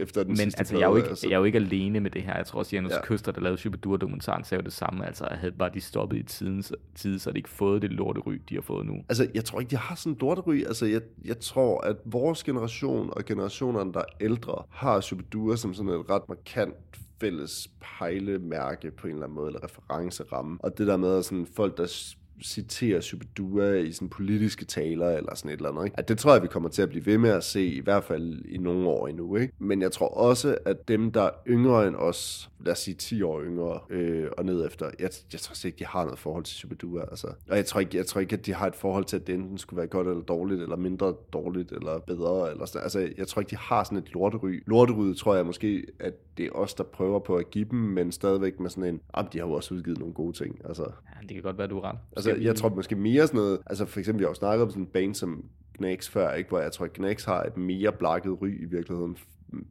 efter 0.00 0.22
den 0.22 0.30
Men 0.30 0.36
sidste 0.36 0.58
altså, 0.58 0.76
jeg 0.76 0.84
er, 0.84 0.90
jo 0.90 0.96
ikke, 0.96 1.08
altså, 1.08 1.28
jeg 1.28 1.34
er 1.34 1.38
jo 1.38 1.44
ikke 1.44 1.58
alene 1.58 2.00
med 2.00 2.10
det 2.10 2.22
her. 2.22 2.27
Jeg 2.36 2.46
tror 2.46 2.58
også, 2.58 2.76
Janus 2.76 2.92
Ja. 2.92 3.02
Køster, 3.02 3.32
der 3.32 3.40
lavede 3.40 3.58
Shubidua-dokumentaren, 3.58 4.44
sagde 4.44 4.64
det 4.64 4.72
samme. 4.72 5.06
Altså, 5.06 5.28
havde 5.30 5.52
bare 5.52 5.70
de 5.74 5.80
stoppet 5.80 6.16
i 6.16 6.22
tiden, 6.22 6.62
så, 6.62 6.74
tid, 6.94 7.18
så 7.18 7.30
de 7.30 7.36
ikke 7.36 7.48
fået 7.48 7.82
det 7.82 7.92
lortery, 7.92 8.38
de 8.48 8.54
har 8.54 8.62
fået 8.62 8.86
nu. 8.86 8.94
Altså, 9.08 9.28
jeg 9.34 9.44
tror 9.44 9.60
ikke, 9.60 9.70
de 9.70 9.76
har 9.76 9.94
sådan 9.94 10.12
en 10.12 10.18
lortery. 10.20 10.64
Altså, 10.66 10.86
jeg, 10.86 11.00
jeg 11.24 11.40
tror, 11.40 11.80
at 11.80 11.96
vores 12.04 12.44
generation 12.44 13.10
og 13.12 13.24
generationerne, 13.24 13.92
der 13.92 14.00
er 14.00 14.04
ældre, 14.20 14.62
har 14.70 15.00
Shubidua 15.00 15.56
som 15.56 15.74
sådan 15.74 15.92
et 15.92 16.10
ret 16.10 16.28
markant 16.28 16.74
fælles 17.20 17.70
pejlemærke 17.80 18.90
på 18.90 19.06
en 19.06 19.12
eller 19.12 19.24
anden 19.24 19.34
måde, 19.34 19.46
eller 19.46 19.64
referenceramme. 19.64 20.58
Og 20.60 20.78
det 20.78 20.86
der 20.86 20.96
med, 20.96 21.18
at 21.18 21.24
sådan 21.24 21.46
folk, 21.56 21.76
der 21.76 22.14
citere 22.42 23.02
Shubidua 23.02 23.72
i 23.74 23.92
sådan 23.92 24.08
politiske 24.08 24.64
taler 24.64 25.08
eller 25.08 25.34
sådan 25.34 25.50
et 25.50 25.56
eller 25.56 25.70
andet. 25.70 25.84
Ikke? 25.84 25.98
At 25.98 26.08
det 26.08 26.18
tror 26.18 26.32
jeg, 26.32 26.42
vi 26.42 26.48
kommer 26.48 26.68
til 26.68 26.82
at 26.82 26.88
blive 26.88 27.06
ved 27.06 27.18
med 27.18 27.30
at 27.30 27.44
se, 27.44 27.64
i 27.66 27.80
hvert 27.80 28.04
fald 28.04 28.44
i 28.44 28.58
nogle 28.58 28.88
år 28.88 29.08
endnu. 29.08 29.36
Ikke? 29.36 29.54
Men 29.58 29.82
jeg 29.82 29.92
tror 29.92 30.08
også, 30.08 30.58
at 30.64 30.88
dem, 30.88 31.12
der 31.12 31.22
er 31.22 31.30
yngre 31.48 31.88
end 31.88 31.96
os, 31.96 32.50
lad 32.60 32.72
os 32.72 32.78
sige 32.78 32.94
10 32.94 33.22
år 33.22 33.42
yngre 33.42 33.80
øh, 33.90 34.26
og 34.38 34.44
ned 34.44 34.66
efter, 34.66 34.86
jeg, 34.98 35.10
jeg 35.32 35.40
tror 35.40 35.66
ikke, 35.66 35.78
de 35.78 35.84
har 35.86 36.04
noget 36.04 36.18
forhold 36.18 36.44
til 36.44 36.56
Shubidua. 36.56 37.00
Altså. 37.10 37.26
Og 37.50 37.56
jeg 37.56 37.66
tror, 37.66 37.80
ikke, 37.80 37.96
jeg 37.96 38.06
tror 38.06 38.20
ikke, 38.20 38.36
at 38.36 38.46
de 38.46 38.54
har 38.54 38.66
et 38.66 38.74
forhold 38.74 39.04
til, 39.04 39.16
at 39.16 39.26
det 39.26 39.34
enten 39.34 39.58
skulle 39.58 39.78
være 39.78 39.86
godt 39.86 40.08
eller 40.08 40.22
dårligt, 40.22 40.62
eller 40.62 40.76
mindre 40.76 41.14
dårligt, 41.32 41.72
eller 41.72 41.98
bedre. 41.98 42.50
Eller 42.50 42.66
sådan. 42.66 42.82
Altså, 42.82 43.08
jeg 43.18 43.28
tror 43.28 43.40
ikke, 43.40 43.50
de 43.50 43.56
har 43.56 43.84
sådan 43.84 43.98
et 43.98 44.12
lortery. 44.12 44.62
Lorteryet 44.66 45.16
tror 45.16 45.34
jeg 45.34 45.46
måske, 45.46 45.86
at 45.98 46.14
det 46.38 46.46
er 46.46 46.50
os, 46.50 46.74
der 46.74 46.84
prøver 46.84 47.18
på 47.18 47.36
at 47.36 47.50
give 47.50 47.64
dem, 47.70 47.78
men 47.78 48.12
stadigvæk 48.12 48.60
med 48.60 48.70
sådan 48.70 48.94
en, 48.94 49.00
ah, 49.14 49.24
de 49.32 49.38
har 49.38 49.46
jo 49.46 49.52
også 49.52 49.74
udgivet 49.74 49.98
nogle 49.98 50.14
gode 50.14 50.32
ting. 50.36 50.60
Altså, 50.64 50.82
Ja, 50.82 51.26
det 51.26 51.34
kan 51.34 51.42
godt 51.42 51.58
være, 51.58 51.66
du 51.66 51.78
er 51.78 51.84
ret. 51.84 51.98
altså 52.16 52.27
Altså, 52.28 52.44
jeg 52.44 52.56
tror 52.56 52.68
måske 52.68 52.96
mere 52.96 53.26
sådan 53.26 53.40
noget, 53.40 53.58
altså 53.66 53.86
for 53.86 53.98
eksempel, 53.98 54.18
vi 54.18 54.24
har 54.24 54.30
jo 54.30 54.34
snakket 54.34 54.62
om 54.62 54.70
sådan 54.70 54.82
en 54.82 54.86
band 54.86 55.14
som 55.14 55.44
Gnax 55.78 56.08
før, 56.08 56.32
ikke? 56.32 56.48
hvor 56.48 56.60
jeg 56.60 56.72
tror, 56.72 56.84
at 56.84 56.92
Gnax 56.92 57.24
har 57.24 57.42
et 57.42 57.56
mere 57.56 57.92
blakket 57.92 58.42
ry 58.42 58.62
i 58.62 58.64
virkeligheden, 58.64 59.16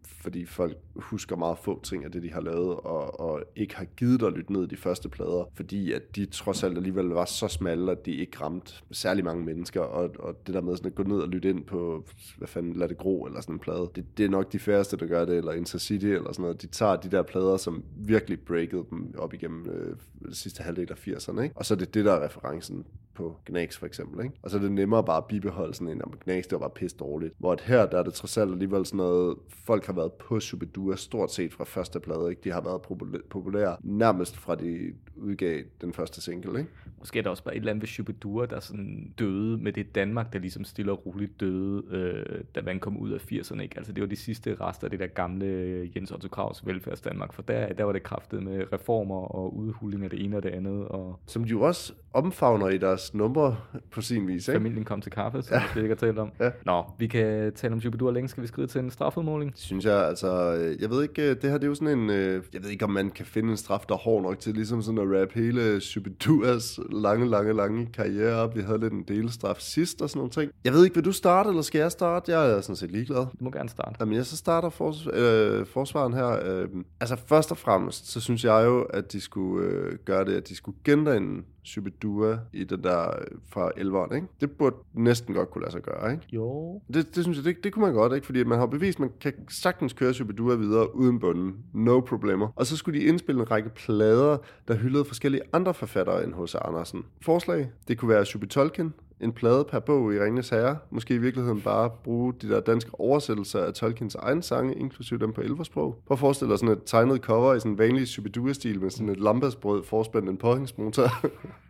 fordi 0.04 0.46
folk 0.46 0.78
husker 0.96 1.36
meget 1.36 1.58
få 1.58 1.82
ting 1.84 2.06
af 2.06 2.12
det, 2.12 2.24
de 2.24 2.32
har 2.32 2.42
lavet, 2.42 2.76
og, 2.76 3.20
og 3.20 3.44
ikke 3.56 3.76
har 3.76 3.86
givet 3.86 4.24
at 4.24 4.34
lytte 4.34 4.54
ned 4.54 4.64
i 4.64 4.68
de 4.68 4.78
første 4.78 5.10
plader, 5.10 5.50
fordi 5.54 5.92
at 5.92 6.16
de 6.16 6.26
trods 6.26 6.64
alt 6.64 6.78
alligevel 6.78 7.06
var 7.06 7.26
så 7.26 7.48
smalle, 7.48 7.92
at 7.92 8.06
de 8.06 8.12
ikke 8.12 8.42
ramte 8.42 8.74
særlig 8.92 9.24
mange 9.24 9.46
mennesker, 9.46 9.82
og, 9.82 10.16
og 10.20 10.48
det 10.48 10.54
der 10.54 10.62
med 10.62 10.78
sådan 10.78 10.92
at 10.92 10.96
gå 10.96 11.04
ned 11.04 11.18
og 11.18 11.28
lytte 11.28 11.50
ind 11.50 11.64
på, 11.64 12.06
hvad 12.38 12.48
fanden, 12.48 12.74
lad 12.74 12.90
det 12.90 12.98
gro, 12.98 13.26
eller 13.26 13.42
sådan 13.42 13.56
en 13.56 13.60
plade, 13.60 13.90
det, 13.96 14.18
det 14.18 14.26
er 14.26 14.30
nok 14.30 14.52
de 14.52 14.60
færreste, 14.60 14.98
der 14.98 15.06
gør 15.06 15.26
det, 15.26 15.38
eller 15.38 15.52
Intercity, 15.52 16.06
eller 16.06 16.32
sådan 16.32 16.42
noget, 16.42 16.62
de 16.62 16.68
tager 16.68 16.96
de 16.96 17.12
der 17.12 17.24
plader, 17.24 17.58
som 17.58 17.84
virkelig 17.96 18.40
breakede 18.40 18.86
dem 18.90 19.14
op 19.18 19.34
igennem 19.34 19.70
øh, 19.70 19.96
sidste 20.32 20.64
halvdel 20.64 20.92
af 20.92 21.08
80'erne, 21.08 21.42
ikke? 21.42 21.58
og 21.58 21.66
så 21.66 21.74
er 21.74 21.78
det 21.78 21.94
det, 21.94 22.06
der 22.06 22.14
er 22.14 22.26
referencen 22.26 22.86
på 23.18 23.38
Gnax 23.46 23.78
for 23.78 23.86
eksempel, 23.86 24.26
ikke? 24.26 24.36
Og 24.44 24.50
så 24.50 24.58
er 24.58 24.62
det 24.62 24.72
nemmere 24.72 25.04
bare 25.04 25.18
at 25.18 25.26
bibeholde 25.26 25.74
sådan 25.74 25.94
en, 25.94 26.02
at 26.02 26.20
Gnax 26.26 26.44
det 26.44 26.52
var 26.52 26.60
bare 26.60 26.70
pisse 26.70 26.98
dårligt. 26.98 27.34
Hvor 27.38 27.52
at 27.52 27.62
her, 27.62 27.86
der 27.86 28.00
er 28.00 28.04
det 28.04 28.14
trods 28.14 28.38
alt 28.38 28.52
alligevel 28.52 28.86
sådan 28.86 28.98
noget, 28.98 29.38
folk 29.66 29.86
har 29.86 29.94
været 29.94 30.14
på 30.14 30.40
Shubidua 30.40 30.96
stort 30.96 31.32
set 31.32 31.54
fra 31.54 31.64
første 31.64 32.00
plade, 32.00 32.30
ikke? 32.30 32.42
De 32.44 32.52
har 32.52 32.62
været 32.62 32.80
populæ- 32.92 33.28
populære 33.30 33.78
nærmest 33.84 34.38
fra 34.38 34.56
de 34.56 34.94
udgav 35.16 35.62
den 35.82 35.94
første 35.94 36.22
single, 36.22 36.60
ikke? 36.60 36.72
Måske 37.00 37.20
er 37.20 37.24
der 37.24 37.30
også 37.30 37.44
bare 37.44 37.56
et 37.56 37.60
eller 37.60 37.72
andet 37.72 37.82
ved 37.82 37.88
Shubidua, 37.88 38.46
der 38.46 38.60
sådan 38.60 39.14
døde 39.20 39.58
med 39.58 39.74
det 39.74 39.96
Danmark, 39.96 40.34
der 40.34 40.40
ligesom 40.40 40.64
stille 40.64 40.92
og 40.92 41.06
roligt 41.06 41.40
døde, 41.40 41.84
øh, 41.92 42.44
da 42.56 42.62
man 42.62 42.80
kom 42.80 42.98
ud 42.98 43.12
af 43.12 43.32
80'erne. 43.32 43.62
Ikke? 43.62 43.78
Altså 43.78 43.94
det 43.94 44.02
var 44.02 44.08
de 44.08 44.16
sidste 44.16 44.56
rester 44.62 44.88
af 44.88 44.92
det 44.92 45.00
der 45.00 45.08
gamle 45.08 45.48
Jens 45.96 46.12
Otto 46.12 46.28
Kraus 46.28 46.66
velfærds 46.66 47.02
Danmark, 47.02 47.34
for 47.34 47.42
der, 47.42 47.74
der 47.74 47.84
var 47.84 47.92
det 47.92 48.04
kraftet 48.04 48.44
med 48.44 48.74
reformer 48.74 49.16
og 49.36 49.58
udhuling 49.58 50.04
af 50.04 50.10
det 50.10 50.24
ene 50.24 50.38
og 50.38 50.44
det 50.44 50.50
andet, 50.50 50.88
og 50.88 51.20
Som 51.26 51.44
de 51.44 51.50
jo 51.50 51.62
også 51.62 51.94
omfavner 52.14 52.68
i 52.70 52.78
deres 52.78 53.07
numre 53.14 53.58
på 53.92 54.02
sin 54.02 54.28
vis, 54.28 54.48
ikke? 54.48 54.60
familien 54.60 54.84
kom 54.86 55.02
til 55.02 55.12
kaffe, 55.12 55.42
som 55.42 55.58
ja. 55.58 55.64
vi 55.76 55.80
ikke 55.82 55.96
har 55.96 56.08
talt 56.08 56.20
om. 56.20 56.32
Ja. 56.40 56.50
Nå, 56.66 56.84
vi 57.00 57.08
kan 57.08 57.54
tale 57.54 57.74
om 57.74 57.82
Shubidua 57.82 58.12
længe. 58.12 58.30
Skal 58.30 58.44
vi 58.44 58.48
skride 58.48 58.68
til 58.68 58.80
en 58.80 58.92
strafudmåling? 58.92 59.52
Synes 59.56 59.86
jeg, 59.86 60.08
altså, 60.08 60.56
øh, 60.56 60.82
jeg 60.82 60.90
ved 60.90 61.04
ikke, 61.04 61.22
øh, 61.22 61.36
det 61.42 61.44
her 61.44 61.54
det 61.54 61.64
er 61.64 61.68
jo 61.68 61.76
sådan 61.76 62.00
en, 62.00 62.10
øh, 62.10 62.44
jeg 62.54 62.64
ved 62.64 62.70
ikke, 62.70 62.86
om 62.86 62.92
man 62.92 63.10
kan 63.10 63.26
finde 63.26 63.50
en 63.52 63.58
straf, 63.58 63.86
der 63.90 63.96
er 63.96 64.00
hård 64.00 64.24
nok 64.24 64.40
til 64.40 64.54
ligesom 64.54 64.82
sådan 64.82 65.00
at 65.00 65.22
rap 65.22 65.32
hele 65.32 65.82
Shubiduas 65.82 66.80
lange, 66.92 67.30
lange, 67.30 67.54
lange 67.54 67.86
karriere 67.94 68.36
op. 68.36 68.56
Vi 68.56 68.62
havde 68.62 68.80
lidt 68.80 68.94
en 68.94 69.04
delstraf 69.08 69.56
sidst 69.60 70.02
og 70.02 70.10
sådan 70.10 70.20
nogle 70.20 70.32
ting. 70.32 70.52
Jeg 70.64 70.74
ved 70.74 70.84
ikke, 70.84 70.96
vil 70.96 71.06
du 71.06 71.12
starte, 71.12 71.50
eller 71.50 71.62
skal 71.62 71.80
jeg 71.80 71.92
starte? 71.92 72.32
Jeg 72.32 72.52
er 72.52 72.62
sådan 72.62 72.76
set 72.76 72.92
ligeglad. 72.92 73.18
Du 73.18 73.44
må 73.44 73.52
gerne 73.52 73.70
starte. 73.70 73.96
Jamen, 74.00 74.16
jeg 74.16 74.26
så 74.26 74.38
starter 74.38 74.70
fors- 74.70 75.18
øh, 75.20 75.66
forsvaren 75.66 76.14
her. 76.14 76.40
Øh, 76.46 76.68
altså, 77.00 77.16
først 77.28 77.52
og 77.52 77.58
fremmest, 77.58 78.12
så 78.12 78.22
synes 78.22 78.44
jeg 78.44 78.64
jo, 78.66 78.82
at 78.82 79.12
de 79.12 79.22
skulle 79.22 79.68
øh, 79.68 79.98
gøre 80.06 80.26
det, 80.26 80.34
at 80.34 80.50
de 80.50 80.56
skulle 80.56 80.78
gendanne 80.84 81.42
Shubidua 81.68 82.40
i 82.54 82.64
den 82.64 82.84
der 82.84 83.08
øh, 83.08 83.38
fra 83.50 83.70
11'eren, 83.70 84.16
ikke? 84.16 84.28
Det 84.42 84.52
burde 84.52 84.76
næsten 84.94 85.34
godt 85.34 85.52
kunne 85.52 85.62
lade 85.62 85.72
sig 85.72 85.82
gøre, 85.82 86.12
ikke? 86.12 86.24
Jo. 86.32 86.82
Det, 86.94 87.16
det 87.16 87.24
synes 87.24 87.38
jeg, 87.38 87.46
det, 87.46 87.64
det 87.64 87.74
kunne 87.74 87.86
man 87.86 87.94
godt, 87.94 88.14
ikke? 88.14 88.26
Fordi 88.26 88.44
man 88.44 88.60
har 88.60 88.66
bevist, 88.66 88.96
at 88.96 89.00
man 89.00 89.12
kan 89.22 89.34
sagtens 89.50 89.94
køre 89.94 90.14
Shubidua 90.14 90.56
videre 90.56 90.96
uden 90.96 91.20
bunden. 91.20 91.56
No 91.74 92.00
problemer. 92.00 92.48
Og 92.56 92.66
så 92.66 92.78
skulle 92.78 93.00
de 93.00 93.06
indspille 93.06 93.42
en 93.42 93.52
række 93.52 93.70
plader, 93.70 94.38
der 94.68 94.76
hyldede 94.76 95.06
forskellige 95.06 95.42
andre 95.54 95.74
forfattere 95.74 96.24
end 96.24 96.34
H.C. 96.34 96.56
Andersen. 96.56 97.06
Forslag, 97.22 97.72
det 97.88 97.98
kunne 97.98 98.10
være 98.10 98.26
Shubitolkin, 98.26 98.94
en 99.22 99.32
plade 99.32 99.66
per 99.72 99.80
bog 99.80 100.14
i 100.14 100.20
Ringens 100.20 100.50
Herre. 100.50 100.78
Måske 100.90 101.14
i 101.14 101.18
virkeligheden 101.18 101.62
bare 101.62 101.90
bruge 102.04 102.34
de 102.42 102.50
der 102.50 102.60
danske 102.60 103.00
oversættelser 103.00 103.60
af 103.60 103.74
Tolkiens 103.74 104.16
egne 104.16 104.44
sange, 104.44 104.76
inklusive 104.76 105.20
dem 105.20 105.34
på 105.34 105.42
elversprog. 105.42 106.02
Prøv 106.06 106.16
at 106.16 106.20
forestille 106.20 106.52
dig 106.52 106.60
sådan 106.60 106.76
et 106.76 106.82
tegnet 106.86 107.22
cover 107.22 107.54
i 107.54 107.60
sådan 107.60 107.72
en 107.72 107.78
vanlig 107.78 108.08
Shubidua-stil 108.08 108.82
med 108.82 108.90
sådan 108.90 109.10
et 109.10 109.20
lampasbrød 109.20 109.84
forspændt 109.84 110.30
en 110.30 110.38
påhængsmotor. 110.38 111.10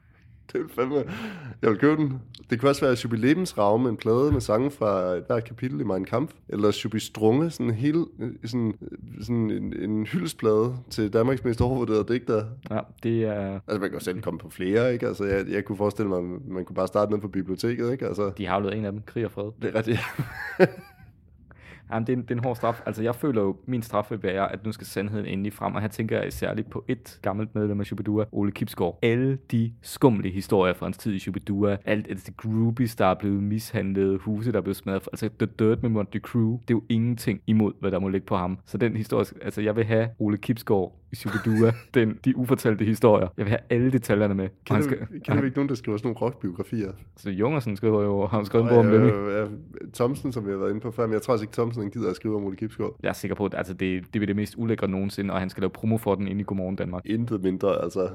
Det 0.53 0.61
vil 0.61 0.69
fandme... 0.69 0.95
Jeg 1.61 1.69
vil 1.69 1.77
købe 1.79 2.01
den. 2.01 2.21
Det 2.49 2.59
kunne 2.59 2.69
også 2.69 2.85
være 2.85 2.95
Shubi 2.95 3.15
Lebensraum, 3.15 3.85
en 3.87 3.97
plade 3.97 4.31
med 4.31 4.41
sange 4.41 4.71
fra 4.71 5.01
et 5.13 5.23
hvert 5.27 5.43
kapitel 5.43 5.81
i 5.81 5.83
Mein 5.83 6.05
Kampf. 6.05 6.33
Eller 6.49 6.71
Shubi 6.71 6.99
Strunge, 6.99 7.49
sådan 7.49 7.65
en 7.65 7.73
hel, 7.73 8.05
sådan, 8.45 8.73
sådan 9.21 9.51
en, 9.51 9.73
en 9.89 10.05
hyldesplade 10.05 10.75
til 10.89 11.13
Danmarks 11.13 11.43
mest 11.43 11.61
overvurderede 11.61 12.13
digter. 12.13 12.45
Ja, 12.69 12.79
det 13.03 13.23
er... 13.23 13.53
Altså, 13.67 13.79
man 13.79 13.89
kan 13.89 13.93
jo 13.93 13.99
selv 13.99 14.21
komme 14.21 14.39
på 14.39 14.49
flere, 14.49 14.93
ikke? 14.93 15.07
Altså, 15.07 15.23
jeg, 15.25 15.45
jeg 15.49 15.65
kunne 15.65 15.77
forestille 15.77 16.09
mig, 16.09 16.23
man 16.47 16.65
kunne 16.65 16.75
bare 16.75 16.87
starte 16.87 17.11
ned 17.11 17.19
på 17.21 17.27
biblioteket, 17.27 17.91
ikke? 17.91 18.07
Altså, 18.07 18.31
De 18.37 18.45
har 18.45 18.55
jo 18.55 18.61
lavet 18.61 18.77
en 18.77 18.85
af 18.85 18.91
dem, 18.91 19.01
Krig 19.01 19.25
og 19.25 19.31
Fred. 19.31 19.51
det 19.61 19.69
er 19.69 19.75
rigtigt. 19.75 19.99
Jamen, 21.91 22.07
det, 22.07 22.13
er 22.13 22.17
en, 22.17 22.23
det 22.23 22.31
er 22.31 22.35
en 22.35 22.43
hård 22.43 22.55
straf. 22.55 22.81
Altså, 22.85 23.03
jeg 23.03 23.15
føler 23.15 23.41
jo, 23.41 23.55
min 23.65 23.81
straf 23.81 24.11
vil 24.11 24.23
være, 24.23 24.51
at 24.51 24.65
nu 24.65 24.71
skal 24.71 24.87
sandheden 24.87 25.25
endelig 25.25 25.53
frem. 25.53 25.75
Og 25.75 25.81
her 25.81 25.87
tænker 25.87 26.21
jeg 26.21 26.33
særligt 26.33 26.69
på 26.69 26.85
et 26.87 27.19
gammelt 27.21 27.55
medlem 27.55 27.79
af 27.79 27.85
Shubidua, 27.85 28.25
Ole 28.31 28.51
Kipsgaard. 28.51 28.99
Alle 29.01 29.37
de 29.51 29.73
skumle 29.81 30.29
historier 30.29 30.73
fra 30.73 30.85
hans 30.85 30.97
tid 30.97 31.13
i 31.13 31.19
Shubidua, 31.19 31.77
alt 31.85 32.07
altså, 32.09 32.25
de 32.27 32.33
groupies, 32.37 32.95
der 32.95 33.05
er 33.05 33.13
blevet 33.13 33.43
mishandlet, 33.43 34.19
huse, 34.21 34.51
der 34.51 34.57
er 34.57 34.61
blevet 34.61 34.77
smadret, 34.77 35.07
altså 35.11 35.29
The 35.39 35.47
Dirt 35.59 35.81
med 35.81 35.89
Monty 35.89 36.17
Crew, 36.17 36.51
det 36.51 36.73
er 36.73 36.77
jo 36.77 36.83
ingenting 36.89 37.41
imod, 37.47 37.73
hvad 37.79 37.91
der 37.91 37.99
må 37.99 38.07
ligge 38.07 38.27
på 38.27 38.37
ham. 38.37 38.59
Så 38.65 38.77
den 38.77 38.97
historie, 38.97 39.25
altså 39.41 39.61
jeg 39.61 39.75
vil 39.75 39.85
have 39.85 40.09
Ole 40.19 40.37
Kipsgaard 40.37 40.99
Shubidua, 41.13 41.71
den, 41.93 42.19
de 42.25 42.37
ufortalte 42.37 42.85
historier. 42.85 43.27
Jeg 43.37 43.45
vil 43.45 43.49
have 43.49 43.59
alle 43.69 43.91
detaljerne 43.91 44.33
med. 44.33 44.49
Og 44.69 44.75
han 44.75 44.83
Kender, 44.83 45.05
vi, 45.11 45.19
kender 45.19 45.41
vi 45.41 45.47
ikke 45.47 45.57
nogen, 45.57 45.69
der 45.69 45.75
skriver 45.75 45.97
sådan 45.97 46.07
nogle 46.07 46.19
rockbiografier? 46.21 46.91
Så 47.17 47.29
Jungersen 47.29 47.77
skriver 47.77 48.03
jo, 48.03 48.27
har 48.27 48.43
skrevet 48.43 48.63
en 48.63 48.69
bog 48.69 48.77
om 48.77 48.87
Lemmy. 48.87 49.11
Thomsen, 49.93 50.31
som 50.31 50.45
vi 50.45 50.51
har 50.51 50.57
været 50.57 50.69
inde 50.69 50.81
på 50.81 50.91
før, 50.91 51.05
men 51.05 51.13
jeg 51.13 51.21
tror 51.21 51.33
altså 51.33 51.43
ikke, 51.43 51.53
Thomsen 51.53 51.83
han 51.83 51.91
gider 51.91 52.09
at 52.09 52.15
skrive 52.15 52.35
om 52.35 52.43
Ole 52.43 52.55
Kipsgaard. 52.55 52.95
Jeg 53.03 53.09
er 53.09 53.13
sikker 53.13 53.35
på, 53.35 53.45
at 53.45 53.53
altså, 53.53 53.73
det, 53.73 54.01
det 54.01 54.11
bliver 54.11 54.25
det 54.25 54.35
mest 54.35 54.55
ulækre 54.57 54.87
nogensinde, 54.87 55.33
og 55.33 55.39
han 55.39 55.49
skal 55.49 55.61
lave 55.61 55.69
promo 55.69 55.97
for 55.97 56.15
den 56.15 56.27
inde 56.27 56.41
i 56.41 56.43
Godmorgen 56.43 56.75
Danmark. 56.75 57.05
Intet 57.05 57.43
mindre, 57.43 57.83
altså. 57.83 58.09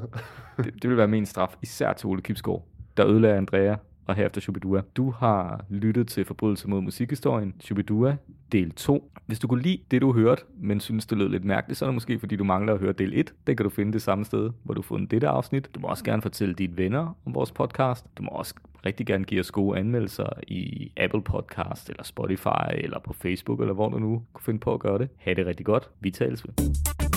Det, 0.56 0.82
det 0.82 0.90
vil 0.90 0.96
være 0.96 1.08
min 1.08 1.26
straf, 1.26 1.56
især 1.62 1.92
til 1.92 2.06
Ole 2.06 2.22
Kipsgaard, 2.22 2.66
der 2.96 3.06
ødelagde 3.06 3.36
Andrea 3.36 3.76
og 4.06 4.14
herefter 4.14 4.40
Shubidua. 4.40 4.82
Du 4.96 5.10
har 5.10 5.64
lyttet 5.68 6.08
til 6.08 6.24
Forbrydelse 6.24 6.68
mod 6.68 6.80
musikhistorien, 6.80 7.54
Shubidua, 7.60 8.16
del 8.52 8.70
2. 8.70 9.12
Hvis 9.26 9.38
du 9.38 9.48
kunne 9.48 9.62
lide 9.62 9.78
det, 9.90 10.02
du 10.02 10.12
hørte, 10.12 10.42
men 10.58 10.80
synes, 10.80 11.06
det 11.06 11.18
lød 11.18 11.28
lidt 11.28 11.44
mærkeligt, 11.44 11.78
så 11.78 11.84
er 11.84 11.86
det 11.86 11.94
måske, 11.94 12.18
fordi 12.18 12.36
du 12.36 12.44
mangler 12.44 12.74
at 12.74 12.80
høre 12.80 12.92
del 12.92 13.18
1. 13.18 13.34
Det 13.46 13.56
kan 13.56 13.64
du 13.64 13.70
finde 13.70 13.92
det 13.92 14.02
samme 14.02 14.24
sted, 14.24 14.50
hvor 14.62 14.74
du 14.74 14.80
har 14.80 14.86
fundet 14.86 15.10
dette 15.10 15.28
afsnit. 15.28 15.70
Du 15.74 15.80
må 15.80 15.88
også 15.88 16.04
gerne 16.04 16.22
fortælle 16.22 16.54
dine 16.54 16.76
venner 16.76 17.16
om 17.26 17.34
vores 17.34 17.52
podcast. 17.52 18.06
Du 18.18 18.22
må 18.22 18.30
også 18.30 18.54
rigtig 18.86 19.06
gerne 19.06 19.24
give 19.24 19.40
os 19.40 19.50
gode 19.50 19.78
anmeldelser 19.78 20.26
i 20.48 20.92
Apple 20.96 21.22
Podcast, 21.22 21.90
eller 21.90 22.04
Spotify, 22.04 22.72
eller 22.74 22.98
på 22.98 23.12
Facebook, 23.12 23.60
eller 23.60 23.74
hvor 23.74 23.88
du 23.88 23.98
nu 23.98 24.22
kunne 24.32 24.44
finde 24.44 24.60
på 24.60 24.74
at 24.74 24.80
gøre 24.80 24.98
det. 24.98 25.08
Ha' 25.18 25.34
det 25.34 25.46
rigtig 25.46 25.66
godt. 25.66 25.90
Vi 26.00 26.10
tales 26.10 26.46
ved. 26.46 27.11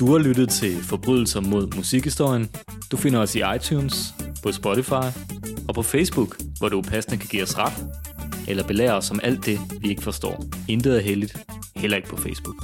Du 0.00 0.12
har 0.12 0.18
lyttet 0.18 0.48
til 0.48 0.82
Forbrydelser 0.82 1.40
mod 1.40 1.76
musikhistorien. 1.76 2.50
Du 2.90 2.96
finder 2.96 3.20
os 3.20 3.34
i 3.34 3.42
iTunes, 3.56 4.14
på 4.42 4.52
Spotify 4.52 5.06
og 5.68 5.74
på 5.74 5.82
Facebook, 5.82 6.36
hvor 6.58 6.68
du 6.68 6.82
passende 6.82 7.16
kan 7.16 7.28
give 7.28 7.42
os 7.42 7.58
ret, 7.58 7.86
eller 8.48 8.66
belære 8.66 8.92
os 8.92 9.10
om 9.10 9.20
alt 9.22 9.46
det, 9.46 9.60
vi 9.80 9.88
ikke 9.88 10.02
forstår. 10.02 10.44
Intet 10.68 10.96
er 10.96 11.00
heldigt, 11.00 11.36
heller 11.76 11.96
ikke 11.96 12.08
på 12.08 12.16
Facebook. 12.16 12.56